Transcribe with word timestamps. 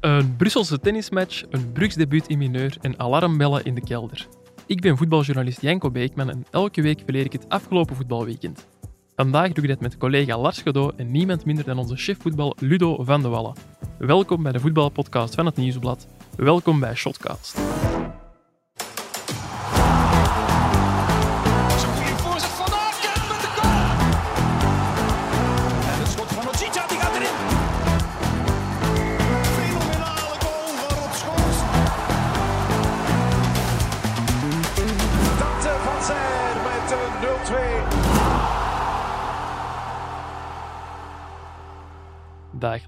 Een 0.00 0.36
Brusselse 0.36 0.80
tennismatch, 0.80 1.42
een 1.50 1.72
brugsdebuut 1.72 2.26
in 2.26 2.38
mineur 2.38 2.76
en 2.80 2.98
alarmbellen 2.98 3.64
in 3.64 3.74
de 3.74 3.80
kelder. 3.80 4.26
Ik 4.66 4.80
ben 4.80 4.96
voetbaljournalist 4.96 5.60
Janko 5.60 5.90
Beekman 5.90 6.30
en 6.30 6.46
elke 6.50 6.82
week 6.82 7.00
verleer 7.04 7.24
ik 7.24 7.32
het 7.32 7.48
afgelopen 7.48 7.96
voetbalweekend. 7.96 8.66
Vandaag 9.16 9.52
doe 9.52 9.64
ik 9.64 9.70
dit 9.70 9.80
met 9.80 9.96
collega 9.96 10.38
Lars 10.38 10.62
Godot 10.62 10.94
en 10.96 11.10
niemand 11.10 11.44
minder 11.44 11.64
dan 11.64 11.78
onze 11.78 11.96
chef 11.96 12.18
voetbal 12.20 12.56
Ludo 12.60 13.04
van 13.04 13.22
de 13.22 13.28
Wallen. 13.28 13.54
Welkom 13.98 14.42
bij 14.42 14.52
de 14.52 14.60
voetbalpodcast 14.60 15.34
van 15.34 15.46
het 15.46 15.56
Nieuwsblad. 15.56 16.06
Welkom 16.36 16.80
bij 16.80 16.94
Shotcast. 16.94 17.58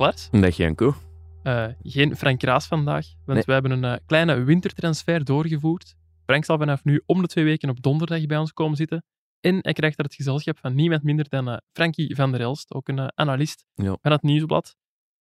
Lars. 0.00 0.28
Dag 0.30 0.56
Janko. 0.56 0.94
Eh, 1.42 1.66
geen 1.82 2.16
Frank 2.16 2.42
Raas 2.42 2.66
vandaag, 2.66 3.06
want 3.24 3.26
Nee. 3.38 3.42
we 3.46 3.52
hebben 3.52 3.70
een 3.70 3.84
eh, 3.84 3.96
kleine 4.06 4.42
wintertransfer 4.44 5.24
doorgevoerd. 5.24 5.94
Frank 6.24 6.44
zal 6.44 6.58
vanaf 6.58 6.84
nu 6.84 7.02
om 7.06 7.22
de 7.22 7.28
twee 7.28 7.44
weken 7.44 7.68
op 7.68 7.82
donderdag 7.82 8.26
bij 8.26 8.38
ons 8.38 8.52
komen 8.52 8.76
zitten. 8.76 9.04
En 9.40 9.58
hij 9.62 9.72
krijgt 9.72 9.96
daar 9.96 10.06
het 10.06 10.14
gezelschap 10.14 10.58
van 10.58 10.74
niemand 10.74 11.02
minder 11.02 11.28
dan 11.28 11.48
eh, 11.48 11.56
Frankie 11.72 12.14
van 12.14 12.30
der 12.32 12.40
Elst, 12.40 12.74
ook 12.74 12.88
een 12.88 13.18
analist 13.18 13.64
Ja. 13.74 13.96
van 14.02 14.12
het 14.12 14.22
Nieuwsblad. 14.22 14.76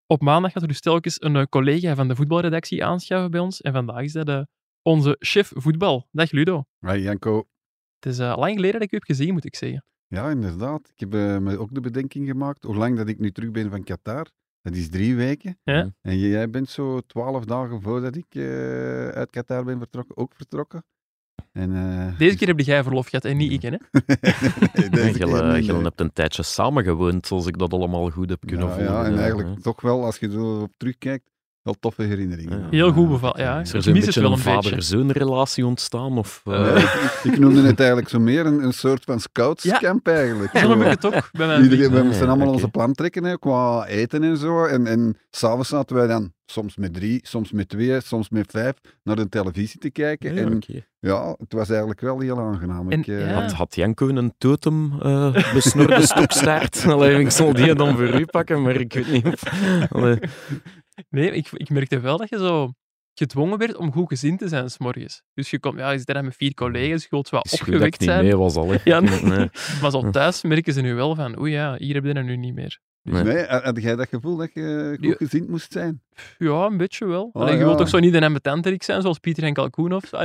Op 0.07 0.21
maandag 0.21 0.51
gaat 0.51 0.61
er 0.61 0.67
dus 0.67 0.81
telkens 0.81 1.21
een 1.21 1.49
collega 1.49 1.95
van 1.95 2.07
de 2.07 2.15
voetbalredactie 2.15 2.85
aanschuiven 2.85 3.31
bij 3.31 3.39
ons. 3.39 3.61
En 3.61 3.73
vandaag 3.73 4.03
is 4.03 4.11
dat 4.13 4.47
onze 4.81 5.15
chef 5.19 5.51
voetbal. 5.55 6.07
Dag 6.11 6.31
Ludo. 6.31 6.63
Hi 6.79 6.97
Janko. 6.97 7.47
Het 7.99 8.05
is 8.11 8.19
eh, 8.19 8.33
lang 8.37 8.53
geleden 8.55 8.73
dat 8.73 8.81
ik 8.81 8.91
u 8.91 8.95
heb 8.95 9.03
gezien, 9.05 9.33
moet 9.33 9.45
ik 9.45 9.55
zeggen. 9.55 9.83
Ja, 10.07 10.29
inderdaad. 10.29 10.89
Ik 10.95 10.99
heb 10.99 11.41
me 11.41 11.57
ook 11.57 11.73
de 11.73 11.81
bedenking 11.81 12.27
gemaakt, 12.27 12.63
hoe 12.63 12.75
lang 12.75 12.97
dat 12.97 13.07
ik 13.07 13.19
nu 13.19 13.31
terug 13.31 13.51
ben 13.51 13.69
van 13.69 13.83
Qatar. 13.83 14.27
Dat 14.61 14.75
is 14.75 14.89
drie 14.89 15.15
weken. 15.15 15.59
Ja. 15.63 15.93
En 16.01 16.17
jij 16.17 16.49
bent 16.49 16.69
zo 16.69 16.99
twaalf 17.01 17.45
dagen 17.45 17.81
voordat 17.81 18.15
ik 18.15 18.25
eh, 18.29 19.07
uit 19.07 19.29
Qatar 19.29 19.63
ben 19.63 19.77
vertrokken, 19.77 20.17
ook 20.17 20.35
vertrokken. 20.35 20.83
En, 21.51 21.75
eh, 21.75 22.17
Deze 22.17 22.37
keer 22.37 22.47
heb 22.47 22.59
jij 22.59 22.83
verlof 22.83 23.07
gehad 23.07 23.25
en 23.25 23.37
niet 23.37 23.51
ik, 23.51 23.61
hè? 23.61 23.69
nee, 23.69 24.89
deze 24.89 25.07
Je 25.07 25.13
keer 25.13 25.25
niet, 25.27 25.67
nee. 25.67 25.81
hebt 25.81 25.99
een 25.99 26.13
tijdje 26.13 26.43
samengewoond, 26.43 27.31
als 27.31 27.47
ik 27.47 27.57
dat 27.57 27.73
allemaal 27.73 28.09
goed 28.09 28.29
heb 28.29 28.45
kunnen 28.45 28.67
ja, 28.67 28.73
volgen. 28.73 28.93
ja, 28.93 29.05
en 29.05 29.17
eigenlijk 29.17 29.59
toch 29.59 29.81
wel, 29.81 30.05
als 30.05 30.17
je 30.17 30.31
zo 30.31 30.61
op 30.61 30.71
terugkijkt, 30.77 31.29
wel 31.69 31.75
toffe 31.79 32.03
herinneringen. 32.03 32.59
Ja. 32.59 32.67
Heel 32.69 32.91
goed 32.91 33.09
bevallen, 33.09 33.41
ja. 33.41 33.59
Is 33.59 33.73
er 33.73 33.81
zo'n 33.83 33.93
het 33.95 34.05
beetje 34.05 34.21
wel 34.21 34.31
een 34.31 34.37
een 34.37 34.43
beetje. 34.43 34.61
vader-zoon-relatie 34.69 35.65
ontstaan? 35.65 36.17
Of, 36.17 36.41
eh, 36.45 36.61
Nee, 36.73 36.83
ik, 36.83 37.19
ik 37.23 37.39
noemde 37.39 37.61
het 37.61 37.79
eigenlijk 37.79 38.09
zo 38.09 38.19
meer 38.19 38.45
een, 38.45 38.63
een 38.63 38.73
soort 38.73 39.03
van 39.03 39.19
scoutscamp 39.19 40.07
eigenlijk. 40.07 40.57
Zo 40.57 40.69
heb 40.69 40.81
ik 40.81 40.87
het 41.01 41.05
ook 41.05 41.29
bij 41.31 41.61
Iedereen, 41.61 41.91
we 41.91 41.97
Ah, 41.99 42.05
moesten 42.05 42.25
ja, 42.25 42.31
allemaal 42.31 42.53
onze 42.53 42.67
plan 42.69 42.93
trekken 42.93 43.23
hè, 43.23 43.39
qua 43.39 43.85
eten 43.85 44.23
en 44.23 44.37
zo. 44.37 44.65
En, 44.65 44.87
en 44.87 45.17
s'avonds 45.29 45.69
zaten 45.69 45.95
wij 45.95 46.07
dan 46.07 46.33
soms 46.45 46.77
met 46.77 46.93
drie, 46.93 47.19
soms 47.23 47.51
met 47.51 47.69
twee, 47.69 48.01
soms 48.01 48.29
met 48.29 48.51
vijf 48.51 48.73
naar 49.03 49.15
de 49.15 49.29
televisie 49.29 49.79
te 49.79 49.89
kijken. 49.91 50.35
ja, 50.35 50.41
en 50.41 50.61
ja, 50.99 51.35
het 51.37 51.53
was 51.53 51.69
eigenlijk 51.69 51.99
wel 52.01 52.19
heel 52.19 52.39
aangenaam. 52.39 52.91
En- 52.91 52.99
ik, 52.99 53.07
eh, 53.07 53.29
ja. 53.29 53.41
had, 53.41 53.51
had 53.51 53.75
Janko 53.75 54.07
een 54.07 54.33
totem 54.37 54.93
eh 55.01 55.53
besnorde 55.53 56.01
stokstaart? 56.01 56.83
Allee, 56.87 57.19
ik 57.19 57.29
zal 57.31 57.53
die 57.53 57.75
dan 57.75 57.95
voor 57.95 58.19
u 58.19 58.25
pakken, 58.25 58.61
maar 58.61 58.75
ik 58.75 58.93
weet 58.93 59.11
niet 59.11 59.25
of... 59.25 59.41
Allee, 59.95 60.19
Nee, 61.09 61.31
ik, 61.31 61.49
ik 61.51 61.69
merkte 61.69 61.99
wel 61.99 62.17
dat 62.17 62.29
je 62.29 62.37
zo 62.37 62.73
gedwongen 63.13 63.57
werd 63.57 63.75
om 63.75 63.91
goed 63.91 64.07
gezind 64.07 64.39
te 64.39 64.47
zijn 64.47 64.69
s'morgens. 64.69 65.21
Dus 65.33 65.49
je, 65.49 65.59
komt, 65.59 65.79
ja, 65.79 65.91
je 65.91 65.97
zit 65.97 66.07
daar 66.07 66.23
met 66.23 66.35
vier 66.35 66.53
collega's, 66.53 67.01
je 67.01 67.07
wilt 67.09 67.29
wel 67.29 67.41
opgewekt 67.51 68.03
zijn. 68.03 68.23
mee 68.23 68.37
was 68.37 68.55
al. 68.55 68.69
hè. 68.69 68.77
Ja, 68.91 68.99
nee. 68.99 69.21
Nee. 69.37 69.49
Maar 69.81 69.91
zo 69.91 70.09
thuis 70.09 70.41
merken 70.41 70.73
ze 70.73 70.81
nu 70.81 70.93
wel 70.93 71.15
van, 71.15 71.39
oei 71.39 71.51
ja, 71.51 71.75
hier 71.77 71.93
heb 71.93 72.03
je 72.03 72.13
dat 72.13 72.23
nu 72.23 72.35
niet 72.37 72.53
meer. 72.53 72.79
Nee. 73.03 73.23
nee, 73.23 73.45
had 73.45 73.81
jij 73.81 73.95
dat 73.95 74.07
gevoel 74.09 74.37
dat 74.37 74.49
je 74.53 74.95
goed 74.99 75.05
Ja. 75.09 75.15
gezind 75.17 75.49
moest 75.49 75.71
zijn? 75.71 76.01
Ja, 76.37 76.65
een 76.65 76.77
beetje 76.77 77.05
wel. 77.05 77.29
Oh, 77.33 77.41
Allee, 77.41 77.53
je 77.53 77.59
ja. 77.59 77.65
wilt 77.65 77.77
toch 77.77 77.89
zo 77.89 77.99
niet 77.99 78.13
een 78.13 78.23
ambetanterik 78.23 78.83
zijn, 78.83 79.01
zoals 79.01 79.19
Pieter 79.19 79.43
en 79.43 79.53
Kalkoen 79.53 79.93
of 79.93 80.11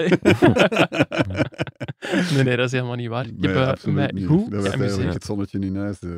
nee, 2.35 2.45
nee, 2.45 2.57
dat 2.57 2.67
is 2.67 2.73
helemaal 2.73 2.95
niet 2.95 3.09
waar. 3.09 3.27
Ik 3.27 3.33
heb 3.41 3.55
Nee, 3.55 3.63
eh, 3.63 3.69
absoluut 3.69 3.95
mij 3.97 4.11
niet. 4.15 4.27
goed 4.27 4.51
Dat 4.51 4.51
was 4.51 4.61
eigenlijk 4.63 4.91
geamuseerd. 4.91 5.15
het 5.15 5.25
zonnetje 5.25 5.59
in 5.59 5.77
huis. 5.77 5.99
eh. 5.99 6.11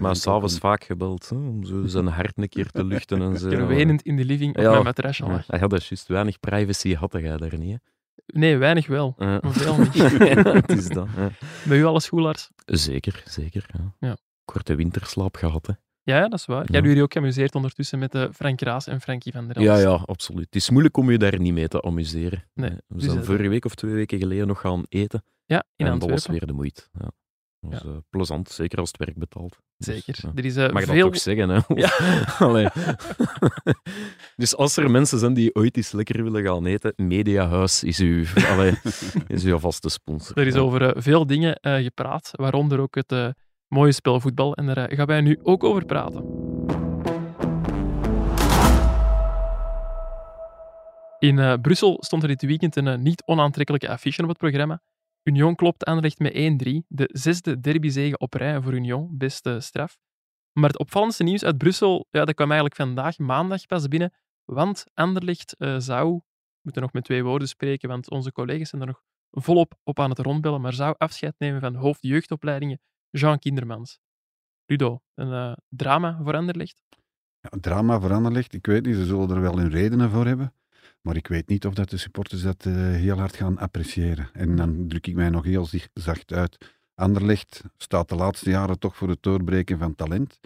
Maar 0.00 0.16
s'avonds 0.16 0.58
vaak 0.58 0.84
gebeld, 0.84 1.28
hè, 1.28 1.36
om 1.36 1.64
zo 1.64 1.86
zijn 1.86 2.06
hart 2.06 2.32
een 2.38 2.48
keer 2.48 2.70
te 2.70 2.84
luchten 2.84 3.22
en 3.22 3.36
zo. 3.38 3.48
Ik 3.50 3.58
heb 3.58 3.68
wenend 3.68 4.02
in 4.02 4.16
de 4.16 4.24
living 4.24 4.56
op 4.56 4.62
Ja. 4.62 4.70
mijn 4.70 4.82
matrasje 4.84 5.24
Ja, 5.46 5.58
dat 5.58 5.72
is 5.80 5.88
juist. 5.88 6.06
Weinig 6.08 6.40
privacy 6.40 6.94
had 6.94 7.12
jij 7.12 7.36
daar 7.36 7.58
niet. 7.58 7.72
Hè? 7.72 7.76
Nee, 8.38 8.56
weinig 8.56 8.86
wel. 8.86 9.14
Maar 9.18 9.40
veel 9.42 9.76
niet. 9.78 9.94
Ja, 10.34 10.52
het 10.52 10.72
is 10.72 10.88
dat. 10.88 11.06
Bij 11.64 11.78
u 11.78 11.84
alles 11.84 12.08
goed, 12.08 12.20
Lars? 12.20 12.50
Zeker, 12.64 13.22
zeker. 13.24 13.66
Ja. 13.72 13.94
Ja. 14.08 14.16
Korte 14.44 14.74
winterslaap 14.74 15.36
gehad. 15.36 15.66
Hè. 15.66 15.72
Ja, 16.06 16.28
dat 16.28 16.38
is 16.38 16.46
waar. 16.46 16.56
Jij 16.56 16.66
Ja. 16.68 16.74
hebt 16.74 16.86
jullie 16.86 17.02
ook 17.02 17.12
geamuseerd 17.12 17.54
ondertussen 17.54 17.98
met 17.98 18.14
eh, 18.14 18.24
Frank 18.32 18.60
Raas 18.60 18.86
en 18.86 19.00
Frankie 19.00 19.32
van 19.32 19.46
der 19.46 19.56
Elst. 19.56 19.68
Ja, 19.82 19.88
ja, 19.90 20.02
absoluut. 20.06 20.44
Het 20.44 20.54
is 20.54 20.70
moeilijk 20.70 20.96
om 20.96 21.10
je 21.10 21.18
daar 21.18 21.38
niet 21.38 21.52
mee 21.52 21.68
te 21.68 21.82
amuseren. 21.82 22.44
Nee, 22.54 22.70
Eh, 22.70 22.76
We 22.86 22.94
dus 22.94 23.04
zijn 23.04 23.24
vorige 23.24 23.48
week 23.48 23.64
of 23.64 23.74
twee 23.74 23.94
weken 23.94 24.18
geleden 24.18 24.46
nog 24.46 24.60
gaan 24.60 24.82
eten. 24.88 25.22
Ja, 25.44 25.64
in 25.76 25.86
en 25.86 25.98
dat 25.98 26.10
was 26.10 26.26
weer 26.26 26.46
de 26.46 26.52
moeite. 26.52 26.82
Ja. 26.92 27.10
Dat 27.60 27.70
was 27.82 27.82
eh, 27.92 27.96
plezant, 28.10 28.48
zeker 28.50 28.78
als 28.78 28.88
het 28.88 28.96
werk 28.98 29.18
betaalt. 29.18 29.58
Dus, 29.76 29.86
Zeker. 29.94 30.30
Er 30.34 30.44
is 30.44 30.54
Mag 30.56 30.80
je 30.80 30.86
veel... 30.86 31.02
dat 31.02 31.12
toch 31.12 31.22
zeggen, 31.22 31.48
hè? 31.48 31.60
Ja. 31.74 31.90
Allee. 32.46 32.66
dus 34.36 34.56
als 34.56 34.76
er 34.76 34.90
mensen 34.90 35.18
zijn 35.18 35.34
die 35.34 35.54
ooit 35.54 35.76
eens 35.76 35.92
lekker 35.92 36.22
willen 36.22 36.44
gaan 36.44 36.66
eten, 36.66 36.92
Mediahuis 36.96 37.82
is 37.84 37.98
uw, 37.98 38.24
allee, 38.48 38.72
is 39.26 39.44
uw 39.44 39.58
vaste 39.58 39.88
sponsor. 39.88 40.38
Er 40.38 40.46
is 40.46 40.54
over 40.54 41.02
veel 41.02 41.26
dingen 41.26 41.58
gepraat, 41.62 42.30
waaronder 42.32 42.80
ook 42.80 42.94
het 42.94 43.34
mooie 43.68 43.92
spel 43.92 44.20
voetbal. 44.20 44.54
En 44.54 44.66
daar 44.66 44.76
eh, 44.76 44.96
gaan 44.96 45.06
wij 45.06 45.20
nu 45.20 45.38
ook 45.42 45.64
over 45.64 45.84
praten. 45.84 46.46
In 51.18 51.38
eh, 51.38 51.54
Brussel 51.60 51.96
stond 52.00 52.22
er 52.22 52.28
dit 52.28 52.42
weekend 52.42 52.76
een 52.76 52.86
eh, 52.86 52.98
niet 52.98 53.22
onaantrekkelijke 53.24 53.88
affiche 53.88 54.22
op 54.22 54.28
het 54.28 54.38
programma. 54.38 54.82
Union 55.22 55.54
klopt 55.54 55.84
Anderlecht 55.84 56.18
met 56.18 56.32
1-3. 56.32 56.86
De 56.88 57.08
zesde 57.12 57.60
derbyzege 57.60 58.18
op 58.18 58.34
rij 58.34 58.60
voor 58.60 58.74
Union. 58.74 59.08
Beste 59.12 59.60
straf. 59.60 59.98
Maar 60.52 60.68
het 60.68 60.78
opvallendste 60.78 61.22
nieuws 61.22 61.44
uit 61.44 61.58
Brussel, 61.58 62.06
ja, 62.10 62.24
dat 62.24 62.34
kwam 62.34 62.50
eigenlijk 62.50 62.80
vandaag, 62.80 63.18
maandag, 63.18 63.66
pas 63.66 63.88
binnen. 63.88 64.12
Want 64.44 64.84
Anderlecht 64.94 65.56
eh, 65.56 65.76
zou, 65.78 66.20
moeten 66.62 66.82
nog 66.82 66.92
met 66.92 67.04
twee 67.04 67.24
woorden 67.24 67.48
spreken, 67.48 67.88
want 67.88 68.10
onze 68.10 68.32
collega's 68.32 68.68
zijn 68.68 68.82
er 68.82 68.88
nog 68.88 69.02
volop 69.30 69.74
op 69.84 70.00
aan 70.00 70.10
het 70.10 70.18
rondbellen, 70.18 70.60
maar 70.60 70.72
zou 70.72 70.94
afscheid 70.98 71.34
nemen 71.38 71.60
van 71.60 71.74
hoofd 71.74 72.02
jeugdopleidingen 72.02 72.80
Jean 73.10 73.38
Kindermans. 73.38 73.98
Ludo, 74.66 75.00
een 75.14 75.32
eh, 75.32 75.52
drama 75.68 76.20
voor 76.22 76.36
Anderlecht? 76.36 76.82
Ja, 77.40 77.58
drama 77.60 78.00
voor 78.00 78.12
Anderlecht, 78.12 78.54
ik 78.54 78.66
weet 78.66 78.86
niet, 78.86 78.94
ze 78.94 79.04
zullen 79.04 79.30
er 79.30 79.40
wel 79.40 79.58
hun 79.58 79.70
redenen 79.70 80.10
voor 80.10 80.26
hebben. 80.26 80.52
Maar 81.00 81.16
ik 81.16 81.26
weet 81.26 81.48
niet 81.48 81.66
of 81.66 81.74
dat 81.74 81.90
de 81.90 81.96
supporters 81.96 82.42
dat 82.42 82.66
eh, 82.66 82.74
heel 82.74 83.18
hard 83.18 83.36
gaan 83.36 83.58
appreciëren. 83.58 84.28
En 84.32 84.56
dan 84.56 84.88
druk 84.88 85.06
ik 85.06 85.14
mij 85.14 85.30
nog 85.30 85.44
heel 85.44 85.68
zacht 85.94 86.32
uit. 86.32 86.74
Anderlecht 86.94 87.62
staat 87.76 88.08
de 88.08 88.14
laatste 88.14 88.50
jaren 88.50 88.78
toch 88.78 88.96
voor 88.96 89.08
het 89.08 89.22
doorbreken 89.22 89.78
van 89.78 89.94
talent. 89.94 90.40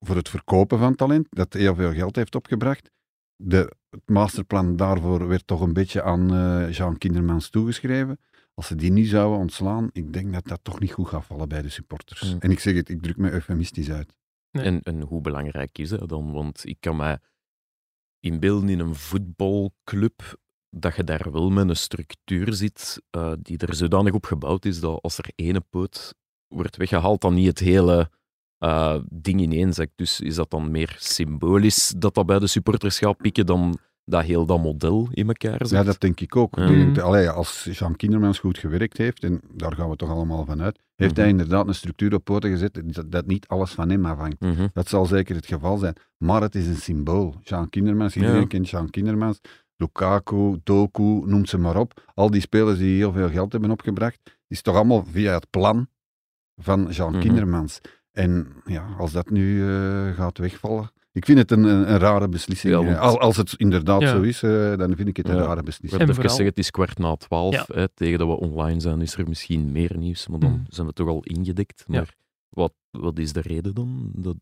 Voor 0.00 0.16
het 0.16 0.28
verkopen 0.28 0.78
van 0.78 0.94
talent, 0.94 1.26
dat 1.30 1.52
heel 1.52 1.74
veel 1.74 1.92
geld 1.92 2.16
heeft 2.16 2.34
opgebracht. 2.34 2.90
De, 3.36 3.72
het 3.90 4.08
masterplan 4.08 4.76
daarvoor 4.76 5.28
werd 5.28 5.46
toch 5.46 5.60
een 5.60 5.72
beetje 5.72 6.02
aan 6.02 6.34
eh, 6.34 6.72
Jean 6.72 6.98
Kindermans 6.98 7.50
toegeschreven. 7.50 8.18
Als 8.58 8.66
ze 8.66 8.74
die 8.74 8.92
nu 8.92 9.04
zouden 9.04 9.38
ontslaan, 9.38 9.88
ik 9.92 10.12
denk 10.12 10.32
dat 10.32 10.44
dat 10.44 10.60
toch 10.62 10.80
niet 10.80 10.92
goed 10.92 11.08
gaat 11.08 11.24
vallen 11.24 11.48
bij 11.48 11.62
de 11.62 11.68
supporters. 11.68 12.32
Mm. 12.34 12.38
En 12.38 12.50
ik 12.50 12.58
zeg 12.58 12.74
het, 12.74 12.88
ik 12.88 13.02
druk 13.02 13.16
me 13.16 13.30
eufemistisch 13.30 13.90
uit. 13.90 14.16
En, 14.50 14.82
en 14.82 15.00
hoe 15.00 15.20
belangrijk 15.20 15.78
is 15.78 15.88
dat 15.88 16.08
dan? 16.08 16.32
Want 16.32 16.66
ik 16.66 16.76
kan 16.80 16.96
mij 16.96 17.18
inbeelden 18.20 18.68
in 18.68 18.78
een 18.78 18.94
voetbalclub 18.94 20.38
dat 20.70 20.96
je 20.96 21.04
daar 21.04 21.32
wel 21.32 21.50
met 21.50 21.68
een 21.68 21.76
structuur 21.76 22.52
zit 22.52 23.02
eh, 23.10 23.32
die 23.42 23.58
er 23.58 23.74
zodanig 23.74 24.12
op 24.12 24.24
gebouwd 24.24 24.64
is 24.64 24.80
dat 24.80 25.02
als 25.02 25.18
er 25.18 25.30
ene 25.34 25.60
poot 25.60 26.14
wordt 26.48 26.76
weggehaald, 26.76 27.20
dan 27.20 27.34
niet 27.34 27.46
het 27.46 27.58
hele 27.58 28.10
eh, 28.58 28.98
ding 29.08 29.40
ineenzakt. 29.40 29.92
Dus 29.94 30.20
is 30.20 30.34
dat 30.34 30.50
dan 30.50 30.70
meer 30.70 30.96
symbolisch 30.98 31.94
dat 31.96 32.14
dat 32.14 32.26
bij 32.26 32.38
de 32.38 32.46
supporters 32.46 32.98
gaat 32.98 33.16
pikken 33.16 33.46
dan 33.46 33.78
dat 34.08 34.22
heel 34.24 34.46
dat 34.46 34.62
model 34.62 35.08
in 35.10 35.26
elkaar 35.26 35.56
zit? 35.66 35.70
Ja, 35.70 35.82
dat 35.82 36.00
denk 36.00 36.20
ik 36.20 36.36
ook. 36.36 36.58
Allee, 36.98 37.30
als 37.30 37.68
Jean 37.72 37.96
Kindermans 37.96 38.38
goed 38.38 38.58
gewerkt 38.58 38.96
heeft, 38.96 39.24
en 39.24 39.40
daar 39.52 39.72
gaan 39.72 39.90
we 39.90 39.96
toch 39.96 40.10
allemaal 40.10 40.44
van 40.44 40.62
uit, 40.62 40.78
heeft 40.96 41.12
Mhm. 41.12 41.20
hij 41.20 41.28
inderdaad 41.30 41.66
een 41.68 41.74
structuur 41.74 42.14
op 42.14 42.24
poten 42.24 42.50
gezet 42.50 42.80
dat, 42.84 43.12
dat 43.12 43.26
niet 43.26 43.48
alles 43.48 43.70
van 43.72 43.88
hem 43.90 44.06
afhangt. 44.06 44.40
Mhm. 44.40 44.66
Dat 44.72 44.88
zal 44.88 45.06
zeker 45.06 45.34
het 45.36 45.46
geval 45.46 45.76
zijn. 45.76 45.94
Maar 46.18 46.40
het 46.42 46.54
is 46.54 46.66
een 46.66 46.76
symbool. 46.76 47.34
Jean 47.42 47.68
Kindermans, 47.70 48.16
iedereen 48.16 48.40
Ja. 48.40 48.46
kent 48.46 48.68
Jean 48.68 48.90
Kindermans. 48.90 49.40
Lukaku, 49.76 50.56
Doku, 50.64 51.02
noem 51.02 51.46
ze 51.46 51.58
maar 51.58 51.76
op. 51.76 52.10
Al 52.14 52.30
die 52.30 52.40
spelers 52.40 52.78
die 52.78 52.96
heel 52.96 53.12
veel 53.12 53.30
geld 53.30 53.52
hebben 53.52 53.70
opgebracht, 53.70 54.20
is 54.48 54.62
toch 54.62 54.74
allemaal 54.74 55.04
via 55.10 55.34
het 55.34 55.50
plan 55.50 55.88
van 56.62 56.86
Jean 56.90 57.10
Mhm. 57.12 57.20
Kindermans. 57.20 57.80
En 58.12 58.46
ja, 58.64 58.86
als 58.98 59.12
dat 59.12 59.30
nu 59.30 59.68
eh, 59.68 60.14
gaat 60.14 60.38
wegvallen, 60.38 60.90
Ik 61.16 61.24
vind 61.24 61.38
het 61.38 61.50
een, 61.50 61.64
een, 61.64 61.92
een 61.92 61.98
rare 61.98 62.28
beslissing. 62.28 62.72
Ja, 62.74 62.84
want- 62.84 62.98
Al- 62.98 63.20
als 63.20 63.36
het 63.36 63.54
inderdaad 63.56 64.00
Ja. 64.00 64.08
zo 64.08 64.22
is, 64.22 64.42
eh, 64.42 64.76
dan 64.76 64.96
vind 64.96 65.08
ik 65.08 65.16
het 65.16 65.28
een 65.28 65.36
Ja. 65.36 65.40
rare 65.42 65.62
beslissing. 65.62 65.90
hebben 65.90 66.00
En 66.00 66.02
even 66.08 66.14
vooral- 66.14 66.36
zeggen, 66.36 66.54
het 66.54 66.58
is 66.58 66.70
kwart 66.70 66.98
na 66.98 67.16
twaalf. 67.16 67.54
Ja. 67.54 67.64
Hè, 67.68 67.88
tegen 67.88 68.18
dat 68.18 68.28
we 68.28 68.34
online 68.34 68.80
zijn, 68.80 69.00
is 69.00 69.16
er 69.16 69.28
misschien 69.28 69.72
meer 69.72 69.96
nieuws. 69.98 70.28
Maar 70.28 70.38
dan 70.38 70.50
Mhm. 70.50 70.60
zijn 70.68 70.86
we 70.86 70.92
toch 70.92 71.08
al 71.08 71.22
ingedekt. 71.22 71.84
Ja. 71.86 71.94
Maar 71.98 72.14
wat, 72.48 72.72
wat 72.90 73.18
is 73.18 73.32
de 73.32 73.40
reden 73.40 73.74
dan? 73.74 74.10
Dat, 74.14 74.36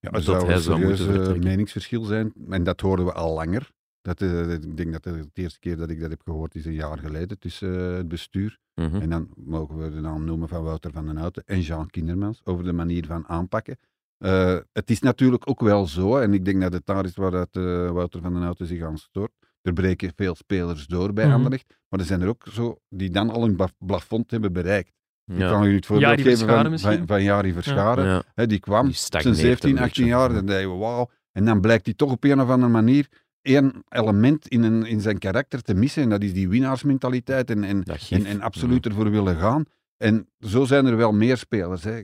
Ja, 0.00 0.10
dat 0.10 0.22
zou 0.22 0.44
hij 0.46 0.54
een 0.54 0.60
zou 0.60 0.84
moeten 0.84 1.06
eh, 1.08 1.12
vertrekken. 1.14 1.44
meningsverschil 1.44 2.02
zijn. 2.04 2.32
En 2.48 2.62
dat 2.62 2.80
hoorden 2.80 3.04
we 3.04 3.12
al 3.12 3.34
langer. 3.34 3.70
Dat, 4.02 4.20
eh, 4.20 4.52
ik 4.52 4.76
denk 4.76 4.92
dat 4.92 5.02
de 5.02 5.28
eerste 5.34 5.58
keer 5.58 5.76
dat 5.76 5.90
ik 5.90 6.00
dat 6.00 6.10
heb 6.10 6.20
gehoord 6.24 6.54
is 6.54 6.64
een 6.64 6.72
jaar 6.74 6.98
geleden 6.98 7.38
tussen 7.38 7.72
het 7.72 8.08
bestuur. 8.08 8.58
Mhm. 8.74 9.00
En 9.00 9.10
dan 9.10 9.28
mogen 9.36 9.78
we 9.78 9.90
de 9.90 10.00
naam 10.00 10.24
noemen 10.24 10.48
van 10.48 10.62
Wouter 10.62 10.92
van 10.92 11.06
den 11.06 11.16
Houten 11.16 11.42
en 11.46 11.60
Jean 11.60 11.90
Kindermans 11.90 12.40
over 12.44 12.64
de 12.64 12.72
manier 12.72 13.06
van 13.06 13.28
aanpakken. 13.28 13.78
Eh, 14.20 14.56
het 14.72 14.90
is 14.90 15.00
natuurlijk 15.00 15.48
ook 15.50 15.60
wel 15.60 15.86
zo, 15.86 16.16
en 16.18 16.34
ik 16.34 16.44
denk 16.44 16.60
dat 16.60 16.72
het 16.72 16.86
daar 16.86 17.04
is 17.04 17.14
waar 17.16 17.30
dat, 17.30 17.48
eh, 17.52 17.90
Wouter 17.90 18.20
van 18.20 18.32
den 18.32 18.42
Houten 18.42 18.66
zich 18.66 18.82
aan 18.82 18.98
stoort. 18.98 19.30
Er 19.62 19.72
breken 19.72 20.12
veel 20.16 20.34
spelers 20.34 20.86
door 20.86 21.12
bij 21.12 21.24
Mhm. 21.24 21.34
Anderlecht, 21.34 21.66
maar 21.88 22.00
er 22.00 22.06
zijn 22.06 22.20
er 22.20 22.28
ook 22.28 22.44
zo 22.52 22.78
die 22.88 23.10
dan 23.10 23.30
al 23.30 23.44
een 23.44 23.58
plafond 23.86 24.30
hebben 24.30 24.52
bereikt. 24.52 24.92
Ik 25.26 25.38
ja. 25.38 25.50
kan 25.50 25.68
je 25.68 25.74
het 25.74 25.86
voorbeeld 25.86 26.08
Jari 26.18 26.22
geven 26.30 26.48
van, 26.48 26.70
misschien? 26.70 26.96
van, 26.98 27.06
van 27.06 27.22
Jari 27.22 27.52
Verscharen. 27.52 28.22
Ja. 28.34 28.46
Die 28.46 28.60
kwam, 28.60 28.84
Die 28.86 28.94
zijn 28.94 29.04
stagneert 29.06 29.36
17, 29.36 29.70
een 29.70 29.82
18 29.82 30.04
beetje. 30.04 30.16
jaar, 30.18 30.32
dan 30.32 30.46
denk 30.46 30.60
je 30.60 30.76
wauw. 30.76 31.10
En 31.32 31.44
dan 31.44 31.60
blijkt 31.60 31.84
hij 31.84 31.94
toch 31.94 32.10
op 32.10 32.24
een 32.24 32.40
of 32.40 32.48
andere 32.48 32.72
manier 32.72 33.06
één 33.42 33.82
element 33.88 34.48
in, 34.48 34.62
een, 34.62 34.86
in 34.86 35.00
zijn 35.00 35.18
karakter 35.18 35.62
te 35.62 35.74
missen. 35.74 36.02
En 36.02 36.08
dat 36.08 36.22
is 36.22 36.32
die 36.32 36.48
winnaarsmentaliteit 36.48 37.50
en, 37.50 37.64
en, 37.64 37.82
en, 38.10 38.24
en 38.26 38.40
absoluut 38.40 38.86
ervoor 38.86 39.10
willen 39.10 39.36
gaan. 39.36 39.64
En 40.00 40.28
zo 40.40 40.64
zijn 40.64 40.86
er 40.86 40.96
wel 40.96 41.12
meer 41.12 41.36
spelers. 41.36 41.84
Hè. 41.84 42.00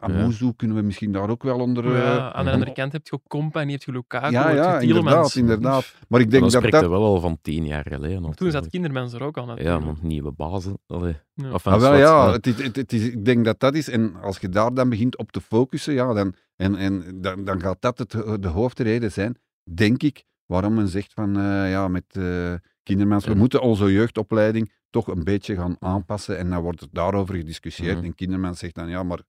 Amuzu 0.00 0.52
kunnen 0.56 0.76
we 0.76 0.82
misschien 0.82 1.12
daar 1.12 1.30
ook 1.30 1.42
wel 1.42 1.58
onder... 1.60 1.86
eh, 1.86 1.92
Ja, 1.98 2.32
aan 2.32 2.44
de 2.44 2.50
andere 2.50 2.72
kant 2.72 2.92
heb 2.92 3.06
je 3.06 3.12
ook 3.12 3.54
en 3.54 3.64
je 3.66 3.70
hebt 3.70 3.84
je 3.84 3.92
Lukaku, 3.92 4.30
ja, 4.32 4.48
je 4.50 4.56
ja, 4.56 4.78
Tielemans. 4.78 5.36
inderdaad, 5.36 5.36
inderdaad. 5.36 5.94
Maar 6.08 6.20
ik 6.20 6.30
denk 6.30 6.42
dan 6.42 6.50
dat 6.52 6.62
spreekt 6.62 6.72
dat... 6.72 6.80
hij 6.80 6.90
wel 6.90 7.04
al 7.04 7.20
van 7.20 7.38
tien 7.42 7.66
jaar 7.66 7.86
geleden. 7.88 8.34
Toen 8.34 8.50
zat. 8.50 8.68
Kindermans 8.68 9.12
er 9.12 9.22
ook 9.22 9.36
al 9.36 9.42
Ja, 9.46 9.54
natuurlijk. 9.54 9.84
want 9.84 10.02
nieuwe 10.02 10.32
bazen. 10.32 10.78
Allee. 10.86 11.16
Ja. 11.34 11.50
Enfin, 11.50 11.72
Ah, 11.72 11.80
wel, 11.80 11.96
ja, 11.96 12.24
maar- 12.24 12.32
het 12.32 12.46
is, 12.46 12.62
het, 12.62 12.76
het 12.76 12.92
is, 12.92 13.04
ik 13.08 13.24
denk 13.24 13.44
dat 13.44 13.60
dat 13.60 13.74
is. 13.74 13.88
En 13.88 14.16
als 14.22 14.38
je 14.38 14.48
daar 14.48 14.74
dan 14.74 14.88
begint 14.88 15.16
op 15.18 15.32
te 15.32 15.40
focussen, 15.40 15.94
ja, 15.94 16.12
dan, 16.12 16.34
en, 16.56 16.76
en, 16.76 17.04
dan, 17.20 17.44
dan 17.44 17.60
gaat 17.60 17.80
dat 17.80 17.98
het, 17.98 18.10
de 18.42 18.48
hoofdreden 18.48 19.12
zijn, 19.12 19.36
denk 19.74 20.02
ik, 20.02 20.24
waarom 20.46 20.74
men 20.74 20.88
zegt 20.88 21.12
van, 21.12 21.36
eh, 21.38 21.70
ja, 21.70 21.88
met 21.88 22.04
eh 22.12 22.52
kindermens, 22.86 23.24
we 23.24 23.30
Ja. 23.30 23.36
moeten 23.36 23.60
onze 23.62 23.92
jeugdopleiding 23.92 24.72
toch 24.90 25.06
een 25.06 25.24
beetje 25.24 25.54
gaan 25.56 25.76
aanpassen. 25.78 26.38
En 26.38 26.50
dan 26.50 26.62
wordt 26.62 26.80
het 26.80 26.88
daarover 26.92 27.34
gediscussieerd. 27.34 27.96
Mhm. 27.96 28.04
En 28.04 28.14
kindermens 28.14 28.58
zegt 28.58 28.74
dan, 28.74 28.88
ja, 28.88 29.02
maar 29.02 29.20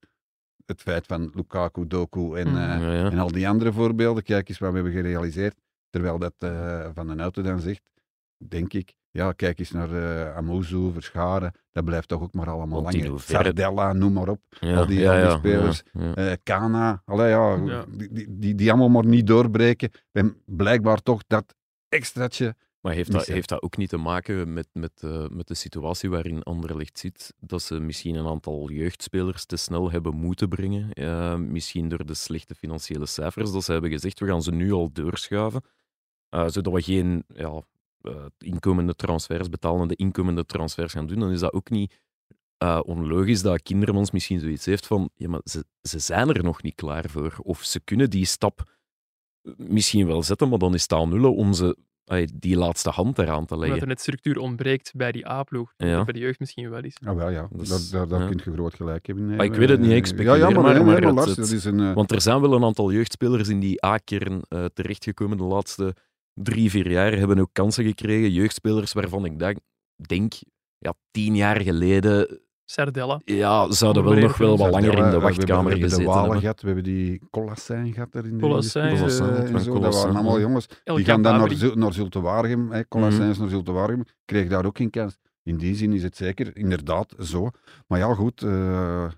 het 0.66 0.82
feit 0.82 1.06
van 1.06 1.30
Lukaku, 1.34 1.86
Doku 1.86 2.34
en, 2.34 2.48
Mhm. 2.48 2.56
eh, 2.56 3.04
en 3.04 3.18
al 3.18 3.32
die 3.32 3.48
andere 3.48 3.72
voorbeelden, 3.72 4.22
kijk 4.22 4.48
eens 4.48 4.58
wat 4.58 4.68
we 4.68 4.74
hebben 4.74 4.92
gerealiseerd. 4.94 5.56
Terwijl 5.90 6.18
dat 6.18 6.34
eh, 6.38 6.88
Van 6.94 7.06
den 7.06 7.20
Auto 7.20 7.42
dan 7.42 7.60
zegt, 7.60 7.82
denk 8.48 8.72
ik, 8.72 8.94
ja, 9.10 9.32
kijk 9.32 9.58
eens 9.58 9.70
naar 9.70 9.92
eh 9.92 10.36
Amozu, 10.36 10.90
Verscharen, 10.92 11.52
dat 11.72 11.84
blijft 11.84 12.08
toch 12.08 12.22
ook 12.22 12.32
maar 12.34 12.48
allemaal 12.50 12.82
langer. 12.82 13.20
Sardella, 13.20 13.92
noem 13.92 14.12
maar 14.12 14.28
op. 14.28 14.40
Ja, 14.60 14.76
al 14.76 14.86
die- 14.86 15.00
ja, 15.00 15.10
al 15.10 15.16
die 15.20 15.24
ja, 15.30 15.36
spelers. 15.36 15.82
ja, 15.92 16.04
ja. 16.04 16.14
Eh, 16.14 16.36
Kana, 16.42 17.02
allee, 17.04 17.28
ja, 17.28 17.84
die, 17.88 18.26
die, 18.38 18.54
die 18.54 18.68
allemaal 18.70 18.88
maar 18.88 19.06
niet 19.06 19.26
doorbreken. 19.26 19.90
En 20.12 20.36
blijkbaar 20.46 21.02
toch 21.02 21.22
dat 21.26 21.54
extraatje. 21.88 22.54
Maar 22.80 22.92
heeft 22.94 23.12
dat, 23.12 23.26
heeft 23.26 23.48
dat 23.48 23.62
ook 23.62 23.76
niet 23.76 23.88
te 23.88 23.96
maken 23.96 24.52
met, 24.52 24.68
met, 24.72 25.02
eh, 25.02 25.28
met 25.28 25.46
de 25.48 25.54
situatie 25.54 26.10
waarin 26.10 26.42
Anderlecht 26.42 26.98
zit? 26.98 27.34
Dat 27.40 27.62
ze 27.62 27.80
misschien 27.80 28.14
een 28.14 28.26
aantal 28.26 28.70
jeugdspelers 28.70 29.44
te 29.44 29.56
snel 29.56 29.90
hebben 29.90 30.14
moeten 30.14 30.48
brengen? 30.48 30.92
eh, 30.92 31.36
misschien 31.36 31.88
door 31.88 32.06
de 32.06 32.14
slechte 32.14 32.54
financiële 32.54 33.06
cijfers. 33.06 33.52
Dat 33.52 33.64
ze 33.64 33.72
hebben 33.72 33.90
gezegd, 33.90 34.20
we 34.20 34.26
gaan 34.26 34.42
ze 34.42 34.50
nu 34.52 34.72
al 34.72 34.92
doorschuiven. 34.92 35.62
eh, 36.28 36.48
zodat 36.48 36.72
we 36.72 36.82
geen 36.82 37.24
ja, 37.34 37.62
inkomende 38.38 38.94
transfers, 38.94 39.48
betalende 39.48 39.96
inkomende 39.96 40.44
transfers 40.44 40.92
gaan 40.92 41.06
doen. 41.06 41.18
Dan 41.18 41.30
is 41.30 41.40
dat 41.40 41.52
ook 41.52 41.70
niet 41.70 42.00
onlogisch 42.84 43.42
dat 43.42 43.62
Kindermans 43.62 44.10
misschien 44.10 44.40
zoiets 44.40 44.64
heeft 44.64 44.86
van 44.86 45.10
ja, 45.14 45.28
maar 45.28 45.40
ze, 45.44 45.64
ze 45.82 45.98
zijn 45.98 46.28
er 46.28 46.42
nog 46.42 46.62
niet 46.62 46.74
klaar 46.74 47.10
voor. 47.10 47.38
Of 47.42 47.62
ze 47.64 47.80
kunnen 47.80 48.10
die 48.10 48.24
stap 48.24 48.76
misschien 49.56 50.06
wel 50.06 50.22
zetten, 50.22 50.48
maar 50.48 50.58
dan 50.58 50.74
is 50.74 50.82
het 50.82 50.92
aan 50.92 51.08
nullen 51.08 51.34
om 51.34 51.52
ze 51.52 51.76
die 52.34 52.56
laatste 52.56 52.90
hand 52.90 53.18
eraan 53.18 53.46
te 53.46 53.58
leggen. 53.58 53.80
er 53.80 53.86
net 53.86 54.00
structuur 54.00 54.38
ontbreekt 54.38 54.92
bij 54.96 55.12
die 55.12 55.28
A-ploeg. 55.28 55.74
Ja. 55.76 55.96
Dat 55.96 56.04
Bij 56.04 56.14
de 56.14 56.20
jeugd 56.20 56.38
misschien 56.38 56.70
wel 56.70 56.82
is. 56.82 56.96
Ah, 57.06 57.16
wel 57.16 57.30
ja, 57.30 57.48
Dat 57.50 57.60
is- 57.60 57.68
daar, 57.90 58.00
daar, 58.00 58.08
daar 58.08 58.20
ja. 58.20 58.34
kun 58.36 58.40
je 58.44 58.52
groot 58.58 58.74
gelijk 58.74 59.06
hebben. 59.06 59.38
Ah, 59.38 59.44
ik 59.44 59.54
weet 59.54 59.68
het 59.68 59.80
niet, 59.80 59.90
ik 59.90 60.02
Eh, 60.04 60.08
speculeer 60.08 60.36
ja, 60.38 60.48
ja, 60.48 60.54
maar, 60.54 60.62
maar, 60.62 60.74
nee, 60.74 60.82
maar 60.82 60.92
nee, 61.00 61.00
maar 61.12 61.26
het- 61.26 61.26
Lars, 61.26 61.34
dat 61.50 61.50
is 61.58 61.64
een... 61.64 61.80
eh, 61.80 61.92
Want 61.94 62.12
er 62.12 62.20
zijn 62.20 62.40
wel 62.40 62.52
een 62.52 62.64
aantal 62.64 62.92
jeugdspelers 62.92 63.48
in 63.48 63.60
die 63.60 63.84
A-kern 63.86 64.42
eh, 64.48 64.64
terechtgekomen 64.74 65.36
de 65.36 65.42
laatste 65.44 65.94
drie, 66.34 66.70
vier 66.70 66.90
jaar. 66.90 67.12
Hebben 67.12 67.38
ook 67.38 67.50
kansen 67.52 67.84
gekregen. 67.84 68.30
Jeugdspelers 68.32 68.92
waarvan 68.92 69.24
ik 69.24 69.38
denk, 69.38 69.58
denk 69.96 70.32
ja, 70.78 70.94
tien 71.10 71.36
jaar 71.36 71.60
geleden 71.60 72.40
Sardella. 72.70 73.20
ja, 73.24 73.70
zouden 73.72 74.04
wel 74.04 74.14
nog 74.14 74.36
wel 74.36 74.56
wat 74.56 74.70
langer 74.70 74.88
in 74.88 74.90
de 74.90 74.96
we 74.96 75.02
hebben- 75.02 75.20
wachtkamer 75.20 75.64
we 75.64 75.70
hebben 75.70 75.88
gezeten 75.88 75.98
de 76.04 76.10
Walen 76.10 76.22
hebben. 76.22 76.40
gehad, 76.40 76.60
we 76.60 76.66
hebben 76.66 76.84
die 76.84 77.20
Colassijn 77.30 77.92
gehad 77.92 78.14
er 78.14 78.24
in 78.26 78.34
de, 78.34 78.40
Colassijn, 78.40 78.96
eh, 78.96 79.00
Dat 79.00 79.94
waren 79.94 80.14
allemaal 80.14 80.40
jongens 80.40 80.66
Die 80.84 81.04
gaan 81.04 81.22
dan 81.22 81.38
naar, 81.38 81.76
naar 81.76 81.92
Zultewaregem, 81.92 82.70
hè, 82.72 82.88
Colassijn 82.88 83.30
is 83.30 83.38
naar 83.38 83.48
Zultewaregem, 83.48 84.04
kreeg 84.24 84.48
daar 84.48 84.64
ook 84.66 84.76
geen 84.76 84.90
kans. 84.90 85.16
In 85.42 85.56
die 85.56 85.74
zin 85.74 85.92
is 85.92 86.02
het 86.02 86.16
zeker 86.16 86.56
inderdaad 86.56 87.14
zo. 87.20 87.50
Maar 87.86 87.98
ja, 87.98 88.14
goed, 88.14 88.42
eh, 88.42 89.08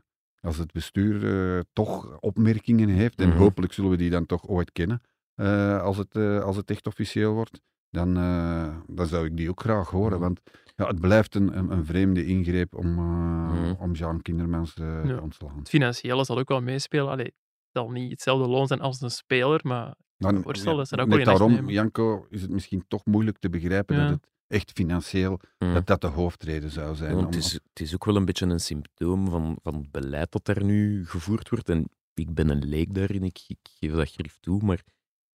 als 0.40 0.56
het 0.58 0.72
bestuur 0.72 1.26
eh, 1.56 1.60
toch 1.72 2.18
opmerkingen 2.20 2.88
heeft, 2.88 3.20
en 3.20 3.28
Mhm. 3.28 3.38
hopelijk 3.38 3.72
zullen 3.72 3.90
we 3.90 3.96
die 3.96 4.10
dan 4.10 4.26
toch 4.26 4.46
ooit 4.48 4.72
kennen, 4.72 5.00
eh, 5.34 5.82
als, 5.82 5.96
het, 5.96 6.16
eh, 6.16 6.40
als 6.42 6.56
het 6.56 6.70
echt 6.70 6.86
officieel 6.86 7.32
wordt, 7.32 7.60
dan, 7.90 8.16
eh, 8.16 8.76
dan 8.86 9.06
zou 9.06 9.26
ik 9.26 9.36
die 9.36 9.50
ook 9.50 9.60
graag 9.60 9.90
horen. 9.90 10.12
Mhm. 10.12 10.20
Want 10.20 10.40
ja, 10.76 10.86
het 10.86 11.00
blijft 11.00 11.34
een, 11.34 11.58
een, 11.58 11.70
een 11.70 11.84
vreemde 11.84 12.24
ingreep 12.26 12.74
om, 12.74 12.98
eh, 12.98 13.52
Mhm. 13.52 13.74
om 13.78 13.92
Jean 13.92 14.22
Kindermans 14.22 14.74
eh, 14.74 15.04
Ja. 15.04 15.14
te 15.14 15.20
ontslaan. 15.22 15.58
Het 15.58 15.68
financiële 15.68 16.24
zal 16.24 16.38
ook 16.38 16.48
wel 16.48 16.62
meespelen. 16.62 17.08
Allee, 17.10 17.24
het 17.24 17.34
zal 17.72 17.90
niet 17.90 18.10
hetzelfde 18.10 18.48
loon 18.48 18.66
zijn 18.66 18.80
als 18.80 19.00
een 19.00 19.10
speler, 19.10 19.60
maar 19.62 19.94
Dan, 20.16 20.42
voorstellen 20.42 20.78
dat 20.78 20.88
ze 20.88 20.96
dat 20.96 21.04
ook 21.10 21.16
net 21.16 21.24
daarom, 21.24 21.52
nemen. 21.52 21.72
Janko, 21.72 22.26
is 22.30 22.42
het 22.42 22.50
misschien 22.50 22.84
toch 22.88 23.04
moeilijk 23.04 23.38
te 23.38 23.48
begrijpen 23.50 23.96
Ja. 23.96 24.02
dat 24.02 24.10
het 24.10 24.28
echt 24.46 24.70
financieel, 24.74 25.40
Mhm. 25.58 25.72
dat 25.74 25.86
dat 25.86 26.00
de 26.00 26.06
hoofdreden 26.06 26.70
zou 26.70 26.94
zijn. 26.94 27.14
Want 27.14 27.26
om- 27.26 27.32
het, 27.32 27.44
is, 27.44 27.52
het 27.52 27.80
is 27.80 27.94
ook 27.94 28.04
wel 28.04 28.16
een 28.16 28.24
beetje 28.24 28.46
een 28.46 28.60
symptoom 28.60 29.28
van, 29.28 29.58
van 29.62 29.74
het 29.74 29.90
beleid 29.90 30.32
dat 30.32 30.44
daar 30.44 30.64
nu 30.64 31.06
gevoerd 31.06 31.48
wordt. 31.48 31.68
En 31.68 31.88
ik 32.14 32.34
ben 32.34 32.48
een 32.48 32.64
leek 32.64 32.94
daarin, 32.94 33.22
ik, 33.22 33.44
ik 33.46 33.58
geef 33.78 33.92
dat 33.92 34.10
grief 34.10 34.38
toe, 34.40 34.62
maar 34.64 34.82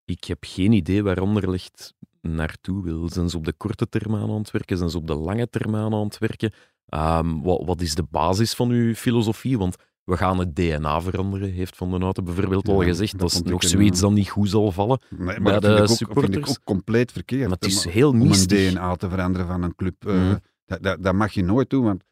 ik 0.04 0.24
heb 0.24 0.38
geen 0.46 0.72
idee 0.72 1.02
waar 1.02 1.20
Anderlecht 1.20 1.94
naartoe 2.28 2.82
wil. 2.84 3.08
Zijn 3.08 3.30
ze 3.30 3.36
op 3.36 3.44
de 3.44 3.52
korte 3.52 3.88
termijn 3.88 4.22
aan 4.30 4.38
het 4.38 4.50
werken? 4.50 4.76
Zijn 4.76 4.90
ze 4.90 4.96
op 4.96 5.06
de 5.06 5.14
lange 5.14 5.48
termijn 5.50 5.92
aan 5.94 6.04
het 6.04 6.18
werken? 6.18 6.52
Ehm, 6.88 7.40
wat, 7.42 7.62
wat 7.64 7.80
is 7.80 7.94
de 7.94 8.04
basis 8.10 8.54
van 8.54 8.70
uw 8.70 8.94
filosofie? 8.94 9.58
Want 9.58 9.76
we 10.04 10.16
gaan 10.16 10.38
het 10.38 10.56
DNA 10.56 11.00
veranderen, 11.00 11.50
heeft 11.52 11.76
Van 11.76 11.90
den 11.90 12.00
Houten 12.00 12.24
bijvoorbeeld 12.24 12.68
al 12.68 12.82
gezegd. 12.82 13.12
dat 13.12 13.20
Dat 13.20 13.32
is 13.32 13.42
nog 13.42 13.62
zoiets 13.64 13.96
eh, 13.96 14.02
dat 14.02 14.12
niet 14.12 14.28
goed 14.30 14.48
zal 14.48 14.72
vallen. 14.72 14.98
Nee, 15.10 15.26
bij 15.26 15.40
maar 15.40 15.52
dat 15.52 15.62
de 15.62 15.68
ik, 15.68 15.72
ook, 15.74 15.86
vind 15.88 15.90
ik 15.90 15.96
supporters. 15.96 16.50
ook 16.50 16.64
compleet 16.64 17.12
verkeerd. 17.12 17.42
Maar 17.48 17.56
het 17.60 17.64
is 17.64 17.84
heel 17.84 18.08
om 18.08 18.20
een 18.20 18.26
mystisch. 18.26 18.72
DNA 18.72 18.94
te 18.96 19.08
veranderen 19.08 19.46
van 19.46 19.62
een 19.62 19.74
club. 19.74 20.06
eh, 20.06 20.14
Mhm. 20.14 20.36
dat, 20.66 20.82
dat, 20.82 21.02
dat 21.02 21.14
mag 21.14 21.32
je 21.32 21.42
nooit 21.44 21.70
doen, 21.70 21.84
want 21.84 22.04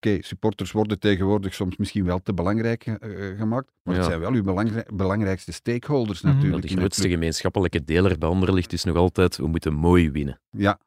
oké, 0.00 0.22
supporters 0.22 0.72
worden 0.72 0.98
tegenwoordig 0.98 1.54
soms 1.54 1.76
misschien 1.76 2.04
wel 2.04 2.18
te 2.22 2.34
belangrijk 2.34 2.86
eh, 2.86 2.98
gemaakt, 3.38 3.72
maar 3.82 3.94
het 3.94 4.04
zijn 4.04 4.20
wel 4.20 4.32
uw 4.32 4.42
belangrijk- 4.42 4.96
belangrijkste 4.96 5.52
stakeholders 5.52 6.20
Mhm. 6.22 6.34
natuurlijk. 6.34 6.62
de 6.62 6.68
in 6.68 6.74
de 6.74 6.80
grootste 6.80 7.08
gemeenschappelijke 7.08 7.84
deler 7.84 8.18
bij 8.18 8.28
Anderlecht 8.28 8.72
is 8.72 8.84
nog 8.84 8.96
altijd, 8.96 9.36
we 9.36 9.46
moeten 9.46 9.72
mooi 9.74 10.10
winnen. 10.10 10.40
Ja, 10.50 10.78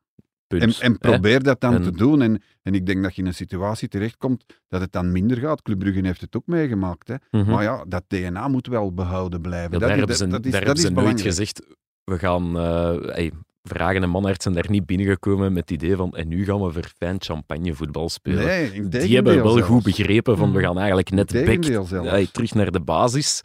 Punt. 0.47 0.61
en, 0.63 0.73
en 0.79 0.97
probeer 0.97 1.43
dat 1.43 1.61
dan 1.61 1.73
En- 1.73 1.81
te 1.81 1.91
doen. 1.91 2.21
En, 2.21 2.41
en 2.61 2.73
ik 2.73 2.85
denk 2.85 3.03
dat 3.03 3.15
je 3.15 3.21
in 3.21 3.27
een 3.27 3.33
situatie 3.33 3.87
terechtkomt 3.87 4.45
dat 4.67 4.81
het 4.81 4.91
dan 4.91 5.11
minder 5.11 5.37
gaat. 5.37 5.61
Club 5.61 5.79
Brugge 5.79 6.05
heeft 6.05 6.21
het 6.21 6.35
ook 6.35 6.45
meegemaakt. 6.47 7.07
Hè. 7.07 7.15
Mhm. 7.31 7.49
Maar 7.51 7.63
ja, 7.63 7.85
dat 7.87 8.03
DNA 8.07 8.47
moet 8.47 8.67
wel 8.67 8.93
behouden 8.93 9.41
blijven. 9.41 9.71
Ja, 9.71 9.77
dat 9.79 9.81
daar 9.81 9.91
is, 9.91 9.97
hebben 9.97 10.15
ze, 10.15 10.27
dat, 10.27 10.45
is, 10.45 10.51
daar 10.51 10.65
dat 10.65 10.77
hebben 10.77 10.91
is 10.97 11.01
ze 11.01 11.05
nooit 11.07 11.21
gezegd, 11.21 11.61
we 12.03 12.17
gaan... 12.19 12.55
hey, 12.55 13.31
Vragen 13.63 14.03
en 14.03 14.09
Manhart 14.09 14.41
zijn 14.41 14.53
daar 14.53 14.69
niet 14.69 14.85
binnengekomen 14.85 15.53
met 15.53 15.69
het 15.69 15.81
idee 15.81 15.95
van 15.95 16.11
en 16.11 16.27
nu 16.27 16.45
gaan 16.45 16.61
we 16.61 16.71
verfijnd 16.71 17.25
champagnevoetbal 17.25 18.09
spelen. 18.09 18.45
Nee, 18.45 18.87
Die 18.87 19.15
hebben 19.15 19.35
wel 19.43 19.51
zelfs. 19.51 19.67
goed 19.67 19.83
begrepen 19.83 20.37
van 20.37 20.51
we 20.53 20.59
gaan 20.61 20.77
eigenlijk 20.77 21.11
net 21.11 21.31
back, 21.45 21.63
terug 22.31 22.53
naar 22.53 22.71
de 22.71 22.79
basis 22.79 23.41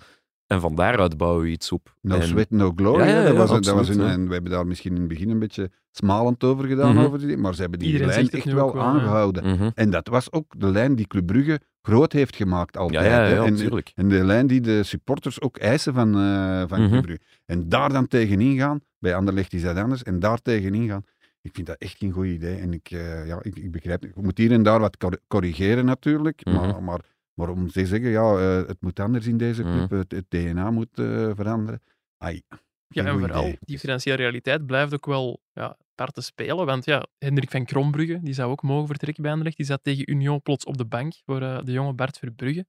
en 0.46 0.60
van 0.60 0.74
daaruit 0.74 1.16
bouwen 1.16 1.42
we 1.42 1.50
iets 1.50 1.72
op. 1.72 1.94
No 2.00 2.14
En- 2.16 2.22
sweat, 2.22 2.50
no 2.50 2.72
glory. 2.76 2.98
Ja, 3.00 3.06
hè. 3.06 3.18
ja, 3.18 3.24
dat 3.26 3.36
was, 3.36 3.50
een- 3.50 3.54
dat 3.62 3.74
was 3.74 3.88
absoluut, 3.88 4.00
een, 4.00 4.06
ja. 4.06 4.12
en 4.12 4.26
we 4.26 4.32
hebben 4.32 4.50
daar 4.52 4.66
misschien 4.66 4.92
in 4.94 4.98
het 5.00 5.08
begin 5.08 5.30
een 5.30 5.38
beetje 5.38 5.70
smalend 5.90 6.44
over 6.44 6.64
gedaan, 6.66 6.94
Mhm. 6.94 7.04
over 7.04 7.18
die, 7.18 7.36
maar 7.36 7.54
ze 7.54 7.60
hebben 7.60 7.78
die 7.78 7.88
Iedereen 7.92 8.08
lijn 8.14 8.28
echt 8.30 8.52
wel 8.52 8.80
aangehouden. 8.80 9.44
Mhm. 9.56 9.70
En 9.74 9.90
dat 9.90 10.08
was 10.08 10.32
ook 10.32 10.52
de 10.58 10.66
lijn 10.70 10.94
die 10.94 11.06
Club 11.06 11.26
Brugge 11.26 11.60
groot 11.82 12.12
heeft 12.12 12.36
gemaakt 12.36 12.76
altijd. 12.76 13.04
ja, 13.04 13.10
hè. 13.10 13.28
ja, 13.34 13.44
en, 13.44 13.52
natuurlijk. 13.52 13.92
en 13.94 14.08
de 14.08 14.24
lijn 14.24 14.46
die 14.46 14.60
de 14.60 14.82
supporters 14.82 15.40
ook 15.40 15.56
eisen 15.56 15.94
van, 15.94 16.14
eh 16.14 16.62
van 16.66 16.80
Mhm. 16.80 16.90
Club 16.90 17.02
Brugge. 17.02 17.22
En 17.46 17.68
daar 17.68 17.92
dan 17.92 18.06
tegenin 18.06 18.58
gaan, 18.58 18.80
bij 18.98 19.14
Anderlecht 19.14 19.52
is 19.52 19.62
dat 19.62 19.76
anders, 19.76 20.02
en 20.02 20.18
daar 20.20 20.38
tegenin 20.42 20.88
gaan, 20.88 21.04
ik 21.42 21.50
vind 21.54 21.66
dat 21.66 21.76
echt 21.78 21.98
geen 21.98 22.12
goed 22.12 22.26
idee. 22.26 22.56
En 22.56 22.72
ik, 22.72 22.90
eh, 22.90 23.26
ja, 23.26 23.38
ik, 23.42 23.56
ik 23.56 23.70
begrijp, 23.70 24.04
ik 24.04 24.14
moet 24.16 24.38
hier 24.38 24.52
en 24.52 24.62
daar 24.62 24.80
wat 24.80 24.96
cor- 24.96 25.20
corrigeren 25.28 25.84
natuurlijk, 25.84 26.44
maar, 26.44 26.82
maar, 26.82 27.00
maar 27.36 27.48
om 27.48 27.70
te 27.70 27.86
zeggen, 27.86 28.10
ja, 28.10 28.36
eh, 28.38 28.66
het 28.66 28.80
moet 28.80 29.00
anders 29.00 29.26
in 29.26 29.36
deze 29.36 29.62
club, 29.62 29.90
het, 29.90 30.10
het 30.10 30.30
DNA 30.30 30.70
moet 30.70 30.98
eh, 30.98 31.30
veranderen. 31.34 31.82
Ai, 32.18 32.42
Ja, 32.88 33.04
en 33.04 33.18
vooral, 33.18 33.42
idee. 33.42 33.58
die 33.60 33.78
financiële 33.78 34.16
realiteit 34.16 34.66
blijft 34.66 34.94
ook 34.94 35.06
wel 35.06 35.42
ja, 35.52 35.76
apart 35.90 36.14
te 36.14 36.20
spelen. 36.20 36.66
Want 36.66 36.84
ja, 36.84 37.06
Hendrik 37.18 37.50
van 37.50 37.64
Krombrugge, 37.64 38.20
die 38.22 38.34
zou 38.34 38.50
ook 38.50 38.62
mogen 38.62 38.86
vertrekken 38.86 39.22
bij 39.22 39.30
Anderlecht. 39.30 39.56
Die 39.56 39.66
zat 39.66 39.82
tegen 39.82 40.10
Union 40.10 40.42
plots 40.42 40.64
op 40.64 40.76
de 40.76 40.86
bank 40.86 41.14
voor 41.24 41.42
eh, 41.42 41.64
de 41.64 41.72
jonge 41.72 41.92
Bart 41.92 42.18
Verbrugge. 42.18 42.66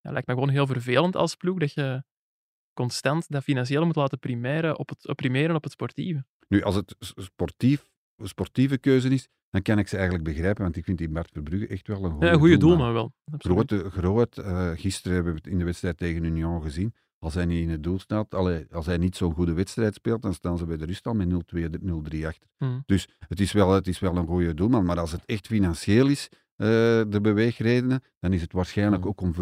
Dat 0.00 0.12
lijkt 0.12 0.26
me 0.26 0.34
gewoon 0.34 0.48
heel 0.48 0.66
vervelend 0.66 1.16
als 1.16 1.34
ploeg, 1.34 1.58
dat 1.58 1.72
je 1.72 2.04
constant 2.72 3.28
dat 3.28 3.42
financiële 3.42 3.84
moet 3.84 3.96
laten 3.96 4.18
primeren 4.18 4.78
op 4.78 4.88
het, 4.88 5.14
primeren 5.14 5.56
op 5.56 5.62
het 5.62 5.72
sportieve. 5.72 6.24
Nu, 6.48 6.62
als 6.62 6.74
het 6.74 6.94
sportief, 6.98 7.88
sportieve 8.22 8.78
keuze 8.78 9.08
is, 9.08 9.28
dan 9.50 9.62
kan 9.62 9.78
ik 9.78 9.88
ze 9.88 9.94
eigenlijk 9.96 10.24
begrijpen, 10.24 10.62
want 10.62 10.76
ik 10.76 10.84
vind 10.84 10.98
die 10.98 11.08
Bart 11.08 11.30
Verbrugge 11.32 11.66
echt 11.66 11.86
wel 11.88 12.04
een 12.04 12.10
goede 12.10 12.26
Ja, 12.26 12.32
een 12.32 12.38
goede 12.38 12.56
doelman 12.56 12.92
wel. 12.92 13.12
Absoluut. 13.32 13.72
Groot, 13.72 13.92
groot. 13.92 14.38
eh, 14.38 14.70
gisteren 14.74 15.14
hebben 15.14 15.32
we 15.32 15.38
het 15.42 15.48
in 15.52 15.58
de 15.58 15.64
wedstrijd 15.64 15.96
tegen 15.96 16.24
Union 16.24 16.62
gezien. 16.62 16.94
Als 17.18 17.34
hij 17.34 17.44
niet 17.46 17.62
in 17.62 17.70
het 17.70 17.82
doel 17.82 17.98
staat, 17.98 18.34
allee, 18.34 18.66
als 18.72 18.86
hij 18.86 18.96
niet 18.96 19.16
zo'n 19.16 19.34
goede 19.34 19.52
wedstrijd 19.52 19.94
speelt, 19.94 20.22
dan 20.22 20.34
staan 20.34 20.58
ze 20.58 20.66
bij 20.66 20.76
de 20.76 20.84
rust 20.84 21.06
al 21.06 21.14
met 21.14 21.28
0-2, 21.28 21.68
0-3 21.80 22.26
achter. 22.26 22.48
Hmm. 22.56 22.82
Dus 22.86 23.08
het 23.28 23.40
is, 23.40 23.52
wel, 23.52 23.72
het 23.72 23.86
is 23.88 23.98
wel 23.98 24.16
een 24.16 24.26
goede 24.26 24.54
doelman. 24.54 24.84
Maar 24.84 24.98
als 24.98 25.12
het 25.12 25.24
echt 25.24 25.46
financieel 25.46 26.06
is, 26.08 26.28
eh, 26.56 26.66
de 27.08 27.18
beweegredenen, 27.22 28.00
dan 28.20 28.32
is 28.32 28.40
het 28.40 28.52
waarschijnlijk 28.52 29.02
Hmm. 29.02 29.10
ook 29.10 29.20
om 29.20 29.34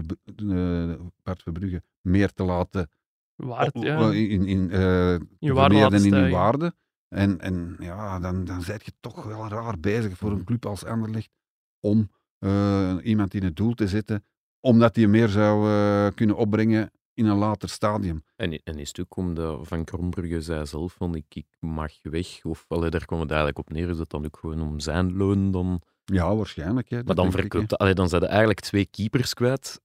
eh, 0.51 0.95
Bart 1.23 1.43
Verbrugge 1.43 1.83
meer 2.01 2.33
te 2.33 2.43
laten 2.45 2.91
Waard, 3.35 3.79
ja. 3.81 4.11
in, 4.13 4.47
in, 4.47 4.71
eh, 4.71 4.79
waarde 4.81 5.25
vermeerderen 5.41 5.81
laten 5.81 6.05
in 6.05 6.25
uw 6.25 6.31
waarde. 6.31 6.75
En, 7.15 7.41
en 7.41 7.77
ja, 7.79 8.19
dan, 8.19 8.45
dan 8.45 8.63
zit 8.63 8.85
je 8.85 8.93
toch 9.01 9.25
wel 9.25 9.49
raar 9.49 9.81
bezig 9.81 10.17
voor 10.17 10.31
Hmm. 10.31 10.39
een 10.39 10.45
club 10.45 10.67
als 10.67 10.85
Anderlecht 10.85 11.31
om 11.81 12.11
eh, 12.39 12.97
iemand 13.03 13.35
in 13.35 13.45
het 13.45 13.57
doel 13.57 13.75
te 13.75 13.89
zetten, 13.89 14.25
omdat 14.61 14.97
hij 14.97 15.07
meer 15.07 15.29
zou 15.29 15.69
eh, 15.69 16.15
kunnen 16.15 16.37
opbrengen 16.37 16.91
in 17.15 17.27
een 17.27 17.37
later 17.37 17.69
stadium. 17.69 18.25
En, 18.37 18.61
en 18.65 18.79
is 18.79 18.89
het 18.89 19.01
ook 19.01 19.17
omdat 19.17 19.67
Van 19.67 19.85
Krombrugge 19.85 20.41
zei 20.41 20.67
zelf 20.67 20.93
van 20.93 21.15
ik, 21.15 21.25
ik 21.35 21.47
mag 21.59 21.93
weg, 22.03 22.45
of 22.45 22.65
allee, 22.69 22.91
daar 22.91 23.05
kwam 23.05 23.21
het 23.21 23.31
eigenlijk 23.31 23.59
op 23.59 23.71
neer, 23.71 23.89
is 23.89 23.97
dat 23.97 24.11
dan 24.11 24.25
ook 24.25 24.37
gewoon 24.37 24.61
om 24.61 24.81
zijn 24.81 25.17
loon 25.17 25.51
dan... 25.51 25.83
Ja, 26.05 26.37
waarschijnlijk. 26.37 26.89
Hè, 26.89 27.03
Maar 27.05 27.15
dan 27.15 27.31
verkoopt 27.31 27.79
allee, 27.79 27.95
dan 27.95 28.09
zijn 28.09 28.23
er 28.23 28.29
eigenlijk 28.29 28.61
twee 28.61 28.87
keepers 28.87 29.35
kwijt, 29.35 29.81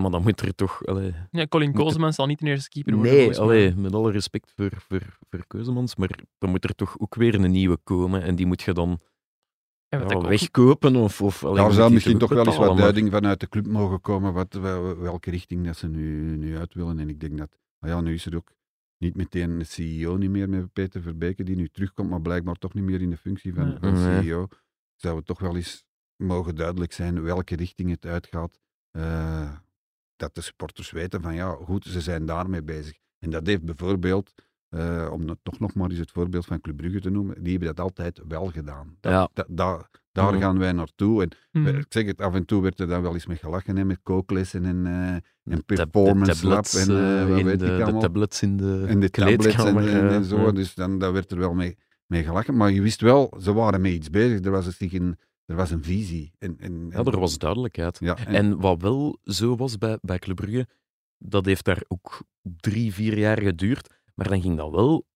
maar 0.00 0.10
dan 0.10 0.22
moet 0.22 0.40
er 0.40 0.54
toch... 0.54 0.86
Allee, 0.86 1.14
Ja, 1.30 1.46
Colin 1.46 1.70
Moet- 1.70 1.78
Kozeman 1.78 2.12
zal 2.12 2.26
niet 2.26 2.38
de 2.38 2.46
eerste 2.46 2.68
keeper 2.68 2.94
worden. 2.94 3.12
nee, 3.12 3.38
allee, 3.38 3.74
met 3.74 3.94
alle 3.94 4.10
respect 4.10 4.52
voor, 4.56 4.70
voor, 4.88 5.18
voor 5.30 5.46
Keuzemans, 5.46 5.96
maar 5.96 6.10
dan 6.38 6.50
moet 6.50 6.64
er 6.64 6.74
toch 6.74 6.98
ook 6.98 7.14
weer 7.14 7.34
een 7.34 7.50
nieuwe 7.50 7.76
komen 7.84 8.22
en 8.22 8.34
die 8.34 8.46
moet 8.46 8.62
je 8.62 8.72
dan 8.72 9.00
En 9.88 10.00
wat 10.02 10.10
ja, 10.22 10.28
wegkopen 10.28 10.96
of... 10.96 11.20
of 11.22 11.44
allee, 11.44 11.62
Daar 11.62 11.72
zou 11.72 11.92
misschien 11.92 12.18
toch 12.18 12.30
wel 12.30 12.46
eens 12.46 12.56
wat 12.56 12.76
duiding 12.76 13.10
vanuit 13.10 13.40
de 13.40 13.48
club 13.48 13.66
mogen 13.66 14.00
komen, 14.00 14.32
wat, 14.32 14.54
wel- 14.54 14.96
welke 14.98 15.30
richting 15.30 15.64
dat 15.64 15.76
ze 15.76 15.88
nu, 15.88 16.36
nu 16.36 16.56
uit 16.58 16.74
willen. 16.74 16.98
En 16.98 17.08
ik 17.08 17.20
denk 17.20 17.38
dat, 17.38 17.58
ah 17.78 17.88
ja, 17.90 18.00
nu 18.00 18.14
is 18.14 18.26
er 18.26 18.36
ook 18.36 18.52
niet 18.98 19.16
meteen 19.16 19.50
een 19.50 19.66
CEO 19.66 20.16
niet 20.16 20.30
meer 20.30 20.48
met 20.48 20.72
Peter 20.72 21.02
Verbeke, 21.02 21.42
die 21.44 21.56
nu 21.56 21.68
terugkomt, 21.68 22.10
maar 22.10 22.20
blijkbaar 22.20 22.54
toch 22.54 22.74
niet 22.74 22.84
meer 22.84 23.00
in 23.00 23.10
de 23.10 23.16
functie 23.16 23.54
van, 23.54 23.68
Nee. 23.68 23.76
van 23.80 23.92
Nee. 23.92 24.22
CEO. 24.22 24.46
Zou 24.96 25.16
het 25.16 25.26
toch 25.26 25.38
wel 25.40 25.56
eens 25.56 25.84
mogen 26.16 26.54
duidelijk 26.54 26.92
zijn 26.92 27.22
welke 27.22 27.56
richting 27.56 27.90
het 27.90 28.06
uitgaat. 28.06 28.58
eh, 28.90 29.50
dat 30.18 30.34
de 30.34 30.40
supporters 30.40 30.90
weten 30.90 31.22
van, 31.22 31.34
ja, 31.34 31.56
goed, 31.64 31.84
ze 31.84 32.00
zijn 32.00 32.26
daarmee 32.26 32.62
bezig. 32.62 32.98
En 33.18 33.30
dat 33.30 33.46
heeft 33.46 33.64
bijvoorbeeld, 33.64 34.32
eh, 34.68 35.08
om 35.12 35.28
het 35.28 35.38
toch 35.42 35.58
nog 35.58 35.74
maar 35.74 35.90
eens 35.90 35.98
het 35.98 36.10
voorbeeld 36.10 36.46
van 36.46 36.60
Club 36.60 36.76
Brugge 36.76 37.00
te 37.00 37.10
noemen, 37.10 37.42
die 37.42 37.50
hebben 37.50 37.68
dat 37.74 37.80
altijd 37.84 38.20
wel 38.28 38.46
gedaan. 38.46 38.96
Dat, 39.00 39.12
Ja. 39.12 39.28
daar 40.12 40.32
Mhm. 40.32 40.38
gaan 40.42 40.58
wij 40.58 40.72
naartoe. 40.72 41.22
En 41.22 41.30
Hmm. 41.50 41.66
ik 41.66 41.86
zeg 41.88 42.06
het, 42.06 42.20
af 42.20 42.34
en 42.34 42.44
toe 42.44 42.62
werd 42.62 42.80
er 42.80 42.86
dan 42.88 43.02
wel 43.02 43.14
eens 43.14 43.26
mee 43.26 43.36
gelachen, 43.36 43.76
hè, 43.76 43.84
met 43.84 43.98
kooklessen 44.02 44.64
en, 44.64 44.86
eh, 44.86 45.12
en 45.14 45.22
De 45.42 45.56
tab- 45.56 45.66
de 45.76 45.86
performance 45.86 46.46
lab 46.46 46.64
en 46.64 46.88
eh, 46.88 47.22
eh, 47.22 47.28
wat 47.28 47.42
weet 47.42 47.58
de, 47.58 47.76
ik 47.76 47.84
de 47.84 47.96
tablets 47.98 48.42
in 48.42 48.56
de, 48.56 48.84
en 48.88 49.00
de 49.00 49.10
tablets 49.10 49.46
en, 49.46 49.66
en, 49.78 49.88
eh, 49.88 50.14
en 50.14 50.24
zo. 50.24 50.52
Dus 50.52 50.74
dan 50.74 50.98
daar 50.98 51.12
werd 51.12 51.30
er 51.32 51.38
wel 51.38 51.54
mee, 51.54 51.76
mee 52.06 52.24
gelachen. 52.24 52.56
Maar 52.56 52.70
je 52.70 52.82
wist 52.82 53.00
wel, 53.00 53.36
ze 53.40 53.52
waren 53.52 53.80
mee 53.80 53.94
iets 53.94 54.10
bezig. 54.10 54.44
Er 54.44 54.50
was 54.50 54.66
een, 54.66 54.72
zich 54.72 54.92
een, 54.92 55.16
er 55.48 55.56
was 55.56 55.70
een 55.70 55.84
visie. 55.84 56.32
En, 56.38 56.56
en, 56.58 56.86
Ja, 56.90 56.98
er 57.04 57.20
was 57.20 57.38
duidelijkheid. 57.38 57.98
Ja, 58.00 58.16
en, 58.16 58.34
En 58.34 58.60
wat 58.60 58.82
wel 58.82 59.18
zo 59.24 59.56
was 59.56 59.78
bij, 59.78 59.98
bij 60.02 60.18
Club 60.18 60.36
Brugge, 60.36 60.66
dat 61.18 61.44
heeft 61.44 61.64
daar 61.64 61.82
ook 61.88 62.22
drie, 62.42 62.92
vier 62.94 63.18
jaar 63.18 63.42
geduurd. 63.42 63.88
Maar 64.14 64.28
dan 64.28 64.40
ging 64.42 64.56
dat 64.56 64.70
wel 64.70 65.06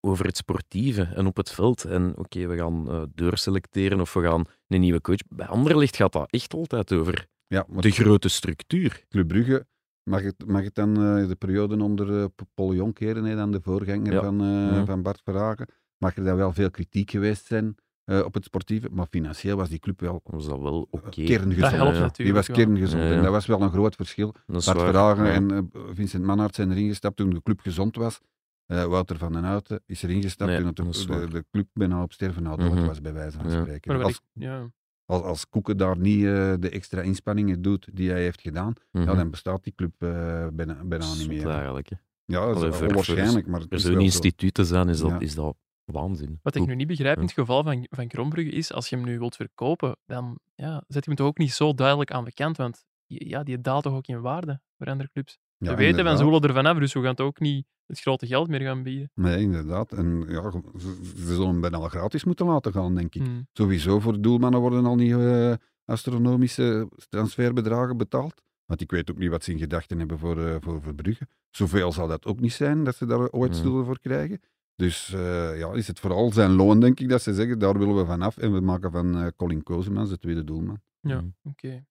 over 0.00 0.26
het 0.26 0.36
sportieve 0.36 1.02
en 1.02 1.26
op 1.26 1.36
het 1.36 1.50
veld. 1.50 1.84
En 1.84 2.16
oké, 2.16 2.46
we 2.46 2.56
gaan 2.56 2.90
eh, 2.90 3.02
doorselecteren 3.14 4.00
of 4.00 4.12
we 4.14 4.22
gaan 4.22 4.44
een 4.66 4.80
nieuwe 4.80 5.00
coach. 5.00 5.18
Bij 5.28 5.46
Anderlecht 5.46 5.96
gaat 5.96 6.12
dat 6.12 6.30
echt 6.30 6.54
altijd 6.54 6.92
over 6.92 7.26
ja, 7.46 7.64
maar 7.68 7.82
de 7.82 7.90
grote 7.90 8.28
structuur. 8.28 9.04
Club 9.08 9.28
Brugge, 9.28 9.66
mag 10.02 10.22
het, 10.22 10.46
mag 10.46 10.62
het 10.62 10.74
dan 10.74 10.96
eh, 10.96 11.28
de 11.28 11.36
periode 11.36 11.82
onder 11.82 12.20
eh, 12.20 12.24
Paul 12.54 12.74
Jonkeren, 12.74 13.24
hè, 13.24 13.36
dan 13.36 13.52
de 13.52 13.60
voorganger 13.62 14.12
Ja. 14.12 14.22
van, 14.22 14.86
van 14.86 15.02
Bart 15.02 15.20
Verhagen, 15.24 15.68
mag 15.96 16.16
er 16.16 16.24
dan 16.24 16.36
wel 16.36 16.52
veel 16.52 16.70
kritiek 16.70 17.10
geweest 17.10 17.46
zijn 17.46 17.74
eh, 18.08 18.24
op 18.24 18.34
het 18.34 18.44
sportieve. 18.44 18.88
Maar 18.90 19.06
financieel 19.10 19.56
was 19.56 19.68
die 19.68 19.78
club 19.78 20.00
wel 20.00 20.20
Was 20.24 20.46
dat 20.46 20.60
wel 20.60 20.86
oké. 20.90 21.08
kerngezond. 21.24 21.60
Dat 21.60 21.70
helpt 21.70 21.94
ja. 21.96 22.00
natuurlijk. 22.00 22.16
Die 22.16 22.32
was 22.32 22.46
kerngezond. 22.46 23.02
Ja, 23.02 23.08
ja. 23.08 23.14
En 23.16 23.22
dat 23.22 23.32
was 23.32 23.46
wel 23.46 23.60
een 23.62 23.70
groot 23.70 23.94
verschil. 23.94 24.34
Dat 24.46 24.64
Bart. 24.64 24.78
Verhagen 24.80 25.24
Ja. 25.24 25.32
en 25.32 25.50
eh, 25.50 25.80
Vincent 25.92 26.24
Manhart 26.24 26.54
zijn 26.54 26.70
erin 26.70 26.88
gestapt 26.88 27.16
toen 27.16 27.30
de 27.30 27.42
club 27.42 27.60
gezond 27.60 27.96
was. 27.96 28.20
Eh, 28.66 28.84
Wouter 28.84 29.18
van 29.18 29.32
den 29.32 29.44
Houten 29.44 29.82
is 29.86 30.02
erin 30.02 30.22
gestapt 30.22 30.50
Nee, 30.50 30.58
toen 30.58 30.66
het 30.66 30.76
dat 31.08 31.30
de, 31.30 31.44
club 31.50 31.66
bijna 31.72 32.02
op 32.02 32.12
sterven 32.12 32.42
na 32.42 32.56
dood 32.56 32.72
Mhm. 32.74 32.86
was, 32.86 33.00
bij 33.00 33.12
wijze 33.12 33.38
van 33.38 33.50
Ja. 33.50 33.60
spreken. 33.60 34.02
Als, 34.02 34.12
ik- 34.12 34.42
ja. 34.42 34.70
als, 35.04 35.22
als 35.22 35.48
Koeken 35.48 35.76
daar 35.76 35.98
niet 35.98 36.24
eh, 36.24 36.54
de 36.58 36.68
extra 36.70 37.00
inspanningen 37.00 37.62
doet 37.62 37.88
die 37.92 38.10
hij 38.10 38.22
heeft 38.22 38.40
gedaan, 38.40 38.72
ja, 38.90 39.00
Mhm. 39.00 39.16
dan 39.16 39.30
bestaat 39.30 39.64
die 39.64 39.72
club 39.76 39.92
eh 39.98 40.46
bijna, 40.52 40.84
bijna 40.84 41.14
niet 41.14 41.28
meer. 41.28 41.48
eigenlijk. 41.48 41.88
hè. 41.88 41.96
Ja, 42.24 42.46
dat 42.46 42.56
is 42.56 42.62
Allee, 42.76 42.88
onwaarschijnlijk, 42.88 43.46
maar 43.46 43.60
het 43.60 43.70
Er 43.70 43.76
is 43.76 43.82
zo'n 43.82 43.90
wel 43.92 44.00
zo. 44.00 44.06
instituut 44.06 44.54
te 44.54 44.64
zijn, 44.64 44.88
is 44.88 44.98
dat, 44.98 45.10
Ja. 45.10 45.18
is 45.18 45.34
dat 45.34 45.56
waanzin. 45.92 46.38
Wat 46.42 46.54
ik 46.54 46.66
nu 46.66 46.74
niet 46.74 46.86
begrijp 46.86 47.16
in 47.16 47.22
het 47.22 47.32
geval 47.32 47.62
van, 47.62 47.86
van 47.90 48.08
Krombrugge 48.08 48.50
is, 48.50 48.72
als 48.72 48.88
je 48.88 48.96
hem 48.96 49.04
nu 49.04 49.18
wilt 49.18 49.36
verkopen, 49.36 49.96
dan 50.06 50.38
ja, 50.54 50.74
zet 50.88 51.04
je 51.04 51.10
hem 51.10 51.14
toch 51.18 51.26
ook 51.26 51.38
niet 51.38 51.52
zo 51.52 51.74
duidelijk 51.74 52.10
aan 52.10 52.24
de 52.24 52.32
kant, 52.32 52.56
want 52.56 52.84
ja, 53.06 53.42
die 53.42 53.60
daalt 53.60 53.82
toch 53.82 53.94
ook 53.94 54.06
in 54.06 54.20
waarde 54.20 54.60
voor 54.78 54.86
andere 54.86 55.10
clubs. 55.12 55.38
Ja, 55.58 55.70
we 55.70 55.76
weten, 55.76 55.78
van 55.78 55.88
inderdaad. 55.88 56.18
ze 56.18 56.24
willen 56.24 56.42
ervan 56.42 56.66
af, 56.66 56.78
dus 56.78 56.92
we 56.92 57.02
gaan 57.02 57.14
toch 57.14 57.26
ook 57.26 57.40
niet 57.40 57.66
het 57.86 58.00
grote 58.00 58.26
geld 58.26 58.48
meer 58.48 58.60
gaan 58.60 58.82
bieden. 58.82 59.10
Nee, 59.14 59.40
inderdaad. 59.40 59.92
En 59.92 60.24
ja, 60.28 60.50
ze 60.78 61.00
zullen 61.14 61.48
hem 61.48 61.60
bijna 61.60 61.76
al 61.76 61.88
gratis 61.88 62.24
moeten 62.24 62.46
laten 62.46 62.72
gaan, 62.72 62.94
denk 62.94 63.14
ik. 63.14 63.22
Hmm. 63.22 63.46
Sowieso 63.52 64.00
voor 64.00 64.20
doelmannen 64.20 64.60
worden 64.60 64.86
al 64.86 64.94
niet 64.94 65.12
eh, 65.12 65.52
astronomische 65.84 66.88
transferbedragen 67.08 67.96
betaald. 67.96 68.42
Want 68.66 68.80
ik 68.80 68.90
weet 68.90 69.10
ook 69.10 69.18
niet 69.18 69.30
wat 69.30 69.44
ze 69.44 69.52
in 69.52 69.58
gedachten 69.58 69.98
hebben 69.98 70.18
voor, 70.18 70.46
eh 70.46 70.56
voor 70.60 70.82
Verbrugge. 70.82 71.26
Zoveel 71.50 71.92
zal 71.92 72.08
dat 72.08 72.26
ook 72.26 72.40
niet 72.40 72.52
zijn 72.52 72.84
dat 72.84 72.96
ze 72.96 73.06
daar 73.06 73.30
ooit 73.30 73.54
Hmm. 73.54 73.62
zullen 73.62 73.84
voor 73.84 73.98
krijgen. 74.00 74.40
Dus 74.78 75.12
eh, 75.12 75.58
ja, 75.58 75.72
is 75.72 75.86
het 75.86 76.00
vooral 76.00 76.32
zijn 76.32 76.50
loon, 76.50 76.80
denk 76.80 77.00
ik, 77.00 77.08
dat 77.08 77.22
ze 77.22 77.34
zeggen, 77.34 77.58
daar 77.58 77.78
willen 77.78 77.96
we 77.96 78.04
vanaf. 78.06 78.36
En 78.36 78.52
we 78.52 78.60
maken 78.60 78.90
van 78.90 79.18
eh, 79.18 79.26
Colin 79.36 79.62
Kozemans 79.62 80.08
de 80.10 80.18
tweede 80.18 80.44
doelman. 80.44 80.80
Ja, 81.00 81.16
Mhm. 81.16 81.26
oké. 81.42 81.84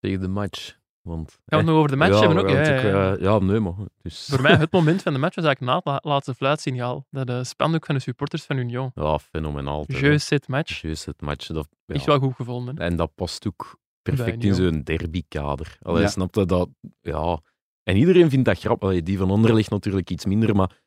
Tegen 0.00 0.20
de 0.20 0.28
match. 0.28 0.76
Want, 1.00 1.30
Gaan 1.30 1.40
we 1.46 1.56
het 1.56 1.66
nog 1.66 1.76
over 1.76 1.90
de 1.90 1.96
match 1.96 2.12
ja, 2.12 2.18
hebben 2.26 2.38
ook? 2.38 2.48
Ja, 2.48 2.54
het 2.56 2.66
ja, 2.82 2.88
ja. 2.88 3.14
eh, 3.14 3.20
ja, 3.22 3.38
nee, 3.38 3.60
maar... 3.60 3.74
Dus, 4.02 4.26
Voor 4.30 4.42
mij 4.42 4.54
het 4.56 4.72
moment 4.78 5.02
van 5.02 5.12
de 5.12 5.18
match 5.18 5.34
was 5.34 5.44
eigenlijk 5.44 5.84
na 5.84 5.92
het 5.92 6.02
la- 6.04 6.10
laatste 6.12 6.34
fluitsignaal. 6.34 7.06
Dat 7.10 7.26
de 7.26 7.44
spandoek 7.44 7.86
van 7.86 7.94
de 7.94 8.00
supporters 8.00 8.44
van 8.44 8.56
Union. 8.56 8.90
Ja, 8.94 9.18
fenomenaal. 9.18 9.84
Jeu 9.86 10.18
set 10.18 10.48
match. 10.48 10.80
Juist, 10.80 11.04
het 11.04 11.20
match. 11.20 11.46
Dat, 11.46 11.68
ja. 11.86 11.94
Echt 11.94 12.04
wel 12.06 12.18
goed 12.18 12.34
gevonden. 12.34 12.76
hè. 12.76 12.82
En 12.84 12.96
dat 12.96 13.14
past 13.14 13.46
ook 13.46 13.78
perfect 14.02 14.44
in 14.44 14.54
zo'n 14.54 14.82
derbykader. 14.82 15.78
Allee, 15.82 16.02
Ja. 16.02 16.08
snap 16.08 16.34
je 16.34 16.44
dat? 16.46 16.68
Ja. 17.00 17.40
En 17.82 17.96
iedereen 17.96 18.30
vindt 18.30 18.44
dat 18.44 18.58
grappig. 18.58 18.88
Allee, 18.88 19.02
die 19.02 19.18
van 19.18 19.30
Anderlecht 19.30 19.70
natuurlijk 19.70 20.10
iets 20.10 20.24
minder, 20.24 20.56
maar 20.56 20.80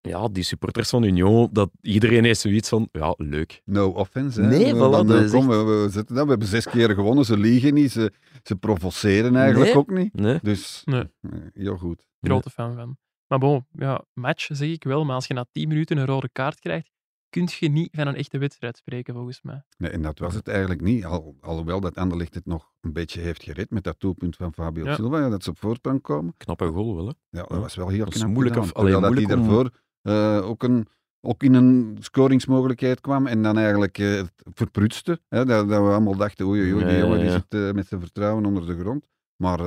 ja, 0.00 0.28
die 0.28 0.42
supporters 0.42 0.88
van 0.90 1.02
Union, 1.02 1.48
dat, 1.52 1.70
iedereen 1.80 2.24
heeft 2.24 2.40
zoiets 2.40 2.68
van, 2.68 2.88
ja, 2.92 3.14
leuk. 3.16 3.62
No 3.64 3.88
offense. 3.88 4.40
Hè. 4.40 4.46
Nee, 4.48 4.72
we, 4.74 4.78
voilà, 4.78 4.90
dan, 4.90 5.06
dat 5.06 5.24
eh, 5.24 5.30
kom, 5.30 5.46
we, 5.48 5.56
we, 5.62 5.88
zitten 5.90 6.14
dan, 6.14 6.24
we 6.24 6.30
hebben 6.30 6.48
zes 6.48 6.66
keer 6.68 6.90
gewonnen, 6.90 7.24
ze 7.24 7.36
liegen 7.38 7.74
niet, 7.74 7.90
ze, 7.92 8.12
ze 8.42 8.56
provoceren 8.56 9.36
eigenlijk 9.36 9.72
Nee. 9.74 9.78
ook 9.82 9.90
niet. 9.90 10.14
Nee? 10.14 10.38
Dus 10.42 10.82
Nee. 10.84 11.04
eh, 11.20 11.30
heel 11.52 11.76
goed. 11.76 12.06
Grote 12.20 12.50
fan 12.50 12.74
van. 12.74 12.96
Maar 13.26 13.38
bon, 13.38 13.66
ja, 13.72 14.04
match 14.14 14.48
zeg 14.52 14.68
ik 14.68 14.84
wel, 14.84 15.04
maar 15.04 15.14
als 15.14 15.26
je 15.26 15.34
na 15.34 15.46
10 15.52 15.68
minuten 15.68 15.96
een 15.96 16.06
rode 16.06 16.28
kaart 16.32 16.58
krijgt, 16.60 16.90
kun 17.28 17.48
je 17.58 17.68
niet 17.68 17.88
van 17.92 18.06
een 18.06 18.14
echte 18.14 18.38
wedstrijd 18.38 18.76
spreken, 18.76 19.14
volgens 19.14 19.42
mij. 19.42 19.62
Nee, 19.78 19.90
en 19.90 20.02
dat 20.02 20.18
was 20.18 20.34
het 20.34 20.48
eigenlijk 20.48 20.80
niet. 20.80 21.04
Al, 21.04 21.36
alhoewel 21.40 21.80
dat 21.80 21.96
Anderlecht 21.96 22.34
het 22.34 22.46
nog 22.46 22.72
een 22.80 22.92
beetje 22.92 23.20
heeft 23.20 23.42
gered 23.42 23.70
met 23.70 23.84
dat 23.84 24.00
doelpunt 24.00 24.36
van 24.36 24.54
Fabio 24.54 24.84
Ja. 24.84 24.94
Silva, 24.94 25.18
ja, 25.18 25.28
dat 25.28 25.44
ze 25.44 25.50
op 25.50 25.58
voorsprong 25.58 26.02
komen. 26.02 26.34
Knappe 26.36 26.66
goal 26.66 26.96
wel, 26.96 27.06
hè? 27.06 27.12
Ja, 27.38 27.42
dat 27.48 27.58
was 27.58 27.74
wel 27.74 27.88
heel 27.88 28.04
Dat 28.04 28.14
is 28.14 28.20
knap 28.20 28.30
moeilijk 28.32 28.54
gedaan. 28.54 28.70
of- 28.70 28.76
allee, 28.76 28.92
Terwijl 28.92 29.14
dat 29.14 29.22
hij 29.24 29.34
om- 29.36 29.42
daarvoor 29.42 29.70
eh, 30.02 30.40
ook, 30.48 30.62
een, 30.62 30.86
ook 31.20 31.42
in 31.42 31.54
een 31.54 31.96
scoringsmogelijkheid 32.00 33.00
kwam 33.00 33.26
en 33.26 33.42
dan 33.42 33.58
eigenlijk 33.58 33.98
eh, 33.98 34.16
het 34.16 34.32
verprutste. 34.54 35.20
Hè, 35.28 35.44
dat, 35.44 35.68
dat 35.68 35.82
we 35.82 35.88
allemaal 35.88 36.16
dachten, 36.16 36.46
oei, 36.46 36.60
oei, 36.60 36.74
oei, 36.74 36.84
die 36.84 36.98
jongen 36.98 37.20
die 37.20 37.30
zit 37.30 37.54
eh, 37.54 37.70
met 37.72 37.86
zijn 37.86 38.00
vertrouwen 38.00 38.44
onder 38.46 38.66
de 38.66 38.78
grond. 38.78 39.06
Maar, 39.36 39.58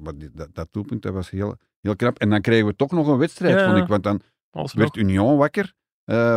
maar 0.00 0.16
die- 0.18 0.30
dat, 0.32 0.48
dat 0.54 0.68
doelpunt 0.70 1.02
dat 1.02 1.12
was 1.12 1.30
heel, 1.30 1.56
heel 1.80 1.96
knap. 1.96 2.18
En 2.18 2.30
dan 2.30 2.40
kregen 2.40 2.66
we 2.66 2.76
toch 2.76 2.90
nog 2.90 3.06
een 3.06 3.18
wedstrijd, 3.18 3.62
vond 3.64 3.76
ik. 3.76 3.86
Want 3.86 4.02
dan 4.02 4.20
Alsnog. 4.50 4.82
werd 4.82 4.96
Union 4.96 5.36
wakker. 5.36 5.74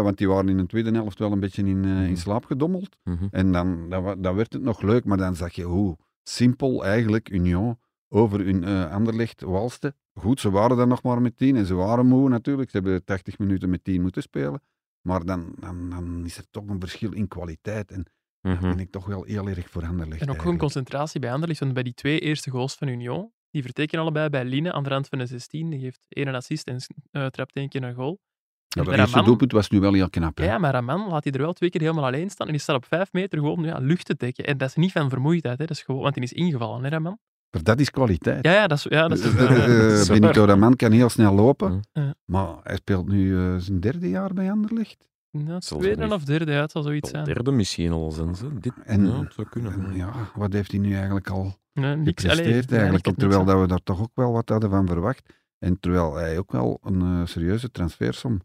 want 0.03 0.17
die 0.17 0.27
waren 0.27 0.49
in 0.49 0.57
de 0.57 0.65
tweede 0.65 0.91
helft 0.91 1.19
wel 1.19 1.31
een 1.31 1.39
beetje 1.39 1.61
in, 1.61 1.67
in 1.67 2.03
Mhm. 2.03 2.15
slaap 2.15 2.45
gedommeld. 2.45 2.97
Mhm. 3.03 3.27
En 3.31 3.51
dan, 3.51 3.89
dan 4.19 4.35
werd 4.35 4.53
het 4.53 4.61
nog 4.61 4.81
leuk, 4.81 5.05
maar 5.05 5.17
dan 5.17 5.35
zag 5.35 5.51
je 5.53 5.63
hoe 5.63 5.97
simpel 6.23 6.85
eigenlijk 6.85 7.29
Union 7.29 7.79
over 8.09 8.39
hun 8.45 8.63
uh, 8.67 8.91
Anderlecht 8.93 9.41
walste. 9.41 9.95
Goed, 10.13 10.39
ze 10.39 10.49
waren 10.49 10.77
dan 10.77 10.87
nog 10.87 11.03
maar 11.03 11.21
met 11.21 11.37
tien 11.37 11.55
en 11.55 11.65
ze 11.65 11.73
waren 11.73 12.05
moe 12.05 12.29
natuurlijk. 12.29 12.69
Ze 12.69 12.77
hebben 12.77 13.03
80 13.03 13.37
minuten 13.39 13.69
met 13.69 13.83
tien 13.83 14.01
moeten 14.01 14.21
spelen. 14.21 14.61
Maar 15.01 15.25
dan, 15.25 15.53
dan, 15.59 15.89
dan 15.89 16.25
is 16.25 16.37
er 16.37 16.45
toch 16.51 16.67
een 16.67 16.79
verschil 16.79 17.11
in 17.11 17.27
kwaliteit. 17.27 17.91
En 17.91 18.03
daar 18.41 18.53
Mhm. 18.53 18.61
ben 18.69 18.79
ik 18.79 18.91
toch 18.91 19.05
wel 19.05 19.23
heel 19.23 19.47
erg 19.47 19.69
voor 19.69 19.85
Anderlecht. 19.85 20.21
En 20.21 20.29
ook 20.29 20.41
gewoon 20.41 20.57
concentratie 20.57 21.19
bij 21.19 21.31
Anderlecht. 21.33 21.59
Want 21.59 21.73
bij 21.73 21.83
die 21.83 21.93
twee 21.93 22.19
eerste 22.19 22.49
goals 22.49 22.75
van 22.75 22.87
Union, 22.87 23.31
die 23.51 23.61
vertekenen 23.61 24.01
allebei 24.01 24.29
bij 24.29 24.45
Line 24.45 24.71
aan 24.73 24.83
de 24.83 24.89
rand 24.89 25.07
van 25.07 25.17
de 25.17 25.25
16. 25.25 25.69
Die 25.69 25.79
geeft 25.79 26.05
één 26.09 26.27
assist 26.35 26.67
en 26.67 26.77
eh, 27.11 27.25
trapt 27.25 27.55
één 27.55 27.69
keer 27.69 27.83
een 27.83 27.93
goal. 27.93 28.19
Ja, 28.67 28.83
dat 28.83 28.93
eerste 28.97 29.23
doelpunt 29.23 29.51
was 29.51 29.69
nu 29.69 29.79
wel 29.79 29.93
heel 29.93 30.09
knap. 30.09 30.37
hè. 30.37 30.45
Ja, 30.45 30.57
maar 30.57 30.71
Raman 30.73 31.09
laat 31.09 31.23
hij 31.23 31.33
er 31.33 31.39
wel 31.41 31.53
twee 31.53 31.69
keer 31.69 31.81
helemaal 31.81 32.05
alleen 32.05 32.29
staan. 32.29 32.47
En 32.47 32.53
die 32.53 32.61
staat 32.61 32.75
op 32.75 32.85
vijf 32.85 33.11
meter 33.11 33.39
gewoon 33.39 33.63
ja, 33.63 33.77
lucht 33.77 34.05
te 34.05 34.15
dekken. 34.15 34.45
En 34.45 34.57
dat 34.57 34.69
is 34.69 34.75
niet 34.75 34.91
van 34.91 35.09
vermoeidheid, 35.09 35.57
hè. 35.59 35.65
Dat 35.65 35.75
is 35.77 35.83
gewoon, 35.83 36.01
want 36.01 36.15
hij 36.15 36.23
is 36.23 36.33
ingevallen, 36.33 36.83
hè, 36.83 36.89
Raman? 36.89 37.19
Maar 37.53 37.63
dat 37.63 37.79
is 37.79 37.89
kwaliteit. 37.89 38.45
Ja, 38.45 38.51
ja, 38.51 38.67
dat 38.67 38.77
is, 38.77 38.83
ja, 38.89 39.07
dat 39.07 39.17
is 39.19 39.25
Eh, 39.35 40.01
eh. 40.01 40.07
Benito 40.07 40.45
Raman 40.45 40.75
kan 40.75 40.91
heel 40.91 41.09
snel 41.09 41.33
lopen. 41.33 41.79
Ja. 41.91 42.13
Maar 42.25 42.55
hij 42.63 42.75
speelt 42.75 43.07
nu 43.07 43.37
eh, 43.37 43.55
zijn 43.57 43.79
derde 43.79 44.09
jaar 44.09 44.33
bij 44.33 44.51
Anderlecht. 44.51 45.07
Ja, 45.29 45.59
tweede 45.59 46.13
of 46.13 46.23
derde, 46.23 46.51
ja, 46.51 46.61
het 46.61 46.71
zal 46.71 46.81
zoiets 46.83 47.09
zijn. 47.09 47.25
derde 47.25 47.51
misschien 47.51 47.91
al 47.91 48.11
zijn 48.11 48.35
ze. 48.35 48.57
Dit, 48.59 48.73
En- 48.83 49.05
ja, 49.07 49.19
het 49.23 49.33
zou 49.33 49.47
kunnen. 49.49 49.73
En 49.73 49.95
ja, 49.95 50.13
wat 50.35 50.53
heeft 50.53 50.71
hij 50.71 50.79
nu 50.79 50.93
eigenlijk 50.95 51.29
al 51.29 51.55
Nee, 51.73 51.95
niks, 51.95 52.23
allee, 52.23 52.35
gepresteerd 52.35 52.69
ja, 52.69 52.75
eigenlijk? 52.75 52.99
ik 52.99 53.05
heb 53.05 53.15
terwijl 53.19 53.39
niks 53.39 53.51
dat 53.53 53.61
we 53.61 53.67
daar 53.67 53.83
toch 53.83 54.01
ook 54.01 54.11
wel 54.13 54.31
wat 54.31 54.49
hadden 54.49 54.69
van 54.69 54.87
verwacht. 54.87 55.33
En 55.59 55.79
terwijl 55.79 56.13
hij 56.15 56.37
ook 56.37 56.51
wel 56.51 56.79
een 56.83 57.01
eh, 57.01 57.25
serieuze 57.25 57.71
transfersom 57.71 58.41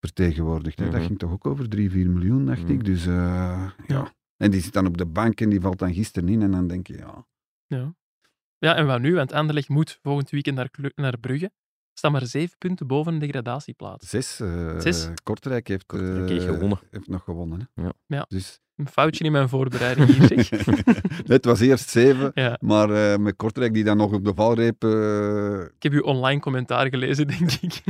vertegenwoordigt. 0.00 0.78
Dat 0.78 0.92
Mhm. 0.92 1.00
ging 1.00 1.18
toch 1.18 1.32
ook 1.32 1.46
over 1.46 1.68
3, 1.68 1.90
4 1.90 2.10
miljoen, 2.10 2.46
dacht 2.46 2.62
Mhm. 2.62 2.72
ik. 2.72 2.84
Dus 2.84 3.06
eh, 3.06 3.14
ja. 3.14 3.74
Ja. 3.86 4.12
En 4.36 4.50
die 4.50 4.60
zit 4.60 4.72
dan 4.72 4.86
op 4.86 4.96
de 4.96 5.06
bank 5.06 5.40
en 5.40 5.48
die 5.48 5.60
valt 5.60 5.78
dan 5.78 5.94
gisteren 5.94 6.28
in. 6.28 6.42
En 6.42 6.50
dan 6.50 6.66
denk 6.66 6.86
je, 6.86 6.96
ja. 6.96 7.26
Ja. 7.66 7.94
Ja, 8.58 8.74
en 8.76 8.86
wat 8.86 9.00
nu? 9.00 9.14
Want 9.14 9.32
Anderlecht 9.32 9.68
moet 9.68 9.98
volgend 10.02 10.30
weekend 10.30 10.56
naar, 10.56 10.68
naar 10.94 11.18
Brugge. 11.18 11.50
Staan 11.94 12.12
maar 12.12 12.26
zeven 12.26 12.58
punten 12.58 12.86
boven 12.86 13.12
de 13.12 13.18
degradatieplaats. 13.26 14.08
zes. 14.10 14.40
eh, 14.40 14.78
Zes? 14.78 15.08
Kortrijk 15.22 15.68
heeft, 15.68 15.86
Kortrijk 15.86 16.28
heeft 16.28 16.44
eh, 16.46 16.52
gewonnen. 16.52 16.78
heeft 16.90 17.08
nog 17.08 17.22
gewonnen. 17.24 17.68
Hè. 17.74 17.82
Ja. 17.82 17.92
Ja. 18.06 18.24
Dus, 18.28 18.58
Een 18.76 18.88
foutje 18.88 19.24
in 19.24 19.32
mijn 19.32 19.48
voorbereiding 19.48 20.08
hier, 20.28 20.44
zeg. 20.44 20.66
het 21.26 21.44
was 21.44 21.60
eerst 21.60 21.88
zeven, 21.88 22.30
Ja. 22.34 22.56
maar 22.60 22.90
eh, 22.90 23.18
met 23.18 23.36
Kortrijk 23.36 23.74
die 23.74 23.84
dan 23.84 23.96
nog 23.96 24.12
op 24.12 24.24
de 24.24 24.34
valreep... 24.34 24.84
eh, 24.84 25.60
Ik 25.60 25.82
heb 25.82 25.92
uw 25.92 26.02
online 26.02 26.40
commentaar 26.40 26.88
gelezen, 26.88 27.26
denk 27.26 27.52
ik. 27.52 27.82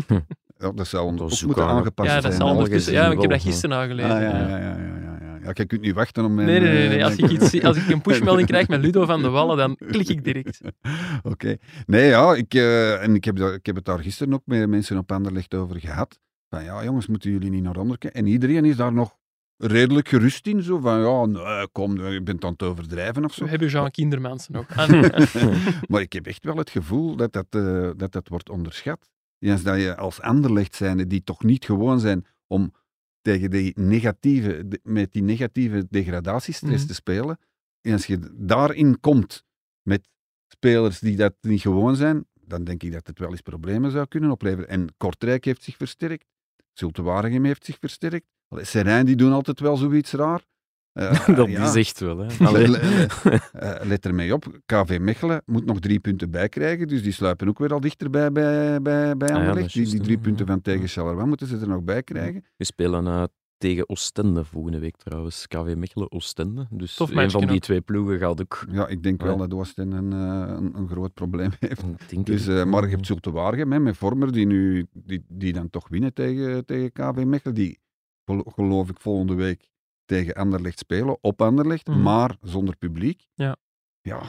ja, 0.58 0.72
dat 0.72 0.86
zou 0.86 1.26
is 1.26 1.44
moeten 1.44 1.66
aangepast 1.66 2.08
Ja, 2.08 2.20
zijn. 2.20 2.22
dat 2.22 2.32
zijn 2.32 2.34
zal 2.34 2.46
al 2.46 2.52
ondertussen... 2.56 2.92
Ja, 2.92 3.10
ik 3.10 3.20
heb 3.20 3.30
dat 3.30 3.42
gisteren 3.42 3.76
al 3.78 3.86
gelezen. 3.86 4.10
Ah, 4.14 4.20
ja, 4.22 4.28
ja. 4.38 4.48
ja, 4.58 4.76
ja, 4.76 5.15
ja. 5.46 5.52
Je 5.54 5.66
kunt 5.66 5.80
niet 5.80 5.94
wachten 5.94 6.24
om 6.24 6.34
mijn... 6.34 6.46
Nee, 6.46 6.60
nee, 6.60 6.72
nee. 6.72 6.82
eh, 6.82 6.88
nee. 6.88 7.04
Als, 7.04 7.16
ik 7.16 7.30
iets, 7.30 7.62
als 7.62 7.76
ik 7.76 7.88
een 7.88 8.00
pushmelding 8.08 8.48
krijg 8.48 8.68
met 8.68 8.80
Ludo 8.80 9.04
van 9.04 9.22
de 9.22 9.28
Wallen, 9.28 9.56
dan 9.56 9.76
klik 9.76 10.08
ik 10.08 10.24
direct. 10.24 10.60
Oké. 11.32 11.56
Nee, 11.86 12.06
ja, 12.06 12.34
ik, 12.34 12.54
eh, 12.54 13.02
en 13.02 13.14
ik 13.14 13.24
heb, 13.24 13.38
ik 13.38 13.66
heb 13.66 13.74
het 13.74 13.84
daar 13.84 13.98
gisteren 13.98 14.34
ook 14.34 14.42
met 14.44 14.68
mensen 14.68 14.98
op 14.98 15.12
Anderlecht 15.12 15.54
over 15.54 15.80
gehad. 15.80 16.18
Van 16.48 16.64
ja, 16.64 16.84
jongens, 16.84 17.06
moeten 17.06 17.30
jullie 17.30 17.50
niet 17.50 17.62
naar 17.62 17.76
onder 17.76 17.98
kijken? 17.98 18.20
En 18.20 18.26
iedereen 18.26 18.64
is 18.64 18.76
daar 18.76 18.92
nog 18.92 19.16
redelijk 19.56 20.08
gerust 20.08 20.46
in. 20.46 20.62
Zo 20.62 20.78
van, 20.78 21.00
ja, 21.00 21.24
nee, 21.24 21.68
kom, 21.68 22.08
je 22.10 22.22
bent 22.22 22.44
aan 22.44 22.52
het 22.52 22.62
overdrijven 22.62 23.24
of 23.24 23.34
zo. 23.34 23.44
We 23.44 23.50
hebben 23.50 23.68
Jean 23.68 23.90
Kindermans 23.90 24.48
nog. 24.48 24.66
Ah, 24.76 24.88
maar 25.88 26.00
ik 26.00 26.12
heb 26.12 26.26
echt 26.26 26.44
wel 26.44 26.56
het 26.56 26.70
gevoel 26.70 27.16
dat 27.16 27.32
dat, 27.32 27.46
eh, 27.50 27.90
dat, 27.96 28.12
dat 28.12 28.28
wordt 28.28 28.50
onderschat. 28.50 29.10
Eens 29.38 29.62
dat 29.62 29.80
je 29.80 29.96
als 29.96 30.20
Anderlecht 30.20 30.74
zijnde, 30.74 31.06
die 31.06 31.24
toch 31.24 31.42
niet 31.42 31.64
gewoon 31.64 32.00
zijn 32.00 32.26
om 32.46 32.72
tegen 33.26 33.50
die 33.50 33.72
negatieve, 33.80 34.68
de- 34.68 34.80
met 34.82 35.12
die 35.12 35.22
negatieve 35.22 35.86
degradatiestress 35.90 36.78
Mhm. 36.78 36.86
te 36.86 36.94
spelen. 36.94 37.38
En 37.80 37.92
als 37.92 38.06
je 38.06 38.18
daarin 38.34 39.00
komt 39.00 39.44
met 39.82 40.08
spelers 40.48 40.98
die 40.98 41.16
dat 41.16 41.34
niet 41.40 41.60
gewoon 41.60 41.96
zijn, 41.96 42.26
dan 42.40 42.64
denk 42.64 42.82
ik 42.82 42.92
dat 42.92 43.06
het 43.06 43.18
wel 43.18 43.30
eens 43.30 43.40
problemen 43.40 43.90
zou 43.90 44.06
kunnen 44.06 44.30
opleveren. 44.30 44.68
En 44.68 44.94
Kortrijk 44.96 45.44
heeft 45.44 45.62
zich 45.62 45.76
versterkt. 45.76 46.26
Zulte 46.72 47.02
Waregem 47.02 47.44
heeft 47.44 47.64
zich 47.64 47.76
versterkt. 47.80 48.26
Serijn 48.50 49.06
die 49.06 49.16
doen 49.16 49.32
altijd 49.32 49.60
wel 49.60 49.76
zoiets 49.76 50.12
raar. 50.12 50.44
Eh, 50.96 51.26
dat 51.36 51.48
ja. 51.48 51.64
is 51.64 51.74
echt 51.74 52.00
wel. 52.00 52.18
Hè. 52.18 52.26
Le- 52.38 52.46
Allee. 52.46 52.68
le- 52.68 52.78
eh, 53.52 53.86
let 53.86 54.06
ermee 54.06 54.32
op, 54.34 54.60
KV 54.66 54.98
Mechelen 55.00 55.42
moet 55.46 55.64
nog 55.64 55.80
drie 55.80 56.00
punten 56.00 56.30
bijkrijgen, 56.30 56.88
dus 56.88 57.02
die 57.02 57.12
sluipen 57.12 57.48
ook 57.48 57.58
weer 57.58 57.72
al 57.72 57.80
dichterbij 57.80 58.32
bij, 58.32 58.82
bij, 58.82 59.16
bij 59.16 59.28
Ah 59.28 59.44
ja, 59.44 59.52
die, 59.66 59.88
die 59.88 60.00
drie 60.00 60.18
punten 60.18 60.46
van 60.46 60.60
tegen 60.60 60.88
Charleroi 60.88 61.26
moeten 61.26 61.46
ze 61.46 61.58
er 61.58 61.68
nog 61.68 61.82
bij 61.82 62.02
krijgen. 62.02 62.44
We 62.56 62.64
spelen 62.64 63.06
eh, 63.06 63.22
tegen 63.58 63.88
Oostende 63.88 64.44
volgende 64.44 64.78
week 64.78 64.96
trouwens. 64.96 65.46
KV 65.46 65.74
Mechelen 65.76 66.12
Oostende. 66.12 66.66
Dus 66.70 66.94
Tof 66.94 67.10
een 67.10 67.30
van 67.30 67.40
die 67.46 67.50
ook. 67.56 67.58
twee 67.62 67.80
ploegen 67.80 68.18
gaat 68.18 68.40
ook. 68.40 68.64
Ja, 68.70 68.86
ik 68.88 69.02
denk 69.02 69.22
wel 69.22 69.36
dat 69.36 69.54
Oosten 69.54 69.92
een, 69.92 70.12
eh, 70.12 70.54
een, 70.56 70.76
een 70.78 70.88
groot 70.88 71.14
probleem 71.14 71.50
heeft. 71.60 71.82
Denk 72.08 72.26
Dus, 72.26 72.46
eh, 72.46 72.64
maar 72.64 72.82
je 72.82 72.88
hebt 72.90 73.06
Zulte 73.06 73.30
Waregem 73.30 73.72
hè, 73.72 73.78
met 73.80 73.96
Vormer, 73.96 74.32
die, 74.32 74.46
nu, 74.46 74.86
die, 74.92 75.24
die 75.28 75.52
dan 75.52 75.70
toch 75.70 75.88
winnen 75.88 76.12
tegen, 76.14 76.64
tegen 76.64 76.92
KV 76.92 77.24
Mechelen. 77.24 77.54
Die 77.54 77.78
gelo- 78.24 78.44
geloof 78.54 78.88
ik 78.90 79.00
volgende 79.00 79.34
week 79.34 79.68
tegen 80.06 80.34
Anderlecht 80.34 80.78
spelen, 80.78 81.18
op 81.20 81.42
Anderlecht, 81.42 81.86
Mhm. 81.86 82.02
maar 82.02 82.36
zonder 82.40 82.76
publiek. 82.76 83.26
Ja. 83.34 83.56
Ja, 84.00 84.22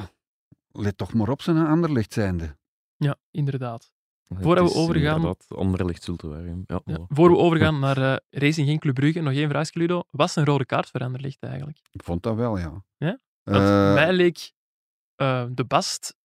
let 0.72 0.98
toch 0.98 1.14
maar 1.14 1.30
op 1.30 1.42
zijn 1.42 1.58
Anderlecht 1.68 2.14
zijnde. 2.14 2.58
Ja, 2.96 3.16
inderdaad. 3.32 3.92
Het 4.28 4.38
voordat 4.42 4.74
we 4.74 4.80
overgaan- 4.80 5.36
Anderlecht 5.48 6.04
Zultewaargem. 6.04 6.64
Ja, 6.66 6.82
Ja. 6.86 7.06
Voor 7.10 7.30
we 7.30 7.38
overgaan 7.38 7.80
naar 7.80 7.98
eh, 7.98 8.16
Racing 8.30 8.68
Genk 8.68 8.82
Club 8.82 8.94
Brugge, 8.96 9.20
nog 9.22 9.34
één 9.34 9.50
vraagje, 9.50 9.80
Ludo. 9.80 10.04
Was 10.12 10.36
een 10.36 10.46
rode 10.46 10.66
kaart 10.66 10.90
voor 10.90 11.00
Anderlecht 11.02 11.44
eigenlijk? 11.44 11.80
Ik 11.92 12.04
vond 12.04 12.24
dat 12.24 12.36
wel, 12.36 12.58
ja. 12.58 12.84
Ja? 12.98 13.20
Eh, 13.44 13.94
mij 13.94 14.14
leek 14.14 14.52
eh, 15.16 15.46
de 15.52 15.66
Bast 15.66 16.16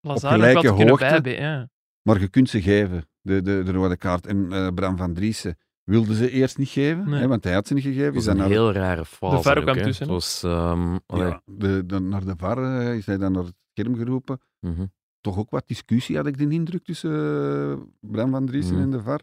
Lazar 0.00 0.38
wat 0.38 0.62
kunnen 0.64 0.88
hoogte. 0.88 1.04
bijbe- 1.04 1.30
ja. 1.30 1.68
Maar 2.02 2.20
je 2.20 2.28
kunt 2.28 2.48
ze 2.48 2.62
geven, 2.62 3.08
de, 3.20 3.42
de, 3.42 3.62
de 3.62 3.72
rode 3.72 3.96
kaart. 3.96 4.26
En 4.26 4.52
eh, 4.52 4.68
Bram 4.74 4.96
van 4.96 5.14
Driessen 5.14 5.58
wilde 5.88 6.14
ze 6.14 6.30
eerst 6.30 6.58
niet 6.58 6.68
geven, 6.68 7.08
Nee. 7.10 7.20
hè, 7.20 7.28
want 7.28 7.44
hij 7.44 7.52
had 7.52 7.66
ze 7.66 7.74
niet 7.74 7.82
gegeven. 7.82 8.12
Was 8.14 8.22
Is 8.22 8.26
een 8.28 8.36
naar, 8.36 8.48
heel 8.48 8.72
rare 8.72 9.04
fase. 9.04 9.42
VAR 9.42 9.56
ook, 9.58 9.62
kwam 9.62 9.76
tussen, 9.82 10.06
was... 10.06 10.42
ehm, 10.42 10.92
ja, 11.06 11.42
de, 11.44 11.86
de- 11.86 12.00
naar 12.00 12.24
de 12.24 12.34
VAR 12.36 12.80
eh, 12.80 12.96
is 12.96 13.06
hij 13.06 13.16
dan 13.18 13.32
naar 13.32 13.44
het 13.44 13.54
scherm 13.72 13.96
geroepen. 13.96 14.40
mhm. 14.60 14.86
Toch 15.20 15.38
ook 15.38 15.50
wat 15.50 15.66
discussie, 15.66 16.16
had 16.16 16.26
ik 16.26 16.38
de 16.38 16.48
indruk, 16.48 16.84
tussen 16.84 17.10
eh, 17.12 17.78
Bram 18.00 18.30
van 18.30 18.46
Driessen 18.46 18.74
Mhm. 18.74 18.82
en 18.84 18.90
de 18.90 19.02
VAR. 19.02 19.20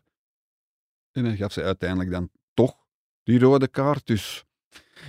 En 1.12 1.26
hij 1.26 1.36
gaf 1.36 1.52
ze 1.52 1.64
uiteindelijk 1.64 2.12
dan 2.12 2.30
toch 2.54 2.76
die 3.24 3.40
rode 3.40 3.68
kaart. 3.68 4.08
Dus 4.08 4.46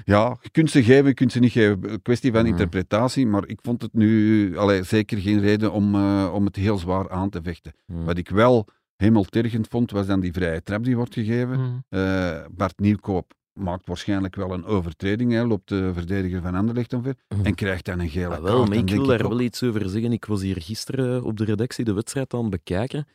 ja, 0.04 0.36
je 0.42 0.50
kunt 0.50 0.70
ze 0.70 0.82
geven, 0.82 1.06
je 1.06 1.14
kunt 1.14 1.32
ze 1.32 1.38
niet 1.38 1.52
geven. 1.52 1.92
Een 1.92 2.02
kwestie 2.02 2.32
van 2.32 2.40
Mhm. 2.42 2.50
interpretatie, 2.50 3.26
maar 3.26 3.46
ik 3.46 3.58
vond 3.62 3.82
het 3.82 3.92
nu 3.92 4.56
allee, 4.58 4.82
zeker 4.82 5.18
geen 5.18 5.40
reden 5.40 5.72
om, 5.72 5.94
eh, 5.94 6.30
om 6.34 6.44
het 6.44 6.56
heel 6.56 6.78
zwaar 6.78 7.10
aan 7.10 7.30
te 7.30 7.42
vechten. 7.42 7.72
Wat 7.86 8.18
ik 8.18 8.28
wel 8.28 8.66
hemeltergend 8.96 9.68
vond, 9.68 9.90
was 9.90 10.06
dan 10.06 10.20
die 10.20 10.32
vrije 10.32 10.62
trap 10.62 10.84
die 10.84 10.96
wordt 10.96 11.14
gegeven. 11.14 11.58
Mm. 11.60 11.84
Eh, 11.88 12.44
Bart 12.50 12.78
Nieuwkoop 12.80 13.34
maakt 13.52 13.86
waarschijnlijk 13.86 14.34
wel 14.36 14.52
een 14.52 14.64
overtreding, 14.64 15.32
hè, 15.32 15.44
loopt 15.44 15.68
de 15.68 15.90
verdediger 15.94 16.42
van 16.42 16.54
Anderlecht 16.54 16.92
omver 16.92 17.14
Mhm. 17.28 17.44
en 17.46 17.54
krijgt 17.54 17.84
dan 17.84 17.98
een 18.00 18.08
gele 18.08 18.24
Ah, 18.24 18.30
kaart. 18.30 18.42
wel, 18.42 18.58
maar 18.58 18.68
Dan 18.68 18.88
ik 18.88 18.94
wil 18.94 19.06
daar 19.06 19.22
ook, 19.22 19.28
wel 19.28 19.40
iets 19.40 19.62
over 19.62 19.88
zeggen. 19.88 20.12
Ik 20.12 20.24
was 20.24 20.42
hier 20.42 20.62
gisteren 20.62 21.22
op 21.24 21.36
de 21.36 21.44
redactie 21.44 21.84
de 21.84 21.92
wedstrijd 21.92 22.34
aan 22.34 22.40
het 22.40 22.50
bekijken. 22.50 23.06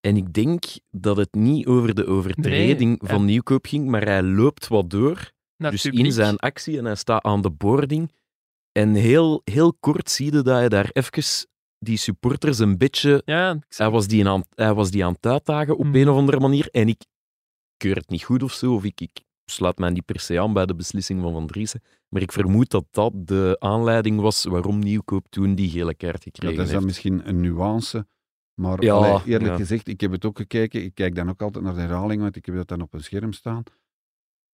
En 0.00 0.16
ik 0.16 0.32
denk 0.32 0.64
dat 0.90 1.16
het 1.16 1.34
niet 1.34 1.66
over 1.66 1.94
de 1.94 2.06
overtreding 2.06 2.88
Nee, 3.00 3.10
van 3.10 3.18
en- 3.20 3.24
Nieuwkoop 3.24 3.66
ging, 3.66 3.88
maar 3.88 4.02
hij 4.04 4.22
loopt 4.22 4.68
wat 4.68 4.90
door. 4.90 5.30
Naar 5.56 5.70
dus 5.70 5.82
publiek. 5.82 6.04
in 6.04 6.12
zijn 6.12 6.36
actie 6.36 6.78
en 6.78 6.84
hij 6.84 6.94
staat 6.94 7.22
aan 7.24 7.42
de 7.42 7.50
boarding. 7.50 8.12
En 8.72 8.94
heel, 8.94 9.40
heel 9.44 9.74
kort 9.80 10.10
zie 10.10 10.24
je 10.24 10.30
dat 10.30 10.44
hij 10.44 10.68
daar 10.68 10.90
even 10.92 11.22
die 11.82 11.96
supporters 11.96 12.58
een 12.58 12.78
beetje... 12.78 13.22
Ja, 13.24 13.50
ik 13.52 13.76
Hij 13.76 13.90
was 13.90 14.06
die 14.06 14.28
aan, 14.28 14.44
hij 14.54 14.74
was 14.74 14.90
die 14.90 15.04
aan 15.04 15.12
het 15.12 15.26
uitdagen 15.26 15.76
op 15.76 15.84
Mhm. 15.84 15.96
een 15.96 16.08
of 16.08 16.16
andere 16.16 16.40
manier. 16.40 16.68
En 16.70 16.88
ik 16.88 17.04
keur 17.76 17.96
het 17.96 18.08
niet 18.08 18.22
goed 18.24 18.42
of 18.42 18.52
zo, 18.52 18.74
of 18.74 18.84
ik, 18.84 19.00
ik 19.00 19.20
sluit 19.44 19.78
mij 19.78 19.90
niet 19.90 20.04
per 20.04 20.20
se 20.20 20.40
aan 20.40 20.52
bij 20.52 20.66
de 20.66 20.74
beslissing 20.74 21.20
van 21.20 21.32
Van 21.32 21.46
Driessen. 21.46 21.82
Maar 22.08 22.22
ik 22.22 22.32
vermoed 22.32 22.70
dat 22.70 22.84
dat 22.90 23.12
de 23.14 23.56
aanleiding 23.58 24.20
was 24.20 24.44
waarom 24.44 24.78
Nieuwkoop 24.78 25.26
toen 25.28 25.54
die 25.54 25.70
gele 25.70 25.94
kaart 25.94 26.24
Ja, 26.24 26.30
gekregen 26.32 26.56
dat 26.56 26.66
is 26.66 26.72
dan 26.72 26.82
heeft. 26.82 26.84
misschien 26.84 27.28
een 27.28 27.40
nuance. 27.40 28.06
Maar 28.54 28.82
Ja, 28.82 28.94
allee, 28.94 29.12
eerlijk 29.24 29.50
ja. 29.50 29.56
gezegd, 29.56 29.88
ik 29.88 30.00
heb 30.00 30.10
het 30.12 30.24
ook 30.24 30.36
gekeken. 30.36 30.82
Ik 30.84 30.94
kijk 30.94 31.14
dan 31.14 31.28
ook 31.28 31.42
altijd 31.42 31.64
naar 31.64 31.74
de 31.74 31.80
herhaling, 31.80 32.22
want 32.22 32.36
ik 32.36 32.46
heb 32.46 32.54
dat 32.54 32.68
dan 32.68 32.80
op 32.80 32.92
een 32.94 33.02
scherm 33.02 33.32
staan. 33.32 33.62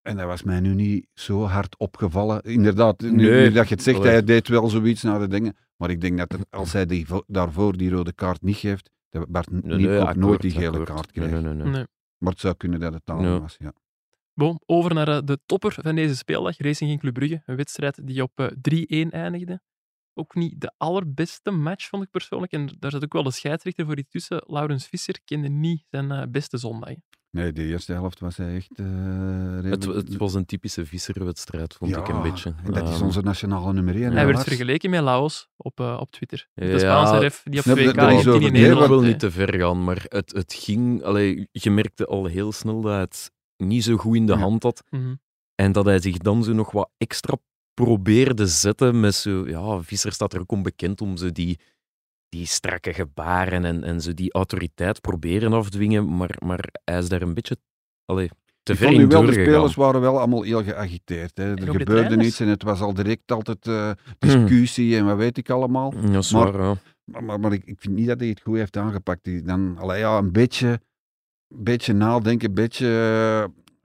En 0.02 0.16
dat 0.16 0.26
was 0.26 0.42
mij 0.42 0.60
nu 0.60 0.74
niet 0.74 1.06
zo 1.14 1.42
hard 1.42 1.78
opgevallen. 1.78 2.42
Inderdaad, 2.42 3.00
nu, 3.00 3.10
Nee, 3.10 3.48
nu 3.48 3.52
dat 3.52 3.68
je 3.68 3.74
het 3.74 3.82
zegt, 3.82 3.98
allee. 3.98 4.10
hij 4.10 4.24
deed 4.24 4.48
wel 4.48 4.68
zoiets 4.68 5.02
naar 5.02 5.18
de 5.18 5.28
dingen. 5.28 5.56
Maar 5.78 5.90
ik 5.90 6.00
denk 6.00 6.18
dat 6.18 6.32
er, 6.32 6.40
als 6.50 6.72
hij 6.72 6.86
die, 6.86 7.06
daarvoor 7.26 7.76
die 7.76 7.90
rode 7.90 8.12
kaart 8.12 8.42
niet 8.42 8.56
geeft, 8.56 8.90
dat 9.08 9.28
Bart 9.28 9.50
Nee, 9.50 9.98
akkoord, 9.98 10.16
nooit 10.16 10.40
die 10.40 10.50
gele 10.50 10.66
akkoord. 10.66 10.88
kaart 10.88 11.14
Nee, 11.14 11.28
krijgt. 11.28 11.44
nee, 11.44 11.54
nee, 11.54 11.62
nee. 11.62 11.72
Nee. 11.72 11.84
Maar 12.18 12.32
het 12.32 12.40
zou 12.40 12.54
kunnen 12.54 12.80
dat 12.80 12.92
het 12.92 13.02
Ja. 13.06 13.40
was, 13.40 13.56
ja. 13.58 13.72
Bon, 14.34 14.60
over 14.66 14.94
naar 14.94 15.08
eh, 15.08 15.18
de 15.24 15.38
topper 15.46 15.72
van 15.82 15.94
deze 15.94 16.16
speeldag, 16.16 16.58
Racing 16.58 16.88
Genk 16.90 17.00
Club 17.02 17.14
Brugge. 17.14 17.42
Een 17.44 17.56
wedstrijd 17.56 18.06
die 18.06 18.22
op 18.22 18.32
eh, 18.40 19.06
3-1 19.06 19.10
eindigde. 19.10 19.60
Ook 20.14 20.34
niet 20.34 20.60
de 20.60 20.72
allerbeste 20.76 21.50
match, 21.50 21.88
vond 21.88 22.02
ik 22.02 22.10
persoonlijk. 22.10 22.52
En 22.52 22.76
daar 22.78 22.90
zat 22.90 23.04
ook 23.04 23.12
wel 23.12 23.22
de 23.22 23.30
scheidsrechter 23.30 23.86
voor 23.86 23.98
iets 23.98 24.10
tussen. 24.10 24.42
Laurens 24.46 24.86
Visser 24.86 25.20
kende 25.24 25.48
niet 25.48 25.84
zijn 25.90 26.10
eh, 26.10 26.22
beste 26.28 26.56
zondag. 26.58 26.94
Nee, 27.30 27.52
de 27.52 27.64
eerste 27.64 27.92
helft 27.92 28.20
was 28.20 28.36
hij 28.36 28.54
echt... 28.56 28.70
eh, 28.74 29.70
Het, 29.70 30.16
was 30.16 30.34
een 30.34 30.44
typische 30.44 30.86
visserwedstrijd, 30.86 31.74
vond 31.74 31.96
ik 31.96 32.08
een 32.08 32.22
beetje. 32.22 32.54
En 32.64 32.72
dat 32.72 32.88
is 32.88 32.94
Ehm, 32.94 33.04
onze 33.04 33.20
nationale 33.20 33.72
nummer 33.72 33.94
1. 33.94 34.12
Hij 34.12 34.26
werd 34.26 34.42
vergeleken 34.42 34.90
met 34.90 35.00
Laos 35.00 35.48
op, 35.56 35.80
eh, 35.80 35.96
op 36.00 36.10
Twitter. 36.10 36.48
De 36.54 36.64
Ja, 36.66 36.78
Spaanse 36.78 37.18
ref 37.18 37.42
die 37.44 37.58
op 37.60 37.64
Nee, 37.64 37.74
2K 37.74 37.94
dat 37.94 38.08
is 38.08 38.12
heeft 38.12 38.22
die 38.24 38.32
over- 38.32 38.46
in 38.46 38.52
nee, 38.52 38.62
Ik 38.62 38.68
Nederland. 38.68 38.88
wil 38.88 39.00
niet 39.00 39.18
te 39.18 39.30
ver 39.30 39.54
gaan, 39.54 39.84
maar 39.84 40.04
het, 40.08 40.32
het 40.32 40.54
ging... 40.54 41.02
Allee, 41.02 41.48
je 41.52 41.70
merkte 41.70 42.06
al 42.06 42.24
heel 42.26 42.52
snel 42.52 42.80
dat 42.80 42.98
het 43.00 43.30
niet 43.56 43.84
zo 43.84 43.96
goed 43.96 44.16
in 44.16 44.26
de 44.26 44.32
Ja. 44.32 44.38
hand 44.38 44.62
had. 44.62 44.82
Mhm. 44.90 45.14
En 45.54 45.72
dat 45.72 45.84
hij 45.84 46.00
zich 46.00 46.18
dan 46.18 46.44
zo 46.44 46.52
nog 46.52 46.70
wat 46.70 46.90
extra 46.96 47.36
probeerde 47.74 48.46
zetten 48.46 49.00
met 49.00 49.14
zo... 49.14 49.48
Ja, 49.48 49.82
Visser 49.82 50.12
staat 50.12 50.32
er 50.34 50.40
ook 50.40 50.52
onbekend 50.52 51.00
om 51.00 51.16
zo 51.16 51.32
die, 51.32 51.60
die 52.28 52.46
strakke 52.46 52.92
gebaren 52.94 53.64
en, 53.64 53.84
en 53.84 54.00
zo 54.00 54.14
die 54.14 54.32
autoriteit 54.32 55.00
proberen 55.00 55.52
afdwingen. 55.52 56.16
Maar, 56.16 56.36
maar 56.44 56.68
hij 56.84 56.98
is 56.98 57.08
daar 57.08 57.22
een 57.22 57.34
beetje 57.34 57.56
allee, 58.04 58.30
te 58.62 58.72
Ik 58.72 58.78
ver 58.78 58.92
in 58.92 58.98
nu 58.98 59.06
wel, 59.06 59.22
de 59.26 59.32
spelers 59.32 59.74
waren 59.74 60.00
wel 60.00 60.18
allemaal 60.18 60.42
heel 60.42 60.62
geagiteerd. 60.62 61.36
Hè. 61.36 61.44
Er 61.44 61.56
de 61.56 61.70
gebeurde 61.70 62.16
niets 62.16 62.40
en 62.40 62.48
het 62.48 62.62
was 62.62 62.80
al 62.80 62.94
direct 62.94 63.32
altijd 63.32 63.66
eh, 63.66 63.90
discussie 64.18 64.96
en 64.96 65.04
wat 65.06 65.16
weet 65.16 65.36
ik 65.38 65.50
allemaal. 65.50 65.92
Ja, 65.94 66.10
dat 66.10 66.24
is 66.24 66.32
Maar- 66.32 66.52
waar, 66.52 66.62
ja. 66.68 66.76
Maar, 67.04 67.24
maar, 67.24 67.40
maar 67.40 67.52
ik, 67.52 67.64
ik 67.64 67.80
vind 67.80 67.94
niet 67.94 68.06
dat 68.06 68.20
hij 68.20 68.28
het 68.28 68.40
goed 68.40 68.56
heeft 68.56 68.76
aangepakt. 68.76 69.24
Die 69.24 69.42
dan, 69.42 69.76
allee, 69.78 69.98
ja, 69.98 70.18
een 70.18 70.32
beetje, 70.32 70.80
beetje 71.54 71.92
nadenken, 71.92 72.48
een 72.48 72.54
beetje 72.54 72.86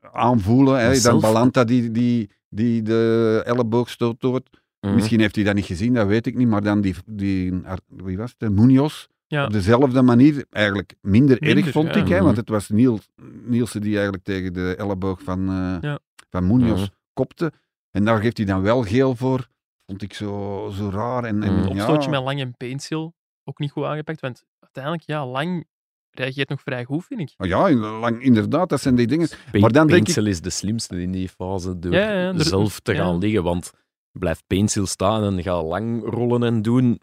eh, 0.01 0.10
aanvoelen. 0.13 0.79
Hè. 0.79 0.99
Dan 0.99 1.19
Balanta 1.19 1.63
die, 1.63 1.91
die, 1.91 2.29
die 2.49 2.82
de 2.82 3.41
elleboogstoot 3.45 4.21
doet. 4.21 4.49
Mhm. 4.86 4.96
Misschien 4.96 5.19
heeft 5.19 5.36
hij 5.36 5.43
dat 5.43 5.56
niet 5.56 5.65
gezien, 5.65 5.93
dat 5.93 6.08
weet 6.08 6.26
ik 6.28 6.36
niet. 6.36 6.48
Maar 6.48 6.63
dan 6.63 6.82
die, 6.82 6.96
die 7.06 7.62
wie 7.88 8.17
was 8.17 8.36
het, 8.38 8.52
Munoz, 8.52 9.06
Ja. 9.28 9.46
op 9.46 9.52
dezelfde 9.52 10.02
manier, 10.02 10.46
eigenlijk 10.50 10.93
minder, 11.02 11.38
Minder, 11.39 11.63
erg 11.63 11.72
vond 11.72 11.93
ja. 11.93 12.02
ik. 12.02 12.08
Hè, 12.08 12.15
Mhm. 12.15 12.24
want 12.24 12.38
het 12.38 12.50
was 12.50 12.69
Niels, 12.69 13.10
Nielsen 13.46 13.82
die 13.82 13.93
eigenlijk 13.93 14.24
tegen 14.24 14.54
de 14.54 14.76
elleboog 14.78 15.22
van, 15.22 15.50
eh 15.50 15.78
Ja. 15.82 16.00
van 16.30 16.48
Munoz 16.48 16.80
Mhm. 16.82 16.89
kopte. 17.13 17.52
En 17.91 18.06
daar 18.06 18.22
geeft 18.22 18.38
hij 18.38 18.46
dan 18.46 18.62
wel 18.62 18.84
geel 18.84 19.15
voor. 19.15 19.48
Vond 19.86 20.02
ik 20.02 20.13
zo, 20.13 20.69
zo 20.78 20.89
raar. 20.89 21.24
En, 21.24 21.43
en, 21.43 21.56
ja, 21.62 21.67
opstootje 21.67 22.10
met 22.10 22.22
Lang 22.24 22.39
en 22.39 22.58
Paintsil 22.58 23.13
ook 23.43 23.60
niet 23.60 23.72
goed 23.72 23.84
aangepakt. 23.84 24.19
Want 24.22 24.43
uiteindelijk, 24.60 25.04
ja, 25.06 25.26
Lang 25.28 25.65
reageert 26.12 26.50
nog 26.50 26.62
vrij 26.62 26.84
goed, 26.84 27.06
vind 27.06 27.19
ik. 27.19 27.34
Oh 27.38 27.48
Ja, 27.48 27.72
lang, 27.74 28.22
inderdaad, 28.22 28.69
dat 28.69 28.82
zijn 28.82 28.96
die 28.96 29.08
dingen. 29.08 29.28
Pe- 29.52 29.60
Maar 29.60 29.72
dan 29.72 29.88
denk 29.88 30.00
ik- 30.00 30.04
Pencil 30.06 30.26
is 30.26 30.41
de 30.41 30.50
slimste 30.50 31.02
in 31.02 31.12
die 31.12 31.30
fase 31.30 31.80
door 31.80 31.91
Ja, 31.93 32.00
ja, 32.12 32.34
er- 32.34 32.43
zelf 32.46 32.80
te 32.80 32.96
gaan 32.96 33.12
ja. 33.13 33.17
liggen. 33.17 33.43
Want 33.43 33.72
blijft 34.19 34.43
Pencil 34.47 34.86
staan 34.86 35.23
en 35.23 35.43
gaat 35.43 35.63
lang 35.63 36.04
rollen 36.10 36.43
en 36.43 36.62
doen, 36.62 36.99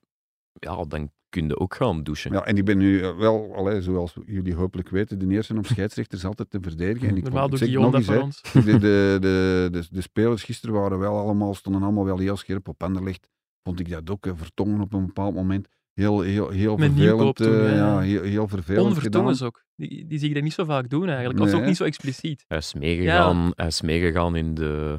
ja, 0.53 0.85
dan 0.85 1.11
kun 1.29 1.47
je 1.47 1.59
ook 1.59 1.75
gaan 1.75 2.03
douchen. 2.03 2.33
Ja, 2.33 2.45
en 2.45 2.57
ik 2.57 2.65
ben 2.65 2.79
nu 2.79 3.01
eh, 3.03 3.17
wel, 3.17 3.55
allee, 3.55 3.83
zoals 3.83 4.15
jullie 4.27 4.55
hopelijk 4.55 4.89
weten, 4.89 5.19
de 5.19 5.27
eerste 5.29 5.55
om 5.55 5.65
scheidsrechters 5.65 6.25
altijd 6.25 6.51
te 6.51 6.59
verdedigen. 6.61 7.09
En 7.09 7.17
ik 7.17 7.23
Normaal 7.23 7.49
doet 7.49 7.59
Guillaume 7.59 7.91
dat 7.91 8.05
voor 8.05 8.15
hè, 8.15 8.21
ons. 8.21 8.43
de, 8.53 8.63
de, 8.63 8.79
de, 9.21 9.69
de, 9.71 9.87
de 9.91 10.01
spelers 10.01 10.43
gisteren 10.43 10.75
waren 10.75 10.99
wel 10.99 11.19
allemaal, 11.19 11.55
stonden 11.55 11.83
allemaal 11.83 12.05
wel 12.05 12.19
heel 12.19 12.37
scherp 12.37 12.69
op 12.69 12.83
Anderlecht. 12.83 13.29
Vond 13.63 13.81
ik 13.81 13.91
dat 13.91 14.11
ook, 14.11 14.27
eh, 14.27 14.33
vertongen 14.37 14.81
op 14.81 14.93
een 14.93 15.07
bepaald 15.07 15.35
moment. 15.35 15.69
Heel, 15.93 16.21
heel, 16.21 16.49
heel 16.49 16.77
Met 16.77 16.93
vervelend. 16.93 17.37
toen, 17.37 17.67
eh, 17.67 17.77
ja. 17.77 17.99
heel, 18.01 18.23
heel 18.23 18.49
vervelend 18.49 18.87
Onvertongen 18.87 19.33
gedaan. 19.33 19.47
ook. 19.47 19.65
Die, 19.77 20.07
die 20.07 20.19
zie 20.19 20.29
ik 20.29 20.35
dat 20.35 20.43
niet 20.43 20.53
zo 20.53 20.65
vaak 20.65 20.91
doen 20.91 21.09
eigenlijk. 21.09 21.39
Of 21.39 21.45
Nee, 21.45 21.55
ook 21.55 21.61
hè? 21.61 21.67
niet 21.67 21.77
zo 21.77 21.85
expliciet. 21.85 22.45
Hij 22.49 22.59
is 22.59 22.75
meegegaan, 22.75 23.53
hij 23.55 23.67
is 23.67 23.81
meegegaan 23.83 24.37
in 24.37 24.55
de... 24.55 24.99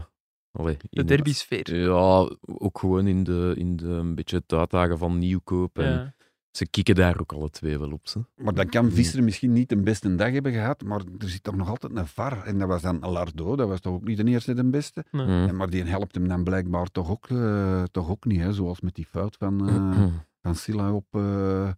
allee, 0.51 0.77
De 0.89 1.03
derby-sfeer. 1.03 1.75
Ja, 1.75 2.29
ook 2.45 2.79
gewoon 2.79 3.07
in 3.07 3.23
de, 3.23 3.53
in 3.57 3.75
de 3.75 3.87
een 3.87 4.15
beetje 4.15 4.35
het 4.35 4.53
uitdagen 4.53 4.97
van 4.97 5.17
Nieuwkoop. 5.17 5.77
En 5.79 5.91
Ja. 5.91 6.13
Ze 6.51 6.67
kikken 6.67 6.95
daar 6.95 7.19
ook 7.19 7.33
alle 7.33 7.49
twee 7.49 7.79
wel 7.79 7.91
op. 7.91 8.07
Ze. 8.07 8.25
Maar 8.35 8.53
dan 8.53 8.69
kan 8.69 8.91
Visser 8.91 9.23
misschien 9.23 9.51
niet 9.51 9.69
de 9.69 9.81
beste 9.81 10.15
dag 10.15 10.31
hebben 10.31 10.51
gehad, 10.51 10.83
maar 10.83 11.01
er 11.17 11.29
zit 11.29 11.43
toch 11.43 11.55
nog 11.55 11.69
altijd 11.69 11.95
een 11.95 12.07
VAR. 12.07 12.43
En 12.43 12.59
dat 12.59 12.67
was 12.67 12.81
dan 12.81 12.99
Lardo, 12.99 13.55
dat 13.55 13.67
was 13.67 13.79
toch 13.79 13.93
ook 13.93 14.03
niet 14.03 14.17
de 14.17 14.23
eerste 14.23 14.53
de 14.53 14.69
beste. 14.69 15.05
Nee. 15.11 15.47
En 15.47 15.55
maar 15.55 15.69
die 15.69 15.83
helpt 15.83 16.15
hem 16.15 16.27
dan 16.27 16.43
blijkbaar 16.43 16.87
toch 16.87 17.09
ook, 17.09 17.29
eh, 17.29 17.83
toch 17.83 18.09
ook 18.09 18.25
niet, 18.25 18.39
hè? 18.39 18.53
zoals 18.53 18.81
met 18.81 18.95
die 18.95 19.05
fout 19.05 19.35
van, 19.39 19.69
eh, 19.69 20.05
van 20.43 20.55
Silla 20.55 20.93
op, 20.93 21.05
eh 21.11 21.69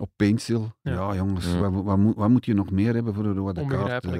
op 0.00 0.10
Paintsil. 0.16 0.72
Ja. 0.82 0.92
Ja, 0.92 1.14
jongens, 1.14 1.46
Ja. 1.46 1.70
Wat, 1.70 1.84
wat, 1.84 1.98
moet, 1.98 2.16
wat 2.16 2.28
moet 2.28 2.44
je 2.44 2.54
nog 2.54 2.70
meer 2.70 2.94
hebben 2.94 3.14
voor 3.14 3.24
een 3.24 3.36
rode 3.36 3.66
kaart 3.66 4.04
eh, 4.04 4.12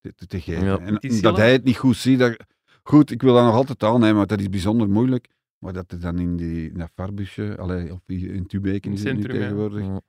te, 0.00 0.14
te, 0.14 0.26
te 0.26 0.40
geven? 0.40 0.64
Ja. 0.64 0.78
En 0.78 1.20
dat 1.20 1.36
hij 1.36 1.52
het 1.52 1.64
niet 1.64 1.76
goed 1.76 1.96
ziet, 1.96 2.18
dat, 2.18 2.36
goed, 2.82 3.10
ik 3.10 3.22
wil 3.22 3.34
dat 3.34 3.44
nog 3.44 3.54
altijd 3.54 3.82
aannemen, 3.82 4.16
want 4.16 4.28
dat 4.28 4.40
is 4.40 4.48
bijzonder 4.48 4.88
moeilijk. 4.88 5.28
Maar 5.58 5.72
dat 5.72 5.92
er 5.92 6.00
dan 6.00 6.18
in, 6.18 6.36
die, 6.36 6.70
in 6.70 6.78
dat 6.78 6.90
varbusje, 6.94 7.56
allee, 7.58 7.92
of 7.92 8.00
die- 8.06 8.32
in 8.32 8.46
Tubeken 8.46 8.92
In 8.92 9.16
nu 9.16 9.22
tegenwoordig, 9.24 9.84
Ja. 9.86 10.00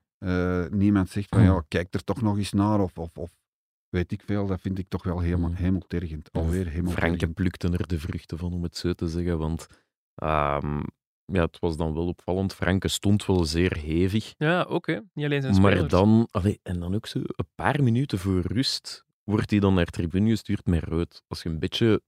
eh, 0.63 0.71
niemand 0.71 1.09
zegt 1.09 1.29
van 1.29 1.43
ja, 1.43 1.63
kijk 1.67 1.93
er 1.93 2.03
toch 2.03 2.21
nog 2.21 2.37
eens 2.37 2.51
naar 2.53 2.79
of, 2.79 2.97
of, 2.97 3.17
of 3.17 3.31
weet 3.89 4.11
ik 4.11 4.21
veel, 4.25 4.47
dat 4.47 4.61
vind 4.61 4.77
ik 4.79 4.87
toch 4.89 5.03
wel 5.03 5.19
helemaal, 5.19 5.49
Mm. 5.49 5.55
hemeltergend. 5.55 6.29
Alweer 6.31 6.51
Franke 6.65 6.69
hemeltergend. 6.75 7.33
plukte 7.33 7.69
er 7.69 7.87
de 7.87 7.99
vruchten 7.99 8.37
van, 8.37 8.53
om 8.53 8.63
het 8.63 8.77
zo 8.77 8.93
te 8.93 9.07
zeggen. 9.07 9.37
Want 9.37 9.67
ehm, 10.15 10.79
ja, 11.25 11.41
het 11.43 11.59
was 11.59 11.77
dan 11.77 11.93
wel 11.93 12.07
opvallend. 12.07 12.53
Franke 12.53 12.87
stond 12.87 13.25
wel 13.25 13.45
zeer 13.45 13.77
hevig. 13.77 14.33
Ja, 14.37 14.67
hè. 14.81 14.99
Niet 15.13 15.25
alleen 15.25 15.41
zijn 15.41 15.61
Maar 15.61 15.71
spelers. 15.71 15.91
dan, 15.91 16.27
allee, 16.31 16.59
en 16.63 16.79
dan 16.79 16.95
ook 16.95 17.05
zo 17.05 17.19
een 17.19 17.47
paar 17.55 17.83
minuten 17.83 18.19
voor 18.19 18.39
rust, 18.41 19.03
wordt 19.23 19.49
hij 19.49 19.59
dan 19.59 19.73
naar 19.73 19.85
tribune 19.85 20.29
gestuurd 20.29 20.65
met 20.65 20.83
rood. 20.83 21.23
Als 21.27 21.43
je 21.43 21.49
een 21.49 21.59
beetje 21.59 22.01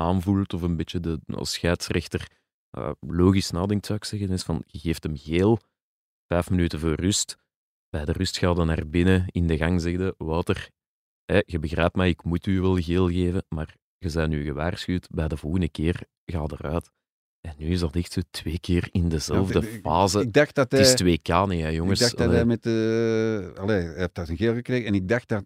aanvoelt 0.00 0.54
of 0.54 0.62
een 0.62 0.76
beetje 0.76 1.00
de, 1.00 1.20
als 1.26 1.52
scheidsrechter 1.52 2.30
eh, 2.70 2.90
logisch 3.00 3.50
nadenkt, 3.50 3.86
zou 3.86 3.98
ik 3.98 4.04
zeggen, 4.04 4.30
is 4.30 4.42
van 4.42 4.62
je 4.66 4.78
geeft 4.78 5.02
hem 5.02 5.16
geel, 5.16 5.58
vijf 6.26 6.50
minuten 6.50 6.80
voor 6.80 6.94
rust. 6.94 7.36
Bij 7.88 8.04
de 8.04 8.12
rust 8.12 8.38
gaat 8.38 8.56
hij 8.56 8.66
naar 8.66 8.88
binnen, 8.88 9.24
in 9.26 9.46
de 9.46 9.56
gang 9.56 9.80
zegde 9.80 10.14
Wouter, 10.18 10.70
hè, 11.24 11.40
je 11.46 11.58
begrijpt 11.58 11.94
mij, 11.96 12.08
ik 12.08 12.24
moet 12.24 12.46
u 12.46 12.60
wel 12.60 12.76
geel 12.76 13.08
geven, 13.08 13.44
maar 13.48 13.74
je 13.98 14.10
bent 14.12 14.28
nu 14.30 14.44
gewaarschuwd, 14.44 15.08
bij 15.10 15.28
de 15.28 15.36
volgende 15.36 15.68
keer 15.68 16.02
ga 16.24 16.42
eruit. 16.46 16.90
En 17.40 17.54
nu 17.58 17.66
is 17.66 17.80
dat 17.80 17.96
echt 17.96 18.12
zo 18.12 18.20
twee 18.30 18.58
keer 18.60 18.88
in 18.92 19.08
dezelfde 19.08 19.60
Ja, 19.60 19.66
ik- 19.68 19.80
fase. 19.80 20.20
Ik 20.20 20.32
dacht 20.32 20.54
dat 20.54 20.70
het 20.72 20.80
is 20.80 20.88
hij, 20.88 20.96
2K 20.98 21.48
niet, 21.48 21.60
hè, 21.62 21.68
jongens. 21.68 22.00
ik 22.00 22.06
dacht 22.06 22.16
dat 22.16 22.26
Allee. 22.26 22.36
hij 22.36 22.44
met 22.46 22.62
de, 22.62 23.52
allee, 23.56 23.82
hij 23.82 23.94
heeft 23.96 24.14
dat 24.14 24.28
een 24.28 24.36
geel 24.36 24.54
gekregen 24.54 24.86
en 24.86 24.94
ik 24.94 25.08
dacht 25.08 25.28
dat 25.28 25.44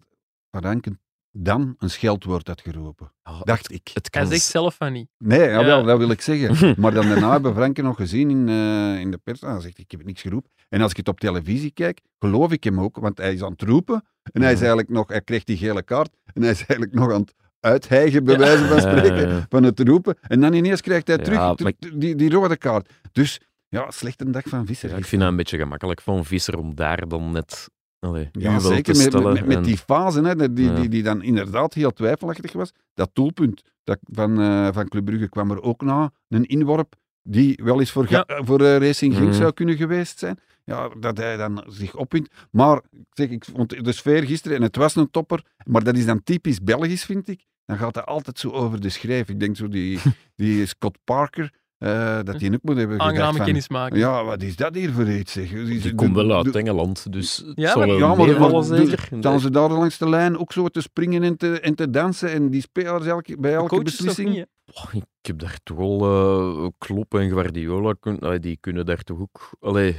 Ranken 0.49 0.99
dan 1.37 1.75
een 1.79 1.89
scheldwoord 1.89 2.47
had 2.47 2.61
geroepen. 2.61 3.11
Ja, 3.23 3.39
Dacht 3.43 3.71
ik. 3.71 3.89
Het 3.93 4.07
Hij 4.11 4.21
kan 4.21 4.31
zegt 4.31 4.45
zelf 4.45 4.75
van 4.75 4.91
niet. 4.93 5.07
Nee, 5.17 5.49
jawel, 5.49 5.79
Ja. 5.79 5.83
dat 5.85 5.97
wil 5.97 6.09
ik 6.09 6.21
zeggen. 6.21 6.75
Maar 6.81 6.93
dan 6.93 7.07
daarna 7.07 7.31
hebben 7.31 7.51
we 7.51 7.57
Franke 7.57 7.81
nog 7.81 7.95
gezien 7.95 8.29
in, 8.29 8.49
eh, 8.49 8.99
in 8.99 9.11
de 9.11 9.17
pers. 9.23 9.39
En 9.41 9.49
hij 9.51 9.61
zegt, 9.61 9.77
ik 9.77 9.91
heb 9.91 10.05
niks 10.05 10.21
geroepen. 10.21 10.51
En 10.69 10.81
als 10.81 10.91
ik 10.91 10.97
het 10.97 11.07
op 11.07 11.19
televisie 11.19 11.71
kijk, 11.71 11.99
geloof 12.19 12.51
ik 12.51 12.63
hem 12.63 12.79
ook. 12.79 12.97
Want 12.97 13.17
hij 13.17 13.33
is 13.33 13.41
aan 13.43 13.51
het 13.51 13.61
roepen. 13.61 14.03
En 14.31 14.41
hij 14.41 14.51
is 14.51 14.57
eigenlijk 14.59 14.89
nog, 14.89 15.07
hij 15.07 15.21
kreeg 15.21 15.43
die 15.43 15.57
gele 15.57 15.83
kaart. 15.83 16.09
En 16.33 16.41
hij 16.41 16.51
is 16.51 16.57
eigenlijk 16.57 16.93
nog 16.93 17.11
aan 17.11 17.21
het 17.21 17.33
uithijgen, 17.59 18.23
bij 18.23 18.37
wijze 18.37 18.65
van 18.65 18.79
spreken, 18.81 19.29
ja. 19.29 19.45
van 19.49 19.63
het 19.63 19.79
roepen. 19.79 20.17
En 20.21 20.41
dan 20.41 20.53
ineens 20.53 20.81
krijgt 20.81 21.07
hij 21.07 21.17
Ja, 21.17 21.53
terug 21.55 21.75
die, 21.95 22.15
die 22.15 22.29
rode 22.29 22.57
kaart. 22.57 22.89
Dus 23.11 23.39
ja, 23.67 23.91
slechte 23.91 24.29
dag 24.29 24.43
van 24.45 24.65
Visser. 24.65 24.89
Ja, 24.89 24.95
ik 24.97 25.05
vind 25.05 25.21
dat 25.21 25.31
een 25.31 25.37
beetje 25.37 25.57
gemakkelijk 25.57 26.01
van 26.01 26.25
Visser 26.25 26.57
om 26.57 26.75
daar 26.75 27.07
dan 27.07 27.31
net 27.31 27.69
allee, 28.05 28.29
Ja, 28.31 28.59
zeker 28.59 28.95
met, 28.97 29.23
met, 29.23 29.45
met 29.45 29.57
en- 29.57 29.63
die 29.63 29.77
fase, 29.77 30.21
hè, 30.21 30.35
die, 30.35 30.53
die, 30.53 30.65
Ja. 30.65 30.75
die, 30.75 30.89
die 30.89 31.03
dan 31.03 31.23
inderdaad 31.23 31.73
heel 31.73 31.91
twijfelachtig 31.91 32.51
was. 32.53 32.71
Dat 32.93 33.09
doelpunt 33.13 33.61
dat 33.83 33.99
van, 34.03 34.41
eh, 34.41 34.67
van 34.71 34.87
Club 34.87 35.05
Brugge 35.05 35.29
kwam 35.29 35.51
er 35.51 35.61
ook 35.61 35.81
na. 35.81 36.11
Een 36.27 36.45
inworp 36.45 36.95
die 37.23 37.59
wel 37.63 37.79
eens 37.79 37.91
voor, 37.91 38.25
voor 38.27 38.61
eh, 38.61 38.77
Racing 38.77 39.13
Genk 39.15 39.27
Mhm. 39.27 39.37
zou 39.37 39.51
kunnen 39.53 39.75
geweest 39.75 40.19
zijn. 40.19 40.39
Ja, 40.63 40.89
dat 40.99 41.17
hij 41.17 41.37
dan 41.37 41.63
zich 41.67 41.95
opwint. 41.95 42.27
Maar 42.51 42.77
ik 42.91 43.05
zeg, 43.09 43.29
ik 43.29 43.45
vond 43.45 43.83
de 43.85 43.91
sfeer 43.91 44.23
gisteren, 44.23 44.57
en 44.57 44.63
het 44.63 44.75
was 44.75 44.95
een 44.95 45.11
topper, 45.11 45.43
maar 45.65 45.83
dat 45.83 45.97
is 45.97 46.05
dan 46.05 46.23
typisch 46.23 46.59
Belgisch, 46.61 47.05
vind 47.05 47.27
ik. 47.27 47.45
Dan 47.65 47.77
gaat 47.77 47.95
hij 47.95 48.03
altijd 48.03 48.39
zo 48.39 48.49
over 48.49 48.81
de 48.81 48.89
schrijf. 48.89 49.29
Ik 49.29 49.39
denk 49.39 49.55
zo 49.55 49.67
die, 49.67 49.99
die 50.35 50.65
Scott 50.65 50.97
Parker, 51.03 51.53
eh, 51.77 52.19
dat 52.23 52.41
hij 52.41 52.51
ook 52.53 52.59
moet 52.63 52.77
hebben 52.77 52.99
Aangename 52.99 53.37
van, 53.37 53.45
kennismaking. 53.45 53.99
Ja, 53.99 54.23
wat 54.23 54.41
is 54.41 54.55
dat 54.55 54.75
hier 54.75 54.91
voor 54.91 55.07
iets, 55.09 55.31
zeg? 55.31 55.49
Die, 55.49 55.79
Die 55.79 55.95
komt 55.95 56.15
wel 56.15 56.31
uit 56.35 56.55
Engeland, 56.55 57.11
dus 57.11 57.37
het 57.37 57.51
Ja, 57.55 57.67
zal 57.71 57.77
maar- 57.77 57.87
wel 57.87 57.97
ja, 57.97 58.37
maar, 58.39 58.51
maar 58.51 58.63
zeker. 58.63 59.09
staan 59.19 59.39
ze 59.39 59.49
daar 59.51 59.69
langs 59.69 59.97
de 59.97 60.09
lijn 60.09 60.37
ook 60.37 60.51
zo 60.53 60.67
te 60.67 60.81
springen 60.81 61.23
en 61.23 61.37
te, 61.37 61.59
en 61.59 61.75
te 61.75 61.89
dansen 61.89 62.31
en 62.31 62.49
die 62.49 62.61
spelers 62.61 63.05
elke, 63.05 63.37
bij 63.39 63.53
elke 63.53 63.81
beslissing... 63.83 64.29
niet? 64.29 64.45
Oh, 64.73 64.93
ik 64.93 65.03
heb 65.21 65.39
daar 65.39 65.57
toch 65.63 65.77
wel 65.77 66.01
eh 66.01 66.67
Klopp 66.77 67.13
en 67.15 67.29
Guardiola, 67.29 67.93
kun- 67.99 68.19
allee, 68.19 68.39
die 68.39 68.57
kunnen 68.59 68.85
daar 68.85 69.01
toch 69.03 69.19
ook... 69.19 69.49
Allee, 69.59 69.95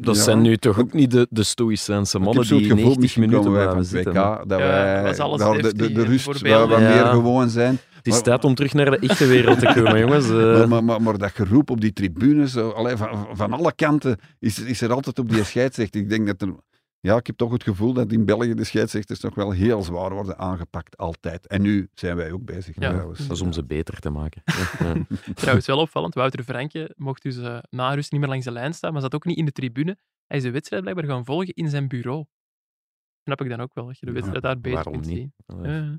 dat 0.00 0.16
Ja. 0.16 0.22
zijn 0.22 0.40
nu 0.40 0.56
toch 0.56 0.78
ook 0.80 0.92
niet 0.92 1.10
de, 1.10 1.26
de 1.30 1.42
stoïcijnse 1.42 2.18
Ik 2.18 2.24
mannen 2.24 2.46
die 2.48 2.58
gevoel, 2.60 2.74
90 2.76 3.00
misschien 3.02 3.22
minuten 3.28 3.50
blijven 3.52 3.76
het 3.76 3.86
zitten. 3.86 4.12
WK, 4.12 4.48
dat 4.48 4.58
Ja, 4.58 4.66
wij 4.66 5.02
was 5.02 5.18
alles 5.18 5.38
daar 5.40 5.62
de, 5.62 5.74
de, 5.74 5.92
de 5.92 6.04
rust 6.04 6.24
waar 6.26 6.68
we 6.68 6.74
Ja. 6.74 6.78
meer 6.78 7.06
gewoon 7.06 7.48
zijn. 7.50 7.78
Het 8.06 8.14
is 8.14 8.22
tijd 8.22 8.44
om 8.44 8.54
terug 8.54 8.72
naar 8.74 8.90
de 8.90 8.98
echte 8.98 9.26
wereld 9.26 9.58
te 9.58 9.72
komen, 9.74 9.98
jongens. 10.04 10.28
Eh, 10.30 10.34
Maar, 10.34 10.68
maar, 10.68 10.84
maar, 10.84 11.02
maar 11.02 11.18
dat 11.18 11.30
geroep 11.32 11.70
op 11.70 11.80
die 11.80 11.92
tribunes, 11.92 12.52
zo, 12.52 12.70
allee, 12.70 12.96
van, 12.96 13.36
van 13.36 13.52
alle 13.52 13.74
kanten, 13.74 14.18
is, 14.38 14.58
is 14.58 14.80
er 14.80 14.92
altijd 14.92 15.18
op 15.18 15.28
die 15.28 15.44
scheidsrechter. 15.52 16.00
Ik 16.00 16.08
denk 16.08 16.26
dat 16.26 16.42
er... 16.42 16.54
Ja, 17.00 17.16
ik 17.16 17.26
heb 17.26 17.36
toch 17.36 17.52
het 17.52 17.62
gevoel 17.62 17.92
dat 17.92 18.12
in 18.12 18.24
België 18.24 18.54
de 18.54 18.64
scheidsrechters 18.64 19.20
nog 19.20 19.34
wel 19.34 19.50
heel 19.50 19.82
zwaar 19.82 20.12
worden 20.14 20.38
aangepakt, 20.38 20.96
altijd. 20.96 21.46
En 21.46 21.62
nu 21.62 21.88
zijn 21.94 22.16
wij 22.16 22.32
ook 22.32 22.44
bezig, 22.44 22.74
Ja. 22.80 22.90
trouwens. 22.90 23.26
dat 23.26 23.36
is 23.36 23.42
om 23.42 23.52
ze 23.52 23.64
beter 23.64 23.98
te 23.98 24.10
maken. 24.10 24.42
Trouwens, 25.34 25.66
wel 25.66 25.78
opvallend. 25.78 26.14
Wouter 26.14 26.42
Franke 26.44 26.92
mocht 26.96 27.22
dus 27.22 27.36
eh, 27.38 27.58
na 27.70 27.94
rust 27.94 28.10
niet 28.12 28.20
meer 28.20 28.28
langs 28.30 28.44
de 28.44 28.50
lijn 28.52 28.74
staan, 28.74 28.92
maar 28.92 29.02
zat 29.02 29.14
ook 29.14 29.24
niet 29.24 29.36
in 29.36 29.44
de 29.44 29.52
tribune. 29.52 29.96
Hij 30.26 30.36
is 30.36 30.42
de 30.42 30.50
wedstrijd 30.50 30.82
blijkbaar 30.82 31.06
gaan 31.08 31.24
volgen 31.24 31.54
in 31.54 31.68
zijn 31.68 31.88
bureau. 31.88 32.24
snap 33.24 33.40
ik 33.40 33.48
dan 33.48 33.60
ook 33.60 33.74
wel, 33.74 33.86
dat 33.86 33.98
je 33.98 34.06
de 34.06 34.12
wedstrijd 34.12 34.42
daar 34.42 34.60
beter 34.60 34.72
waarom 34.74 34.92
kunt 34.92 35.06
niet? 35.06 35.16
zien. 35.16 35.32
Ja. 35.62 35.98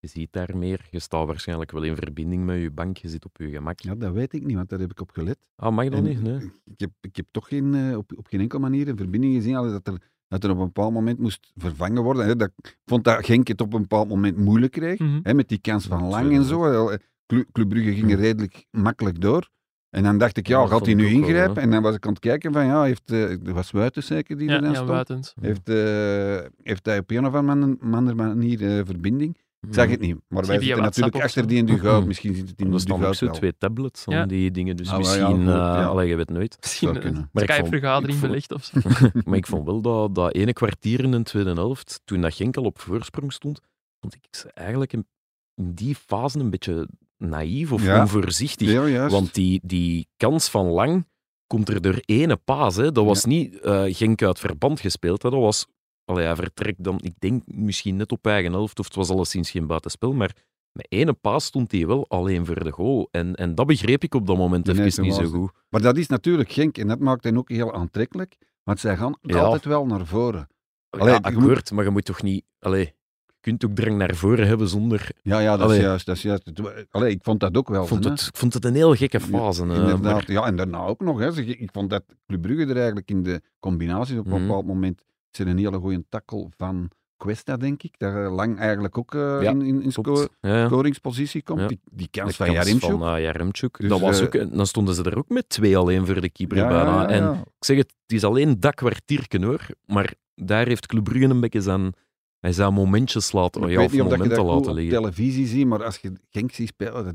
Je 0.00 0.08
ziet 0.08 0.32
daar 0.32 0.56
meer. 0.56 0.86
Je 0.90 0.98
staat 0.98 1.26
waarschijnlijk 1.26 1.70
wel 1.70 1.82
in 1.82 1.96
verbinding 1.96 2.44
met 2.44 2.60
je 2.60 2.70
bank. 2.70 2.96
Je 2.96 3.08
zit 3.08 3.24
op 3.24 3.36
je 3.38 3.48
gemak. 3.50 3.80
Ja, 3.80 3.94
dat 3.94 4.12
weet 4.12 4.32
ik 4.32 4.44
niet, 4.44 4.56
want 4.56 4.68
daar 4.68 4.78
heb 4.78 4.90
ik 4.90 5.00
op 5.00 5.10
gelet. 5.10 5.38
Ah, 5.56 5.74
mag 5.74 5.84
dat 5.84 5.94
En 5.94 6.02
niet? 6.04 6.22
Nee. 6.22 6.50
ik, 6.64 6.80
heb, 6.80 6.90
ik 7.00 7.16
heb 7.16 7.26
toch 7.30 7.48
geen, 7.48 7.74
eh, 7.74 7.96
op, 7.96 8.12
op 8.16 8.26
geen 8.26 8.40
enkele 8.40 8.60
manier 8.60 8.88
een 8.88 8.96
verbinding 8.96 9.34
gezien 9.34 9.52
dat 9.52 9.86
er, 9.86 9.98
dat 10.28 10.44
er 10.44 10.50
op 10.50 10.58
een 10.58 10.64
bepaald 10.64 10.92
moment 10.92 11.18
moest 11.18 11.52
vervangen 11.56 12.02
worden. 12.02 12.26
Hè. 12.26 12.36
Dat, 12.36 12.50
ik 12.56 12.78
vond 12.84 13.04
dat 13.04 13.24
Genk 13.26 13.48
het 13.48 13.60
op 13.60 13.72
een 13.74 13.80
bepaald 13.80 14.08
moment 14.08 14.36
moeilijk 14.36 14.72
kreeg, 14.72 14.98
Mhm. 14.98 15.20
hè, 15.22 15.34
met 15.34 15.48
die 15.48 15.60
kans 15.60 15.86
van 15.86 16.04
Lang 16.08 16.32
en 16.32 16.44
zo. 16.44 16.88
Eh, 16.88 16.96
Clu- 17.26 17.46
Club 17.52 17.68
Brugge 17.68 17.94
ging 17.94 18.10
er 18.12 18.18
redelijk 18.18 18.66
makkelijk 18.70 19.20
door. 19.20 19.48
En 19.90 20.02
dan 20.02 20.18
dacht 20.18 20.36
ik, 20.36 20.46
ja, 20.46 20.66
gaat 20.66 20.84
hij 20.86 20.94
nu 20.94 21.02
wel, 21.02 21.12
ingrijpen? 21.12 21.62
en 21.62 21.70
dan 21.70 21.82
was 21.82 21.94
ik 21.94 22.06
aan 22.06 22.12
het 22.12 22.20
kijken 22.20 22.52
van, 22.52 22.64
ja, 22.66 22.82
heeft, 22.82 23.10
eh 23.10 23.30
er 23.46 23.54
was 23.54 23.70
Wuiten 23.70 24.02
zeker 24.02 24.36
die 24.38 24.48
er 24.48 24.54
Ja, 24.54 24.60
dan 24.60 24.68
ja, 24.68 24.74
stond. 24.74 24.90
buitens. 24.90 25.34
Heeft, 25.40 25.68
eh, 25.68 26.38
heeft 26.62 26.86
hij 26.86 26.98
op 26.98 27.10
een 27.10 27.26
of 27.26 27.34
andere 27.34 27.76
andere 27.90 28.16
manier 28.16 28.78
eh, 28.78 28.84
verbinding? 28.84 29.36
Ik 29.60 29.74
zag 29.74 29.90
het 29.90 30.00
niet. 30.00 30.16
Maar 30.28 30.46
wij 30.46 30.60
zitten 30.60 30.82
natuurlijk 30.82 31.16
achter 31.22 31.46
die 31.46 31.58
in 31.58 31.66
de 31.66 31.78
goud. 31.78 31.98
Mhm. 31.98 32.06
Misschien 32.08 32.34
zit 32.34 32.48
het 32.48 32.60
in 32.60 32.72
Er 32.72 32.84
de 32.84 32.94
goud 32.98 33.16
zo 33.16 33.30
twee 33.30 33.56
tablets 33.58 34.02
van 34.02 34.14
Ja. 34.14 34.26
die 34.26 34.50
dingen. 34.50 34.76
Dus 34.76 34.86
Ah, 34.86 34.92
ja, 34.92 34.98
misschien... 34.98 35.40
eh, 35.40 35.46
ja. 35.54 35.84
allee, 35.84 36.08
je 36.08 36.16
weet 36.16 36.28
nooit. 36.30 36.56
Misschien 36.62 36.88
een 36.88 37.00
kunnen. 37.00 37.28
Maar 37.32 37.42
ik 37.42 37.48
vond- 37.50 37.58
Skype-vergadering 37.66 38.20
belegd 38.20 38.52
of 38.52 38.64
zo. 38.64 38.78
maar 39.24 39.36
ik 39.36 39.46
vond 39.46 39.64
wel 39.66 39.80
dat, 39.80 40.14
dat 40.14 40.34
ene 40.34 40.52
kwartier 40.52 41.04
in 41.04 41.10
de 41.10 41.22
tweede 41.22 41.52
helft, 41.52 42.00
toen 42.04 42.20
dat 42.20 42.34
Genk 42.34 42.56
al 42.56 42.64
op 42.64 42.78
voorsprong 42.80 43.32
stond, 43.32 43.60
vond 44.00 44.14
ik 44.14 44.20
ze 44.30 44.50
eigenlijk 44.52 44.92
in, 44.92 45.06
in 45.54 45.72
die 45.74 45.94
fase 45.94 46.38
een 46.38 46.50
beetje 46.50 46.88
naïef 47.16 47.72
of 47.72 47.82
Ja. 47.84 48.00
onvoorzichtig. 48.00 48.70
Ja, 48.70 48.86
juist. 48.86 49.12
Want 49.14 49.34
die, 49.34 49.60
die 49.64 50.06
kans 50.16 50.48
van 50.48 50.66
Lang 50.66 51.06
komt 51.46 51.68
er 51.68 51.80
door 51.82 52.02
ene 52.04 52.36
paas. 52.36 52.76
Hè. 52.76 52.92
Dat 52.92 53.04
was 53.04 53.24
niet 53.24 53.60
eh, 53.60 53.82
Genk 53.88 54.22
uit 54.22 54.38
verband 54.38 54.80
gespeeld. 54.80 55.22
Hè. 55.22 55.30
Dat 55.30 55.40
was, 55.40 55.66
allee, 56.08 56.24
hij 56.26 56.36
vertrekt 56.36 56.84
dan, 56.84 56.98
ik 57.02 57.14
denk 57.18 57.42
misschien 57.46 57.96
net 57.96 58.12
op 58.12 58.26
eigen 58.26 58.52
helft, 58.52 58.78
of 58.78 58.84
het 58.86 58.94
was 58.94 59.10
alleszins 59.10 59.50
geen 59.50 59.66
buitenspel, 59.66 60.12
maar 60.12 60.32
met 60.72 60.86
ene 60.88 61.12
paas 61.12 61.44
stond 61.44 61.72
hij 61.72 61.86
wel 61.86 62.08
alleen 62.08 62.46
voor 62.46 62.64
de 62.64 62.70
goal. 62.70 63.08
En, 63.10 63.34
en 63.34 63.54
dat 63.54 63.66
begreep 63.66 64.02
ik 64.02 64.14
op 64.14 64.26
dat 64.26 64.36
moment 64.36 64.66
Nee, 64.66 64.84
even 64.84 65.02
niet 65.02 65.14
zo 65.14 65.24
goed. 65.24 65.50
Maar 65.68 65.80
dat 65.80 65.96
is 65.96 66.06
natuurlijk 66.06 66.52
Genk 66.52 66.78
en 66.78 66.86
dat 66.88 66.98
maakt 66.98 67.24
hen 67.24 67.36
ook 67.38 67.48
heel 67.50 67.74
aantrekkelijk. 67.74 68.36
Want 68.62 68.80
zij 68.80 68.96
gaan 68.96 69.18
Ja. 69.22 69.38
altijd 69.38 69.64
wel 69.64 69.86
naar 69.86 70.06
voren. 70.06 70.48
Allee, 70.90 71.12
ja, 71.12 71.18
akkoord, 71.22 71.70
maar 71.72 71.84
je 71.84 71.90
moet 71.90 72.04
toch 72.04 72.22
niet... 72.22 72.44
Allee, 72.58 72.84
je 73.26 73.34
kunt 73.40 73.64
ook 73.64 73.74
drang 73.74 73.96
naar 73.98 74.14
voren 74.14 74.46
hebben 74.46 74.68
zonder... 74.68 75.10
Ja, 75.22 75.38
ja, 75.38 75.56
dat 75.56 75.66
Allee. 75.66 75.78
is 75.78 75.84
juist. 75.84 76.06
Dat 76.06 76.16
is 76.16 76.22
juist. 76.22 76.44
Het- 76.44 76.86
Allee, 76.90 77.10
ik 77.10 77.22
vond 77.22 77.40
dat 77.40 77.56
ook 77.56 77.68
wel. 77.68 77.82
Ik 77.82 77.88
vond 77.88 78.04
het, 78.04 78.20
ik 78.20 78.36
vond 78.36 78.54
het 78.54 78.64
een 78.64 78.74
heel 78.74 78.94
gekke 78.94 79.20
fase. 79.20 79.64
Ja, 79.66 79.72
eh, 79.72 79.78
inderdaad. 79.78 80.02
maar- 80.12 80.32
Ja, 80.32 80.44
en 80.46 80.56
daarna 80.56 80.78
ook 80.84 81.00
nog. 81.00 81.18
Hè. 81.18 81.36
Ik 81.40 81.68
vond 81.72 81.90
dat 81.90 82.04
Club 82.26 82.42
Brugge 82.42 82.66
er 82.66 82.76
eigenlijk 82.76 83.10
in 83.10 83.22
de 83.22 83.42
combinaties 83.60 84.18
op 84.18 84.26
een 84.26 84.32
Mhm. 84.32 84.40
bepaald 84.46 84.66
moment 84.66 85.02
is 85.30 85.38
er 85.38 85.46
een 85.46 85.58
hele 85.58 85.78
goede 85.78 86.04
tackle 86.08 86.46
van 86.56 86.90
Cuesta, 87.16 87.56
denk 87.56 87.82
ik. 87.82 87.94
Dat 87.98 88.14
er 88.14 88.30
lang 88.30 88.58
eigenlijk 88.58 88.98
ook 88.98 89.14
eh, 89.14 89.20
Ja, 89.42 89.50
in, 89.50 89.62
in, 89.62 89.82
in 89.82 89.92
Klopt. 89.92 90.18
sco- 90.18 90.28
Ja, 90.40 90.56
ja. 90.56 90.66
scoringspositie 90.66 91.42
komt. 91.42 91.68
Die, 91.68 91.80
die 91.92 92.08
kans 92.10 92.28
De 92.30 92.34
van 92.36 92.46
kans 92.54 92.58
Jaremchuk. 92.58 92.90
van 92.90 93.14
eh, 93.16 93.22
Jaremchuk. 93.22 93.78
Dus, 93.80 93.88
dat 93.88 94.00
was 94.00 94.18
eh, 94.20 94.24
ook, 94.26 94.34
en 94.34 94.50
dan 94.56 94.66
stonden 94.66 94.94
ze 94.94 95.02
er 95.02 95.18
ook 95.18 95.28
met 95.28 95.48
twee 95.48 95.76
alleen 95.76 96.06
voor 96.06 96.20
de 96.20 96.30
keeper 96.30 96.56
bijna. 96.56 97.08
En 97.08 97.32
ik 97.34 97.64
zeg 97.64 97.76
het, 97.76 97.94
het 98.02 98.12
is 98.16 98.24
alleen 98.24 98.60
dat 98.60 98.74
kwartierken 98.74 99.42
hoor. 99.42 99.66
Maar 99.86 100.14
daar 100.34 100.66
heeft 100.66 100.86
Club 100.86 101.04
Brugge 101.04 101.24
een 101.28 101.40
beetje 101.40 101.60
zijn, 101.60 101.92
hij 102.40 102.52
zou 102.52 102.72
momentjes 102.72 103.32
laten, 103.32 103.62
Ik 103.62 103.76
weet 103.76 103.86
of 103.86 103.92
niet 103.92 104.00
of 104.02 104.08
dat 104.08 104.18
je 104.18 104.22
momenten 104.24 104.44
dat 104.44 104.54
laten 104.54 104.70
op 104.70 104.76
liggen. 104.76 104.94
televisie 105.02 105.46
ziet, 105.46 105.66
maar 105.66 105.84
als 105.84 105.96
je 105.98 106.12
Genk 106.30 106.52
ziet 106.52 106.68
spelen, 106.68 107.04
dat, 107.04 107.14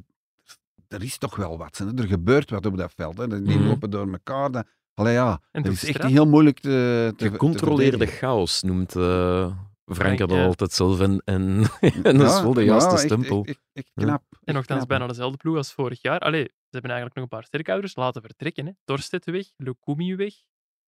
er 0.88 1.04
is 1.04 1.18
toch 1.18 1.36
wel 1.36 1.58
wat. 1.58 1.78
Hè. 1.78 1.98
Er 2.02 2.08
gebeurt 2.08 2.50
wat 2.50 2.66
op 2.66 2.78
dat 2.78 2.94
veld. 2.96 3.18
Hè. 3.18 3.28
Die 3.44 3.58
Mhm. 3.58 3.68
lopen 3.68 3.90
door 3.90 4.12
elkaar. 4.12 4.52
Dat, 4.52 4.66
allee, 4.94 5.14
ja, 5.14 5.42
En 5.52 5.64
dat 5.64 5.72
is 5.72 5.84
echt 5.86 6.04
heel 6.04 6.28
moeilijk 6.28 6.60
te, 6.60 7.14
te 7.18 7.30
Gecontroleerde 7.30 7.98
te 7.98 8.06
chaos 8.06 8.62
noemt 8.62 8.96
eh 8.96 9.58
Frank 9.86 10.18
dat 10.18 10.32
ja. 10.32 10.46
altijd 10.46 10.72
zelf. 10.72 11.00
En, 11.00 11.22
en, 11.26 11.64
en 12.04 12.18
dat 12.18 12.32
is 12.36 12.42
wel 12.42 12.54
de 12.54 12.62
ja, 12.64 12.66
juiste 12.78 12.98
stempel. 12.98 13.44
Echt, 13.46 13.48
echt, 13.48 13.60
echt 13.74 13.92
Ja. 13.94 14.04
knap. 14.04 14.24
En 14.44 14.54
nogthans 14.54 14.86
bijna 14.86 15.08
dezelfde 15.08 15.38
ploeg 15.38 15.58
als 15.58 15.74
vorig 15.74 16.02
jaar. 16.02 16.20
Allee, 16.20 16.44
ze 16.44 16.50
hebben 16.70 16.92
eigenlijk 16.92 17.16
nog 17.20 17.24
een 17.24 17.38
paar 17.38 17.48
sterkhouders 17.48 17.96
laten 17.96 18.22
vertrekken. 18.22 18.66
Hè. 18.66 18.72
Dorstedt 18.86 19.26
weg, 19.26 19.46
Lukumi 19.58 20.16
weg, 20.16 20.34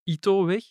Ito 0.03 0.45
weg. 0.45 0.63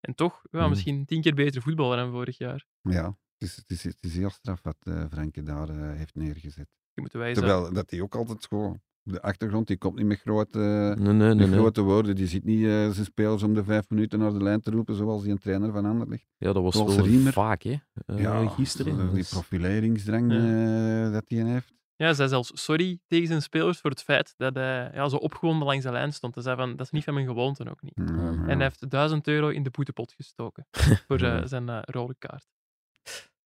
En 0.00 0.14
toch 0.14 0.42
ja, 0.50 0.60
Mhm. 0.60 0.68
misschien 0.68 1.04
tien 1.04 1.20
keer 1.20 1.34
beter 1.34 1.62
voetballer 1.62 1.96
dan 1.96 2.10
vorig 2.10 2.38
jaar. 2.38 2.66
Ja, 2.80 3.04
het 3.38 3.48
is, 3.48 3.56
het 3.56 3.70
is, 3.70 3.82
het 3.84 3.96
is 4.00 4.16
heel 4.16 4.30
straf 4.30 4.62
wat 4.62 4.76
eh 4.80 5.04
Franke 5.10 5.42
daar 5.42 5.68
eh, 5.68 5.76
heeft 5.96 6.14
neergezet. 6.14 6.68
Die 6.92 7.00
moeten 7.02 7.18
wij 7.18 7.34
zo. 7.34 7.40
Terwijl 7.40 7.72
dat 7.72 7.90
hij 7.90 8.00
ook 8.00 8.14
altijd 8.14 8.46
gewoon... 8.46 8.82
De 9.06 9.22
achtergrond, 9.22 9.66
die 9.66 9.78
komt 9.78 9.96
niet 9.96 10.06
met 10.06 10.20
grote, 10.20 10.58
Nee, 10.98 11.12
met 11.14 11.36
nee. 11.36 11.48
grote 11.52 11.82
woorden. 11.82 12.14
Die 12.16 12.26
ziet 12.26 12.44
niet 12.44 12.64
eh, 12.64 12.70
zijn 12.90 13.04
spelers 13.04 13.42
om 13.42 13.54
de 13.54 13.64
vijf 13.64 13.88
minuten 13.90 14.18
naar 14.18 14.32
de 14.32 14.42
lijn 14.42 14.60
te 14.60 14.70
roepen, 14.70 14.94
zoals 14.94 15.22
die 15.22 15.30
een 15.32 15.38
trainer 15.38 15.72
van 15.72 15.84
Anderlecht. 15.86 16.26
Ja, 16.38 16.52
dat 16.52 16.62
was 16.62 16.74
wel 16.74 17.00
Riemer. 17.06 17.32
vaak, 17.32 17.62
hè, 17.62 17.76
eh, 18.06 18.50
gisteren. 18.54 18.92
eh, 19.00 19.06
die 19.06 19.14
Dus- 19.14 19.28
profileringsdrang 19.30 20.32
Ja. 20.32 21.10
dat 21.10 21.24
hij 21.28 21.38
heeft. 21.44 21.72
Ja, 21.96 22.04
hij 22.04 22.14
zei 22.14 22.28
zelfs 22.28 22.50
sorry 22.54 22.98
tegen 23.06 23.26
zijn 23.26 23.42
spelers 23.42 23.80
voor 23.80 23.90
het 23.90 24.02
feit 24.02 24.34
dat 24.36 24.54
hij 24.54 24.90
ja, 24.94 25.08
zo 25.08 25.16
opgewonden 25.16 25.66
langs 25.66 25.84
de 25.84 25.90
lijn 25.92 26.12
stond. 26.12 26.34
Hij 26.34 26.44
zei 26.44 26.56
van, 26.56 26.70
dat 26.76 26.80
is 26.86 26.90
niet 26.92 27.04
van 27.04 27.14
mijn 27.14 27.26
gewoonte 27.26 27.70
ook 27.70 27.82
niet. 27.82 27.92
Ja, 27.94 28.04
En 28.04 28.34
ja. 28.34 28.44
hij 28.46 28.56
heeft 28.56 28.90
1000 28.90 29.26
euro 29.26 29.48
in 29.48 29.62
de 29.62 29.70
boetepot 29.70 30.12
gestoken 30.12 30.66
voor 31.08 31.18
Ja. 31.20 31.46
zijn 31.46 31.80
rode 31.84 32.14
kaart. 32.18 32.46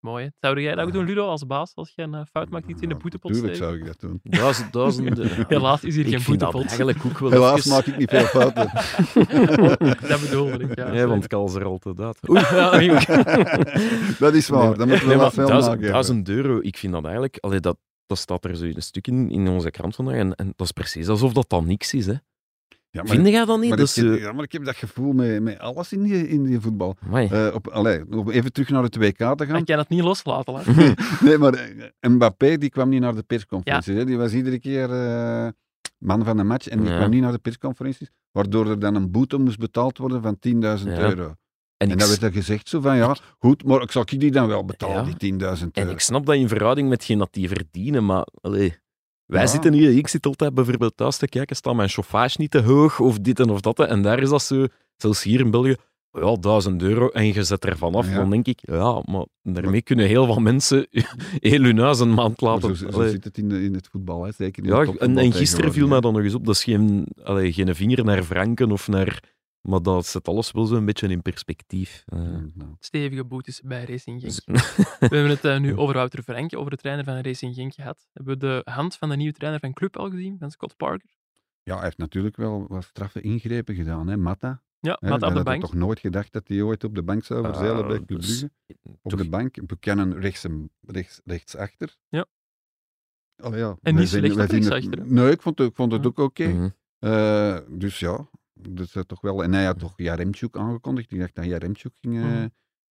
Mooi, 0.01 0.25
hè? 0.25 0.31
Zou 0.41 0.61
jij 0.61 0.75
dat 0.75 0.87
ook 0.87 0.93
doen, 0.93 1.05
Ludo, 1.05 1.27
als 1.29 1.47
baas? 1.47 1.73
Als 1.75 1.93
je 1.97 2.03
een 2.03 2.15
eh, 2.15 2.21
fout 2.33 2.49
maakt, 2.51 2.69
iets 2.69 2.81
in 2.83 2.89
de 2.89 2.95
boetepot 2.95 3.33
Tuurlijk 3.33 3.57
zou 3.57 3.77
ik 3.77 3.87
dat 3.87 4.01
doen. 4.01 4.21
Duizend, 4.23 4.73
duizenden. 4.73 5.29
Helaas 5.49 5.85
is 5.85 5.95
hier 5.97 6.07
ik 6.07 6.13
geen 6.15 6.23
boetepot. 6.27 6.67
eigenlijk 6.67 6.99
ook 7.07 7.19
wel 7.19 7.31
Helaas 7.31 7.59
even- 7.59 7.71
maak 7.71 7.87
ik 7.87 7.97
niet 7.97 8.11
veel 8.11 8.25
fouten. 8.39 8.71
dat 10.09 10.21
bedoelde 10.21 10.59
ik, 10.65 10.77
ja. 10.77 10.85
Ja, 10.93 10.99
sorry. 10.99 11.07
want 11.07 11.51
ze 11.53 11.59
er 11.61 11.65
altijd 11.65 12.01
uit. 12.01 12.29
Oei, 12.31 12.89
dat 14.19 14.35
is 14.35 14.49
waar, 14.49 14.77
dat 14.77 14.87
moeten 14.87 14.99
we 14.99 15.07
Nee, 15.07 15.07
wel 15.07 15.17
maar 15.17 15.33
veel 15.33 15.47
duizend, 15.47 15.75
maken. 15.75 15.93
duizend 15.93 16.29
euro, 16.29 16.59
ik 16.61 16.77
vind 16.77 16.93
dat 16.93 17.03
eigenlijk... 17.05 17.37
Allee, 17.41 17.61
dat, 17.61 17.77
dat 18.07 18.19
staat 18.19 18.45
er 18.45 18.57
zo 18.57 18.65
in 18.65 18.77
een 18.77 18.83
stuk 18.83 19.07
in, 19.07 19.31
in 19.31 19.49
onze 19.49 19.71
krant 19.71 19.95
vandaag. 19.95 20.15
En, 20.15 20.35
en 20.35 20.53
dat 20.57 20.67
is 20.67 20.73
precies 20.73 21.09
alsof 21.09 21.33
dat 21.33 21.49
dan 21.49 21.67
niks 21.67 21.95
is. 21.95 22.07
Hè. 22.07 22.15
Ja, 22.99 23.05
maar- 23.05 23.15
Vind 23.15 23.29
jij 23.29 23.45
dat 23.45 23.59
niet? 23.61 23.69
Maar, 23.69 23.79
Dat 23.79 23.97
ik, 23.97 24.19
ja, 24.21 24.33
maar 24.33 24.45
ik 24.45 24.53
heb 24.53 24.65
dat 24.65 24.77
gevoel 24.77 25.13
met, 25.13 25.43
met 25.43 25.59
alles 25.59 25.93
in 25.93 26.03
die, 26.03 26.29
in 26.29 26.45
die 26.45 26.61
voetbal. 26.61 26.97
Eh, 27.13 27.49
op, 27.55 27.69
allee, 27.69 28.03
om 28.11 28.31
even 28.31 28.53
terug 28.53 28.69
naar 28.69 28.83
het 28.83 28.97
WK 28.97 29.17
te 29.17 29.47
gaan. 29.47 29.57
Ik 29.57 29.65
kan 29.65 29.79
het 29.79 29.89
niet 29.89 30.03
loslaten. 30.03 30.55
Hè. 30.55 30.93
Nee, 31.27 31.39
maar 31.39 31.53
eh, 31.55 32.11
Mbappé 32.11 32.57
die 32.59 32.71
kwam 32.71 32.89
niet 32.89 33.01
naar 33.01 33.15
de 33.15 33.23
persconferenties. 33.23 33.95
hè. 33.95 34.05
Die 34.05 34.17
was 34.17 34.33
iedere 34.33 34.59
keer 34.59 34.91
eh, 34.93 35.49
man 35.99 36.25
van 36.25 36.37
de 36.37 36.45
match 36.45 36.69
en 36.69 36.81
die 36.81 36.89
Ja. 36.91 36.97
kwam 36.97 37.11
niet 37.11 37.23
naar 37.23 37.33
de 37.33 37.39
persconferenties. 37.39 38.09
Waardoor 38.31 38.69
er 38.71 38.79
dan 38.79 38.95
een 38.95 39.11
boete 39.11 39.39
moest 39.39 39.59
betaald 39.59 39.99
worden 39.99 40.23
van 40.23 40.39
10.000 40.39 40.89
Ja. 40.89 40.99
euro. 40.99 41.35
en, 41.77 41.91
En 41.91 41.99
dan 41.99 42.09
werd 42.09 42.23
er 42.23 42.33
gezegd 42.33 42.69
zo 42.69 42.81
van, 42.81 42.97
ja, 42.97 43.17
goed, 43.39 43.65
maar 43.65 43.83
ik 43.83 43.91
zal 43.91 44.03
ik 44.03 44.21
die 44.21 44.31
dan 44.31 44.47
wel 44.49 44.65
betalen, 44.65 44.97
Ja. 44.97 45.03
die 45.03 45.17
10.000 45.17 45.75
en 45.77 45.83
euro. 45.83 45.91
ik 45.95 46.01
snap 46.01 46.27
dat 46.27 46.35
in 46.35 46.49
verhouding 46.49 46.89
met 46.89 47.05
geen 47.05 47.19
dat 47.19 47.33
die 47.33 47.49
verdienen, 47.49 48.05
maar 48.05 48.27
allee, 48.41 48.75
wij 49.29 49.41
Ja. 49.41 49.47
zitten 49.47 49.73
hier, 49.73 49.97
ik 49.97 50.09
zit 50.09 50.27
altijd 50.27 50.55
bijvoorbeeld 50.55 50.97
thuis 50.97 51.17
te 51.17 51.29
kijken, 51.29 51.57
staat 51.57 51.75
mijn 51.75 51.89
chauffage 51.89 52.37
niet 52.41 52.51
te 52.51 52.63
hoog, 52.63 53.01
of 53.01 53.19
dit 53.19 53.41
en 53.41 53.51
of 53.51 53.61
dat, 53.61 53.79
en 53.81 54.03
daar 54.03 54.19
is 54.19 54.29
dat 54.29 54.43
zo, 54.43 54.67
zelfs 54.97 55.23
hier 55.23 55.41
in 55.41 55.51
België, 55.51 55.77
ja, 56.13 56.35
1000 56.37 56.83
euro 56.83 57.09
en 57.09 57.27
je 57.27 57.43
zet 57.43 57.65
er 57.65 57.77
vanaf, 57.79 58.09
Ja. 58.09 58.15
dan 58.15 58.31
denk 58.31 58.47
ik, 58.47 58.59
ja, 58.63 59.03
maar 59.07 59.25
daarmee 59.43 59.83
kunnen 59.83 60.07
heel 60.07 60.27
wat 60.27 60.39
mensen 60.41 60.87
heel 61.53 61.63
hun 61.63 61.79
huis 61.79 61.99
een 62.01 62.15
maand 62.15 62.41
laten. 62.41 62.77
zo, 62.77 62.91
zo 62.91 63.07
zit 63.09 63.25
het 63.25 63.39
in, 63.39 63.51
in 63.51 63.75
het 63.75 63.89
voetbal, 63.91 64.25
hè. 64.25 64.33
zeker 64.33 64.65
in 64.65 64.69
Ja, 64.71 64.85
en, 64.85 65.33
gisteren 65.33 65.73
viel 65.73 65.89
mij 65.89 66.01
dan 66.01 66.13
nog 66.13 66.23
eens 66.23 66.35
op, 66.35 66.45
dat 66.45 66.55
is 66.55 66.65
geen, 66.65 67.07
allee, 67.23 67.53
geen 67.53 67.75
vinger 67.75 68.05
naar 68.05 68.23
Franken 68.23 68.73
of 68.73 68.89
naar... 68.89 69.23
Maar 69.61 69.83
dat 69.83 70.07
zet 70.07 70.29
alles 70.29 70.51
wel 70.53 70.65
zo'n 70.67 70.85
beetje 70.85 71.09
in 71.09 71.23
perspectief. 71.23 72.03
Eh, 72.07 72.19
nou. 72.55 72.75
Stevige 72.79 73.25
boetes 73.25 73.61
bij 73.61 73.85
Racing 73.85 74.21
Genk. 74.21 74.35
We 74.45 74.61
hebben 75.17 75.29
het 75.29 75.45
eh, 75.45 75.59
nu 75.61 75.77
over 75.77 75.95
Wouter 75.95 76.23
Franke, 76.23 76.59
over 76.59 76.71
de 76.71 76.77
trainer 76.77 77.05
van 77.05 77.15
Racing 77.21 77.55
Genk 77.55 77.75
gehad. 77.75 78.09
Hebben 78.13 78.35
we 78.39 78.41
de 78.47 78.71
hand 78.71 78.97
van 78.97 79.09
de 79.09 79.17
nieuwe 79.17 79.33
trainer 79.33 79.61
van 79.61 79.73
Club 79.73 79.97
al 79.97 80.11
gezien, 80.11 80.37
van 80.39 80.51
Scott 80.51 80.77
Parker? 80.77 81.11
Ja, 81.63 81.75
hij 81.75 81.85
heeft 81.85 81.99
natuurlijk 81.99 82.37
wel 82.37 82.67
wat 82.69 82.85
straffe 82.85 83.21
ingrepen 83.21 83.75
gedaan, 83.75 84.09
hè, 84.09 84.17
Matta. 84.17 84.63
Ja, 84.81 84.97
maar 85.01 85.13
op 85.13 85.21
de 85.21 85.27
had 85.27 85.45
bank. 85.45 85.61
toch 85.61 85.75
nooit 85.75 85.99
gedacht 86.01 86.33
dat 86.33 86.49
hij 86.49 86.63
ooit 86.63 86.85
op 86.85 86.95
de 86.95 87.03
bank 87.03 87.25
zou 87.25 87.45
verzeilen 87.45 87.87
bij 87.87 87.97
Ah, 87.99 88.05
Club 88.07 88.21
dus- 88.21 88.39
Brugge. 88.39 88.51
Op 89.03 89.11
toch- 89.11 89.21
de 89.23 89.29
bank. 89.29 89.67
Buchanan 89.67 90.13
rechts, 90.13 90.47
rechts, 90.87 91.21
rechtsachter. 91.25 91.97
Ja. 92.09 92.27
Allee, 93.37 93.59
ja. 93.61 93.77
En 93.83 93.95
niet 93.95 94.09
slecht 94.09 94.51
rechtsachter? 94.51 95.07
Nee, 95.07 95.31
ik 95.31 95.43
vond, 95.43 95.59
het- 95.59 95.69
ik 95.69 95.75
vond 95.77 95.93
het 95.93 96.07
ook 96.07 96.19
oké. 96.19 96.47
Mhm. 96.49 96.69
Eh, 96.99 97.59
dus 97.69 97.99
ja, 97.99 98.29
dus, 98.69 98.95
eh, 98.95 99.03
toch 99.03 99.21
wel. 99.21 99.43
En 99.43 99.53
hij 99.53 99.65
had 99.65 99.79
toch 99.79 99.93
Jaremchuk 99.97 100.57
aangekondigd. 100.57 101.13
Ik 101.13 101.19
dacht 101.19 101.35
dat 101.35 101.45
Jaremchuk 101.45 101.93
ging, 102.01 102.17
eh, 102.17 102.23
Mhm. 102.23 102.47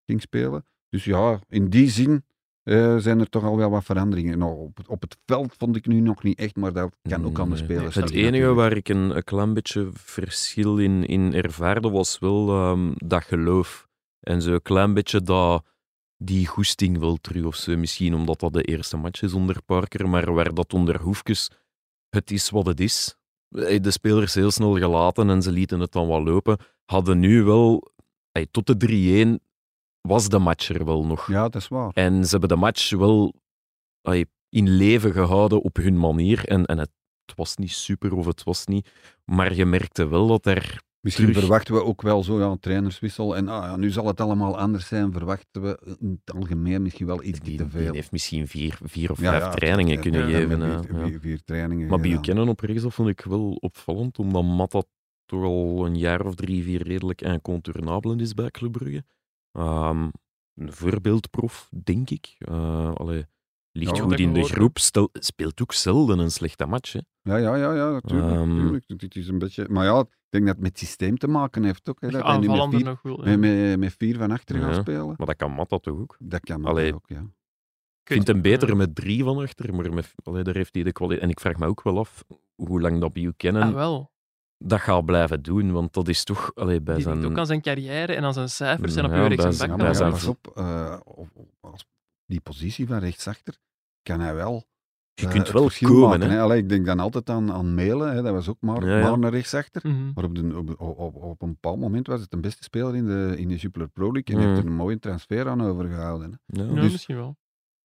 ging 0.05 0.21
spelen. 0.21 0.65
Dus 0.89 1.05
ja, 1.05 1.39
in 1.49 1.69
die 1.69 1.89
zin 1.89 2.25
eh, 2.63 2.97
zijn 2.97 3.19
er 3.19 3.29
toch 3.29 3.43
al 3.43 3.57
wel 3.57 3.69
wat 3.69 3.83
veranderingen. 3.83 4.37
Nou, 4.37 4.57
op, 4.59 4.77
het, 4.77 4.87
op 4.87 5.01
het 5.01 5.17
veld 5.25 5.55
vond 5.57 5.75
ik 5.75 5.85
nu 5.85 5.99
nog 5.99 6.23
niet 6.23 6.39
echt, 6.39 6.55
maar 6.55 6.73
dat 6.73 6.95
kan 7.01 7.25
ook 7.25 7.39
aan 7.39 7.49
de 7.49 7.55
Nee. 7.55 7.63
spelers 7.63 7.95
Het 7.95 8.03
liggen 8.03 8.19
enige 8.19 8.31
natuurlijk. 8.31 8.55
waar 8.59 8.71
ik 8.77 8.89
een, 8.89 9.15
een 9.15 9.23
klein 9.23 9.53
beetje 9.53 9.89
verschil 9.93 10.77
in, 10.77 11.05
in 11.05 11.33
ervaarde, 11.33 11.89
was 11.89 12.19
wel 12.19 12.49
ehm, 12.49 12.91
dat 12.95 13.23
geloof. 13.23 13.87
En 14.19 14.41
zo'n 14.41 14.61
klein 14.61 14.93
beetje 14.93 15.21
dat, 15.21 15.65
die 16.17 16.47
goesting 16.47 16.97
wel 16.97 17.15
terug 17.15 17.43
of 17.43 17.55
zo. 17.55 17.77
Misschien 17.77 18.13
omdat 18.13 18.39
dat 18.39 18.53
de 18.53 18.63
eerste 18.63 18.97
match 18.97 19.21
is 19.21 19.33
onder 19.33 19.61
Parker, 19.63 20.09
maar 20.09 20.33
waar 20.33 20.53
dat 20.53 20.73
onder 20.73 21.01
Hoefkes, 21.01 21.49
het 22.09 22.31
is 22.31 22.49
wat 22.49 22.65
het 22.65 22.79
is. 22.79 23.15
De 23.49 23.91
spelers 23.91 24.33
heel 24.33 24.51
snel 24.51 24.77
gelaten 24.77 25.29
en 25.29 25.41
ze 25.41 25.51
lieten 25.51 25.79
het 25.79 25.91
dan 25.91 26.07
wat 26.07 26.23
lopen. 26.23 26.57
Hadden 26.85 27.19
nu 27.19 27.43
wel, 27.43 27.91
tot 28.51 28.79
de 28.79 29.37
3-1, 29.39 29.43
was 30.01 30.29
de 30.29 30.39
match 30.39 30.69
er 30.69 30.85
wel 30.85 31.05
nog. 31.05 31.27
Ja, 31.27 31.49
dat 31.49 31.61
is 31.61 31.67
waar. 31.67 31.91
En 31.93 32.23
ze 32.23 32.29
hebben 32.29 32.49
de 32.49 32.55
match 32.55 32.89
wel 32.89 33.33
in 34.49 34.69
leven 34.69 35.11
gehouden 35.11 35.61
op 35.61 35.75
hun 35.75 35.99
manier. 35.99 36.45
En, 36.45 36.65
en 36.65 36.77
het 36.77 36.91
was 37.35 37.55
niet 37.55 37.71
super 37.71 38.13
of 38.13 38.25
het 38.25 38.43
was 38.43 38.65
niet. 38.65 38.89
Maar 39.25 39.53
je 39.53 39.65
merkte 39.65 40.07
wel 40.07 40.27
dat 40.27 40.45
er. 40.45 40.85
Misschien 41.01 41.25
terug- 41.25 41.39
verwachten 41.41 41.73
we 41.73 41.83
ook 41.83 42.01
wel 42.01 42.23
zo 42.23 42.39
ja, 42.39 42.45
een 42.45 42.59
trainerswissel. 42.59 43.35
En 43.35 43.47
ah, 43.47 43.63
ja, 43.63 43.75
nu 43.75 43.89
zal 43.89 44.07
het 44.07 44.21
allemaal 44.21 44.57
anders 44.57 44.87
zijn. 44.87 45.11
Verwachten 45.11 45.61
we 45.61 45.95
in 45.99 46.21
het 46.25 46.35
algemeen 46.35 46.81
misschien 46.81 47.05
wel 47.07 47.23
iets 47.23 47.39
Die, 47.39 47.57
te 47.57 47.63
die 47.63 47.71
veel. 47.71 47.93
heeft 47.93 48.11
misschien 48.11 48.47
vier, 48.47 48.79
vier 48.83 49.11
of 49.11 49.21
Ja, 49.21 49.39
vijf 49.39 49.53
trainingen 49.53 49.99
kunnen 49.99 50.23
geven. 50.29 50.61
Vier, 50.83 50.97
Ja. 50.99 51.05
vier, 51.07 51.19
vier 51.19 51.43
trainingen. 51.43 51.87
Maar. 51.87 51.99
Buchanan 51.99 52.49
op 52.49 52.59
rechtsaf 52.59 52.93
vond 52.95 53.09
ik 53.09 53.21
wel 53.21 53.51
opvallend, 53.51 54.19
omdat 54.19 54.43
Matta 54.43 54.83
toch 55.25 55.43
al 55.43 55.85
een 55.85 55.97
jaar 55.97 56.25
of 56.25 56.35
drie, 56.35 56.63
vier 56.63 56.83
redelijk 56.83 57.21
incontournabel 57.21 58.19
is 58.19 58.33
bij 58.33 58.51
Club 58.51 58.71
Brugge. 58.71 59.03
Ehm, 59.51 60.07
een 60.55 60.73
voorbeeldproef, 60.73 61.69
denk 61.83 62.09
ik. 62.09 62.35
Eh 62.37 62.93
allee, 62.93 63.25
ligt 63.77 63.95
Ja, 63.95 64.01
goed 64.01 64.09
dat 64.09 64.19
in 64.19 64.33
de 64.33 64.43
groep, 64.43 64.77
stel, 64.77 65.09
speelt 65.13 65.61
ook 65.61 65.73
zelden 65.73 66.19
een 66.19 66.31
slechte 66.31 66.65
match. 66.65 66.93
Hè. 66.93 66.99
Ja, 67.21 67.37
ja, 67.37 67.55
ja, 67.55 67.73
ja 67.73 67.89
natuurlijk. 67.91 68.31
Ehm, 68.31 68.55
natuurlijk. 68.55 68.99
Dit 68.99 69.15
is 69.15 69.27
een 69.27 69.39
beetje... 69.39 69.65
Maar 69.69 69.85
ja, 69.85 69.99
ik 69.99 70.07
denk 70.29 70.45
dat 70.45 70.53
het 70.53 70.63
met 70.63 70.71
het 70.71 70.79
systeem 70.79 71.17
te 71.17 71.27
maken 71.27 71.63
heeft 71.63 71.89
ook. 71.89 72.01
Hè, 72.01 72.09
dat 72.09 72.23
hij 72.25 72.37
nu 72.37 72.47
met 72.47 72.69
vier, 72.69 72.83
nog 72.83 73.01
wel. 73.01 73.27
ja. 73.27 73.37
met, 73.37 73.39
met, 73.59 73.79
met 73.79 73.93
vier 73.97 74.17
van 74.17 74.31
achter 74.31 74.59
gaat 74.59 74.75
spelen. 74.75 75.05
Maar 75.17 75.25
dat 75.27 75.35
kan 75.35 75.51
Matta 75.51 75.77
toch 75.77 75.99
ook? 75.99 76.15
Dat 76.19 76.39
kan 76.39 76.65
Allee, 76.65 76.93
ook, 76.93 77.05
ja. 77.07 77.19
Ik 78.03 78.13
vind 78.13 78.27
hem 78.27 78.41
beter 78.41 78.75
met 78.77 78.95
drie 78.95 79.23
van 79.23 79.37
achter, 79.37 79.75
maar 79.75 79.93
met, 79.93 80.13
allee, 80.23 80.43
daar 80.43 80.55
heeft 80.55 80.73
hij 80.75 80.83
de 80.83 80.91
kwaliteit. 80.91 81.23
En 81.23 81.29
ik 81.29 81.39
vraag 81.39 81.57
me 81.57 81.65
ook 81.65 81.83
wel 81.83 81.97
af 81.99 82.23
hoe 82.55 82.81
lang 82.81 82.99
dat 83.01 83.13
Buchanan 83.13 83.61
Ah, 83.61 83.73
wel. 83.73 84.11
dat 84.57 84.79
gaat 84.79 85.05
blijven 85.05 85.41
doen, 85.41 85.71
want 85.71 85.93
dat 85.93 86.07
is 86.07 86.23
toch 86.23 86.51
allee, 86.55 86.81
bij 86.81 86.93
Die 86.95 87.03
zijn... 87.03 87.25
ook 87.25 87.37
aan 87.37 87.45
zijn 87.45 87.61
carrière 87.61 88.13
en 88.15 88.23
aan 88.23 88.33
zijn 88.33 88.49
cijfers 88.49 88.95
en 88.95 89.05
op 89.05 89.11
Ja, 89.11 89.17
bij 89.17 89.27
rechts 89.27 89.45
en 89.45 89.53
zijn- 89.53 89.69
bak. 89.69 89.79
Ja, 89.79 89.85
maar 89.85 89.95
zijn 89.95 90.29
op, 90.29 90.51
eh, 90.55 90.97
op- 91.03 91.29
op- 91.33 91.53
als 91.59 91.85
die 92.25 92.41
positie 92.41 92.87
van 92.87 92.97
rechtsachter 92.97 93.57
kan 94.07 94.19
hij 94.19 94.35
wel. 94.35 94.65
Je 95.13 95.25
eh, 95.25 95.31
kunt 95.31 95.43
het 95.43 95.51
wel 95.51 95.63
verschil 95.63 95.89
komen, 95.89 96.09
maken, 96.19 96.29
hè. 96.29 96.41
Allee, 96.41 96.57
ik 96.61 96.69
denk 96.69 96.85
dan 96.85 96.99
altijd 96.99 97.29
aan, 97.29 97.51
aan 97.51 97.75
Melen, 97.75 98.15
hè, 98.15 98.21
dat 98.21 98.33
was 98.33 98.49
ook 98.49 98.57
maar, 98.59 98.85
Ja, 98.85 98.97
ja. 98.97 99.09
maar 99.09 99.19
naar 99.19 99.31
rechtsachter. 99.31 99.81
Mhm. 99.87 100.11
Maar 100.15 100.23
op, 100.23 100.35
de, 100.35 100.57
op, 100.57 100.81
op, 100.99 101.15
op 101.15 101.41
een 101.41 101.49
bepaald 101.51 101.79
moment 101.79 102.07
was 102.07 102.21
het 102.21 102.31
de 102.31 102.37
beste 102.37 102.63
speler 102.63 102.95
in 102.95 103.05
de, 103.05 103.33
in 103.37 103.47
de 103.47 103.55
Jupiler 103.55 103.87
Pro 103.87 104.11
League 104.11 104.35
en 104.35 104.41
Mhm. 104.41 104.47
heeft 104.49 104.59
er 104.61 104.65
een 104.69 104.75
mooie 104.75 104.99
transfer 104.99 105.47
aan 105.47 105.61
overgehouden. 105.63 106.39
Hè. 106.45 106.61
Ja, 106.63 106.69
Ja, 106.69 106.81
dus 106.81 106.91
misschien 106.91 107.15
wel. 107.15 107.37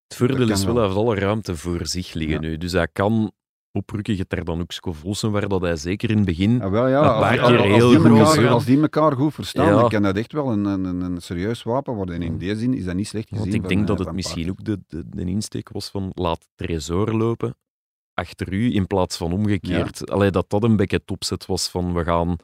het 0.06 0.16
voordeel 0.16 0.46
dat 0.46 0.58
is 0.58 0.64
wel, 0.64 0.74
hij 0.76 0.84
heeft 0.84 0.96
alle 0.96 1.14
ruimte 1.14 1.56
voor 1.56 1.86
zich 1.86 2.12
liggen 2.12 2.40
Ja. 2.42 2.48
nu. 2.48 2.56
Dus 2.58 2.72
hij 2.72 2.88
kan 2.88 3.32
dan 4.44 4.60
ook 4.60 4.72
Scovolsen, 4.72 5.30
waar 5.30 5.48
dat 5.48 5.60
hij 5.60 5.76
zeker 5.76 6.10
in 6.10 6.16
het 6.16 6.24
begin... 6.26 6.50
Ja, 6.56 6.70
wel, 6.70 6.88
ja, 6.88 6.98
Een 7.02 7.08
als, 7.08 7.20
paar 7.20 7.30
die- 7.32 7.40
keer 7.46 7.58
als, 7.58 7.66
heel 7.66 7.88
die 7.88 7.98
goed 7.98 8.18
elkaar, 8.18 8.34
zijn. 8.34 8.48
als 8.48 8.64
die 8.64 8.80
elkaar 8.80 9.12
goed 9.12 9.34
verstaan, 9.34 9.66
Ja. 9.66 9.80
dan 9.80 9.88
kan 9.88 10.02
dat 10.02 10.16
echt 10.16 10.32
wel 10.32 10.52
een, 10.52 10.64
een, 10.64 10.84
een, 11.00 11.20
serieus 11.20 11.62
wapen 11.62 11.94
worden. 11.94 12.14
En 12.14 12.22
in 12.22 12.38
deze 12.38 12.56
zin 12.60 12.74
is 12.74 12.84
dat 12.84 12.94
niet 12.94 13.08
slecht 13.08 13.28
gezien. 13.28 13.42
Want 13.44 13.54
ik 13.54 13.68
denk 13.68 13.80
eh, 13.80 13.86
dat 13.86 13.98
het 13.98 14.06
van 14.06 14.16
misschien 14.16 14.50
ook 14.50 14.64
de, 14.64 14.80
de, 14.86 15.08
de 15.08 15.24
insteek 15.24 15.68
was 15.68 15.88
van 15.90 16.10
laat 16.14 16.48
Tresor 16.54 17.12
lopen 17.12 17.56
achter 18.14 18.52
u 18.52 18.74
in 18.74 18.86
plaats 18.86 19.16
van 19.16 19.32
omgekeerd. 19.32 20.10
Allee, 20.10 20.30
dat 20.30 20.50
dat 20.50 20.62
een 20.62 20.76
beetje 20.76 20.96
het 20.96 21.10
opzet 21.10 21.46
was 21.46 21.68
van 21.68 21.94
we 21.94 22.04
gaan 22.04 22.36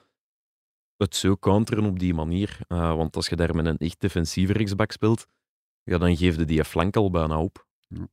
het 0.96 1.16
zo 1.16 1.36
counteren 1.36 1.84
op 1.84 1.98
die 1.98 2.14
manier. 2.14 2.58
Eh, 2.68 2.96
want 2.96 3.16
als 3.16 3.28
je 3.28 3.36
daar 3.36 3.54
met 3.54 3.66
een 3.66 3.78
echt 3.78 4.00
defensieve 4.00 4.52
rechtsback 4.52 4.92
speelt, 4.92 5.26
ja, 5.82 5.98
dan 5.98 6.16
geef 6.16 6.36
je 6.36 6.44
die 6.44 6.64
flank 6.64 6.96
al 6.96 7.10
bijna 7.10 7.40
op. 7.40 7.66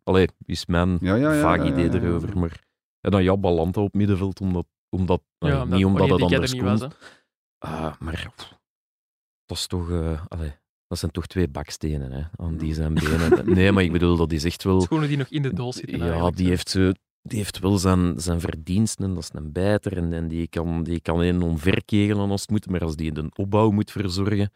Allee, 0.04 0.28
is 0.46 0.66
mijn 0.66 0.98
Ja, 1.02 1.16
ja, 1.16 1.34
ja, 1.34 1.42
vaag 1.42 1.66
idee 1.66 1.90
erover. 1.94 2.38
Maar 2.40 2.64
en 3.06 3.12
dan 3.12 3.24
ja, 3.24 3.38
Balanta 3.38 3.82
op 3.82 3.94
middenveld, 3.94 4.40
omdat, 4.42 4.66
omdat, 4.90 5.22
Ja, 5.38 5.48
allee, 5.48 5.62
omdat 5.62 5.78
niet 5.78 5.86
omdat 5.86 6.10
het 6.10 6.22
anders 6.22 6.52
er 6.54 6.64
was. 6.64 6.80
hè. 6.82 6.88
Ah, 7.58 7.94
maar 8.00 8.32
pff, 8.36 8.54
dat 9.46 9.58
is 9.58 9.68
toch... 9.68 9.90
eh, 9.92 10.26
allee, 10.28 10.54
dat 10.88 10.98
zijn 11.00 11.12
toch 11.12 11.28
twee 11.28 11.48
bakstenen 11.48 12.12
hè, 12.12 12.24
aan 12.36 12.58
die 12.58 12.74
zijn 12.74 12.94
benen. 12.94 13.54
Nee, 13.54 13.72
maar 13.72 13.84
ik 13.84 13.92
bedoel, 13.92 14.18
dat 14.18 14.32
is 14.32 14.44
echt 14.44 14.64
wel... 14.64 14.82
Schoenen 14.82 15.08
die 15.08 15.18
nog 15.18 15.28
in 15.28 15.42
de 15.42 15.54
doos 15.54 15.76
zitten. 15.76 15.98
Ja, 15.98 16.30
die 16.30 16.48
heeft, 16.48 16.70
zo, 16.70 16.92
die 17.22 17.38
heeft 17.38 17.60
wel 17.60 17.78
zijn, 17.78 18.14
zijn 18.20 18.40
verdiensten. 18.40 19.14
Dat 19.14 19.24
is 19.24 19.30
een 19.34 19.52
bijter. 19.52 19.98
En, 19.98 20.14
en 20.14 20.28
die 20.28 20.48
kan, 20.48 20.84
die 20.84 21.00
kan 21.00 21.20
een 21.20 21.42
omverkegelen 21.42 22.30
als 22.30 22.42
het 22.42 22.50
moet. 22.50 22.70
Maar 22.70 22.82
als 22.84 22.96
die 22.96 23.12
de 23.12 23.30
opbouw 23.36 23.70
moet 23.72 23.92
verzorgen. 23.92 24.52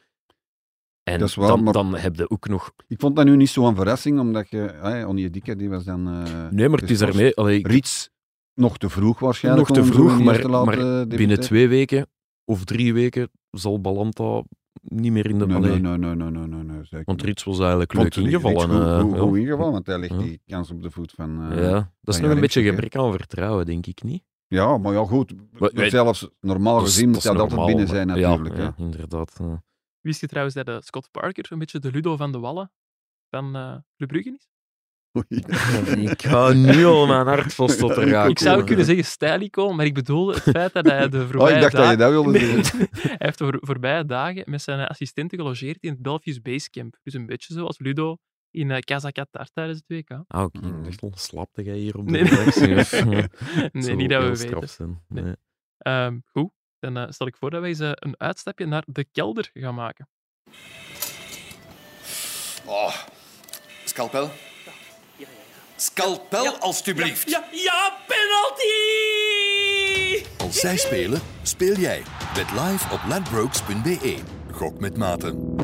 En 1.04 1.20
Dat 1.20 1.28
is 1.30 1.36
waar, 1.36 1.48
dan, 1.48 1.64
maar- 1.64 1.74
dan 1.74 1.96
heb 1.96 2.16
je 2.16 2.30
ook 2.30 2.48
nog. 2.48 2.72
Ik 2.88 3.00
vond 3.00 3.16
dat 3.16 3.26
nu 3.26 3.36
niet 3.36 3.50
zo'n 3.50 3.76
verrassing, 3.76 4.20
omdat 4.20 4.50
je... 4.50 4.58
Hey, 4.82 5.06
Onyedika, 5.06 5.56
die 5.56 5.70
was 5.70 5.84
dan... 5.84 6.08
eh, 6.08 6.48
Nee, 6.50 6.70
maar 6.70 6.80
het 6.80 6.90
is 6.90 7.02
ermee. 7.02 7.36
Allee, 7.36 7.68
Rits, 7.68 8.10
nog 8.60 8.78
te 8.78 8.90
vroeg 8.90 9.20
waarschijnlijk. 9.20 9.68
nog 9.68 9.78
te 9.78 9.84
vroeg, 9.86 10.10
maar, 10.18 10.20
eerste 10.28 10.42
te 10.42 10.50
laten 10.50 10.66
maar 10.66 10.76
debuteren. 10.86 11.18
binnen 11.18 11.40
twee 11.40 11.68
weken 11.68 12.08
of 12.46 12.64
drie 12.64 12.94
weken 12.94 13.30
zal 13.52 13.82
Balanta 13.82 14.44
niet 14.82 15.12
meer 15.12 15.30
in 15.30 15.40
de. 15.40 15.46
Nee, 15.46 15.56
allee, 15.56 15.80
nee, 15.80 15.98
nee, 15.98 16.16
nee, 16.16 16.30
nee, 16.30 16.48
nee, 16.48 16.64
nee, 16.64 16.84
zeker 16.84 17.06
Want. 17.06 17.22
Rits 17.22 17.44
was 17.44 17.60
eigenlijk 17.60 17.94
leuk 17.94 18.16
ingevallen. 18.16 18.70
Eh, 18.70 18.96
Goed, 19.00 19.02
goed, 19.04 19.14
ja. 19.16 19.20
goed 19.20 19.38
ingevallen, 19.38 19.72
want 19.72 19.88
hij 19.88 20.00
legt 20.00 20.14
Ja. 20.14 20.18
die 20.20 20.42
kans 20.48 20.72
op 20.72 20.82
de 20.82 20.92
voet 20.92 21.12
van... 21.12 21.52
eh, 21.52 21.64
ja, 21.70 21.92
dat 22.02 22.16
is 22.16 22.22
nog 22.22 22.32
een 22.32 22.40
beetje 22.40 22.64
gebrek 22.64 22.96
aan 22.96 23.12
vertrouwen, 23.12 23.66
denk 23.66 23.86
ik 23.86 24.04
niet. 24.04 24.24
Ja, 24.48 24.78
maar 24.78 24.94
ja, 24.94 25.06
goed. 25.06 25.34
Maar, 25.60 25.90
Zelfs 25.90 26.30
normaal 26.40 26.78
is- 26.78 26.84
gezien 26.84 27.08
moet 27.08 27.18
is 27.18 27.24
dat 27.24 27.40
altijd 27.40 27.66
binnen 27.66 27.88
zijn, 27.88 28.08
natuurlijk. 28.08 28.56
Ja, 28.58 28.62
ja, 28.64 28.74
inderdaad. 28.78 29.36
ja. 29.40 29.64
Wist 30.02 30.22
je 30.22 30.28
trouwens 30.28 30.56
dat 30.56 30.68
eh, 30.68 30.76
Scott 30.80 31.12
Parker 31.12 31.46
een 31.50 31.60
beetje 31.60 31.80
de 31.80 31.92
Ludo 31.92 32.16
van 32.16 32.32
de 32.32 32.40
Wallen 32.40 32.72
van 33.30 33.56
eh 33.56 33.76
Club 33.98 34.10
Brugge 34.10 34.30
is? 34.30 34.48
Ik 35.12 36.22
ga 36.22 36.52
nu 36.54 36.86
al 36.86 37.08
mijn 37.08 37.28
hart 37.28 37.54
vast 37.54 37.80
tot 37.80 37.98
Ik 37.98 38.40
zou 38.40 38.64
kunnen 38.64 38.86
zeggen 38.86 39.06
stylico, 39.06 39.74
maar 39.74 39.86
ik 39.86 39.94
bedoelde 39.94 40.34
het 40.34 40.42
feit 40.44 40.74
dat 40.74 40.86
hij 40.86 41.10
de 41.10 41.18
Oh, 41.22 41.28
voorbije 41.30 41.56
ik 41.56 41.62
dacht 41.62 41.76
dat 41.76 41.90
je 41.90 41.96
dagen... 41.98 41.98
dat 41.98 42.12
wilde 42.12 42.40
zeggen. 42.40 42.80
hij 43.02 43.16
heeft 43.18 43.38
de 43.38 43.44
voor- 43.44 43.58
voorbije 43.62 44.06
dagen 44.06 44.44
met 44.46 44.62
zijn 44.62 44.88
assistenten 44.88 45.38
gelogeerd 45.38 45.78
in 45.80 45.90
het 45.90 46.02
Belfius 46.02 46.42
Basecamp. 46.42 46.98
Dus 47.04 47.14
een 47.14 47.26
beetje 47.26 47.54
zoals 47.54 47.80
Ludo 47.80 48.18
in 48.52 48.70
uh, 48.70 48.78
Kazakatar 48.80 49.48
tijdens 49.54 49.82
het 49.88 49.98
WK. 49.98 50.24
Ah, 50.28 50.44
oké. 50.44 50.60
Mm. 50.68 50.78
Ik 50.78 50.84
dacht 50.84 51.02
al, 51.02 51.12
slapte 51.16 51.64
jij 51.64 51.78
hier 51.78 51.98
op 51.98 52.06
de 52.06 52.12
Nee, 52.12 52.24
nee. 52.24 52.36
eh, 53.92 53.96
niet 53.96 54.10
dat 54.10 54.22
we 54.22 54.28
weten. 54.28 54.38
straf 54.38 54.70
zijn. 54.70 55.04
Nee. 55.08 55.24
Nee. 55.24 55.36
Ehm, 55.78 56.18
goed, 56.32 56.52
dan 56.80 56.98
eh, 56.98 57.10
stel 57.10 57.28
ik 57.28 57.38
voor 57.38 57.50
dat 57.50 57.60
wij 57.60 57.70
eens 57.70 57.80
eh, 57.80 57.92
een 57.94 58.20
uitstapje 58.20 58.66
naar 58.66 58.84
de 58.86 59.06
kelder 59.12 59.50
gaan 59.54 59.76
maken. 59.76 60.10
Oh, 62.66 62.96
scalpel? 63.86 64.30
Scalpel, 65.82 66.58
alstublieft. 66.58 67.30
Ja, 67.30 67.44
ja, 67.52 67.98
penalty! 68.08 68.68
Als 70.38 70.60
zij 70.60 70.78
spelen, 70.78 71.22
speel 71.42 71.76
jij. 71.76 72.02
Bet 72.34 72.52
live 72.52 72.94
op 72.94 73.00
ladbrokes.be. 73.08 74.20
Gok 74.52 74.80
met 74.80 74.98
maten. 74.98 75.56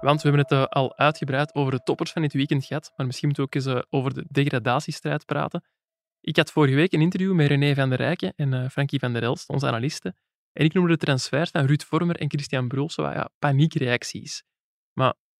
Want 0.00 0.22
we 0.22 0.28
hebben 0.28 0.40
het 0.40 0.50
eh, 0.50 0.64
al 0.64 0.98
uitgebreid 0.98 1.54
over 1.54 1.72
de 1.72 1.82
toppers 1.82 2.12
van 2.12 2.22
dit 2.22 2.32
weekend 2.32 2.64
gehad, 2.64 2.92
maar 2.96 3.06
misschien 3.06 3.28
moeten 3.28 3.44
we 3.44 3.50
ook 3.50 3.64
eens 3.64 3.84
eh, 3.84 3.98
over 3.98 4.14
de 4.14 4.24
degradatiestrijd 4.28 5.24
praten. 5.26 5.64
Ik 6.20 6.36
had 6.36 6.50
vorige 6.50 6.74
week 6.74 6.92
een 6.92 7.00
interview 7.00 7.32
met 7.32 7.48
René 7.48 7.74
van 7.74 7.88
der 7.88 7.98
Rijken 7.98 8.32
en 8.36 8.54
eh, 8.54 8.68
Frankie 8.68 8.98
van 8.98 9.12
der 9.12 9.22
Elst, 9.22 9.48
onze 9.48 9.66
analisten, 9.66 10.16
en 10.52 10.64
ik 10.64 10.72
noemde 10.72 10.92
de 10.92 10.96
transfers 10.96 11.50
van 11.50 11.66
Ruud 11.66 11.82
Vormer 11.82 12.16
en 12.16 12.30
Christian 12.30 12.68
Bruls 12.68 12.94
zo 12.94 13.02
wat, 13.02 13.12
ja, 13.12 13.28
paniekreacties. 13.38 14.42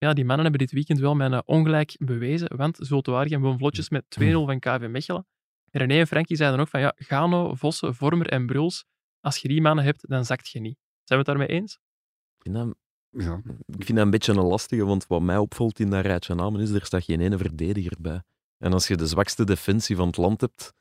Ja, 0.02 0.12
die 0.12 0.24
mannen 0.24 0.42
hebben 0.46 0.66
dit 0.66 0.72
weekend 0.72 0.98
wel 0.98 1.14
mijn 1.14 1.46
ongelijk 1.46 1.94
bewezen, 1.98 2.56
want 2.56 2.76
Zulte 2.80 3.10
Waregem 3.10 3.40
won 3.42 3.58
vlotjes 3.58 3.88
met 3.88 4.04
2-0 4.20 4.22
van 4.32 4.58
KV 4.58 4.86
Mechelen. 4.90 5.26
En 5.70 5.80
René 5.80 5.98
en 5.98 6.06
Frankie 6.06 6.36
zeiden 6.36 6.60
ook 6.60 6.68
van 6.68 6.80
ja, 6.80 6.92
Gano, 6.96 7.54
Vossen, 7.54 7.94
Vormer 7.94 8.28
en 8.28 8.46
Bruls, 8.46 8.84
als 9.20 9.36
je 9.36 9.48
die 9.48 9.60
mannen 9.60 9.84
hebt, 9.84 10.08
dan 10.08 10.24
zakt 10.24 10.48
je 10.50 10.60
niet. 10.60 10.78
Zijn 11.04 11.20
we 11.20 11.30
het 11.30 11.38
daarmee 11.38 11.46
eens? 11.60 11.72
Ik 12.36 12.42
vind, 12.42 12.54
dat, 12.54 12.74
Ja. 13.10 13.42
ik 13.66 13.84
vind 13.84 13.88
dat 13.96 14.04
een 14.04 14.10
beetje 14.10 14.32
een 14.32 14.40
lastige, 14.40 14.84
want 14.84 15.06
wat 15.06 15.22
mij 15.22 15.36
opvalt 15.36 15.78
in 15.80 15.90
dat 15.90 16.04
rijtje 16.04 16.34
namen 16.34 16.60
is, 16.60 16.70
er 16.70 16.84
staat 16.84 17.04
geen 17.04 17.20
ene 17.20 17.38
verdediger 17.38 17.96
bij. 18.00 18.22
En 18.58 18.72
als 18.72 18.88
je 18.88 18.96
de 18.96 19.06
zwakste 19.06 19.44
defensie 19.44 19.96
van 19.96 20.06
het 20.06 20.16
land 20.16 20.40
hebt, 20.40 20.72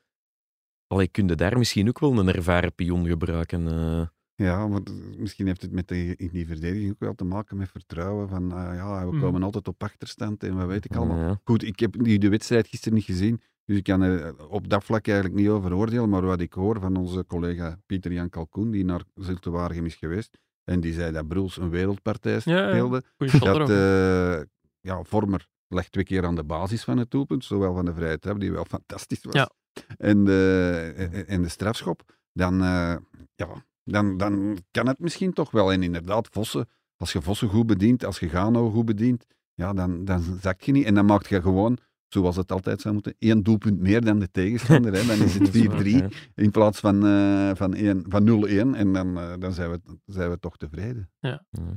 allee, 0.86 1.08
kun 1.08 1.28
je 1.28 1.34
daar 1.34 1.58
misschien 1.58 1.88
ook 1.88 1.98
wel 1.98 2.18
een 2.18 2.28
ervaren 2.28 2.74
pion 2.74 3.06
gebruiken. 3.06 3.68
eh. 3.68 4.06
Ja, 4.44 4.68
maar 4.68 4.82
d- 4.82 5.18
misschien 5.18 5.46
heeft 5.46 5.62
het 5.62 5.72
met 5.72 5.88
de, 5.88 6.16
in 6.16 6.28
die 6.32 6.46
verdediging 6.46 6.90
ook 6.90 6.98
wel 6.98 7.14
te 7.14 7.24
maken 7.24 7.56
met 7.56 7.68
vertrouwen. 7.70 8.28
Van 8.28 8.52
ah, 8.52 8.74
ja, 8.74 9.04
we 9.06 9.12
Mhm. 9.12 9.20
komen 9.20 9.42
altijd 9.42 9.68
op 9.68 9.82
achterstand 9.82 10.42
en 10.42 10.56
wat 10.56 10.66
weet 10.66 10.84
ik 10.84 10.96
allemaal. 10.96 11.18
Ja. 11.18 11.40
Goed, 11.44 11.62
ik 11.62 11.80
heb 11.80 12.02
die, 12.04 12.18
de 12.18 12.28
wedstrijd 12.28 12.68
gisteren 12.68 12.94
niet 12.94 13.04
gezien, 13.04 13.40
dus 13.64 13.76
ik 13.76 13.82
kan 13.84 14.00
er 14.02 14.48
op 14.48 14.68
dat 14.68 14.84
vlak 14.84 15.06
eigenlijk 15.06 15.38
niet 15.40 15.48
over 15.48 15.74
oordelen. 15.74 16.08
Maar 16.08 16.22
wat 16.26 16.40
ik 16.40 16.52
hoor 16.52 16.80
van 16.80 16.96
onze 16.96 17.24
collega 17.26 17.78
Pieter 17.86 18.12
Jan 18.12 18.28
Kalkoen, 18.28 18.70
die 18.70 18.84
naar 18.84 19.02
Zulte 19.14 19.50
Waregem 19.50 19.84
is 19.86 19.94
geweest, 19.94 20.38
en 20.64 20.80
die 20.80 20.92
zei 20.92 21.12
dat 21.12 21.28
Bruls 21.28 21.56
een 21.56 21.70
wereldpartij 21.70 22.40
Ja, 22.44 22.58
ja. 22.58 22.68
speelde, 22.70 23.02
shot 23.26 23.42
dat 23.42 23.70
eh, 23.70 24.40
ja, 24.80 25.02
Vormer 25.02 25.46
lag 25.68 25.88
twee 25.88 26.04
keer 26.04 26.24
aan 26.26 26.34
de 26.34 26.44
basis 26.44 26.84
van 26.84 26.98
het 26.98 27.10
doelpunt, 27.10 27.44
zowel 27.44 27.74
van 27.74 27.84
de 27.84 27.94
vrije 27.94 28.18
trap, 28.18 28.40
die 28.40 28.52
wel 28.52 28.64
fantastisch 28.78 29.22
was, 29.24 29.34
Ja. 29.34 29.50
en, 29.98 30.24
de, 30.24 30.92
en- 30.96 31.26
en 31.26 31.42
de 31.42 31.48
strafschop. 31.48 32.02
Dan, 32.32 32.62
eh, 32.62 32.96
ja, 33.34 33.64
dan, 33.92 34.16
dan 34.16 34.58
kan 34.70 34.86
het 34.86 34.98
misschien 34.98 35.32
toch 35.32 35.50
wel. 35.50 35.72
En 35.72 35.82
inderdaad, 35.82 36.28
Vossen, 36.32 36.68
als 36.96 37.12
je 37.12 37.22
Vossen 37.22 37.48
goed 37.48 37.66
bedient, 37.66 38.04
als 38.04 38.18
je 38.18 38.28
Gano 38.28 38.70
goed 38.70 38.84
bedient, 38.84 39.26
ja, 39.54 39.72
dan, 39.72 40.04
dan 40.04 40.22
zak 40.40 40.60
je 40.60 40.72
niet. 40.72 40.84
En 40.84 40.94
dan 40.94 41.04
maak 41.06 41.26
je 41.26 41.40
gewoon 41.40 41.78
zoals 42.08 42.36
het 42.36 42.52
altijd 42.52 42.80
zou 42.80 42.94
moeten, 42.94 43.14
één 43.18 43.42
doelpunt 43.42 43.80
meer 43.80 44.04
dan 44.04 44.18
de 44.18 44.30
tegenstander. 44.30 44.92
Hè. 44.92 45.06
Dan 45.06 45.18
is 45.26 45.34
het 45.34 45.44
Dat 45.52 45.54
is 45.54 45.66
waar, 45.66 45.82
4-3 45.82 45.86
ja. 45.88 46.08
in 46.34 46.50
plaats 46.50 46.80
van, 46.80 47.06
eh, 47.06 47.50
van, 47.54 47.74
één- 47.74 48.04
van 48.08 48.24
0-1. 48.24 48.74
En 48.74 48.92
dan, 48.92 49.18
eh, 49.18 49.32
dan 49.38 49.52
zijn, 49.52 49.70
we, 49.70 49.80
zijn 50.06 50.30
we 50.30 50.38
toch 50.38 50.56
tevreden. 50.56 51.10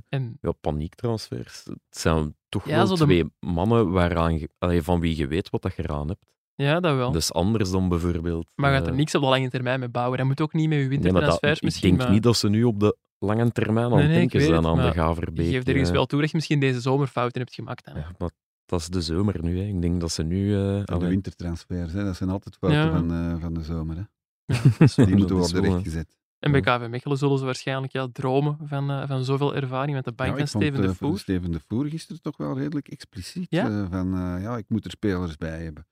En 0.09 0.37
Ja, 0.41 0.51
paniektransfers. 0.51 1.63
Het 1.65 1.79
zijn 1.89 2.35
toch 2.49 2.65
Ja, 2.67 2.75
wel 2.87 2.95
de- 2.97 3.03
twee 3.03 3.25
mannen 3.39 3.91
waaraan 3.91 4.39
allee, 4.57 4.81
van 4.81 4.99
wie 4.99 5.17
je 5.17 5.27
weet 5.27 5.49
wat 5.49 5.61
dat 5.61 5.75
je 5.75 5.83
eraan 5.83 6.07
hebt. 6.07 6.25
Ja, 6.55 6.79
dat 6.79 6.95
wel. 6.95 7.15
Is 7.15 7.33
anders 7.33 7.71
dan 7.71 7.89
bijvoorbeeld... 7.89 8.47
maar 8.55 8.71
gaat 8.73 8.85
er 8.85 8.91
eh, 8.91 8.97
niks 8.97 9.15
op 9.15 9.21
de 9.21 9.27
lange 9.27 9.49
termijn 9.49 9.79
mee 9.79 9.89
bouwen. 9.89 10.17
Dat 10.17 10.27
moet 10.27 10.41
ook 10.41 10.53
niet 10.53 10.69
met 10.69 10.77
je 10.77 10.83
nee, 10.83 10.89
dat- 10.97 11.03
wintertransfers 11.03 11.57
Ik 11.57 11.63
misschien. 11.63 11.89
denk 11.89 12.01
maar 12.01 12.11
niet 12.11 12.23
dat 12.23 12.37
ze 12.37 12.49
nu 12.49 12.63
op 12.63 12.79
de 12.79 12.97
lange 13.19 13.51
termijn 13.51 13.91
aan 13.91 13.97
Nee, 13.97 14.07
nee, 14.07 14.11
ik 14.21 14.31
denken 14.31 14.41
zijn 14.41 14.53
het, 14.55 14.65
aan 14.65 14.85
de 14.85 14.91
Gaverbeek. 14.93 15.45
je 15.45 15.51
geeft 15.51 15.67
ergens 15.67 15.87
eh. 15.89 15.95
wel 15.95 16.05
toe 16.05 16.19
dat 16.19 16.29
je 16.29 16.35
misschien 16.35 16.59
deze 16.59 16.81
zomer 16.81 17.07
fouten 17.07 17.41
hebt 17.41 17.53
gemaakt. 17.53 17.85
Hè. 17.85 17.91
Ja, 17.99 18.11
maar 18.17 18.31
dat 18.65 18.79
is 18.79 18.87
de 18.87 19.01
zomer 19.01 19.43
nu. 19.43 19.59
Hè. 19.59 19.65
Ik 19.65 19.81
denk 19.81 19.99
dat 20.01 20.11
ze 20.11 20.23
nu... 20.23 20.55
eh, 20.55 20.81
Van 20.85 20.99
de 20.99 21.07
wintertransfers, 21.07 21.93
hè. 21.93 22.03
dat 22.03 22.15
zijn 22.15 22.29
altijd 22.29 22.55
fouten 22.57 22.81
Ja. 22.81 22.91
van, 22.91 23.11
eh, 23.13 23.41
van 23.41 23.53
de 23.53 23.63
zomer. 23.63 23.95
Hè. 23.95 24.03
dat 24.95 24.95
Die 24.95 25.15
moeten 25.15 25.35
worden 25.35 25.61
rechtgezet. 25.61 26.17
En 26.39 26.51
bij 26.51 26.61
KV 26.61 26.87
Mechelen 26.89 27.17
zullen 27.17 27.37
ze 27.37 27.45
waarschijnlijk 27.45 27.93
ja, 27.93 28.07
dromen 28.11 28.57
van, 28.63 28.89
eh, 28.91 29.07
van 29.07 29.23
zoveel 29.23 29.55
ervaring 29.55 29.95
met 29.95 30.05
de 30.05 30.11
bank 30.11 30.29
Ja, 30.29 30.35
van 30.35 30.43
ik 30.45 30.49
vond, 30.51 30.63
Steven 30.63 30.81
de 30.87 30.95
Voer. 30.95 31.19
Steven 31.19 31.51
de 31.51 31.59
Voer 31.67 31.85
gisteren 31.85 32.21
toch 32.21 32.37
wel 32.37 32.57
redelijk 32.57 32.87
expliciet. 32.87 33.45
Ja? 33.49 33.67
eh, 33.69 33.85
van, 33.89 34.13
eh, 34.13 34.41
ja, 34.43 34.57
ik 34.57 34.65
moet 34.67 34.85
er 34.85 34.91
spelers 34.91 35.35
bij 35.37 35.63
hebben. 35.63 35.85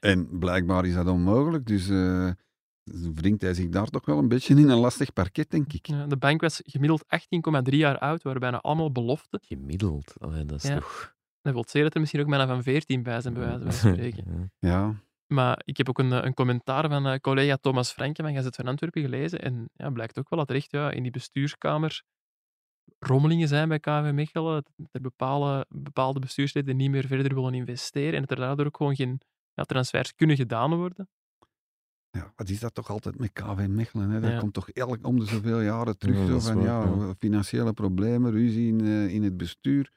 En 0.00 0.38
blijkbaar 0.38 0.84
is 0.86 0.94
dat 0.94 1.06
onmogelijk, 1.06 1.66
dus 1.66 1.88
eh 1.88 2.30
wringt 3.14 3.42
hij 3.42 3.54
zich 3.54 3.68
daar 3.68 3.86
toch 3.86 4.04
wel 4.04 4.18
een 4.18 4.28
beetje 4.28 4.54
in 4.54 4.68
een 4.68 4.78
lastig 4.78 5.12
parket, 5.12 5.50
denk 5.50 5.72
ik. 5.72 5.86
Ja, 5.86 6.06
de 6.06 6.16
bank 6.16 6.40
was 6.40 6.60
gemiddeld 6.64 7.04
18,3 7.70 7.76
jaar 7.76 7.98
oud, 7.98 8.22
waren 8.22 8.40
bijna 8.40 8.60
allemaal 8.60 8.92
beloften. 8.92 9.40
Gemiddeld. 9.42 10.14
Allee, 10.18 10.44
dat 10.44 10.62
is 10.62 10.68
Ja. 10.68 10.74
toch... 10.74 11.16
Dat 11.40 11.52
wil 11.52 11.62
zeggen 11.62 11.82
dat 11.82 11.94
er 11.94 12.00
misschien 12.00 12.20
ook 12.20 12.28
bijna 12.28 12.46
van 12.46 12.62
14 12.62 13.02
bij 13.02 13.20
zijn, 13.20 13.34
bij 13.34 13.42
wijze 13.42 13.62
van 13.62 13.72
spreken. 13.72 14.52
Ja. 14.58 14.94
Maar 15.26 15.62
ik 15.64 15.76
heb 15.76 15.88
ook 15.88 15.98
een, 15.98 16.12
eh, 16.12 16.24
een 16.24 16.34
commentaar 16.34 16.88
van 16.88 17.06
eh, 17.06 17.18
collega 17.18 17.56
Thomas 17.56 17.92
Franke 17.92 18.22
van 18.22 18.34
Gazet 18.34 18.56
van 18.56 18.66
Antwerpen 18.66 19.02
gelezen. 19.02 19.40
En 19.40 19.70
ja, 19.74 19.90
blijkt 19.90 20.18
ook 20.18 20.28
wel 20.28 20.38
dat 20.38 20.50
er 20.50 20.56
echt 20.56 20.70
ja, 20.70 20.90
in 20.90 21.02
die 21.02 21.12
bestuurskamer 21.12 22.02
rommelingen 22.98 23.48
zijn 23.48 23.68
bij 23.68 23.78
KV 23.78 24.10
Mechelen. 24.12 24.64
Dat 24.76 24.88
er 24.92 25.00
bepaalde, 25.00 25.66
bepaalde 25.68 26.20
bestuursleden 26.20 26.76
niet 26.76 26.90
meer 26.90 27.06
verder 27.06 27.34
willen 27.34 27.54
investeren. 27.54 28.14
En 28.14 28.20
dat 28.20 28.30
er 28.30 28.36
daardoor 28.36 28.66
ook 28.66 28.76
gewoon 28.76 28.96
geen 28.96 29.20
ja, 29.58 29.64
transfers 29.64 30.14
kunnen 30.14 30.36
gedaan 30.36 30.74
worden. 30.76 31.08
ja, 32.10 32.32
wat 32.36 32.48
is 32.48 32.60
dat 32.60 32.74
toch 32.74 32.90
altijd 32.90 33.18
met 33.18 33.32
KV 33.32 33.66
Mechelen? 33.68 34.10
Hè? 34.10 34.20
Dat 34.20 34.30
Ja. 34.30 34.38
komt 34.38 34.52
toch 34.54 34.70
elk 34.70 35.06
om 35.06 35.18
de 35.18 35.24
zoveel 35.24 35.60
jaren 35.60 35.98
terug. 35.98 36.18
Ja, 36.18 36.26
zo 36.26 36.38
van, 36.38 36.54
waar, 36.64 36.64
ja, 37.06 37.14
financiële 37.18 37.72
problemen, 37.72 38.30
ruzie 38.30 38.68
in, 38.68 38.80
eh, 38.80 39.14
in 39.14 39.22
het 39.22 39.36
bestuur. 39.36 39.90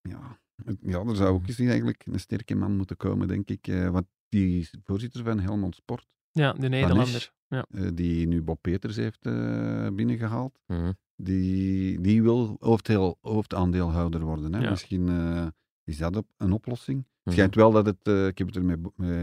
Ja, 0.00 0.38
ja, 0.80 1.00
er 1.00 1.16
zou 1.16 1.28
ook 1.34 1.46
eens 1.46 1.58
eigenlijk 1.58 2.06
een 2.06 2.20
sterke 2.20 2.54
man 2.54 2.76
moeten 2.76 2.96
komen, 2.96 3.28
denk 3.28 3.48
ik. 3.50 3.66
eh, 3.68 3.88
want 3.88 4.06
die 4.28 4.70
voorzitter 4.84 5.24
van 5.24 5.40
Helmond 5.40 5.74
Sport. 5.74 6.06
Ja, 6.30 6.52
de 6.52 6.68
Nederlander. 6.68 7.32
Ja. 7.48 7.66
eh, 7.70 7.88
die 7.94 8.26
nu 8.26 8.42
Bob 8.42 8.58
Peters 8.62 8.96
heeft 8.96 9.26
eh, 9.26 9.88
binnengehaald. 9.92 10.58
Mhm. 10.66 10.92
Die, 11.16 12.00
die 12.00 12.22
wil 12.22 12.56
hoofdaandeelhouder 13.20 14.20
worden. 14.20 14.52
Hè? 14.54 14.60
Ja. 14.60 14.70
Misschien 14.70 15.08
eh, 15.08 15.46
is 15.90 15.98
dat 15.98 16.16
op, 16.16 16.26
een 16.36 16.52
oplossing. 16.52 16.98
Het 16.98 17.18
Mhm. 17.24 17.34
schijnt 17.34 17.54
wel 17.54 17.70
dat 17.70 17.86
het, 17.86 17.96
eh, 18.02 18.26
ik 18.26 18.38
heb 18.38 18.46
het 18.46 18.56
er 18.56 18.64
met, 18.64 18.78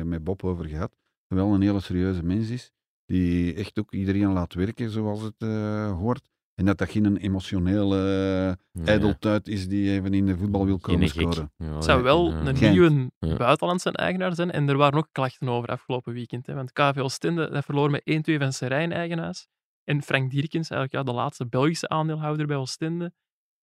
met 0.06 0.24
Bob 0.24 0.44
over 0.44 0.66
gehad, 0.66 0.96
wel 1.28 1.54
een 1.54 1.62
hele 1.62 1.80
serieuze 1.80 2.24
mens 2.24 2.50
is. 2.50 2.72
Die 3.06 3.54
echt 3.54 3.80
ook 3.80 3.94
iedereen 3.94 4.32
laat 4.34 4.54
werken 4.54 4.90
zoals 4.90 5.22
het 5.22 5.34
eh, 5.38 5.92
hoort. 5.98 6.30
En 6.56 6.66
dat 6.66 6.78
dat 6.78 6.90
geen 6.90 7.18
emotionele 7.18 8.58
ijdeltuit 8.84 9.48
is 9.48 9.68
die 9.68 9.92
even 9.92 10.14
in 10.14 10.26
de 10.26 10.38
voetbal 10.38 10.66
wil 10.66 10.78
komen 10.80 11.10
scoren. 11.10 11.52
Ja, 11.58 11.74
Het 11.76 11.84
zou 11.84 12.04
wel 12.04 12.32
ja. 12.32 12.46
een 12.46 12.72
nieuwe 12.72 13.12
Ja. 13.20 13.36
buitenlandse 13.36 13.92
eigenaar 13.92 14.36
zijn. 14.36 14.52
En 14.52 14.70
er 14.70 14.78
waren 14.78 14.98
ook 15.00 15.08
klachten 15.12 15.50
over 15.50 15.70
afgelopen 15.70 16.14
weekend. 16.14 16.46
Hè. 16.48 16.54
Want 16.54 16.72
KV 16.74 16.98
Oostende 16.98 17.50
dat 17.50 17.66
verloor 17.66 17.90
met 17.90 18.02
1-2 18.06 18.38
van 18.40 18.54
Serijn 18.54 18.92
eigenaars. 18.92 19.48
En 19.84 20.02
Frank 20.04 20.32
Dierkens, 20.32 20.70
eigenlijk 20.70 20.92
ja, 21.06 21.12
de 21.12 21.18
laatste 21.20 21.46
Belgische 21.48 21.90
aandeelhouder 21.90 22.48
bij 22.48 22.56
Oostende, 22.58 23.14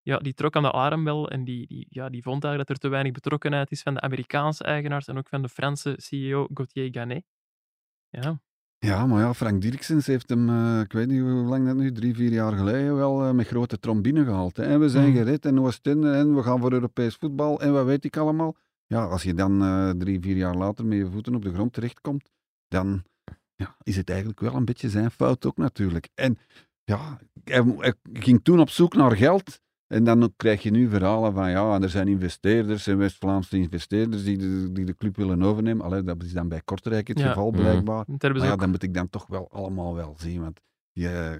ja, 0.04 0.18
die 0.18 0.34
trok 0.34 0.56
aan 0.56 0.62
de 0.62 0.72
alarmbel 0.72 1.30
en 1.30 1.44
die, 1.44 1.66
die, 1.66 1.86
ja, 1.90 2.08
die 2.08 2.22
vond 2.22 2.44
eigenlijk 2.44 2.68
dat 2.68 2.76
er 2.76 2.82
te 2.82 2.88
weinig 2.88 3.12
betrokkenheid 3.12 3.70
is 3.70 3.82
van 3.82 3.94
de 3.94 4.00
Amerikaanse 4.00 4.64
eigenaars 4.64 5.06
en 5.06 5.18
ook 5.18 5.28
van 5.28 5.42
de 5.42 5.48
Franse 5.48 5.94
CEO 5.96 6.46
Gauthier 6.54 6.88
Ganet. 6.90 7.24
Ja, 8.08 8.40
Ja, 8.78 9.06
maar 9.06 9.20
ja, 9.20 9.34
Frank 9.34 9.62
Dirksens 9.62 10.06
heeft 10.06 10.28
hem, 10.28 10.48
eh, 10.48 10.80
ik 10.80 10.92
weet 10.92 11.08
niet 11.08 11.20
hoe 11.20 11.30
lang 11.30 11.66
dat 11.66 11.76
nu, 11.76 11.92
drie, 11.92 12.14
vier 12.14 12.32
jaar 12.32 12.52
geleden, 12.52 12.96
wel 12.96 13.22
eh, 13.24 13.30
met 13.32 13.46
grote 13.46 13.78
trom 13.78 14.02
binnengehaald. 14.02 14.56
Hè. 14.56 14.64
En 14.64 14.80
we 14.80 14.88
zijn 14.88 15.08
Mm. 15.08 15.14
gered 15.14 15.46
en 15.46 15.60
Oostende 15.60 16.12
en 16.12 16.34
we 16.34 16.42
gaan 16.42 16.60
voor 16.60 16.72
Europees 16.72 17.14
voetbal 17.14 17.60
en 17.60 17.72
wat 17.72 17.84
weet 17.86 18.04
ik 18.04 18.16
allemaal. 18.16 18.56
Ja, 18.86 19.04
als 19.04 19.22
je 19.22 19.34
dan 19.34 19.62
eh, 19.62 19.90
drie, 19.90 20.20
vier 20.20 20.36
jaar 20.36 20.54
later 20.54 20.86
met 20.86 20.98
je 20.98 21.10
voeten 21.10 21.34
op 21.34 21.42
de 21.42 21.52
grond 21.52 21.72
terechtkomt, 21.72 22.30
dan 22.68 23.04
ja, 23.54 23.76
is 23.82 23.96
het 23.96 24.08
eigenlijk 24.10 24.40
wel 24.40 24.54
een 24.54 24.64
beetje 24.64 24.88
zijn 24.88 25.10
fout 25.10 25.46
ook 25.46 25.56
natuurlijk. 25.56 26.08
En 26.14 26.38
ja, 26.84 27.18
hij, 27.44 27.62
hij 27.78 27.94
ging 28.12 28.44
toen 28.44 28.60
op 28.60 28.70
zoek 28.70 28.94
naar 28.94 29.16
geld. 29.16 29.60
En 29.94 30.04
dan 30.04 30.32
krijg 30.36 30.62
je 30.62 30.70
nu 30.70 30.88
verhalen 30.88 31.32
van 31.32 31.50
ja, 31.50 31.80
er 31.80 31.88
zijn 31.88 32.08
investeerders 32.08 32.86
en 32.86 32.98
West-Vlaamse 32.98 33.56
investeerders 33.56 34.24
die 34.24 34.38
de, 34.38 34.72
die 34.72 34.84
de 34.84 34.96
club 34.96 35.16
willen 35.16 35.42
overnemen. 35.42 35.84
Allee, 35.84 36.02
dat 36.02 36.22
is 36.22 36.32
dan 36.32 36.48
bij 36.48 36.60
Kortrijk 36.64 37.08
het 37.08 37.18
Ja. 37.18 37.28
geval 37.28 37.50
Mhm. 37.50 37.60
blijkbaar. 37.60 38.04
Maar 38.06 38.36
ja, 38.36 38.56
dat 38.56 38.68
moet 38.68 38.82
ik 38.82 38.94
dan 38.94 39.08
toch 39.10 39.26
wel 39.26 39.50
allemaal 39.50 39.94
wel 39.94 40.14
zien. 40.18 40.40
Want 40.40 40.60
die, 40.92 41.08
eh, 41.08 41.36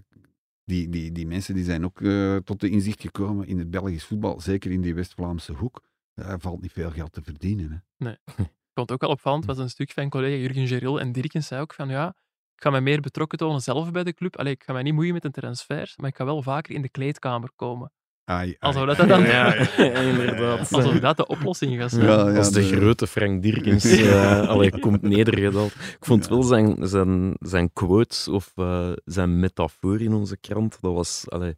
die, 0.65 0.89
die, 0.89 1.13
die 1.13 1.27
mensen 1.27 1.55
die 1.55 1.65
zijn 1.65 1.85
ook 1.85 2.01
eh, 2.01 2.37
tot 2.37 2.61
de 2.61 2.69
inzicht 2.69 3.01
gekomen 3.01 3.47
in 3.47 3.59
het 3.59 3.71
Belgisch 3.71 4.05
voetbal, 4.05 4.41
zeker 4.41 4.71
in 4.71 4.81
die 4.81 4.95
West-Vlaamse 4.95 5.53
hoek. 5.53 5.83
Daar 6.15 6.41
valt 6.41 6.61
niet 6.61 6.73
veel 6.73 6.91
geld 6.91 7.13
te 7.13 7.23
verdienen. 7.23 7.85
Hè. 7.99 8.11
Ik 8.11 8.19
vond 8.75 8.89
het 8.89 8.93
ook 8.93 9.01
wel 9.01 9.11
opvallend, 9.11 9.45
was 9.45 9.59
een 9.59 9.71
stuk 9.71 9.91
van 9.93 10.09
collega 10.09 10.37
Jurgen 10.37 10.67
Geril 10.67 11.01
en 11.01 11.13
Dirkens 11.13 11.47
zei 11.47 11.61
ook 11.61 11.75
van 11.75 11.89
ja, 11.89 12.09
ik 12.55 12.63
ga 12.63 12.71
mij 12.71 12.81
meer 12.81 13.01
betrokken 13.01 13.39
tonen 13.39 13.61
zelf 13.61 13.91
bij 13.91 14.05
de 14.05 14.13
club. 14.15 14.37
Allee, 14.37 14.53
ik 14.53 14.63
ga 14.63 14.73
mij 14.73 14.83
niet 14.83 14.95
moeien 14.95 15.13
met 15.13 15.23
de 15.23 15.31
transfers, 15.31 15.97
maar 15.97 16.09
ik 16.09 16.17
ga 16.17 16.25
wel 16.25 16.43
vaker 16.43 16.75
in 16.75 16.83
de 16.83 16.89
kleedkamer 16.89 17.51
komen. 17.57 17.93
Ai, 18.25 18.39
ai. 18.49 18.57
Alsof 18.59 18.87
dat, 18.87 18.97
dat 18.97 19.09
dan... 19.09 19.23
Ja, 19.37 19.55
inderdaad. 20.11 20.73
Alsof 20.73 20.99
dat 21.01 21.17
de 21.17 21.27
oplossing 21.27 21.81
gaat 21.81 21.91
zijn. 21.91 22.07
Ja, 22.07 22.29
ja, 22.31 22.37
Als 22.37 22.51
de 22.53 22.61
de- 22.61 22.77
grote 22.77 23.07
Frank 23.07 23.43
Dirkens 23.43 23.85
eh 23.85 24.49
allee, 24.49 24.79
komt 24.79 25.03
nedergedaald. 25.03 25.73
Ik 25.75 25.97
vond 26.01 26.29
wel 26.29 26.43
zijn, 26.43 26.77
zijn, 26.81 27.35
zijn 27.39 27.73
quotes 27.73 28.29
of 28.29 28.53
eh, 28.55 28.91
zijn 29.05 29.41
metafoor 29.41 30.01
in 30.01 30.13
onze 30.13 30.37
krant, 30.37 30.79
dat 30.81 30.93
was, 30.93 31.25
allee, 31.29 31.55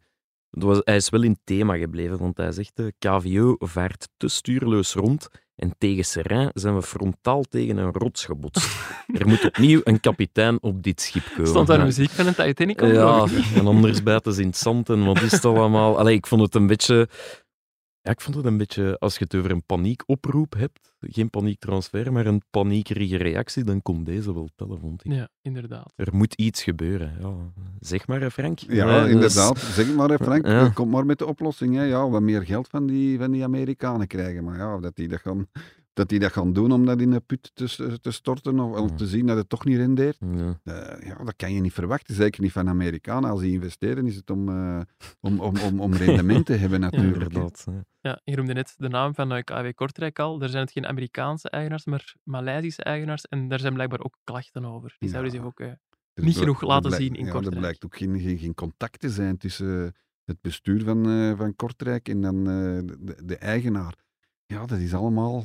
dat 0.49 0.63
was... 0.63 0.81
Hij 0.83 0.95
is 0.95 1.09
wel 1.09 1.23
in 1.23 1.39
thema 1.43 1.77
gebleven, 1.77 2.17
want 2.17 2.37
hij 2.37 2.51
zegt, 2.51 2.79
eh, 2.79 2.85
KVO 2.99 3.55
vaart 3.59 4.09
te 4.17 4.27
stuurloos 4.27 4.93
rond 4.93 5.27
en 5.57 5.75
tegen 5.77 6.05
Serrain 6.05 6.49
zijn 6.53 6.75
we 6.75 6.81
frontaal 6.81 7.43
tegen 7.43 7.77
een 7.77 7.91
rots 7.91 8.25
gebotst. 8.25 8.69
er 9.19 9.27
moet 9.27 9.45
opnieuw 9.45 9.81
een 9.83 9.99
kapitein 9.99 10.57
op 10.61 10.83
dit 10.83 11.01
schip 11.01 11.23
komen. 11.31 11.47
Stond 11.47 11.67
daar 11.67 11.77
Ja. 11.77 11.83
muziek 11.83 12.09
van 12.09 12.27
een 12.27 12.35
Titanic? 12.35 12.81
Ja, 12.81 13.25
en 13.55 13.67
anders 13.67 14.03
bijten 14.03 14.33
ze 14.33 14.41
in 14.41 14.47
het 14.47 14.57
zand 14.57 14.89
en 14.89 15.05
wat 15.05 15.21
is 15.21 15.31
het 15.31 15.45
allemaal. 15.45 15.97
Allee, 15.99 16.15
ik 16.15 16.27
vond 16.27 16.41
het 16.41 16.55
een 16.55 16.67
beetje... 16.67 17.07
Ja, 18.07 18.13
ik 18.13 18.21
vond 18.21 18.35
het 18.35 18.45
een 18.45 18.57
beetje... 18.57 18.99
Als 18.99 19.17
je 19.17 19.23
het 19.23 19.35
over 19.35 19.51
een 19.51 19.65
paniekoproep 19.65 20.53
hebt, 20.57 20.93
geen 20.99 21.29
paniektransfer, 21.29 22.11
maar 22.13 22.25
een 22.25 22.41
paniekerige 22.49 23.17
reactie, 23.17 23.63
dan 23.63 23.81
kon 23.81 24.03
deze 24.03 24.33
wel 24.33 24.49
tellen, 24.55 24.79
vond 24.79 25.05
ik. 25.05 25.11
Ja, 25.11 25.29
inderdaad. 25.41 25.93
Er 25.95 26.15
moet 26.15 26.33
iets 26.33 26.63
gebeuren. 26.63 27.17
Ja. 27.19 27.33
Zeg 27.79 28.07
maar, 28.07 28.19
hè, 28.21 28.31
Frank. 28.31 28.59
Ja, 28.59 29.03
Eh, 29.05 29.11
inderdaad. 29.11 29.57
Zeg 29.59 29.93
maar, 29.95 30.09
hè, 30.09 30.17
Frank. 30.17 30.45
Ja. 30.45 30.69
Kom 30.69 30.89
maar 30.89 31.05
met 31.05 31.17
de 31.19 31.25
oplossing. 31.25 31.75
Hè. 31.75 31.83
Ja, 31.83 32.09
wat 32.09 32.21
meer 32.21 32.41
geld 32.45 32.67
van 32.67 32.85
die, 32.87 33.17
van 33.17 33.31
die 33.31 33.43
Amerikanen 33.43 34.07
krijgen. 34.07 34.43
Maar 34.43 34.57
ja, 34.57 34.79
dat 34.79 34.95
die 34.95 35.07
dat 35.07 35.19
gaan, 35.19 35.47
dat 35.97 36.09
die 36.09 36.19
dat 36.19 36.31
gaan 36.31 36.53
doen 36.53 36.71
om 36.71 36.85
dat 36.85 37.01
in 37.01 37.11
een 37.11 37.25
put 37.25 37.51
te, 37.53 37.97
te 38.01 38.11
storten 38.11 38.59
of, 38.59 38.89
Ja. 38.89 38.95
te 38.95 39.07
zien 39.07 39.25
dat 39.25 39.37
het 39.37 39.49
toch 39.49 39.65
niet 39.65 39.77
rendeert. 39.77 40.17
Ja. 40.19 40.59
Eh, 40.63 41.07
ja, 41.07 41.23
dat 41.23 41.35
kan 41.35 41.53
je 41.53 41.61
niet 41.61 41.73
verwachten. 41.73 42.15
Zeker 42.15 42.41
niet 42.41 42.51
van 42.51 42.69
Amerikanen. 42.69 43.29
Als 43.29 43.41
die 43.41 43.51
investeren, 43.53 44.05
is 44.05 44.15
het 44.15 44.29
om, 44.29 44.49
eh, 44.49 44.81
om, 45.19 45.39
om, 45.39 45.57
om, 45.57 45.79
om 45.79 45.93
rendement 45.93 46.45
te 46.45 46.53
hebben 46.53 46.79
natuurlijk. 46.89 47.33
Ja, 48.01 48.21
je 48.23 48.35
noemde 48.35 48.53
net 48.53 48.73
de 48.77 48.87
naam 48.89 49.13
van 49.15 49.31
eh, 49.31 49.43
KW 49.43 49.73
Kortrijk 49.75 50.19
al. 50.19 50.37
Daar 50.37 50.49
zijn 50.49 50.63
het 50.63 50.71
geen 50.71 50.85
Amerikaanse 50.85 51.49
eigenaars, 51.49 51.85
maar 51.85 52.15
Maleisische 52.23 52.83
eigenaars. 52.83 53.21
En 53.23 53.47
daar 53.47 53.59
zijn 53.59 53.73
blijkbaar 53.73 53.99
ook 54.03 54.17
klachten 54.23 54.65
over. 54.65 54.95
Die 54.99 55.09
zouden 55.09 55.31
zich 55.31 55.41
ook... 55.43 55.59
Er 55.59 55.79
Niet 56.13 56.37
genoeg 56.37 56.61
er 56.61 56.67
laten 56.67 56.89
blijkt- 56.89 57.05
zien 57.05 57.15
in 57.15 57.25
ja, 57.25 57.31
Kortrijk. 57.31 57.53
Er 57.55 57.59
blijkt 57.61 57.85
ook 57.85 57.97
geen, 57.97 58.19
geen, 58.19 58.37
geen 58.37 58.53
contact 58.53 58.99
te 58.99 59.09
zijn 59.09 59.37
tussen 59.37 59.93
het 60.25 60.41
bestuur 60.41 60.83
van, 60.83 61.09
eh, 61.09 61.37
van 61.37 61.55
Kortrijk 61.55 62.09
en 62.09 62.21
dan 62.21 62.37
eh, 62.37 62.95
de, 62.99 63.15
de 63.25 63.37
eigenaar. 63.37 63.93
Ja, 64.47 64.65
dat 64.65 64.79
is 64.79 64.93
allemaal 64.93 65.43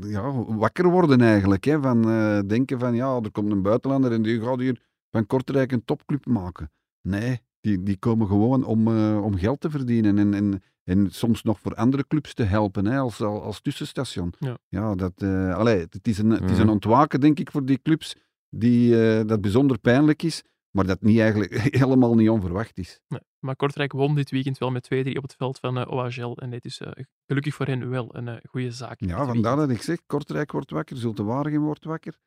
ja, 0.00 0.32
wakker 0.32 0.90
worden 0.90 1.20
eigenlijk. 1.20 1.64
Hè, 1.64 1.80
van 1.80 2.10
eh, 2.10 2.40
denken 2.46 2.78
van, 2.78 2.94
ja, 2.94 3.20
er 3.22 3.30
komt 3.30 3.50
een 3.50 3.62
buitenlander 3.62 4.12
en 4.12 4.22
die 4.22 4.40
gaat 4.40 4.58
hier 4.58 4.82
van 5.10 5.26
Kortrijk 5.26 5.72
een 5.72 5.84
topclub 5.84 6.26
maken. 6.26 6.70
Nee, 7.02 7.40
die, 7.60 7.82
die 7.82 7.96
komen 7.96 8.26
gewoon 8.26 8.64
om, 8.64 8.88
eh, 8.88 9.24
om 9.24 9.36
geld 9.36 9.60
te 9.60 9.70
verdienen 9.70 10.18
en, 10.18 10.34
en, 10.34 10.62
en 10.84 11.10
soms 11.10 11.42
nog 11.42 11.60
voor 11.60 11.74
andere 11.74 12.06
clubs 12.06 12.34
te 12.34 12.42
helpen 12.42 12.86
hè, 12.86 12.98
als, 12.98 13.20
als 13.20 13.60
tussenstation. 13.60 14.32
Ja. 14.68 14.94
dat, 14.94 15.22
allee, 15.54 15.78
het, 15.78 16.08
is 16.08 16.18
een, 16.18 16.30
het 16.30 16.50
is 16.50 16.58
een 16.58 16.68
ontwaken, 16.68 17.20
denk 17.20 17.38
ik, 17.38 17.50
voor 17.50 17.64
die 17.64 17.82
clubs 17.82 18.16
die, 18.48 19.24
dat 19.24 19.40
bijzonder 19.40 19.78
pijnlijk 19.78 20.22
is. 20.22 20.42
Maar 20.76 20.86
dat 20.86 21.02
niet 21.02 21.18
eigenlijk 21.18 21.52
helemaal 21.82 22.14
niet 22.14 22.28
onverwacht 22.28 22.78
is. 22.78 23.00
Nee. 23.08 23.20
Maar 23.38 23.56
Kortrijk 23.56 23.92
won 23.92 24.14
dit 24.14 24.30
weekend 24.30 24.58
wel 24.58 24.70
met 24.70 24.88
2-3 24.94 25.12
op 25.12 25.22
het 25.22 25.34
veld 25.34 25.58
van 25.58 25.88
OHL. 25.88 26.36
En 26.36 26.50
dit 26.50 26.64
is 26.64 26.80
eh, 26.80 27.04
gelukkig 27.26 27.54
voor 27.54 27.66
hen 27.66 27.90
wel 27.90 28.16
een 28.16 28.28
eh, 28.28 28.36
goede 28.50 28.70
zaak. 28.70 29.00
Ja, 29.00 29.26
vandaar 29.26 29.56
dat 29.56 29.70
ik 29.70 29.82
zeg, 29.82 29.98
Kortrijk 30.06 30.52
wordt 30.52 30.70
wakker, 30.70 30.96
Zulte 30.96 31.24
Waregem 31.24 31.62
wordt 31.62 31.84
wakker. 31.84 32.18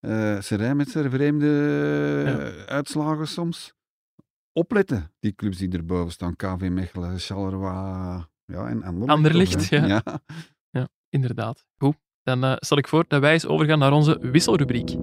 Eh 0.00 0.40
Serijn 0.40 0.76
met 0.76 0.88
zijn 0.88 1.10
vreemde 1.10 2.64
uitslagen 2.66 3.28
soms. 3.28 3.74
Opletten, 4.52 5.12
die 5.18 5.34
clubs 5.34 5.58
die 5.58 5.72
erboven 5.72 6.12
staan. 6.12 6.36
KV 6.36 6.68
Mechelen, 6.70 7.18
Charleroi 7.18 8.24
ja, 8.44 8.68
en 8.68 8.82
Anderlecht. 8.82 9.10
Anderlecht, 9.10 9.52
toch, 9.52 9.68
hè? 9.68 9.86
ja. 9.86 10.88
Inderdaad. 11.08 11.66
Goed. 11.78 11.96
Dan 12.22 12.56
stel 12.60 12.78
ik 12.78 12.88
voor 12.88 13.04
dat 13.08 13.20
wij 13.20 13.32
eens 13.32 13.46
overgaan 13.46 13.78
naar 13.78 13.92
onze 13.92 14.18
wisselrubriek. 14.20 14.96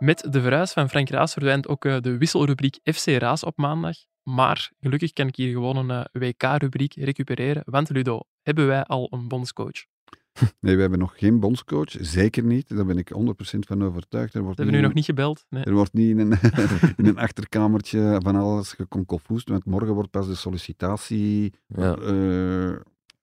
Met 0.00 0.26
de 0.30 0.40
verhuis 0.40 0.72
van 0.72 0.88
Frank 0.88 1.08
Raas 1.08 1.32
verdwijnt 1.32 1.68
ook 1.68 1.84
eh, 1.84 1.96
de 2.00 2.18
wisselrubriek 2.18 2.78
FC 2.82 3.06
Raas 3.06 3.44
op 3.44 3.56
maandag. 3.56 3.96
Maar 4.22 4.70
gelukkig 4.80 5.12
kan 5.12 5.26
ik 5.26 5.36
hier 5.36 5.52
gewoon 5.52 5.76
een 5.76 5.90
eh, 5.90 6.04
WK-rubriek 6.22 6.94
recupereren. 6.94 7.62
Want 7.66 7.90
Ludo, 7.90 8.20
hebben 8.42 8.66
wij 8.66 8.84
al 8.84 9.08
een 9.10 9.28
bondscoach? 9.28 9.84
Nee, 10.60 10.74
we 10.74 10.80
hebben 10.80 10.98
nog 10.98 11.12
geen 11.18 11.40
bondscoach. 11.40 11.90
Zeker 12.00 12.44
niet. 12.44 12.76
Daar 12.76 12.86
ben 12.86 12.98
ik 12.98 13.12
100% 13.14 13.18
van 13.58 13.84
overtuigd. 13.84 14.34
Er 14.34 14.42
wordt 14.42 14.58
hebben 14.58 14.74
nu 14.76 14.80
nog 14.80 14.92
niet 14.94 15.04
gebeld. 15.04 15.44
Nee. 15.48 15.64
Er 15.64 15.72
wordt 15.72 15.92
niet 15.92 16.08
in 16.10 16.18
een, 16.18 16.38
in 16.96 17.06
een 17.06 17.18
achterkamertje 17.18 18.20
van 18.22 18.36
alles 18.36 18.72
gekonkelfoest, 18.72 19.48
want 19.48 19.64
morgen 19.64 19.94
wordt 19.94 20.10
pas 20.10 20.26
de 20.26 20.34
sollicitatie 20.34 21.52
Ja. 21.66 21.94
eh, 21.96 22.76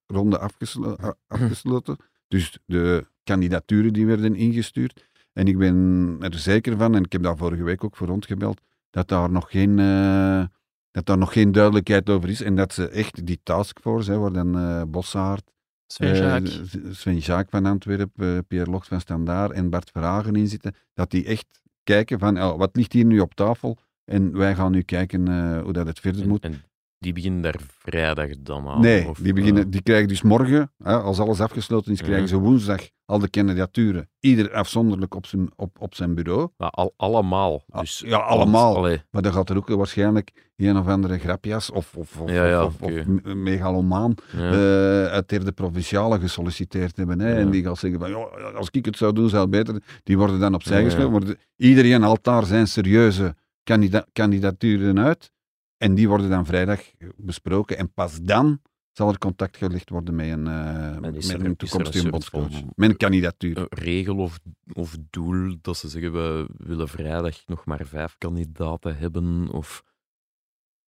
ronde 0.07 0.39
afgeslo- 0.39 0.97
a- 1.03 1.15
afgesloten. 1.27 1.97
Dus 2.27 2.57
de 2.65 3.07
kandidaturen 3.23 3.93
die 3.93 4.05
werden 4.05 4.35
ingestuurd. 4.35 5.05
En 5.37 5.47
ik 5.47 5.57
ben 5.57 6.17
er 6.19 6.39
zeker 6.39 6.77
van, 6.77 6.95
en 6.95 7.03
ik 7.03 7.11
heb 7.11 7.23
daar 7.23 7.37
vorige 7.37 7.63
week 7.63 7.83
ook 7.83 7.95
voor 7.95 8.07
rondgebeld, 8.07 8.61
dat 8.89 9.07
daar 9.07 9.31
nog 9.31 9.51
geen, 9.51 9.79
eh, 9.79 10.43
dat 10.91 11.05
daar 11.05 11.17
nog 11.17 11.33
geen 11.33 11.51
duidelijkheid 11.51 12.09
over 12.09 12.29
is. 12.29 12.41
En 12.41 12.55
dat 12.55 12.73
ze 12.73 12.89
echt 12.89 13.25
die 13.25 13.39
taskforce, 13.43 14.11
hè, 14.11 14.17
waar 14.17 14.31
dan 14.31 14.57
eh 14.57 14.81
Bossaert, 14.87 15.51
Sven 15.87 16.11
eh, 16.11 16.19
Jaak. 16.19 16.47
Sven 16.91 17.17
Jaak 17.17 17.49
van 17.49 17.65
Antwerpen, 17.65 18.45
Pierre 18.45 18.71
Locht 18.71 18.87
van 18.87 18.99
Standaard 18.99 19.51
en 19.51 19.69
Bart 19.69 19.91
Verhagen 19.91 20.35
in 20.35 20.47
zitten, 20.47 20.75
dat 20.93 21.11
die 21.11 21.25
echt 21.25 21.61
kijken 21.83 22.19
van 22.19 22.41
oh, 22.41 22.57
wat 22.57 22.75
ligt 22.75 22.93
hier 22.93 23.05
nu 23.05 23.19
op 23.19 23.33
tafel 23.33 23.77
en 24.05 24.37
wij 24.37 24.55
gaan 24.55 24.71
nu 24.71 24.81
kijken 24.81 25.27
hoe 25.61 25.73
dat 25.73 25.87
het 25.87 25.99
verder 25.99 26.21
En, 26.21 26.27
moet. 26.27 26.43
en 26.43 26.63
die 27.07 27.15
beginnen 27.15 27.41
daar 27.41 27.55
vrijdag 27.79 28.27
dan 28.39 28.67
aan? 28.67 28.81
nee, 28.81 29.07
of, 29.07 29.17
die, 29.19 29.33
beginnen, 29.33 29.63
eh, 29.63 29.71
die 29.71 29.81
krijgen 29.81 30.07
dus 30.07 30.21
morgen, 30.21 30.71
hè, 30.83 30.97
als 30.97 31.19
alles 31.19 31.39
afgesloten 31.41 31.91
is, 31.91 32.01
krijgen 32.01 32.27
ze 32.27 32.37
woensdag 32.37 32.81
al 33.05 33.19
de 33.19 33.29
kandidaturen, 33.29 34.09
ieder 34.19 34.53
afzonderlijk 34.53 35.15
op 35.15 35.25
zijn, 35.25 35.49
op, 35.55 35.81
op 35.81 35.95
zijn 35.95 36.15
bureau. 36.15 36.49
al, 36.57 36.93
allemaal. 36.97 37.63
Ah, 37.69 37.79
Dus, 37.81 38.03
ja, 38.05 38.17
allemaal. 38.17 38.75
Allee, 38.75 39.01
Maar 39.11 39.21
dan 39.21 39.33
gaat 39.33 39.49
er 39.49 39.57
ook 39.57 39.67
waarschijnlijk 39.67 40.51
een 40.55 40.77
of 40.77 40.87
andere 40.87 41.17
grapjas 41.17 41.71
of, 41.71 41.95
of, 41.95 42.17
of, 42.19 42.29
Ja, 42.31 42.45
ja, 42.45 42.65
of, 42.65 42.75
of, 42.75 42.81
oké. 42.81 42.99
of 42.99 43.05
me- 43.05 43.35
megalomaan 43.35 44.13
ja. 44.37 44.49
eh, 44.51 45.05
uit 45.11 45.29
derde 45.29 45.51
provinciale 45.51 46.19
gesolliciteerd 46.19 46.97
hebben. 46.97 47.19
Hè? 47.19 47.35
En 47.35 47.49
die 47.49 47.63
gaan 47.63 47.75
zeggen 47.75 47.99
van, 47.99 48.09
"Ja, 48.09 48.17
als 48.55 48.67
ik 48.71 48.85
het 48.85 48.97
zou 48.97 49.13
doen, 49.13 49.29
zou 49.29 49.41
het 49.41 49.51
beter. 49.51 49.81
Die 50.03 50.17
worden 50.17 50.39
dan 50.39 50.53
opzij 50.53 50.83
geschoven. 50.83 51.11
Maar 51.11 51.25
de- 51.25 51.37
iedereen 51.55 52.01
haalt 52.01 52.23
daar 52.23 52.45
zijn 52.45 52.67
serieuze 52.67 53.35
kandida- 53.63 54.05
kandidaturen 54.13 54.99
uit. 54.99 55.31
En 55.77 55.95
die 55.95 56.07
worden 56.07 56.29
dan 56.29 56.45
vrijdag 56.45 56.81
besproken. 57.15 57.77
En 57.77 57.93
pas 57.93 58.21
dan 58.21 58.61
zal 58.91 59.09
er 59.09 59.17
contact 59.17 59.57
gelegd 59.57 59.89
worden 59.89 60.15
met 60.15 60.27
een, 60.27 60.47
eh, 60.47 60.97
met 60.97 61.29
er- 61.29 61.45
een 61.45 61.55
toekomstige 61.55 62.09
bondscoach. 62.09 62.63
Met 62.75 62.89
een 62.89 62.97
kandidatuur. 62.97 63.57
een 63.57 63.67
regel 63.69 64.17
of, 64.17 64.39
of 64.73 64.97
doel 65.09 65.55
dat 65.61 65.77
ze 65.77 65.89
zeggen 65.89 66.11
we 66.13 66.47
willen 66.57 66.87
vrijdag 66.87 67.45
nog 67.45 67.65
maar 67.65 67.85
vijf 67.85 68.15
kandidaten 68.17 68.97
hebben? 68.97 69.49
Of, 69.51 69.83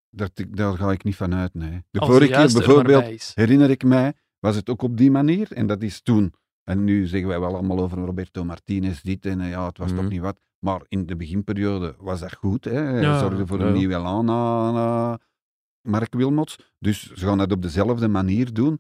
Dat, 0.10 0.40
ik- 0.40 0.56
daar 0.58 0.78
ga 0.78 0.92
ik 0.92 1.04
niet 1.04 1.16
van 1.16 1.34
uit, 1.36 1.54
nee. 1.54 1.84
De 1.92 2.00
Als 2.00 2.10
vorige 2.10 2.32
keer 2.32 2.40
er 2.40 2.54
bijvoorbeeld... 2.54 3.32
herinner 3.36 3.70
ik 3.70 3.84
mij, 3.84 4.14
was 4.40 4.56
het 4.56 4.70
ook 4.70 4.82
op 4.82 4.98
die 4.98 5.12
manier. 5.12 5.52
En 5.52 5.68
dat 5.68 5.82
is 5.84 6.02
toen. 6.02 6.34
En 6.64 6.84
nu 6.84 7.06
zeggen 7.08 7.30
wij 7.30 7.40
wel 7.40 7.54
allemaal 7.56 7.80
over 7.80 7.98
Roberto 7.98 8.44
Martinez 8.44 9.02
dit 9.02 9.26
en 9.26 9.42
eh, 9.42 9.50
ja, 9.50 9.66
het 9.68 9.78
was 9.78 9.92
Mhm. 9.92 10.00
toch 10.02 10.10
niet 10.10 10.22
wat. 10.22 10.40
Maar 10.60 10.82
in 10.88 11.06
de 11.06 11.16
beginperiode 11.16 11.96
was 12.00 12.20
dat 12.20 12.34
goed. 12.36 12.66
Hè. 12.66 12.72
Hij 12.72 13.02
Ja, 13.02 13.20
zorgde 13.20 13.48
voor 13.48 13.60
een 13.60 13.74
nieuw 13.74 13.90
elan 13.90 14.30
aan 14.30 15.18
Mark 15.82 16.14
Wilmots. 16.14 16.58
Dus 16.80 17.12
ze 17.14 17.26
gaan 17.26 17.38
dat 17.38 17.52
op 17.52 17.62
dezelfde 17.62 18.08
manier 18.08 18.54
doen. 18.54 18.74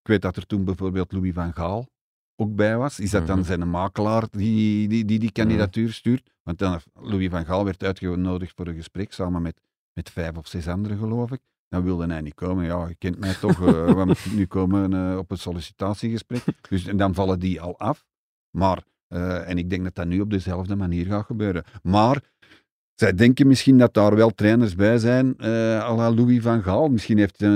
Ik 0.00 0.08
weet 0.12 0.22
dat 0.22 0.36
er 0.36 0.46
toen 0.46 0.64
bijvoorbeeld 0.64 1.12
Louis 1.12 1.34
van 1.34 1.52
Gaal 1.54 1.88
ook 2.36 2.54
bij 2.54 2.76
was. 2.76 3.00
Is 3.00 3.10
dat 3.10 3.26
dan 3.26 3.38
Mhm. 3.38 3.46
zijn 3.46 3.70
makelaar 3.70 4.24
die 4.30 4.88
die, 4.88 5.04
die, 5.04 5.18
die 5.18 5.32
kandidatuur 5.32 5.92
stuurt? 5.92 6.30
Want 6.42 6.58
dan, 6.58 6.80
Louis 6.94 7.28
van 7.30 7.44
Gaal 7.44 7.64
werd 7.64 7.82
uitgenodigd 7.82 8.52
voor 8.56 8.66
een 8.66 8.74
gesprek 8.74 9.12
samen 9.12 9.42
met, 9.42 9.60
met 9.92 10.10
vijf 10.10 10.36
of 10.36 10.46
zes 10.46 10.68
anderen, 10.68 10.98
geloof 10.98 11.30
ik. 11.32 11.40
Dan 11.68 11.82
wilde 11.82 12.06
hij 12.06 12.20
niet 12.20 12.34
komen. 12.34 12.64
Ja, 12.64 12.88
je 12.88 12.94
kent 12.94 13.18
mij 13.18 13.34
toch. 13.34 13.66
eh 13.66 13.86
we 13.98 14.04
moeten 14.04 14.34
nu 14.36 14.46
komen 14.46 14.92
eh, 15.10 15.18
op 15.18 15.30
een 15.30 15.38
sollicitatiegesprek. 15.38 16.44
Dus, 16.68 16.86
en 16.86 16.96
dan 16.96 17.14
vallen 17.14 17.38
die 17.38 17.60
al 17.60 17.78
af. 17.78 18.04
Maar, 18.50 18.82
eh, 19.08 19.48
en 19.48 19.58
ik 19.58 19.70
denk 19.70 19.84
dat 19.84 19.94
dat 19.94 20.06
nu 20.06 20.20
op 20.20 20.30
dezelfde 20.30 20.76
manier 20.76 21.06
gaat 21.06 21.24
gebeuren. 21.24 21.64
Maar 21.82 22.20
zij 22.94 23.14
denken 23.14 23.46
misschien 23.46 23.78
dat 23.78 23.94
daar 23.94 24.16
wel 24.16 24.30
trainers 24.30 24.74
bij 24.74 24.98
zijn, 24.98 25.38
eh 25.38 25.80
à 25.80 25.94
la 25.94 26.10
Louis 26.10 26.42
van 26.42 26.62
Gaal. 26.62 26.88
Misschien 26.88 27.18
heeft 27.18 27.42
eh, 27.42 27.48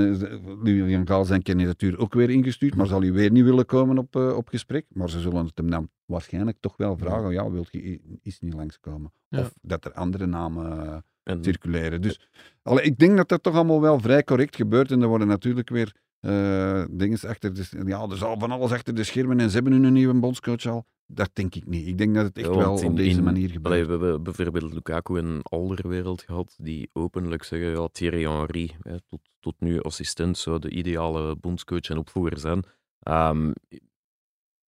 Louis 0.63 0.95
van 0.95 1.07
Gaal 1.07 1.25
zijn 1.25 1.43
kandidatuur 1.43 1.99
ook 1.99 2.15
weer 2.15 2.31
ingestuurd, 2.31 2.75
maar 2.75 2.87
zal 2.87 3.01
hij 3.01 3.13
weer 3.13 3.31
niet 3.31 3.45
willen 3.45 3.67
komen 3.67 3.99
op, 3.99 4.17
op 4.17 4.49
gesprek. 4.49 4.87
Maar 4.89 5.11
ze 5.11 5.21
zullen 5.21 5.45
het 5.45 5.59
hem 5.59 5.71
dan 5.71 5.89
waarschijnlijk 6.05 6.57
toch 6.61 6.77
wel 6.77 6.97
vragen. 6.97 7.33
Ja, 7.33 7.51
wilt 7.51 7.69
je 7.71 8.01
iets 8.23 8.41
niet 8.41 8.55
langskomen? 8.55 9.13
Ja. 9.29 9.41
Of 9.41 9.55
dat 9.63 9.85
er 9.85 9.93
andere 9.93 10.27
namen 10.27 11.05
en, 11.23 11.45
circuleren. 11.45 12.03
Dus 12.03 12.21
allee, 12.63 12.85
ik 12.85 12.99
denk 12.99 13.17
dat 13.17 13.29
dat 13.29 13.43
toch 13.43 13.55
allemaal 13.55 13.81
wel 13.81 14.01
vrij 14.01 14.25
correct 14.25 14.57
gebeurt. 14.57 14.91
En 14.91 15.03
er 15.03 15.09
worden 15.09 15.29
natuurlijk 15.29 15.69
weer 15.69 15.95
eh 16.21 16.85
dingen 16.91 17.19
achter 17.27 17.55
de... 17.55 17.83
Ja, 17.87 18.07
er 18.09 18.17
zal 18.17 18.39
van 18.39 18.51
alles 18.51 18.71
achter 18.71 18.95
de 18.95 19.05
schermen 19.05 19.41
en 19.41 19.49
ze 19.51 19.55
hebben 19.55 19.81
nu 19.81 19.87
een 19.87 19.93
nieuwe 19.93 20.15
bondscoach 20.21 20.67
al. 20.67 20.85
Dat 21.07 21.31
denk 21.33 21.55
ik 21.55 21.67
niet. 21.67 21.87
Ik 21.87 21.99
denk 21.99 22.15
dat 22.15 22.25
het 22.25 22.37
echt 22.39 22.47
Ja, 22.47 22.57
wel 22.57 22.73
op 22.73 22.83
in- 22.83 22.95
deze 22.95 23.19
in- 23.19 23.25
manier 23.25 23.47
gebeurt. 23.51 23.67
allee, 23.67 23.85
we 23.85 23.91
hebben 23.91 24.23
bijvoorbeeld 24.23 24.73
Lukaku 24.73 25.19
en 25.19 25.39
Alderwereld 25.43 26.23
gehad, 26.23 26.55
die 26.63 26.91
openlijk 26.93 27.43
zeggen, 27.45 27.71
ja, 27.71 27.89
Thierry 27.93 28.23
Henry, 28.29 28.71
hè, 28.83 29.01
tot, 29.01 29.21
tot 29.41 29.55
nu 29.59 29.81
assistent, 29.81 30.39
zou 30.39 30.59
de 30.59 30.71
ideale 30.71 31.37
bondscoach 31.37 31.89
en 31.89 31.99
opvoer 31.99 32.39
zijn. 32.39 32.63
Ehm, 32.99 33.53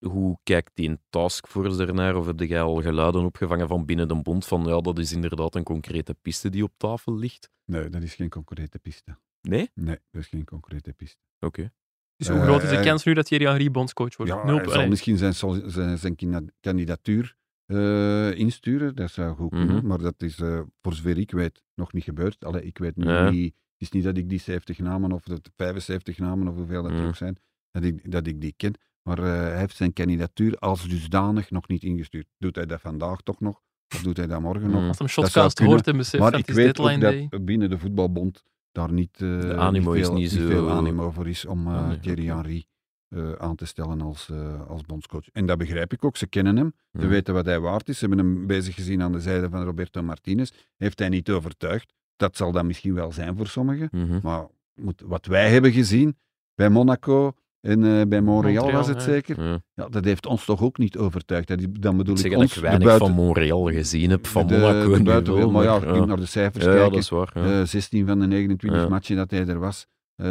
hoe 0.06 0.38
kijkt 0.42 0.70
die 0.74 0.88
een 0.88 1.00
taskforce 1.10 1.86
ernaar? 1.86 2.16
Of 2.16 2.26
heb 2.26 2.40
jij 2.40 2.62
al 2.62 2.82
geluiden 2.82 3.24
opgevangen 3.24 3.68
van 3.68 3.84
binnen 3.84 4.08
de 4.08 4.22
bond 4.22 4.46
van, 4.46 4.64
ja, 4.64 4.80
dat 4.80 4.98
is 4.98 5.12
inderdaad 5.12 5.54
een 5.54 5.62
concrete 5.62 6.14
piste 6.22 6.48
die 6.50 6.62
op 6.62 6.72
tafel 6.76 7.16
ligt? 7.16 7.50
Nee, 7.64 7.88
dat 7.88 8.02
is 8.02 8.14
geen 8.14 8.28
concrete 8.28 8.78
piste. 8.78 9.16
Nee? 9.40 9.70
Nee, 9.74 9.98
dat 10.10 10.22
is 10.22 10.28
geen 10.28 10.44
concrete 10.44 10.92
piste. 10.92 11.20
Oké. 11.46 11.72
Dus 12.16 12.28
hoe 12.28 12.40
groot 12.40 12.62
is 12.62 12.68
de 12.68 12.76
Eh, 12.76 12.82
kans 12.84 13.04
nu 13.04 13.14
dat 13.14 13.26
Thierry 13.26 13.46
Henry 13.46 13.70
bondscoach 13.70 14.16
wordt? 14.16 14.32
Ja, 14.32 14.44
Nul- 14.44 14.56
hij 14.58 14.68
zal 14.68 14.88
misschien 14.88 15.16
zijn, 15.16 15.34
zijn, 15.70 15.98
zijn 15.98 16.16
kandidatuur 16.60 17.34
eh, 17.66 18.34
insturen. 18.38 18.94
Dat 18.94 19.10
zou 19.10 19.36
goed 19.36 19.50
kunnen. 19.50 19.76
Mhm. 19.76 19.86
Maar 19.86 19.98
dat 19.98 20.22
is, 20.22 20.38
eh, 20.40 20.60
voor 20.82 20.92
zover 20.94 21.18
ik 21.18 21.30
weet, 21.30 21.62
nog 21.74 21.92
niet 21.92 22.04
gebeurd. 22.04 22.44
Allee, 22.44 22.62
ik 22.62 22.78
weet 22.78 22.96
nu 22.96 23.08
Ja. 23.08 23.30
niet... 23.30 23.54
Het 23.54 23.90
is 23.90 23.90
niet 23.90 24.04
dat 24.04 24.16
ik 24.16 24.28
die 24.28 24.40
70 24.40 24.78
namen 24.78 25.12
of 25.12 25.22
de 25.22 25.40
75 25.56 26.18
namen 26.18 26.48
of 26.48 26.54
hoeveel 26.54 26.82
dat 26.82 26.92
Mhm. 26.92 27.06
ook 27.06 27.16
zijn, 27.16 27.36
dat 27.70 27.82
ik, 27.84 28.10
dat 28.10 28.26
ik 28.26 28.40
die 28.40 28.54
ken. 28.56 28.74
Maar 29.02 29.16
hij 29.18 29.58
heeft 29.58 29.76
zijn 29.76 29.92
kandidatuur 29.92 30.56
als 30.58 30.88
dusdanig 30.88 31.50
nog 31.50 31.68
niet 31.68 31.82
ingestuurd. 31.82 32.26
Doet 32.38 32.56
hij 32.56 32.66
dat 32.66 32.80
vandaag 32.80 33.20
toch 33.22 33.40
nog? 33.40 33.60
Of 33.94 34.02
doet 34.02 34.16
hij 34.16 34.26
dat 34.26 34.40
morgen 34.40 34.70
nog? 34.70 34.78
Mhm. 34.80 34.88
Als 34.88 34.98
hem 34.98 35.08
Shotcast 35.08 35.58
hoort 35.58 35.86
en 35.86 35.96
beseft 35.96 36.22
Maar 36.22 36.30
dat 36.30 36.40
ik 36.40 36.50
ook 36.50 36.56
deadline 36.56 36.98
dat 36.98 37.30
day. 37.30 37.40
binnen 37.44 37.70
de 37.70 37.78
voetbalbond 37.78 38.44
daar 38.72 38.92
niet, 38.92 39.12
eh, 39.12 39.40
De 39.40 39.56
animo 39.56 39.90
niet 39.92 40.00
is 40.00 40.06
veel, 40.06 40.16
niet 40.16 40.30
zo- 40.30 40.46
veel 40.46 40.70
animo 40.70 41.10
voor 41.10 41.28
is 41.28 41.44
om 41.44 41.62
nee, 41.64 41.98
Thierry. 42.00 42.26
Henry 42.26 42.64
eh, 43.08 43.32
aan 43.32 43.56
te 43.56 43.66
stellen 43.66 44.00
als, 44.00 44.30
als 44.68 44.82
bondscoach. 44.82 45.28
En 45.32 45.46
dat 45.46 45.58
begrijp 45.58 45.92
ik 45.92 46.04
ook. 46.04 46.16
Ze 46.16 46.26
kennen 46.26 46.56
hem. 46.56 46.74
Ze 47.00 47.06
weten 47.06 47.34
wat 47.34 47.44
hij 47.44 47.60
waard 47.60 47.88
is. 47.88 47.98
Ze 47.98 48.06
hebben 48.06 48.24
hem 48.26 48.46
bezig 48.46 48.74
gezien 48.74 49.02
aan 49.02 49.12
de 49.12 49.20
zijde 49.20 49.48
van 49.50 49.64
Roberto 49.64 50.02
Martinez. 50.02 50.50
Heeft 50.76 50.98
hij 50.98 51.08
niet 51.08 51.30
overtuigd. 51.30 51.92
Dat 52.16 52.36
zal 52.36 52.52
dan 52.52 52.66
misschien 52.66 52.94
wel 52.94 53.12
zijn 53.12 53.36
voor 53.36 53.46
sommigen. 53.46 53.88
Mhm. 53.92 54.18
Maar 54.22 54.46
moet, 54.74 55.02
wat 55.06 55.26
wij 55.26 55.50
hebben 55.50 55.72
gezien 55.72 56.16
bij 56.54 56.68
Monaco 56.70 57.34
en 57.62 57.84
eh, 57.84 58.06
bij 58.08 58.20
Montreal, 58.20 58.54
Montreal, 58.54 58.72
was 58.72 58.86
het 58.86 58.96
ja. 58.96 59.02
zeker. 59.02 59.44
Ja. 59.44 59.60
Ja, 59.74 59.88
dat 59.88 60.04
heeft 60.04 60.26
ons 60.26 60.44
toch 60.44 60.62
ook 60.62 60.78
niet 60.78 60.98
overtuigd. 60.98 61.48
Dat, 61.48 61.58
dan 61.80 61.96
bedoel 61.96 62.14
Ik 62.14 62.20
ik 62.24 62.26
zeg 62.26 62.30
dat 62.32 62.40
ons, 62.40 62.56
ik 62.56 62.62
weinig 62.62 62.86
buiten, 62.86 63.06
van 63.06 63.16
Montreal 63.16 63.64
gezien 63.70 64.10
heb, 64.10 64.26
van 64.26 64.46
de, 64.46 64.58
Monaco 64.58 65.22
de 65.22 65.32
wel, 65.32 65.50
Maar 65.50 65.64
ja, 65.64 65.74
je 65.74 65.92
kunt 65.92 66.06
naar 66.06 66.16
de 66.16 66.26
cijfers 66.26 66.64
ja, 66.64 66.70
ja, 66.70 66.76
kijken. 66.76 66.92
dat 66.92 67.02
is 67.02 67.08
waar. 67.08 67.30
Ja. 67.34 67.60
Eh, 67.60 67.66
16 67.66 68.06
van 68.06 68.20
de 68.20 68.26
29 68.26 68.80
Ja. 68.82 68.88
matchen 68.88 69.16
dat 69.16 69.30
hij 69.30 69.46
er 69.46 69.58
was, 69.58 69.86
eh, 70.14 70.26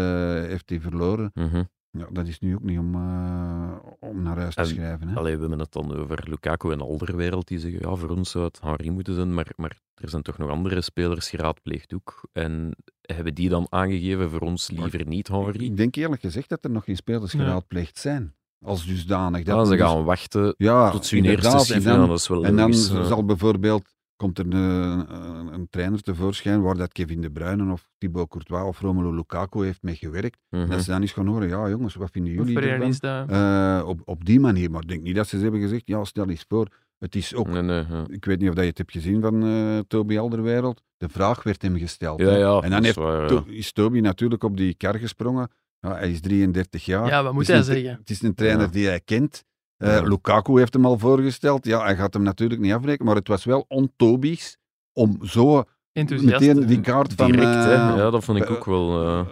heeft 0.47 0.69
hij 0.69 0.79
verloren. 0.79 1.31
Mhm. 1.33 1.63
Ja, 1.91 2.07
dat 2.11 2.27
is 2.27 2.39
nu 2.39 2.55
ook 2.55 2.63
niet 2.63 2.79
om, 2.79 2.95
eh, 2.95 3.75
om 3.99 4.21
naar 4.21 4.37
huis 4.37 4.55
te 4.55 4.61
En- 4.61 4.67
schrijven. 4.67 5.07
Hè? 5.07 5.15
Allee, 5.15 5.33
we 5.35 5.39
hebben 5.39 5.59
het 5.59 5.71
dan 5.71 5.97
over 5.97 6.23
Lukaku 6.29 6.71
en 6.71 6.81
Alderwereld 6.81 7.47
die 7.47 7.59
zeggen, 7.59 7.89
ja, 7.89 7.95
voor 7.95 8.09
ons 8.09 8.31
zou 8.31 8.43
het 8.45 8.59
Henry 8.61 8.89
moeten 8.89 9.13
zijn, 9.15 9.33
maar, 9.33 9.47
maar 9.55 9.79
er 9.95 10.09
zijn 10.09 10.21
toch 10.21 10.37
nog 10.37 10.49
andere 10.49 10.81
spelers 10.81 11.29
geraadpleegd 11.29 11.93
ook. 11.93 12.27
En 12.33 12.75
hebben 13.01 13.33
die 13.33 13.49
dan 13.49 13.67
aangegeven 13.69 14.29
voor 14.29 14.39
ons 14.39 14.69
liever 14.71 15.07
niet 15.07 15.27
Henry? 15.27 15.63
Ik 15.65 15.77
denk 15.77 15.95
eerlijk 15.95 16.21
gezegd 16.21 16.49
dat 16.49 16.63
er 16.63 16.69
nog 16.71 16.83
geen 16.83 16.95
spelers 16.95 17.31
geraadpleegd 17.31 17.97
zijn. 17.97 18.33
als 18.65 18.85
dusdanig. 18.85 19.43
Dat 19.43 19.55
Ja, 19.55 19.65
ze 19.65 19.71
dus- 19.71 19.81
gaan 19.81 20.03
wachten 20.03 20.53
ja, 20.57 20.91
tot 20.91 21.05
ze 21.05 21.15
hun 21.15 21.25
eerste 21.25 21.37
inderdaad. 21.37 21.59
En 21.59 21.65
schieven. 21.65 21.91
dan- 21.91 22.01
Ja, 22.01 22.07
dat 22.07 22.17
is 22.19 22.27
wel 22.27 22.45
En 22.45 22.55
dan 22.55 22.73
zal 22.73 23.25
bijvoorbeeld, 23.25 23.95
komt 24.21 24.39
er 24.39 24.45
een, 24.45 24.53
een, 24.53 25.53
een 25.53 25.67
trainer 25.69 26.01
tevoorschijn 26.01 26.61
waar 26.61 26.75
dat 26.77 26.91
Kevin 26.91 27.21
De 27.21 27.31
Bruyne 27.31 27.71
of 27.71 27.89
Thibaut 27.97 28.27
Courtois 28.29 28.63
of 28.67 28.79
Romelu 28.79 29.15
Lukaku 29.15 29.63
heeft 29.65 29.81
mee 29.81 29.95
gewerkt. 29.95 30.37
Mhm. 30.49 30.69
Dat 30.69 30.83
ze 30.83 30.91
dan 30.91 31.01
eens 31.01 31.11
gaan 31.11 31.27
horen, 31.27 31.47
ja 31.47 31.69
jongens, 31.69 31.95
wat 31.95 32.09
vinden 32.11 32.33
jullie 32.33 32.59
ervan? 32.59 33.29
Eh, 33.29 33.87
op, 33.87 34.01
op 34.05 34.25
die 34.25 34.39
manier. 34.39 34.71
Maar 34.71 34.81
ik 34.81 34.87
denk 34.87 35.01
niet 35.03 35.15
dat 35.15 35.27
ze 35.27 35.37
hebben 35.37 35.59
gezegd, 35.61 35.81
ja 35.85 36.03
stel 36.03 36.29
eens 36.29 36.45
voor, 36.47 36.67
het 36.97 37.15
is 37.15 37.35
ook, 37.35 37.47
Nee, 37.47 37.61
nee, 37.61 37.85
ja. 37.89 38.03
ik 38.07 38.25
weet 38.25 38.39
niet 38.39 38.49
of 38.49 38.55
dat 38.55 38.63
je 38.63 38.69
het 38.69 38.77
hebt 38.77 38.91
gezien 38.91 39.21
van 39.21 39.43
eh 39.43 39.79
Toby 39.87 40.17
Alderweireld, 40.17 40.81
de 40.97 41.09
vraag 41.09 41.43
werd 41.43 41.61
hem 41.61 41.77
gesteld. 41.77 42.19
Ja, 42.19 42.25
hè. 42.27 42.37
ja, 42.37 42.59
en 42.59 42.69
dan 42.69 42.79
is 42.79 42.85
heeft 42.85 42.97
waar, 42.97 43.21
ja. 43.21 43.27
To- 43.27 43.43
is 43.47 43.71
Toby 43.71 43.99
natuurlijk 43.99 44.43
op 44.43 44.57
die 44.57 44.73
kar 44.75 44.95
gesprongen. 44.99 45.49
Ja, 45.79 45.95
hij 45.95 46.11
is 46.11 46.21
33 46.21 46.85
jaar. 46.85 47.07
Ja, 47.07 47.23
wat 47.23 47.33
moet 47.33 47.47
Het 47.47 47.59
is 47.59 47.67
hij 47.67 47.75
een- 47.75 47.81
zeggen? 47.81 47.99
Het 47.99 48.09
is 48.09 48.21
een 48.21 48.33
trainer 48.35 48.65
Ja. 48.65 48.71
die 48.71 48.87
hij 48.87 48.99
kent. 48.99 49.43
Eh, 49.81 49.95
Ja. 49.95 50.01
Lukaku 50.01 50.57
heeft 50.57 50.73
hem 50.73 50.85
al 50.85 50.97
voorgesteld. 50.97 51.65
Ja, 51.65 51.83
hij 51.83 51.95
gaat 51.95 52.13
hem 52.13 52.23
natuurlijk 52.23 52.61
niet 52.61 52.73
afbreken, 52.73 53.05
maar 53.05 53.15
het 53.15 53.27
was 53.27 53.43
wel 53.43 53.65
ontobisch 53.67 54.57
om 54.93 55.17
zo 55.25 55.63
Enthousiast. 55.91 56.39
meteen 56.39 56.65
die 56.65 56.81
kaart 56.81 57.13
van, 57.13 57.31
Direct, 57.31 57.55
eh, 57.55 57.71
Ja, 57.71 58.09
dat 58.09 58.23
vond 58.23 58.37
ik 58.37 58.43
eh, 58.45 58.51
ook 58.51 58.65
wel... 58.65 59.03
eh, 59.03 59.25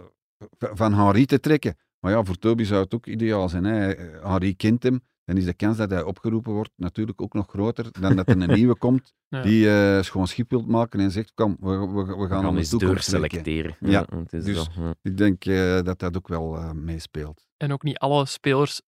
van 0.57 0.93
Henri 0.93 1.25
te 1.25 1.39
trekken. 1.39 1.77
Maar 1.99 2.11
ja, 2.11 2.23
voor 2.23 2.35
Toby 2.35 2.63
zou 2.63 2.81
het 2.83 2.93
ook 2.93 3.05
ideaal 3.05 3.49
zijn. 3.49 3.63
Hè. 3.63 3.93
Henri 4.21 4.55
kent 4.55 4.83
hem. 4.83 5.01
Dan 5.25 5.37
is 5.37 5.45
de 5.45 5.53
kans 5.53 5.77
dat 5.77 5.89
hij 5.89 6.03
opgeroepen 6.03 6.53
wordt 6.53 6.71
natuurlijk 6.75 7.21
ook 7.21 7.33
nog 7.33 7.47
groter 7.49 7.85
dan 7.99 8.15
dat 8.15 8.29
er 8.29 8.41
een 8.41 8.53
nieuwe 8.59 8.75
komt 8.77 9.13
Ja. 9.27 9.41
die 9.41 9.69
eh, 9.69 10.01
schoon 10.01 10.27
schip 10.27 10.49
wilt 10.49 10.67
maken 10.67 10.99
en 10.99 11.11
zegt, 11.11 11.31
kom, 11.33 11.57
we, 11.59 11.69
we, 11.77 11.87
we 11.87 12.03
we 12.03 12.11
gaan 12.13 12.27
gaan 12.27 12.45
aan 12.45 12.53
de 12.53 12.59
eens 12.59 12.69
doorselecteren. 12.69 13.75
Ja, 13.79 14.05
het 14.15 14.33
is 14.33 14.43
dus- 14.43 14.67
ja. 14.77 14.93
Ik 15.01 15.17
denk 15.17 15.45
eh, 15.45 15.81
dat 15.81 15.99
dat 15.99 16.17
ook 16.17 16.27
wel 16.27 16.55
eh, 16.57 16.71
meespeelt. 16.71 17.47
En 17.57 17.71
ook 17.73 17.83
niet 17.83 17.97
alle 17.97 18.25
spelers 18.25 18.81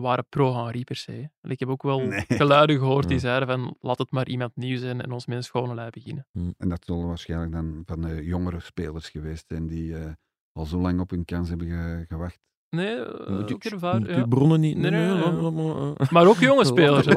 waren 0.00 0.26
pro-Henri 0.28 0.84
per 0.84 0.96
se. 0.96 1.30
hè. 1.40 1.50
Ik 1.50 1.58
heb 1.60 1.68
ook 1.68 1.82
wel 1.82 2.00
Nee. 2.00 2.24
geluiden 2.28 2.78
gehoord 2.78 3.08
die 3.08 3.18
zeiden 3.18 3.48
van 3.48 3.76
laat 3.80 3.98
het 3.98 4.10
maar 4.10 4.28
iemand 4.28 4.56
nieuw 4.56 4.78
zijn 4.78 5.00
en 5.00 5.12
ons 5.12 5.26
met 5.26 5.36
een 5.36 5.42
schone 5.44 5.74
lei 5.74 5.90
beginnen. 5.90 6.26
En 6.58 6.68
dat 6.68 6.84
zullen 6.84 7.06
waarschijnlijk 7.06 7.52
dan 7.52 7.82
van 7.86 8.00
de 8.00 8.24
jongere 8.24 8.60
spelers 8.60 9.08
geweest 9.08 9.44
zijn 9.48 9.66
die 9.66 9.96
eh, 9.96 10.12
al 10.52 10.64
zo 10.66 10.78
lang 10.78 11.00
op 11.00 11.10
hun 11.10 11.24
kans 11.24 11.48
hebben 11.48 11.66
ge- 11.66 12.04
gewacht. 12.08 12.38
Nee, 12.70 12.94
eh, 12.94 13.28
Moet 13.28 13.52
ook 13.52 13.64
ik- 13.64 13.70
moet 13.72 14.06
ja. 14.08 14.16
uw 14.16 14.26
bronnen 14.28 14.60
niet... 14.60 14.76
Nee, 14.76 14.90
nee, 14.90 15.00
nee, 15.06 15.14
laat- 15.18 15.32
nee. 15.32 15.42
laat 15.42 16.10
maar, 16.10 16.22
eh. 16.22 16.28
Ook 16.28 16.36
jonge 16.38 16.64
spelers. 16.74 17.06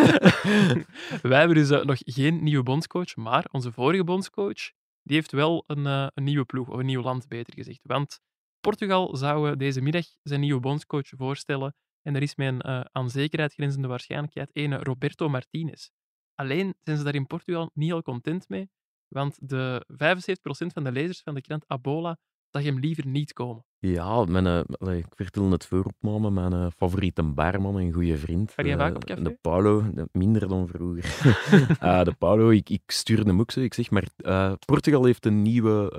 Wij 1.22 1.38
hebben 1.38 1.56
dus 1.56 1.70
eh, 1.70 1.84
nog 1.84 1.96
geen 2.00 2.42
nieuwe 2.42 2.62
bondscoach, 2.62 3.16
maar 3.16 3.46
onze 3.52 3.72
vorige 3.72 4.04
bondscoach 4.04 4.70
die 5.02 5.16
heeft 5.16 5.32
wel 5.32 5.64
een, 5.66 5.86
eh, 5.86 6.06
een 6.14 6.24
nieuwe 6.24 6.44
ploeg, 6.44 6.68
of 6.68 6.78
een 6.78 6.86
nieuw 6.86 7.02
land 7.02 7.28
beter 7.28 7.54
gezegd. 7.54 7.80
Want 7.82 8.20
Portugal 8.60 9.16
zou 9.16 9.50
eh, 9.50 9.56
deze 9.56 9.80
middag 9.80 10.04
zijn 10.22 10.40
nieuwe 10.40 10.60
bondscoach 10.60 11.08
voorstellen 11.16 11.74
en 12.02 12.14
er 12.14 12.22
is 12.22 12.34
met 12.34 12.48
een 12.48 12.60
eh, 12.60 12.80
aan 12.92 13.10
zekerheid 13.10 13.52
grenzende 13.52 13.88
waarschijnlijkheid 13.88 14.50
ene 14.56 14.76
Roberto 14.76 15.28
Martinez. 15.28 15.88
Alleen 16.34 16.74
zijn 16.80 16.96
ze 16.96 17.04
daar 17.04 17.14
in 17.14 17.26
Portugal 17.26 17.70
niet 17.74 17.88
heel 17.88 18.02
content 18.02 18.48
mee, 18.48 18.70
want 19.08 19.48
de 19.48 19.86
75% 19.88 20.72
van 20.72 20.84
de 20.84 20.92
lezers 20.92 21.22
van 21.22 21.34
de 21.34 21.40
krant 21.40 21.64
Abola 21.66 22.18
zag 22.50 22.62
hem 22.62 22.78
liever 22.78 23.06
niet 23.06 23.32
komen. 23.32 23.64
Ja, 23.78 24.24
mijn, 24.24 24.46
eh, 24.46 24.96
ik 24.98 25.06
vertel 25.14 25.50
het 25.50 25.66
voor 25.66 25.84
opname, 25.84 26.30
mijn 26.30 26.52
eh, 26.52 26.66
favoriete 26.76 27.22
baarman 27.22 27.78
en 27.78 27.92
goede 27.92 28.18
vriend. 28.18 28.52
Ga 28.52 28.62
jij 28.62 28.72
eh, 28.72 28.78
vaak 28.78 28.94
op 28.94 29.04
café? 29.04 29.22
De 29.22 29.38
Paulo, 29.40 29.84
de- 29.94 30.08
minder 30.12 30.48
dan 30.48 30.68
vroeger. 30.68 31.04
Ah, 31.78 32.04
de 32.04 32.12
Paulo, 32.12 32.48
ik, 32.50 32.70
ik 32.70 32.82
stuurde 32.86 33.22
hem 33.30 33.40
ook 33.40 33.50
zo. 33.50 33.60
Ik 33.60 33.74
zeg 33.74 33.90
maar, 33.90 34.08
Portugal 34.66 35.04
heeft 35.04 35.26
een 35.26 35.42
nieuwe 35.42 35.90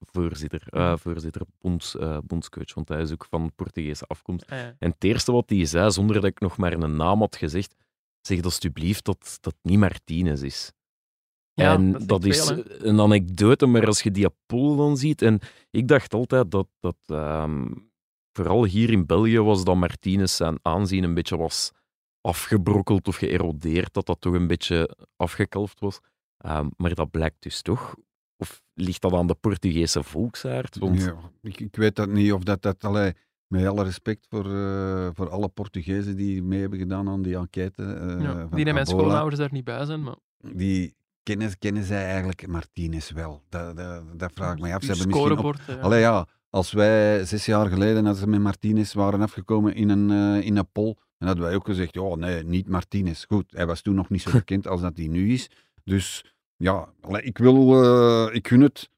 voorzitter, 0.00 0.62
Mhm. 0.70 0.96
voorzitter 0.96 1.42
bonds, 1.60 1.96
bondscoach, 2.24 2.74
want 2.74 2.88
hij 2.88 3.00
is 3.00 3.12
ook 3.12 3.26
van 3.30 3.52
Portugese 3.54 4.04
afkomst. 4.06 4.50
Ah, 4.50 4.58
ja. 4.58 4.74
En 4.78 4.90
het 4.90 5.04
eerste 5.04 5.32
wat 5.32 5.50
hij 5.50 5.64
zei, 5.64 5.90
zonder 5.90 6.14
dat 6.14 6.24
ik 6.24 6.40
nog 6.40 6.56
maar 6.56 6.72
een 6.72 6.96
naam 6.96 7.20
had 7.20 7.36
gezegd, 7.36 7.74
zeg 8.20 8.42
alsjeblieft 8.42 9.04
dat 9.04 9.38
dat 9.40 9.54
niet 9.62 9.78
Martinez 9.78 10.42
is. 10.42 10.72
Ja, 11.58 11.72
en 11.74 12.06
dat 12.06 12.24
is 12.24 12.44
veel, 12.46 12.62
een 12.78 13.00
anekdote, 13.00 13.66
maar 13.66 13.86
als 13.86 14.02
je 14.02 14.10
die 14.10 14.26
pool 14.46 14.76
dan 14.76 14.96
ziet... 14.96 15.22
En 15.22 15.38
ik 15.70 15.88
dacht 15.88 16.14
altijd 16.14 16.50
dat, 16.50 16.66
dat 16.80 16.96
ehm, 17.06 17.66
vooral 18.32 18.64
hier 18.64 18.90
in 18.90 19.06
België 19.06 19.38
was 19.40 19.64
dat 19.64 19.76
Martinez 19.76 20.36
zijn 20.36 20.58
aanzien 20.62 21.04
een 21.04 21.14
beetje 21.14 21.36
was 21.36 21.70
afgebrokkeld 22.20 23.08
of 23.08 23.16
geërodeerd, 23.16 23.94
dat 23.94 24.06
dat 24.06 24.20
toch 24.20 24.34
een 24.34 24.46
beetje 24.46 24.96
afgekalfd 25.16 25.80
was. 25.80 25.98
Ehm, 26.38 26.68
maar 26.76 26.94
dat 26.94 27.10
blijkt 27.10 27.42
dus 27.42 27.62
toch... 27.62 27.94
Of 28.36 28.62
ligt 28.74 29.02
dat 29.02 29.12
aan 29.12 29.26
de 29.26 29.34
Portugese 29.34 30.02
volksaard? 30.02 30.78
Want 30.78 31.02
Ja, 31.02 31.14
ik, 31.42 31.60
ik 31.60 31.76
weet 31.76 31.96
dat 31.96 32.08
niet 32.08 32.32
of 32.32 32.42
dat 32.42 32.62
dat... 32.62 32.84
Allee, 32.84 33.12
met 33.46 33.66
alle 33.66 33.82
respect 33.84 34.26
voor, 34.30 34.44
eh, 34.54 35.08
voor 35.12 35.28
alle 35.30 35.48
Portugezen 35.48 36.16
die 36.16 36.42
mee 36.42 36.60
hebben 36.60 36.78
gedaan 36.78 37.08
aan 37.08 37.22
die 37.22 37.36
enquête. 37.36 37.82
eh, 37.82 38.22
Ja, 38.22 38.46
van 38.48 38.56
die 38.56 38.72
mijn 38.72 38.86
schoonouders 38.86 39.36
daar 39.40 39.52
niet 39.52 39.64
bij 39.64 39.84
zijn, 39.84 40.02
maar 40.02 40.16
Die 40.52 40.94
kennen, 41.28 41.58
kennen 41.58 41.84
zij 41.84 42.04
eigenlijk 42.04 42.46
Martinez 42.46 43.10
wel? 43.10 43.42
Dat, 43.48 43.76
dat, 43.76 44.18
dat 44.18 44.30
vraag 44.34 44.52
ik 44.52 44.60
mij 44.60 44.74
af. 44.74 44.82
Ze 44.82 44.88
hebben 44.88 45.08
misschien 45.08 45.38
op, 45.38 45.56
eh, 45.66 45.82
Allee, 45.82 46.00
ja, 46.00 46.26
als 46.50 46.72
wij 46.72 47.24
zes 47.24 47.46
jaar 47.46 47.66
geleden 47.66 48.06
als 48.06 48.18
ze 48.18 48.26
met 48.26 48.40
Martinez 48.40 48.92
waren 48.92 49.20
afgekomen 49.20 49.74
in 49.74 49.88
een, 49.88 50.10
eh, 50.10 50.46
in 50.46 50.56
een 50.56 50.68
dan 50.72 51.28
hadden 51.28 51.44
wij 51.44 51.54
ook 51.54 51.64
gezegd, 51.64 51.94
ja, 51.94 52.14
nee, 52.14 52.44
niet 52.44 52.68
Martinez. 52.68 53.24
Goed, 53.28 53.52
hij 53.52 53.66
was 53.66 53.82
toen 53.82 53.94
nog 53.94 54.08
niet 54.08 54.22
zo 54.22 54.30
bekend 54.38 54.66
als 54.66 54.80
dat 54.80 54.96
hij 54.96 55.06
nu 55.06 55.32
is. 55.32 55.50
Dus 55.84 56.34
ja, 56.56 56.88
allee, 57.00 57.22
ik 57.22 57.38
wil, 57.38 57.84
eh, 57.84 58.34
ik 58.34 58.48
gun 58.48 58.60
het 58.60 58.90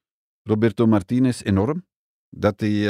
Roberto 0.42 0.86
Martinez 0.86 1.42
enorm 1.42 1.86
dat 2.28 2.60
hij 2.60 2.88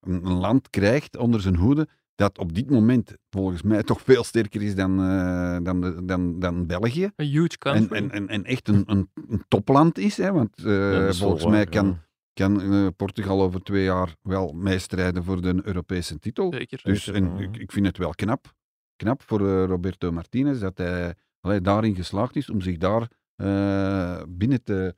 een 0.00 0.32
land 0.32 0.70
krijgt 0.70 1.16
onder 1.16 1.40
zijn 1.40 1.56
hoede 1.56 1.88
dat 2.18 2.38
op 2.38 2.54
dit 2.54 2.70
moment 2.70 3.14
volgens 3.30 3.62
mij 3.62 3.82
toch 3.82 4.00
veel 4.00 4.24
sterker 4.24 4.62
is 4.62 4.74
dan, 4.74 5.00
eh, 5.00 5.58
dan, 5.62 5.80
de- 5.80 6.04
dan, 6.04 6.38
dan 6.38 6.66
België. 6.66 7.10
Een 7.16 7.26
huge 7.26 7.58
country. 7.58 7.96
En, 7.96 8.10
en, 8.10 8.28
en, 8.28 8.44
echt 8.44 8.68
een, 8.68 8.82
een, 8.86 9.10
een 9.28 9.44
topland 9.48 9.98
is, 9.98 10.16
hè, 10.16 10.32
want 10.32 10.58
eh, 10.64 10.92
Ja, 10.92 11.06
is 11.06 11.18
volgens 11.18 11.42
waar, 11.42 11.50
mij 11.52 11.60
ja. 11.60 11.66
kan, 11.66 11.98
kan 12.32 12.60
eh, 12.62 12.86
Portugal 12.96 13.42
over 13.42 13.62
twee 13.62 13.84
jaar 13.84 14.16
wel 14.22 14.52
meestrijden 14.52 15.24
voor 15.24 15.40
de 15.42 15.60
Europese 15.62 16.18
titel. 16.18 16.52
Zeker. 16.52 16.80
Dus 16.82 17.04
Zeker, 17.04 17.22
en, 17.22 17.36
ja. 17.36 17.42
ik, 17.42 17.56
ik 17.56 17.72
vind 17.72 17.86
het 17.86 17.98
wel 17.98 18.10
knap, 18.14 18.52
knap 18.96 19.22
voor 19.22 19.40
Roberto 19.64 20.12
Martinez 20.12 20.60
dat 20.60 20.78
hij 20.78 21.14
allee, 21.40 21.60
daarin 21.60 21.94
geslaagd 21.94 22.36
is 22.36 22.50
om 22.50 22.60
zich 22.60 22.76
daar 22.76 23.08
binnen 24.28 24.62
te 24.62 24.94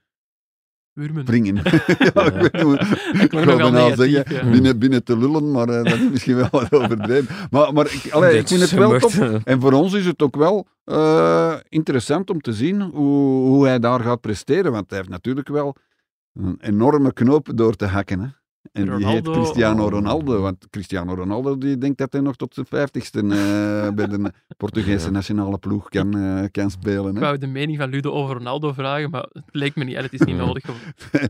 Wurmen. 0.93 1.24
wringen. 1.24 1.55
ja, 2.14 2.24
ik 2.24 2.32
weet 2.32 2.53
niet 2.53 2.62
hoe- 2.62 2.78
ik 3.22 3.30
bijna 3.30 3.95
zeggen, 3.97 4.11
ja. 4.11 4.51
binnen, 4.51 4.78
binnen 4.78 5.05
te 5.05 5.18
lullen, 5.18 5.51
maar 5.51 5.68
eh, 5.68 5.84
dat 5.84 5.93
is 5.99 6.11
misschien 6.11 6.36
wel 6.36 6.49
wat 6.51 6.72
overdreven. 6.72 7.34
Maar, 7.51 7.72
maar 7.72 7.86
ik, 7.93 8.12
allee, 8.12 8.38
ik 8.38 8.49
vind 8.49 8.61
het 8.61 8.70
wel 8.70 8.99
top. 8.99 9.41
En 9.45 9.61
voor 9.61 9.72
ons 9.72 9.93
is 9.93 10.07
het 10.07 10.22
ook 10.22 10.36
wel 10.36 10.66
eh, 10.84 11.55
interessant 11.68 12.30
om 12.30 12.41
te 12.41 12.53
zien 12.53 12.80
hoe, 12.80 13.47
hoe 13.49 13.66
hij 13.66 13.78
daar 13.78 14.01
gaat 14.01 14.20
presteren. 14.20 14.72
Want 14.72 14.88
hij 14.88 14.99
heeft 14.99 15.11
natuurlijk 15.11 15.49
wel 15.49 15.76
een 16.34 16.57
enorme 16.61 17.12
knoop 17.12 17.49
door 17.55 17.76
te 17.76 17.86
hakken. 17.86 18.20
Hè. 18.20 18.26
En 18.72 18.96
die 18.96 19.06
heet 19.06 19.28
Cristiano 19.30 19.88
Ronaldo. 19.88 20.40
Want 20.40 20.66
Cristiano 20.70 21.14
Ronaldo 21.14 21.58
die 21.58 21.78
denkt 21.78 21.98
dat 21.98 22.12
hij 22.12 22.20
nog 22.20 22.36
tot 22.36 22.54
zijn 22.54 22.66
vijftigste 22.66 23.18
eh, 23.20 23.26
bij 23.98 24.06
de 24.06 24.32
Portugese 24.56 25.10
nationale 25.10 25.58
ploeg 25.58 25.88
kan, 25.88 26.16
eh, 26.18 26.44
kan 26.50 26.70
spelen. 26.70 27.08
Ik 27.08 27.14
Hè. 27.14 27.20
wou 27.20 27.38
de 27.38 27.46
mening 27.46 27.78
van 27.78 27.88
Ludo 27.90 28.10
over 28.10 28.36
Ronaldo 28.36 28.72
vragen, 28.72 29.10
maar 29.10 29.26
het 29.32 29.44
leek 29.50 29.74
me 29.76 29.84
niet. 29.84 29.96
Het 29.96 30.12
is 30.12 30.20
niet 30.20 30.36
nodig. 30.46 30.64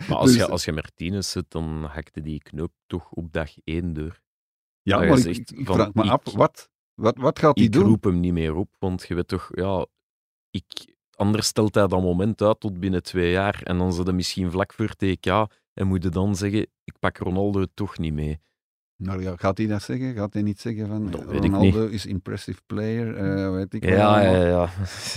Maar 0.09 0.16
als, 0.18 0.26
Dus- 0.30 0.36
je, 0.36 0.49
als 0.49 0.64
je 0.64 0.72
Martinez 0.72 1.30
zet, 1.30 1.45
dan 1.49 1.84
hakte 1.84 2.20
die 2.20 2.43
knoop 2.43 2.72
toch 2.86 3.11
op 3.11 3.32
dag 3.32 3.51
één 3.64 3.93
door. 3.93 4.20
ja, 4.82 4.99
maar 4.99 5.09
ik, 5.09 5.16
zegt 5.18 5.53
ik 5.59 5.66
vraag 5.66 5.95
me 5.95 6.05
ik- 6.05 6.11
af, 6.11 6.32
wat, 6.34 6.68
wat, 6.95 7.16
wat 7.18 7.38
gaat 7.38 7.57
hij 7.57 7.66
Ik 7.66 7.72
doen? 7.72 7.84
roep 7.84 8.05
hem 8.05 8.20
niet 8.20 8.32
meer 8.32 8.55
op, 8.55 8.68
want 8.78 9.05
je 9.09 9.14
weet 9.14 9.28
toch, 9.28 9.49
ja, 9.55 9.86
ik, 10.51 10.95
anders 11.16 11.47
stelt 11.47 11.74
hij 11.74 11.86
dat 11.86 12.03
moment 12.03 12.43
uit 12.43 12.61
tot 12.61 12.80
binnen 12.80 13.03
twee 13.03 13.30
jaar. 13.30 13.61
En 13.62 13.78
dan 13.78 13.93
zit 13.93 14.05
hij 14.07 14.14
misschien 14.14 14.51
vlak 14.51 14.72
voor 14.72 14.88
TK 14.88 15.47
en 15.81 15.87
moet 15.87 16.03
je 16.03 16.09
dan 16.09 16.37
zeggen, 16.37 16.61
ik 16.85 16.95
pak 16.99 17.16
Ronaldo 17.18 17.64
toch 17.74 17.99
niet 17.99 18.12
mee. 18.14 18.41
Nou 18.97 19.22
ja, 19.22 19.37
gaat 19.37 19.59
hij 19.59 19.66
dat 19.66 19.83
zeggen? 19.83 20.14
Gaat 20.14 20.33
hij 20.33 20.43
niet 20.43 20.61
zeggen 20.61 20.87
van 20.87 21.11
Dat 21.11 21.24
Ronaldo 21.24 21.87
is 21.87 22.07
impressive 22.07 22.61
player? 22.66 23.16
eh, 23.16 23.51
weet 23.53 23.74
ik 23.74 23.85
Ja, 23.85 24.07
allemaal? 24.16 24.35
ja, 24.35 24.47
ja. 24.47 24.68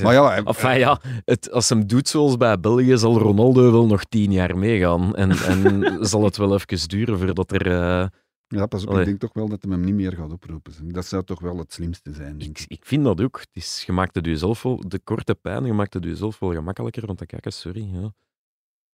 Maar 0.04 0.14
ja, 0.14 0.28
hij- 0.28 0.44
Enfin 0.44 0.78
ja, 0.80 1.00
het, 1.26 1.52
als 1.52 1.70
hem 1.70 1.88
doet 1.88 2.08
zoals 2.08 2.38
bij 2.38 2.60
België, 2.60 2.98
zal 2.98 3.18
Ronaldo 3.20 3.72
wel 3.72 3.86
nog 3.88 4.04
tien 4.04 4.32
jaar 4.32 4.58
meegaan. 4.58 5.16
En, 5.16 5.32
en 5.32 5.84
zal 6.12 6.24
het 6.24 6.38
wel 6.38 6.54
even 6.54 6.88
duren 6.90 7.18
voordat 7.18 7.52
er... 7.52 7.68
eh, 7.68 8.08
Ja, 8.48 8.66
pas 8.66 8.84
op, 8.84 8.88
Allee. 8.90 9.00
ik 9.02 9.08
denk 9.08 9.20
toch 9.20 9.34
wel 9.34 9.50
dat 9.50 9.64
hij 9.64 9.72
hem 9.72 9.82
niet 9.84 9.94
meer 9.96 10.14
gaat 10.14 10.32
oproepen. 10.32 10.74
Dat 10.92 11.06
zou 11.06 11.24
toch 11.24 11.40
wel 11.40 11.58
het 11.58 11.74
slimste 11.74 12.14
zijn, 12.14 12.38
denk 12.38 12.58
ik, 12.58 12.60
ik. 12.60 12.80
ik 12.80 12.86
vind 12.86 13.04
dat 13.04 13.22
ook. 13.22 13.38
Het 13.40 13.50
is, 13.64 13.84
je 13.86 13.92
maakt 13.92 14.16
het 14.16 14.26
jezelf 14.26 14.64
wel... 14.64 14.84
De 14.88 15.00
korte 15.00 15.36
pijn, 15.36 15.66
je 15.66 15.74
maakt 15.74 15.94
het 15.94 16.04
jezelf 16.04 16.40
wel 16.40 16.54
gemakkelijker. 16.54 17.06
Want 17.06 17.18
dan 17.18 17.28
kijk 17.28 17.46
eens, 17.46 17.60
sorry. 17.60 17.90
Ja. 17.94 18.14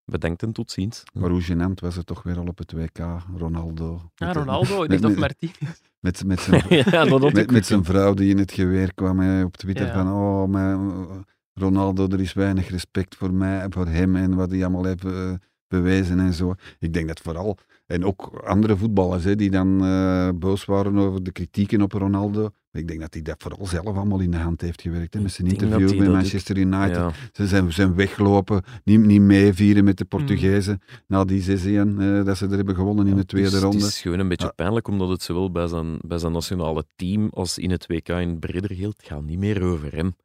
Bedenkt 0.10 0.44
en 0.44 0.52
tot 0.52 0.72
ziens. 0.72 1.04
Maar 1.14 1.30
hoe 1.30 1.44
gênant 1.44 1.80
was 1.82 1.96
het 1.96 2.06
toch 2.06 2.24
weer 2.24 2.38
al 2.38 2.46
op 2.48 2.58
het 2.58 2.72
WK, 2.72 2.98
Ronaldo. 3.38 4.02
Ja, 4.16 4.26
Met 4.26 4.34
de- 4.34 4.40
Ronaldo, 4.40 4.84
ik 4.84 4.90
met- 4.90 5.02
dacht 5.02 5.14
of 5.14 5.20
met- 5.20 5.42
Martinez. 5.42 5.80
Met, 6.00 6.26
met, 6.26 6.40
zijn, 6.40 6.64
ja, 6.70 7.06
dat 7.06 7.34
met, 7.34 7.52
met 7.52 7.66
zijn 7.66 7.84
vrouw 7.84 8.14
die 8.14 8.30
in 8.30 8.38
het 8.38 8.52
geweer 8.52 8.94
kwam 8.94 9.20
hè, 9.20 9.44
op 9.44 9.58
Twitter 9.58 9.86
Ja. 9.86 9.94
van 9.94 10.14
oh, 10.14 10.48
mijn, 10.50 11.26
Ronaldo, 11.54 12.08
er 12.08 12.20
is 12.22 12.34
weinig 12.34 12.70
respect 12.70 13.16
voor 13.16 13.34
mij, 13.34 13.66
voor 13.70 13.86
hem 13.88 14.16
en 14.16 14.36
wat 14.36 14.52
hij 14.52 14.62
allemaal 14.62 14.84
heeft 14.84 15.06
eh, 15.06 15.34
bewezen 15.68 16.20
en 16.20 16.34
zo. 16.34 16.54
Ik 16.80 16.94
denk 16.94 17.08
dat 17.08 17.20
vooral 17.20 17.58
En 17.90 18.06
ook 18.06 18.42
andere 18.46 18.78
voetballers 18.78 19.24
hè, 19.24 19.36
die 19.36 19.50
dan 19.50 19.84
eh, 19.86 20.30
boos 20.36 20.66
waren 20.66 20.98
over 20.98 21.24
de 21.24 21.32
kritieken 21.32 21.82
op 21.82 21.92
Ronaldo. 21.92 22.50
Ik 22.72 22.88
denk 22.88 23.00
dat 23.00 23.14
hij 23.14 23.22
dat 23.22 23.36
vooral 23.42 23.66
zelf 23.66 23.86
allemaal 23.86 24.20
in 24.20 24.32
de 24.32 24.38
hand 24.38 24.62
heeft 24.62 24.82
gewerkt. 24.82 25.14
Hè, 25.14 25.20
met 25.20 25.32
zijn 25.32 25.48
interview 25.48 25.98
dat 26.00 26.08
Manchester 26.08 26.58
United. 26.58 26.96
Ja. 26.96 27.12
Ze 27.32 27.48
zijn, 27.48 27.74
zijn 27.74 27.96
weggelopen, 27.96 28.64
niet, 28.84 29.00
niet 29.06 29.22
meevieren 29.22 29.84
met 29.84 29.98
de 29.98 30.06
Portugezen. 30.06 30.82
Na 31.08 31.26
die 31.26 31.44
6-1 31.44 31.44
eh, 31.44 32.26
dat 32.26 32.38
ze 32.38 32.46
er 32.46 32.56
hebben 32.56 32.76
gewonnen 32.76 33.08
in 33.08 33.16
de 33.16 33.26
tweede 33.26 33.50
Dus 33.50 33.60
ronde. 33.60 33.78
Het 33.78 33.88
is 33.88 34.02
gewoon 34.02 34.20
een 34.20 34.28
beetje 34.28 34.46
Ja. 34.46 34.52
pijnlijk, 34.56 34.88
omdat 34.88 35.10
het 35.10 35.22
zowel 35.22 35.52
bij 35.52 35.68
zijn, 35.68 35.98
bij 36.02 36.18
zijn 36.18 36.32
nationale 36.32 36.86
team 36.96 37.28
als 37.34 37.58
in 37.58 37.72
het 37.72 37.88
WK 37.88 38.10
in 38.10 38.40
breder 38.40 38.76
geldt, 38.76 39.04
gaat 39.04 39.24
niet 39.24 39.40
meer 39.40 39.64
over 39.64 39.96
hem. 39.96 40.16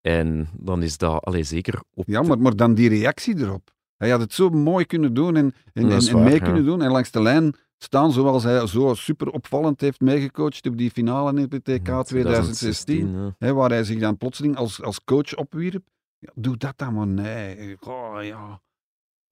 En 0.00 0.48
dan 0.58 0.82
is 0.82 0.98
dat 0.98 1.24
allee, 1.24 1.42
zeker 1.42 1.82
op 1.94 2.04
Ja, 2.06 2.22
maar, 2.22 2.38
maar 2.38 2.56
dan 2.56 2.74
die 2.74 2.88
reactie 2.88 3.38
erop. 3.38 3.70
Hij 4.02 4.10
had 4.10 4.20
het 4.20 4.32
zo 4.32 4.50
mooi 4.50 4.84
kunnen 4.84 5.14
doen 5.14 5.36
en, 5.36 5.54
en, 5.72 5.82
en, 5.90 5.90
is 5.90 6.08
en 6.08 6.14
waar, 6.14 6.24
mee 6.24 6.34
ja. 6.34 6.44
kunnen 6.44 6.64
doen. 6.64 6.82
En 6.82 6.90
langs 6.90 7.10
de 7.10 7.22
lijn 7.22 7.54
staan 7.78 8.12
zoals 8.12 8.42
hij 8.42 8.66
zo 8.66 8.94
super 8.94 9.28
opvallend 9.30 9.80
heeft 9.80 10.00
meegecoacht 10.00 10.66
op 10.66 10.76
die 10.76 10.90
finale 10.90 11.30
in 11.40 11.46
het 11.50 11.64
TK 11.64 12.04
2016. 12.04 13.12
ja. 13.12 13.34
Hè, 13.38 13.52
waar 13.54 13.70
hij 13.70 13.84
zich 13.84 13.98
dan 14.00 14.16
plotseling 14.16 14.56
als, 14.56 14.82
als 14.82 15.04
coach 15.04 15.34
opwierp. 15.34 15.84
Ja, 16.18 16.30
doe 16.34 16.56
dat 16.56 16.72
dan 16.76 16.94
maar, 16.94 17.06
nee. 17.06 17.76
Oh, 17.80 18.16
ja. 18.22 18.60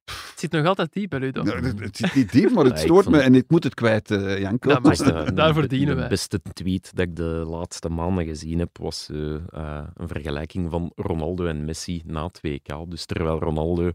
Het 0.05 0.35
zit 0.51 0.53
nog 0.53 0.67
altijd 0.67 0.93
diep 0.93 1.11
bij 1.11 1.19
Ludo. 1.19 1.43
Ja, 1.45 1.55
het, 1.61 1.81
het 1.81 1.97
zit 1.97 2.15
niet 2.15 2.33
diep, 2.33 2.51
maar 2.51 2.65
het 2.65 2.79
Ja, 2.79 2.85
stoort 2.85 3.09
me 3.09 3.19
en 3.19 3.35
ik 3.35 3.45
moet 3.51 3.65
het 3.65 3.75
kwijt, 3.75 4.11
eh, 4.11 4.39
Janko. 4.41 4.69
Dat 4.69 4.83
mag. 4.83 4.97
Dat 4.97 5.07
is 5.07 5.13
de- 5.25 5.33
Daarvoor 5.41 5.63
de- 5.63 5.69
dienen 5.69 5.95
de 5.95 6.01
wij. 6.01 6.09
beste 6.09 6.41
tweet 6.53 6.91
dat 6.97 7.07
ik 7.07 7.17
de 7.17 7.45
laatste 7.49 7.89
maanden 7.89 8.25
gezien 8.25 8.59
heb, 8.59 8.79
was 8.79 9.09
eh, 9.11 9.35
eh, 9.35 9.85
een 9.95 10.09
vergelijking 10.09 10.71
van 10.71 10.93
Ronaldo 10.95 11.47
en 11.47 11.65
Messi 11.65 12.03
na 12.07 12.25
het 12.27 12.41
WK. 12.43 12.91
Dus 12.91 13.05
terwijl 13.07 13.39
Ronaldo 13.39 13.91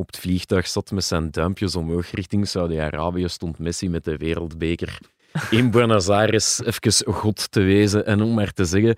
op 0.00 0.06
het 0.06 0.18
vliegtuig 0.18 0.66
zat 0.66 0.90
met 0.90 1.04
zijn 1.04 1.30
duimpjes 1.30 1.76
omhoog 1.76 2.10
richting 2.10 2.48
Saudi-Arabië, 2.48 3.28
stond 3.28 3.58
Messi 3.58 3.88
met 3.88 4.04
de 4.04 4.16
wereldbeker 4.16 4.98
in 5.50 5.70
Buenos 5.74 6.08
Aires 6.08 6.64
even 6.64 7.12
God 7.14 7.50
te 7.50 7.60
wezen. 7.60 8.06
En 8.06 8.22
om 8.22 8.34
maar 8.34 8.52
te 8.52 8.64
zeggen, 8.64 8.96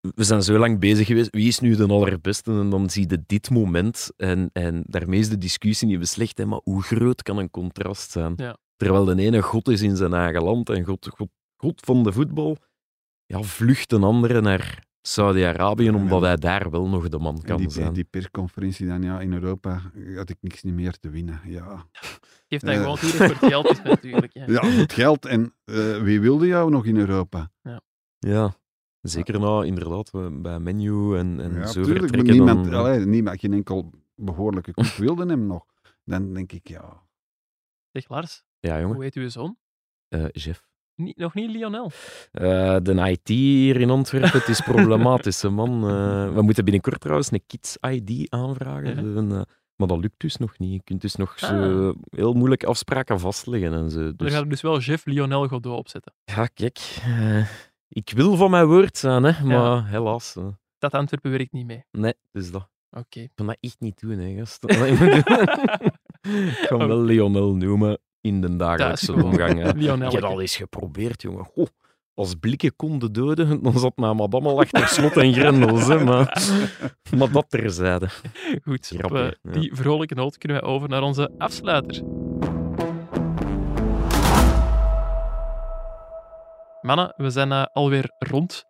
we 0.00 0.24
zijn 0.24 0.42
zo 0.42 0.58
lang 0.58 0.78
bezig 0.78 1.06
geweest, 1.06 1.30
wie 1.30 1.48
is 1.48 1.60
nu 1.60 1.76
de 1.76 1.86
allerbeste? 1.86 2.50
En 2.50 2.70
dan 2.70 2.90
zie 2.90 3.08
je 3.08 3.22
dit 3.26 3.50
moment 3.50 4.10
en, 4.16 4.50
en 4.52 4.82
daarmee 4.86 5.18
is 5.18 5.28
de 5.28 5.38
discussie 5.38 5.88
niet 5.88 5.98
beslecht, 5.98 6.38
hè, 6.38 6.46
maar 6.46 6.60
hoe 6.62 6.82
groot 6.82 7.22
kan 7.22 7.38
een 7.38 7.50
contrast 7.50 8.10
zijn? 8.10 8.32
Ja. 8.36 8.56
Terwijl 8.76 9.04
de 9.04 9.22
ene 9.22 9.42
God 9.42 9.68
is 9.68 9.82
in 9.82 9.96
zijn 9.96 10.12
eigen 10.12 10.42
land 10.42 10.68
en 10.68 10.84
God, 10.84 11.08
God, 11.16 11.28
God 11.56 11.80
van 11.84 12.02
de 12.02 12.12
voetbal, 12.12 12.56
ja, 13.26 13.42
vlucht 13.42 13.92
een 13.92 14.02
andere 14.02 14.40
naar 14.40 14.84
Saudi-Arabië, 15.06 15.90
omdat 15.90 16.22
hij 16.22 16.36
daar 16.36 16.70
wel 16.70 16.88
nog 16.88 17.08
de 17.08 17.18
man 17.18 17.36
En 17.36 17.42
kan 17.42 17.56
die, 17.56 17.70
zijn. 17.70 17.92
die 17.92 18.04
persconferentie 18.04 18.86
dan, 18.86 19.02
ja, 19.02 19.20
in 19.20 19.32
Europa 19.32 19.82
had 20.16 20.30
ik 20.30 20.36
niks 20.40 20.62
niet 20.62 20.74
meer 20.74 20.98
te 20.98 21.10
winnen. 21.10 21.40
Ja, 21.44 21.86
Geeft 22.48 22.62
hij 22.62 22.74
Eh. 22.74 22.80
gewoon 22.80 22.98
voor 22.98 23.26
het 23.26 23.38
geld 23.38 23.70
is 23.70 23.82
natuurlijk. 23.82 24.32
Ja. 24.32 24.44
ja 24.52 24.64
het 24.66 24.92
geld. 24.92 25.24
En 25.26 25.54
eh, 25.64 26.02
wie 26.02 26.20
wilde 26.20 26.46
jou 26.46 26.70
nog 26.70 26.86
in 26.86 26.96
Europa? 26.96 27.50
Ja, 28.18 28.54
zeker 29.00 29.40
na 29.40 29.62
inderdaad 29.62 30.10
eh, 30.14 30.26
bij 30.32 30.58
menu 30.58 31.16
en, 31.18 31.40
en 31.40 31.54
ja, 31.54 31.66
zo 31.66 31.82
tuurlijk, 31.82 32.14
maar 32.16 32.24
niemand, 32.24 32.64
dan, 32.64 32.74
allee, 32.74 33.06
niemand, 33.06 33.40
geen 33.40 33.52
enkel 33.52 33.90
behoorlijke 34.14 34.72
club 34.74 34.92
wilde 34.92 35.26
hem 35.26 35.46
nog. 35.46 35.64
Dan 36.04 36.32
denk 36.32 36.52
ik, 36.52 36.68
ja... 36.68 37.02
Zeg 37.92 38.08
Lars, 38.08 38.44
ja, 38.60 38.80
jongen. 38.80 38.94
hoe 38.94 39.04
heet 39.04 39.14
uw 39.14 39.28
zoon? 39.28 39.56
Eh, 40.08 40.24
Jeff. 40.30 40.66
Niet, 40.96 41.16
nog 41.16 41.34
niet 41.34 41.50
Lionel. 41.50 41.90
Eh, 42.32 42.76
de 42.82 43.10
IT 43.10 43.28
hier 43.28 43.80
in 43.80 43.90
Antwerpen, 43.90 44.38
het 44.40 44.48
is 44.48 44.60
problematisch, 44.72 45.42
man. 45.42 45.88
Eh, 45.88 46.34
we 46.34 46.42
moeten 46.42 46.64
binnenkort 46.64 47.00
trouwens 47.00 47.30
een 47.32 47.42
Kids-ID 47.46 48.30
aanvragen. 48.30 48.94
Ja. 48.94 49.18
Een, 49.20 49.32
eh, 49.32 49.40
maar 49.76 49.88
dat 49.88 49.98
lukt 49.98 50.20
dus 50.20 50.36
nog 50.36 50.58
niet. 50.58 50.72
Je 50.72 50.82
kunt 50.84 51.00
dus 51.00 51.14
nog 51.16 51.38
zo 51.38 51.88
Ah. 51.88 51.94
heel 52.10 52.32
moeilijk 52.32 52.64
afspraken 52.64 53.20
vastleggen 53.20 53.72
en 53.72 53.90
zo. 53.90 53.98
Dan 54.00 54.14
Dus, 54.16 54.32
gaat 54.32 54.42
er 54.42 54.48
dus 54.48 54.60
wel 54.62 54.78
Jeff 54.78 55.06
Lionel 55.06 55.48
Godot 55.48 55.78
opzetten. 55.78 56.12
ja, 56.24 56.46
kijk. 56.46 56.78
ik 57.88 58.10
wil 58.14 58.36
van 58.36 58.50
mijn 58.50 58.66
woord 58.66 58.96
zijn, 58.96 59.22
hè, 59.22 59.44
maar 59.44 59.88
helaas. 59.88 60.36
Dat 60.78 60.92
Antwerpen 60.94 61.30
werkt 61.30 61.52
niet 61.52 61.66
mee. 61.66 61.84
nee, 61.90 62.14
dus 62.32 62.50
dat. 62.50 62.68
Oké. 62.90 63.20
Ik 63.20 63.30
kan 63.34 63.46
dat 63.46 63.56
echt 63.60 63.76
niet 63.80 64.00
doen, 64.00 64.18
hè, 64.18 64.36
gast. 64.38 64.64
ik 66.62 66.66
hem 66.68 66.78
wel 66.78 67.02
Lionel 67.02 67.54
noemen 67.54 67.98
in 68.24 68.40
de 68.40 68.56
dagelijkse 68.56 69.12
omgang. 69.12 69.62
Hè. 69.62 69.72
Lionel. 69.78 70.06
Ik 70.06 70.12
heb 70.12 70.22
al 70.22 70.40
eens 70.40 70.56
geprobeerd, 70.56 71.22
jongen. 71.22 71.44
Goh, 71.44 71.66
als 72.14 72.34
blikken 72.34 72.76
konden 72.76 73.12
doden, 73.12 73.62
dan 73.62 73.78
zat 73.78 73.96
mijn 73.96 74.16
madame 74.16 74.48
al 74.48 74.60
achter 74.60 74.88
slot 74.88 75.16
en 75.16 75.32
grendels. 75.32 75.86
Hè, 75.86 76.04
maar, 76.04 76.42
maar 77.18 77.32
dat 77.32 77.50
terzijde. 77.50 78.08
Goed, 78.62 78.90
op 78.92 78.98
Grappig, 78.98 79.20
eh, 79.20 79.52
ja. 79.52 79.60
die 79.60 79.74
vrolijke 79.74 80.14
noot 80.14 80.38
kunnen 80.38 80.60
wij 80.60 80.70
over 80.70 80.88
naar 80.88 81.02
onze 81.02 81.30
afsluiter. 81.38 82.02
Mannen, 86.82 87.14
we 87.16 87.30
zijn 87.30 87.52
eh, 87.52 87.64
alweer 87.72 88.14
rond. 88.18 88.64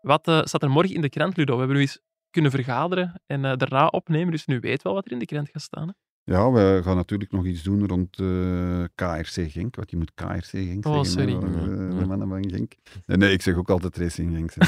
Wat 0.00 0.28
eh, 0.28 0.40
staat 0.42 0.62
er 0.62 0.70
morgen 0.70 0.94
in 0.94 1.00
de 1.00 1.08
krant, 1.08 1.36
Ludo? 1.36 1.52
We 1.52 1.58
hebben 1.58 1.76
nu 1.76 1.82
eens 1.82 2.00
kunnen 2.30 2.50
vergaderen 2.50 3.22
en 3.26 3.42
daarna 3.42 3.86
opnemen, 3.86 4.30
dus 4.30 4.46
nu 4.46 4.60
weet 4.60 4.82
wel 4.82 4.94
wat 4.94 5.06
er 5.06 5.12
in 5.12 5.18
de 5.18 5.26
krant 5.26 5.48
gaat 5.48 5.62
staan. 5.62 5.88
Hè? 5.88 6.05
Ja, 6.30 6.50
we 6.52 6.80
gaan 6.84 6.96
natuurlijk 6.96 7.32
nog 7.32 7.44
iets 7.44 7.62
doen 7.62 7.86
rond 7.86 8.18
eh, 8.20 8.84
KRC 8.94 9.50
Genk. 9.50 9.76
Want 9.76 9.90
je 9.90 9.96
moet 9.96 10.14
KRC 10.14 10.44
Genk 10.44 10.86
Oh, 10.86 10.92
zeggen. 11.04 11.06
sorry. 11.06 11.34
eh, 11.34 11.90
Ja. 11.92 11.98
de 11.98 12.06
mannen 12.06 12.28
van 12.28 12.50
Genk. 12.50 12.72
Nee, 13.06 13.16
nee, 13.16 13.32
ik 13.32 13.42
zeg 13.42 13.56
ook 13.56 13.70
altijd 13.70 13.96
Racing 13.96 14.34
Genk. 14.36 14.52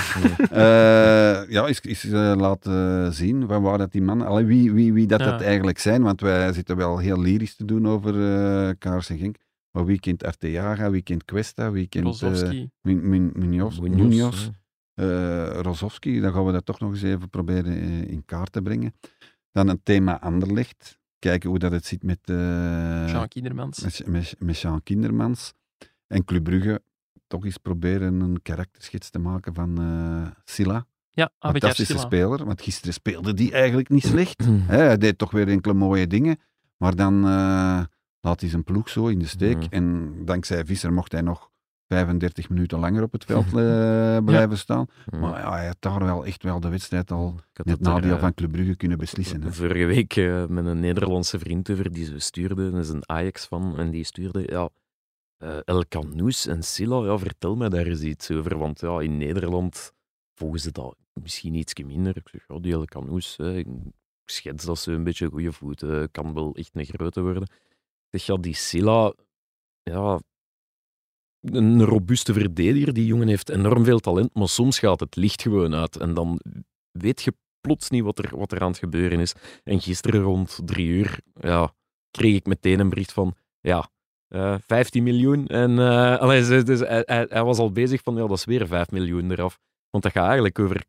Eh, 0.51 1.51
ja, 1.51 1.67
is, 1.67 1.81
is 1.81 2.03
laten 2.37 3.13
zien 3.15 3.47
van 3.47 3.63
waar 3.63 3.79
dat 3.79 3.93
die 3.93 4.03
mannen... 4.03 4.27
Allee, 4.27 4.45
wie, 4.45 4.73
wie, 4.73 4.93
wie 4.93 5.07
dat, 5.07 5.21
Ja. 5.21 5.31
dat 5.31 5.41
eigenlijk 5.41 5.79
zijn. 5.79 6.03
Want 6.03 6.21
wij 6.21 6.53
zitten 6.53 6.77
wel 6.77 6.99
heel 6.99 7.21
lyrisch 7.21 7.55
te 7.57 7.65
doen 7.65 7.89
over 7.89 8.15
eh 8.15 8.71
KRC 8.79 9.05
Genk. 9.19 9.37
Maar 9.71 9.85
wie 9.85 10.01
kent 10.01 10.25
Arteaga, 10.25 10.91
wie 10.91 11.03
kent 11.03 11.25
Cuesta, 11.25 11.71
wie 11.71 11.87
kent 11.87 12.23
Munoz, 12.83 13.79
Rozovski. 15.63 16.21
Dan 16.21 16.33
gaan 16.33 16.47
we 16.47 16.53
dat 16.53 16.65
toch 16.67 16.81
nog 16.81 16.91
eens 16.91 17.03
even 17.03 17.31
proberen 17.31 17.77
in 18.09 18.25
kaart 18.25 18.53
te 18.53 18.63
brengen. 18.63 18.95
Dan 19.53 19.69
een 19.69 19.81
thema 19.83 20.21
Anderlecht. 20.21 20.98
Kijken 21.19 21.49
hoe 21.49 21.59
dat 21.59 21.73
het 21.73 21.87
zit 21.87 22.03
met, 22.03 22.19
eh 22.25 23.09
Jean 23.09 23.29
Kindermans. 23.29 23.81
met, 23.81 24.03
met, 24.07 24.35
met 24.39 24.59
Jean 24.59 24.83
Kindermans. 24.83 25.53
En 26.07 26.25
Club 26.25 26.45
Brugge 26.45 26.83
toch 27.27 27.45
eens 27.45 27.57
proberen 27.57 28.21
een 28.21 28.43
karakterschets 28.43 29.11
te 29.11 29.19
maken 29.19 29.55
van 29.55 29.79
eh 29.79 30.31
Silla. 30.45 30.87
Ja, 31.11 31.31
Fantastische 31.39 31.93
Silla. 31.93 32.07
speler, 32.07 32.45
want 32.45 32.63
gisteren 32.63 32.93
speelde 32.93 33.35
die 33.35 33.53
eigenlijk 33.53 33.89
niet 33.89 34.05
slecht. 34.05 34.45
Hè, 34.75 34.77
hij 34.77 34.99
deed 34.99 35.19
toch 35.19 35.31
weer 35.31 35.49
enkele 35.49 35.75
mooie 35.75 36.07
dingen, 36.07 36.39
maar 36.77 36.95
dan 36.97 37.25
eh, 37.25 37.83
laat 38.21 38.41
hij 38.41 38.49
zijn 38.49 38.65
ploeg 38.65 38.89
zo 38.89 39.07
in 39.07 39.19
de 39.19 39.27
steek. 39.27 39.57
Mhm. 39.57 39.67
En 39.71 40.13
dankzij 40.25 40.65
Visser 40.65 40.93
mocht 40.93 41.13
hij 41.13 41.21
nog 41.21 41.51
35 41.89 42.49
minuten 42.49 42.79
langer 42.79 43.03
op 43.03 43.13
het 43.13 43.25
veld 43.25 43.47
eh, 43.47 44.25
blijven 44.25 44.59
staan. 44.59 44.87
Maar 45.11 45.41
ja, 45.41 45.53
hij 45.53 45.67
had 45.67 45.77
daar 45.81 46.05
wel 46.05 46.27
echt 46.27 46.43
wel 46.43 46.61
de 46.61 46.69
wedstrijd 46.69 47.11
al 47.11 47.33
met 47.33 47.67
dat 47.67 47.79
er, 47.79 47.83
nadeel 47.83 48.15
eh, 48.15 48.21
van 48.21 48.35
Club 48.35 48.53
Brugge 48.53 48.77
kunnen 48.77 48.99
beslissen. 48.99 49.43
Hè. 49.43 49.53
Vorige 49.53 49.85
week 49.85 50.17
eh, 50.17 50.47
met 50.47 50.67
een 50.67 50.81
Nederlandse 50.81 51.39
vriend 51.39 51.71
over 51.71 51.93
die 51.93 52.05
ze 52.05 52.19
stuurde, 52.19 52.71
dat 52.71 52.81
is 52.81 52.89
een 52.89 53.09
Ajax 53.09 53.47
van, 53.47 53.79
en 53.79 53.91
die 53.91 54.05
stuurde, 54.05 54.43
ja, 54.47 54.69
eh 55.39 55.59
El 55.65 55.85
Canoes 55.89 56.47
en 56.47 56.63
Silla, 56.63 57.05
ja, 57.05 57.19
vertel 57.19 57.57
mij 57.57 57.69
daar 57.69 57.87
eens 57.87 58.03
iets 58.03 58.31
over, 58.31 58.59
want 58.59 58.81
ja, 58.81 59.01
in 59.01 59.19
Nederland 59.19 59.93
volgen 60.35 60.61
ze 60.61 60.73
dat 60.73 60.97
misschien 61.13 61.55
iets 61.55 61.75
minder. 61.75 62.17
Ik 62.17 62.29
zeg, 62.29 62.45
ja, 62.49 62.59
die 62.59 62.73
El 62.73 62.85
Canoes, 62.85 63.37
ik 63.37 63.67
schets 64.25 64.65
dat 64.65 64.79
ze 64.79 64.93
een 64.93 65.05
beetje 65.05 65.29
goede 65.29 65.53
voeten, 65.53 66.11
kan 66.11 66.35
wel 66.35 66.55
echt 66.55 66.71
een 66.73 66.85
grote 66.85 67.23
worden. 67.23 67.43
Ik 68.11 68.21
zeg, 68.21 68.27
ja, 68.27 68.43
die 68.43 68.55
Silla, 68.55 69.13
ja, 69.83 70.21
een 71.41 71.85
robuuste 71.85 72.33
verdediger, 72.33 72.93
die 72.93 73.07
jongen 73.07 73.29
heeft 73.29 73.49
enorm 73.49 73.85
veel 73.85 73.99
talent, 73.99 74.35
maar 74.35 74.49
soms 74.49 74.79
gaat 74.79 75.01
het 75.01 75.17
licht 75.17 75.43
gewoon 75.43 75.75
uit 75.75 75.97
en 75.97 76.15
dan 76.15 76.41
weet 76.91 77.23
je 77.23 77.35
plots 77.61 77.91
niet 77.91 78.03
wat 78.03 78.19
er, 78.19 78.37
wat 78.39 78.53
er 78.53 78.61
aan 78.61 78.69
het 78.71 78.79
gebeuren 78.79 79.21
is. 79.21 79.35
En 79.65 79.81
gisteren 79.81 80.21
rond 80.21 80.59
drie 80.65 80.87
uur 80.89 81.19
ja, 81.35 81.73
kreeg 82.11 82.35
ik 82.35 82.47
meteen 82.47 82.81
een 82.81 82.89
bericht 82.89 83.13
van, 83.13 83.35
ja, 83.61 83.89
eh 84.29 84.55
15 84.67 85.03
miljoen. 85.03 85.47
En 85.47 85.79
eh, 85.79 86.17
allee, 86.19 86.45
ze- 86.45 86.63
dus 86.63 86.79
hij, 86.81 87.03
hij, 87.07 87.27
hij 87.29 87.45
was 87.45 87.59
al 87.59 87.73
bezig 87.73 88.03
van, 88.03 88.15
ja, 88.15 88.21
dat 88.27 88.37
is 88.39 88.45
weer 88.45 88.67
5 88.67 88.91
miljoen 88.91 89.31
eraf. 89.31 89.59
Want 89.91 90.03
dat 90.05 90.13
gaat 90.13 90.25
eigenlijk 90.27 90.59
over 90.59 90.85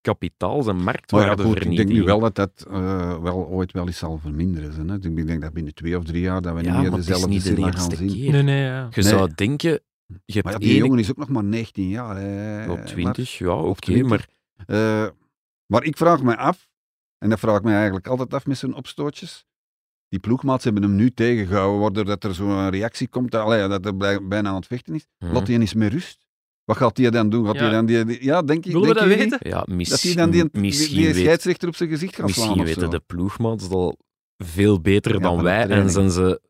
kapitaals- 0.00 0.66
en 0.66 0.82
Maar 0.82 1.02
ja, 1.06 1.36
ik 1.36 1.76
denk 1.76 1.88
nu 1.88 2.02
wel 2.02 2.20
dat 2.20 2.34
dat 2.34 2.66
eh, 2.70 3.18
wel 3.22 3.46
ooit 3.46 3.72
wel 3.72 3.86
eens 3.86 3.98
zal 3.98 4.18
verminderen. 4.18 4.88
Hè. 4.88 4.94
Ik 4.94 5.26
denk 5.26 5.40
dat 5.42 5.52
binnen 5.52 5.74
twee 5.74 5.96
of 5.98 6.04
drie 6.04 6.20
jaar 6.20 6.42
dat 6.42 6.54
we 6.54 6.62
Ja, 6.62 6.72
niet 6.80 6.90
meer 6.90 6.98
dezelfde 6.98 7.28
niet 7.28 7.56
de 7.56 7.62
gaan 7.72 7.90
zien. 7.90 8.08
keer. 8.12 8.32
Nee, 8.32 8.42
nee, 8.42 8.62
ja. 8.62 8.88
Je 8.90 9.02
Nee. 9.02 9.10
zou 9.10 9.30
denken, 9.34 9.80
je 10.24 10.32
hebt 10.32 10.44
Maar 10.44 10.52
ja, 10.52 10.58
die 10.58 10.76
jongen 10.76 10.98
is 10.98 11.10
ook 11.10 11.16
nog 11.16 11.28
maar 11.28 11.44
19 11.44 11.88
jaar. 11.88 12.16
Hè, 12.16 12.70
op 12.70 12.76
Lars. 12.78 12.90
20, 12.90 13.38
ja, 13.38 13.54
oké, 13.54 13.80
20. 13.80 14.08
maar 14.08 14.28
Eh, 14.66 15.06
maar 15.66 15.84
ik 15.84 15.96
vraag 15.96 16.22
me 16.22 16.36
af, 16.36 16.68
en 17.18 17.30
dat 17.30 17.38
vraag 17.38 17.56
ik 17.58 17.64
me 17.64 17.72
eigenlijk 17.72 18.06
altijd 18.06 18.34
af 18.34 18.46
met 18.46 18.58
zijn 18.58 18.74
opstootjes. 18.74 19.46
Die 20.08 20.18
ploegmaats 20.20 20.64
hebben 20.64 20.82
hem 20.82 20.94
nu 20.96 21.10
tegengehouden, 21.10 21.80
waardoor 21.80 22.04
dat 22.04 22.24
er 22.24 22.34
zo'n 22.34 22.70
reactie 22.70 23.08
komt, 23.08 23.30
dat, 23.30 23.42
allee, 23.42 23.68
dat 23.68 23.86
er 23.86 23.96
bijna 24.28 24.48
aan 24.48 24.54
het 24.54 24.66
vechten 24.66 24.94
is. 24.94 25.06
Mhm. 25.18 25.32
Laat 25.32 25.46
hij 25.46 25.58
eens 25.58 25.74
met 25.74 25.92
rust. 25.92 26.26
Wat 26.64 26.76
gaat 26.76 26.96
hij 26.96 27.10
dan 27.10 27.30
doen? 27.30 27.46
Gaat 27.46 27.54
Ja. 27.54 27.60
hij 27.60 27.70
dan 27.70 27.86
die, 27.86 28.04
die- 28.04 28.24
ja, 28.24 28.42
denk 28.42 28.64
ik. 28.64 28.72
Willen 28.72 28.88
we 28.88 28.94
denk 28.94 29.06
dat 29.08 29.16
je 29.18 29.22
niet? 29.24 29.30
weten? 29.32 29.48
ja, 29.50 29.56
Dat 29.58 29.66
hij 29.66 29.76
misschien, 29.76 30.16
dan 30.16 30.30
die, 30.30 30.48
die, 30.50 30.60
misschien 30.60 30.96
die 30.96 31.06
weet- 31.06 31.16
scheidsrechter 31.16 31.68
op 31.68 31.76
zijn 31.76 31.88
gezicht 31.88 32.16
gaat 32.16 32.30
slaan 32.30 32.46
Misschien 32.48 32.66
of 32.66 32.68
zo. 32.74 32.80
weten 32.80 32.90
de 32.98 33.14
ploegmaats 33.14 33.62
dat 33.68 33.72
al 33.72 33.98
veel 34.36 34.80
beter 34.80 35.12
Ja, 35.12 35.18
dan 35.18 35.42
wij 35.42 35.68
en 35.68 35.90
zijn 35.90 36.10
ze 36.10 36.40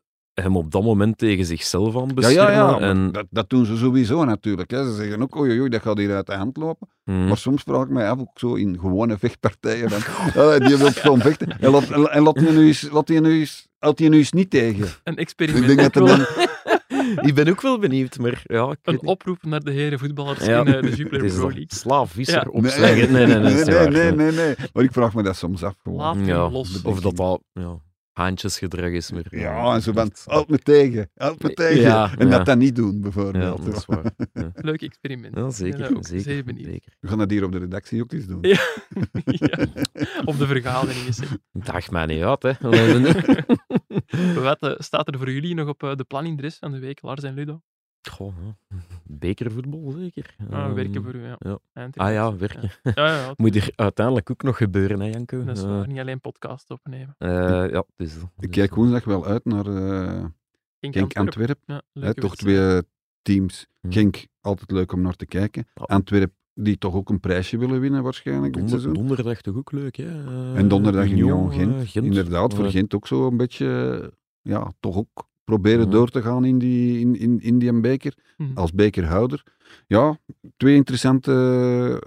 hem 0.41 0.57
op 0.57 0.71
dat 0.71 0.83
moment 0.83 1.17
tegen 1.17 1.45
zichzelf 1.45 1.97
aan 1.97 2.13
beschermen. 2.13 2.53
ja, 2.53 2.57
ja. 2.59 2.71
maar 2.71 2.81
En, 2.81 3.11
Dat, 3.11 3.25
dat 3.29 3.49
doen 3.49 3.65
ze 3.65 3.77
sowieso 3.77 4.23
natuurlijk. 4.25 4.71
Hè. 4.71 4.83
Ze 4.85 4.93
zeggen 4.95 5.21
ook, 5.21 5.35
oei, 5.35 5.59
oei, 5.59 5.69
dat 5.69 5.81
gaat 5.81 5.97
hier 5.97 6.15
uit 6.15 6.25
de 6.25 6.33
hand 6.33 6.57
lopen. 6.57 6.87
Hmm. 7.03 7.27
Maar 7.27 7.37
soms 7.37 7.61
vraag 7.63 7.83
ik 7.83 7.89
mij 7.89 8.09
af, 8.09 8.19
ook 8.19 8.39
zo 8.39 8.53
in 8.53 8.79
gewone 8.79 9.17
vechtpartijen, 9.17 9.89
dan, 9.89 9.99
ja, 10.33 10.59
die 10.67 10.77
wil 10.77 10.91
gewoon 10.91 11.19
vechten. 11.21 11.59
En 11.59 11.71
laat, 11.71 11.89
en 12.09 12.21
laat 12.23 12.35
die 12.35 12.49
nu 12.51 12.67
eens, 12.67 12.89
laat 12.91 13.07
die 13.07 13.21
nu 13.21 13.39
eens, 13.39 13.67
houdt 13.79 13.97
die 13.97 14.09
nu 14.09 14.17
eens 14.17 14.31
niet 14.31 14.49
tegen. 14.49 14.87
Een 15.03 15.13
Ik 15.13 15.19
experiment. 15.19 15.65
denk 15.67 15.93
dat 15.93 15.95
Ik 15.95 16.07
dan, 16.07 16.25
ik 17.27 17.35
ben 17.35 17.47
ook 17.49 17.61
wel 17.61 17.79
benieuwd, 17.79 18.17
maar 18.17 18.41
ja, 18.43 18.71
ik 18.71 18.77
een 18.83 19.05
oproep 19.07 19.43
naar 19.43 19.59
de 19.59 19.71
heren 19.71 19.99
voetballers 19.99 20.45
Ja. 20.45 20.59
in 20.65 20.73
eh, 20.75 20.81
de 20.81 20.95
Jupiler 20.95 21.33
Pro 21.33 21.43
League. 21.47 21.65
slaafvisser 21.67 22.43
Ja. 22.43 22.49
opzeggen. 22.51 23.11
Nee, 23.11 23.25
nee, 23.25 23.37
nee. 23.37 23.63
nee, 23.63 23.87
nee, 23.89 24.11
nee, 24.11 24.31
nee. 24.31 24.55
Maar 24.73 24.83
ik 24.83 24.91
vraag 24.91 25.13
me 25.13 25.23
dat 25.23 25.35
soms 25.35 25.63
af 25.63 25.75
gewoon. 25.83 25.97
Laat 25.99 26.15
hem 26.15 26.25
Ja, 26.25 26.49
los. 26.49 26.81
of 26.81 26.99
dat 27.01 27.15
dat 27.15 27.41
ja, 27.53 27.77
haantjesgedrag 28.15 28.91
is. 28.91 29.11
Maar, 29.11 29.23
Ja, 29.29 29.73
en 29.73 29.81
zo 29.81 29.91
van, 29.91 30.11
houd 30.25 30.47
me 30.49 30.57
tegen, 30.59 31.09
houd 31.15 31.41
me 31.41 31.53
tegen. 31.53 31.81
Ja, 31.81 32.11
en 32.17 32.27
ja. 32.27 32.37
dat 32.37 32.45
dan 32.45 32.57
niet 32.57 32.75
doen, 32.75 32.93
Ja, 32.93 32.99
bijvoorbeeld. 32.99 33.65
dat 33.65 33.75
is 33.75 33.85
waar. 33.85 34.11
Ja, 34.33 34.51
Leuk 34.69 34.81
experiment. 34.81 35.35
Ja, 35.35 35.49
zeker. 35.49 35.95
ook 35.97 36.05
zeker, 36.05 36.23
zeer 36.23 36.43
benieuwd. 36.43 36.65
zeker. 36.65 36.93
We 36.99 37.07
gaan 37.07 37.17
dat 37.17 37.29
hier 37.29 37.43
op 37.43 37.51
de 37.51 37.57
redactie 37.57 38.01
ook 38.03 38.11
eens 38.11 38.25
doen. 38.25 38.37
Ja. 38.41 38.59
Ja. 39.25 39.65
Op 40.25 40.37
de 40.37 40.47
vergaderingen. 40.47 41.13
Daag 41.51 41.91
mij 41.91 42.05
niet 42.05 42.23
uit, 42.23 42.43
hè. 42.43 42.51
Wat 44.41 44.59
eh, 44.59 44.73
staat 44.77 45.07
er 45.07 45.17
voor 45.17 45.31
jullie 45.31 45.55
nog 45.55 45.67
op 45.67 45.83
eh, 45.83 45.95
de 45.95 46.03
planning 46.03 46.35
de 46.35 46.41
rest 46.41 46.57
van 46.57 46.71
de 46.71 46.79
week, 46.79 47.01
Lars 47.01 47.23
en 47.23 47.33
Ludo? 47.33 47.61
Goh, 48.11 48.33
ja. 48.45 48.77
Bekervoetbal 49.03 49.91
zeker. 49.97 50.35
Ah, 50.51 50.59
Ehm, 50.65 50.73
werken 50.73 51.03
voor 51.03 51.15
u, 51.15 51.23
ja. 51.25 51.59
Ah 51.95 52.11
ja, 52.13 52.35
werken. 52.35 52.71
Ja, 52.83 52.91
ja, 52.95 53.15
ja, 53.15 53.33
Moet 53.37 53.55
er 53.55 53.69
uiteindelijk 53.75 54.31
ook 54.31 54.43
nog 54.43 54.57
gebeuren, 54.57 54.99
hè, 54.99 55.07
Janko? 55.07 55.43
dat 55.43 55.57
is 55.57 55.63
Eh, 55.63 55.69
waar. 55.69 55.87
Niet 55.87 55.99
alleen 55.99 56.21
podcast 56.21 56.69
opnemen. 56.69 57.15
eh, 57.17 57.29
ja, 57.29 57.67
dat. 57.67 57.85
Ik 57.97 58.23
Dus, 58.37 58.49
kijk 58.49 58.69
eh, 58.71 58.75
woensdag 58.77 59.03
wel 59.03 59.25
uit 59.25 59.45
naar 59.45 59.65
eh 59.65 60.23
Genk 60.79 60.93
Genk 60.95 61.15
Antwerpen. 61.17 61.63
Ja, 61.65 61.81
Hè, 61.93 61.99
leuke 62.01 62.21
toch 62.21 62.35
twee 62.35 62.81
teams. 63.21 63.67
Hm. 63.81 63.91
Genk, 63.91 64.25
altijd 64.41 64.71
leuk 64.71 64.91
om 64.91 65.01
naar 65.01 65.15
te 65.15 65.25
kijken. 65.25 65.67
Ja. 65.73 65.83
Antwerpen, 65.83 66.35
die 66.53 66.77
toch 66.77 66.93
ook 66.95 67.09
een 67.09 67.19
prijsje 67.19 67.57
willen 67.57 67.79
winnen 67.79 68.03
waarschijnlijk 68.03 68.53
dit 68.53 68.61
Donder- 68.61 68.79
seizoen. 68.79 68.93
donderdag 69.07 69.41
toch 69.41 69.55
ook 69.55 69.71
leuk, 69.71 69.95
hè? 69.95 70.03
Eh, 70.25 70.57
En 70.57 70.67
donderdag 70.67 71.05
Union 71.09 71.51
eh, 71.51 71.57
Gent. 71.57 71.95
Inderdaad, 72.05 72.53
voor 72.53 72.65
Eh, 72.65 72.71
Gent 72.71 72.95
ook 72.95 73.07
zo 73.07 73.27
een 73.27 73.37
beetje, 73.37 74.11
ja, 74.41 74.71
toch 74.79 74.97
ook 74.97 75.27
proberen 75.45 75.85
Ja. 75.85 75.91
door 75.91 76.09
te 76.09 76.21
gaan 76.21 76.45
in 76.45 76.57
die, 76.57 76.99
in, 76.99 77.15
in, 77.15 77.39
in 77.41 77.59
die 77.59 77.79
beker. 77.79 78.13
Hm. 78.37 78.43
Als 78.53 78.73
bekerhouder. 78.73 79.43
Ja, 79.87 80.19
twee 80.57 80.75
interessante 80.75 81.31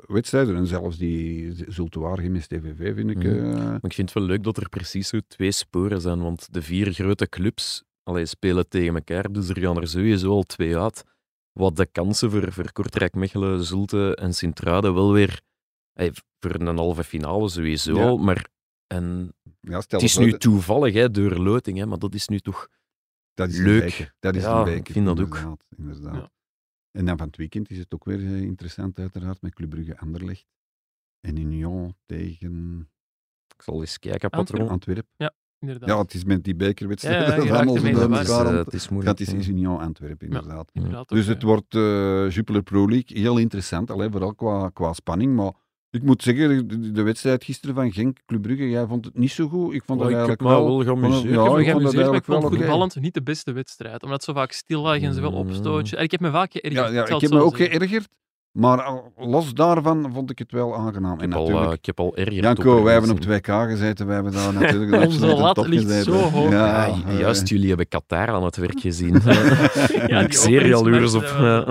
wedstrijden. 0.06 0.56
En 0.56 0.66
zelfs 0.66 0.96
die 0.98 1.54
Zulte 1.68 2.00
Waregem 2.00 2.32
met 2.32 2.48
TVV 2.48 2.94
vind 2.94 3.10
ik... 3.10 3.16
Mhm. 3.16 3.26
eh, 3.26 3.54
Maar 3.54 3.74
ik 3.82 3.92
vind 3.92 4.08
het 4.08 4.12
wel 4.18 4.28
leuk 4.28 4.42
dat 4.42 4.56
er 4.56 4.68
precies 4.68 5.08
zo 5.08 5.18
twee 5.28 5.52
sporen 5.52 6.00
zijn, 6.00 6.22
want 6.22 6.48
de 6.52 6.62
vier 6.62 6.92
grote 6.92 7.28
clubs 7.28 7.82
allee, 8.02 8.26
spelen 8.26 8.68
tegen 8.68 8.94
elkaar, 8.94 9.32
dus 9.32 9.48
er 9.48 9.58
gaan 9.60 9.76
er 9.76 9.88
sowieso 9.88 10.30
al 10.30 10.42
twee 10.42 10.78
uit. 10.78 11.04
Wat 11.52 11.76
de 11.76 11.86
kansen 11.86 12.30
voor, 12.30 12.52
voor 12.52 12.72
Kortrijk, 12.72 13.14
Mechelen, 13.14 13.64
Zulte 13.64 14.16
en 14.16 14.34
Sint-Truiden 14.34 14.94
wel 14.94 15.12
weer 15.12 15.40
hey, 15.92 16.12
voor 16.40 16.54
een 16.54 16.76
halve 16.76 17.04
finale 17.04 17.48
sowieso 17.48 17.94
Ja. 17.96 18.06
al, 18.06 18.16
maar 18.16 18.46
en, 18.86 19.32
ja, 19.60 19.80
stel 19.80 20.00
het 20.00 20.08
is 20.08 20.16
nu 20.18 20.32
toevallig 20.32 20.94
hè, 20.94 21.10
door 21.10 21.36
loting, 21.36 21.78
hè, 21.78 21.86
maar 21.86 21.98
dat 21.98 22.14
is 22.14 22.28
nu 22.28 22.38
toch... 22.38 22.68
Dat 23.38 23.48
is 23.48 23.58
leuk. 23.58 23.82
Een 23.82 23.88
beker. 23.88 24.14
Dat 24.18 24.36
is 24.36 24.42
Ja, 24.42 24.66
een 24.66 24.74
ik 24.76 24.88
vind 24.92 25.06
dat 25.06 25.20
ook. 25.20 25.26
inderdaad, 25.36 25.64
inderdaad. 25.76 26.14
Ja. 26.14 26.30
En 26.90 27.04
dan 27.04 27.16
van 27.18 27.26
het 27.26 27.36
weekend 27.36 27.70
is 27.70 27.78
het 27.78 27.94
ook 27.94 28.04
weer 28.04 28.18
eh, 28.18 28.40
interessant 28.40 28.98
uiteraard 28.98 29.42
met 29.42 29.54
Club 29.54 29.70
Brugge 29.70 29.98
Anderlecht. 29.98 30.46
En 31.20 31.36
Union 31.36 31.96
tegen 32.06 32.80
Ik 33.56 33.62
zal 33.62 33.80
eens 33.80 33.98
kijken, 33.98 34.30
patroon. 34.30 34.68
Antwerpen. 34.68 35.32
Inderdaad. 35.60 35.88
Ja, 35.88 35.98
het 35.98 36.14
is 36.14 36.24
met 36.24 36.44
die 36.44 36.54
bekerwedstrijden. 36.54 37.20
Ja, 37.20 37.28
ja, 37.28 37.36
dat 37.36 37.44
is, 37.44 38.30
aan- 38.30 38.54
het 38.56 38.72
is 38.72 38.82
Dat 38.82 38.90
moeilijk. 38.90 39.18
is, 39.20 39.32
is 39.32 39.48
Union 39.48 39.78
Antwerpen, 39.80 40.26
inderdaad. 40.26 40.70
Inderdaad 40.72 41.08
Dus 41.08 41.24
ook, 41.28 41.34
het 41.34 41.42
wordt 41.42 41.74
eh 41.74 42.30
Jupiler 42.30 42.62
Pro 42.62 42.88
League 42.88 43.18
heel 43.18 43.38
interessant, 43.38 43.90
alleen 43.90 44.10
vooral 44.10 44.34
qua, 44.34 44.68
qua 44.68 44.92
spanning. 44.92 45.34
Maar 45.36 45.52
ik 45.90 46.02
moet 46.02 46.22
zeggen, 46.22 46.68
de, 46.68 46.92
de 46.92 47.02
wedstrijd 47.02 47.44
gisteren 47.44 47.74
van 47.74 47.92
Genk, 47.92 48.18
Club 48.26 48.42
Brugge, 48.42 48.68
jij 48.68 48.86
vond 48.86 49.04
het 49.04 49.18
niet 49.18 49.30
zo 49.30 49.48
goed. 49.48 49.74
Ik 49.74 49.82
vond 49.84 49.98
Oh, 50.00 50.04
het 50.06 50.14
eigenlijk 50.14 50.42
wel... 50.48 50.66
wel 50.66 50.82
geamuseerd. 50.84 51.34
ja, 51.34 51.56
ik 51.58 51.66
heb 51.66 51.76
me 51.76 51.82
ik 51.82 51.82
vond 51.82 51.84
het 51.84 51.94
eigenlijk 51.94 52.26
wel 52.26 52.40
voetballend 52.40 53.00
niet 53.00 53.14
de 53.14 53.22
beste 53.22 53.52
wedstrijd. 53.52 54.02
Omdat 54.02 54.24
zo 54.24 54.32
vaak 54.32 54.52
stil 54.52 54.82
lag 54.82 55.00
en 55.00 55.14
ze 55.14 55.20
wel 55.20 55.30
Mm. 55.30 55.36
opstootje. 55.36 55.96
En 55.96 56.02
ik 56.02 56.10
heb 56.10 56.20
me 56.20 56.30
vaak 56.30 56.52
geërgerd. 56.52 56.92
Ja, 56.92 57.06
ik 57.14 57.20
heb 57.20 57.30
me 57.30 57.40
ook 57.40 57.56
zeggen. 57.56 57.78
geërgerd, 57.78 58.08
maar 58.58 59.02
los 59.16 59.54
daarvan 59.54 60.12
vond 60.12 60.30
ik 60.30 60.38
het 60.38 60.52
wel 60.52 60.76
aangenaam. 60.76 61.14
Ik 61.14 61.20
En 61.20 61.30
heb, 61.30 61.38
al, 61.38 61.44
natuurlijk, 61.44 61.70
eh, 61.70 61.78
ik 61.78 61.86
heb 61.86 62.00
al 62.00 62.16
erger 62.16 62.32
Janko, 62.42 62.82
wij 62.82 62.92
hebben 62.92 63.10
op 63.10 63.16
gezien. 63.16 63.40
2K 63.40 63.68
gezeten, 63.68 64.06
wij 64.06 64.14
hebben 64.14 64.32
daar 64.32 64.52
natuurlijk 64.60 65.04
Onze 65.04 65.26
lat 65.26 65.54
top 65.54 65.66
ligt 65.66 65.82
gezeten. 65.84 66.12
zo 66.12 66.18
hoog. 66.18 66.50
Ja, 66.50 66.86
eh, 66.86 67.18
juist, 67.18 67.48
jullie 67.48 67.68
hebben 67.68 67.88
Qatar 67.88 68.28
aan 68.28 68.44
het 68.44 68.56
werk 68.56 68.80
gezien. 68.80 69.20
Ja, 70.06 70.20
ik 70.20 70.32
zeer 70.32 70.66
jaloers 70.66 71.14
op. 71.14 71.22
ja. 71.22 71.66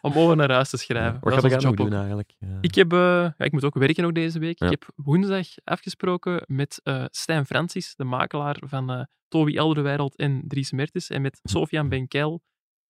Om 0.00 0.12
over 0.14 0.36
naar 0.36 0.50
huis 0.50 0.70
te 0.70 0.76
schrijven. 0.76 1.18
Wat 1.20 1.34
ga 1.34 1.48
nog 1.48 1.64
ook. 1.64 1.76
doen 1.76 1.92
eigenlijk? 1.92 2.34
Ja. 2.38 2.58
Ik, 2.60 2.74
heb, 2.74 2.92
eh, 2.92 2.98
ja, 2.98 3.34
ik 3.38 3.52
moet 3.52 3.64
ook 3.64 3.74
werken 3.74 4.02
nog 4.02 4.12
deze 4.12 4.38
week. 4.38 4.58
Ja. 4.58 4.66
Ik 4.66 4.72
heb 4.72 4.88
woensdag 4.96 5.46
afgesproken 5.64 6.44
met 6.46 6.80
eh 6.82 7.04
Stijn 7.10 7.46
Francis, 7.46 7.94
de 7.96 8.04
makelaar 8.04 8.56
van 8.66 8.90
eh 8.90 9.02
Toby 9.28 9.56
Elderwereld 9.56 10.16
en 10.16 10.42
Dries 10.48 10.72
Mertens, 10.72 11.10
en 11.10 11.22
met 11.22 11.40
Sofian 11.42 11.88
Benkel 11.88 12.42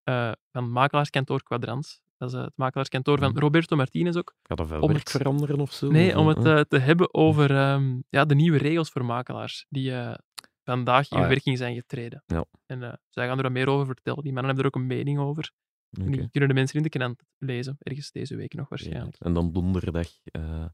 eh, 0.05 0.33
van 0.53 0.73
makelaarskantoor 0.73 1.43
Quadrans. 1.43 2.01
Dat 2.23 2.31
is 2.33 2.37
eh, 2.39 2.45
het 2.45 2.57
makelaarskantoor 2.57 3.19
van 3.19 3.31
Mhm. 3.31 3.39
Roberto 3.39 3.77
Martinez 3.77 4.17
ook. 4.17 4.35
Gaat 4.43 4.59
dat 4.59 4.71
Om 4.73 4.81
werk 4.89 4.99
het- 4.99 5.11
veranderen 5.11 5.61
of 5.61 5.73
zo? 5.73 5.91
Nee, 5.91 6.11
Of, 6.11 6.17
om 6.17 6.27
het 6.29 6.45
eh, 6.47 6.61
te 6.61 6.79
hebben 6.79 7.15
over 7.15 7.57
ehm, 7.57 8.01
ja, 8.09 8.25
de 8.25 8.35
nieuwe 8.35 8.59
regels 8.59 8.91
voor 8.91 9.05
makelaars 9.05 9.67
die 9.69 9.93
eh, 9.95 10.15
vandaag 10.65 11.11
in 11.11 11.17
Ah, 11.17 11.23
ja. 11.23 11.29
werking 11.29 11.59
zijn 11.59 11.75
getreden. 11.75 12.23
Ja. 12.27 12.45
En 12.67 12.83
eh, 12.83 12.93
zij 13.09 13.27
gaan 13.27 13.37
er 13.37 13.43
wat 13.43 13.53
meer 13.53 13.69
over 13.69 13.87
vertellen. 13.87 14.23
Die 14.23 14.33
mannen 14.33 14.55
hebben 14.55 14.71
er 14.73 14.77
ook 14.79 14.83
een 14.83 14.97
mening 14.97 15.19
over. 15.19 15.51
Oké. 16.01 16.11
die 16.11 16.29
kunnen 16.31 16.49
de 16.49 16.55
mensen 16.55 16.77
in 16.77 16.83
de 16.83 16.89
krant 16.89 17.23
lezen, 17.39 17.77
ergens 17.79 18.11
deze 18.11 18.37
week 18.37 18.55
nog 18.55 18.69
waarschijnlijk. 18.69 19.17
En 19.19 19.33
dan 19.33 19.53
donderdag. 19.53 20.09
eh, 20.25 20.65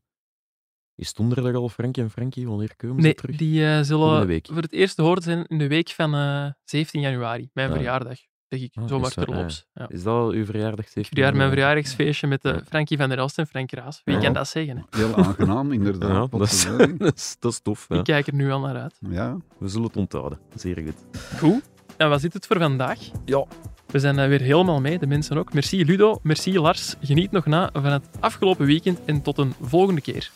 is 0.95 1.13
donderdag 1.15 1.55
al 1.55 1.69
Frankie 1.69 2.03
en 2.03 2.11
Frankie? 2.11 2.49
Wanneer 2.49 2.77
komen 2.77 3.03
Nee, 3.03 3.11
ze 3.11 3.17
terug? 3.17 3.37
die 3.37 3.85
zullen 3.85 4.43
voor 4.47 4.57
het 4.63 4.73
eerst 4.73 4.97
te 4.97 5.03
horen 5.03 5.23
zijn 5.23 5.47
in 5.47 5.59
de 5.59 5.69
week 5.69 5.89
van 5.89 6.15
eh 6.15 6.51
17 6.65 7.01
januari, 7.01 7.51
mijn 7.53 7.69
Ah, 7.69 7.75
ja. 7.75 7.81
verjaardag. 7.81 8.19
Zeg 8.49 8.61
ik 8.61 8.71
Ah, 8.75 8.89
zomaar 8.89 9.09
is 9.09 9.15
dat- 9.15 9.25
terloops. 9.27 9.67
Ja. 9.75 9.89
Is 9.89 10.03
dat 10.03 10.33
uw 10.33 10.45
verjaardag? 10.45 10.85
17 10.89 11.05
Verjaar, 11.05 11.37
mijn 11.37 11.49
verjaardagsfeestje 11.51 12.27
met 12.27 12.45
eh, 12.45 12.53
Ja. 12.53 12.61
Frankie 12.69 12.97
van 12.97 13.09
der 13.09 13.19
Elst 13.19 13.39
en 13.39 13.47
Frank 13.47 13.73
Raas. 13.73 14.01
Wie 14.05 14.15
Ja. 14.15 14.21
kan 14.21 14.33
dat 14.33 14.49
zeggen? 14.49 14.77
Hè? 14.91 14.99
Heel 14.99 15.17
aangenaam, 15.17 15.73
inderdaad. 15.73 16.11
Ja, 16.11 16.39
dat 16.39 16.51
is, 16.53 16.65
potverdorie. 16.65 16.97
dat 17.07 17.17
is, 17.17 17.37
dat 17.39 17.53
is 17.53 17.61
tof. 17.61 17.87
Ja. 17.89 17.97
Ik 17.99 18.05
kijk 18.05 18.27
er 18.27 18.35
nu 18.35 18.51
al 18.51 18.61
naar 18.61 18.77
uit. 18.77 18.97
Ja, 19.11 19.37
We 19.59 19.69
zullen 19.69 19.87
het 19.87 19.97
onthouden. 19.97 20.39
Zeer 20.55 20.77
goed. 20.85 21.21
Goed. 21.39 21.63
En 21.97 22.09
wat 22.09 22.21
zit 22.21 22.33
het 22.33 22.47
voor 22.47 22.59
vandaag? 22.59 22.99
Ja. 23.25 23.45
We 23.87 23.99
zijn 23.99 24.19
eh, 24.19 24.29
weer 24.29 24.41
helemaal 24.41 24.81
mee, 24.81 24.99
de 24.99 25.07
mensen 25.07 25.39
ook. 25.39 25.53
Merci 25.53 25.85
Ludo, 25.85 26.19
merci 26.23 26.59
Lars. 26.59 26.95
Geniet 27.01 27.31
nog 27.31 27.47
na 27.47 27.71
van 27.73 27.85
het 27.85 28.09
afgelopen 28.21 28.67
weekend 28.67 28.99
en 29.05 29.23
tot 29.23 29.39
een 29.39 29.55
volgende 29.61 30.01
keer. 30.01 30.31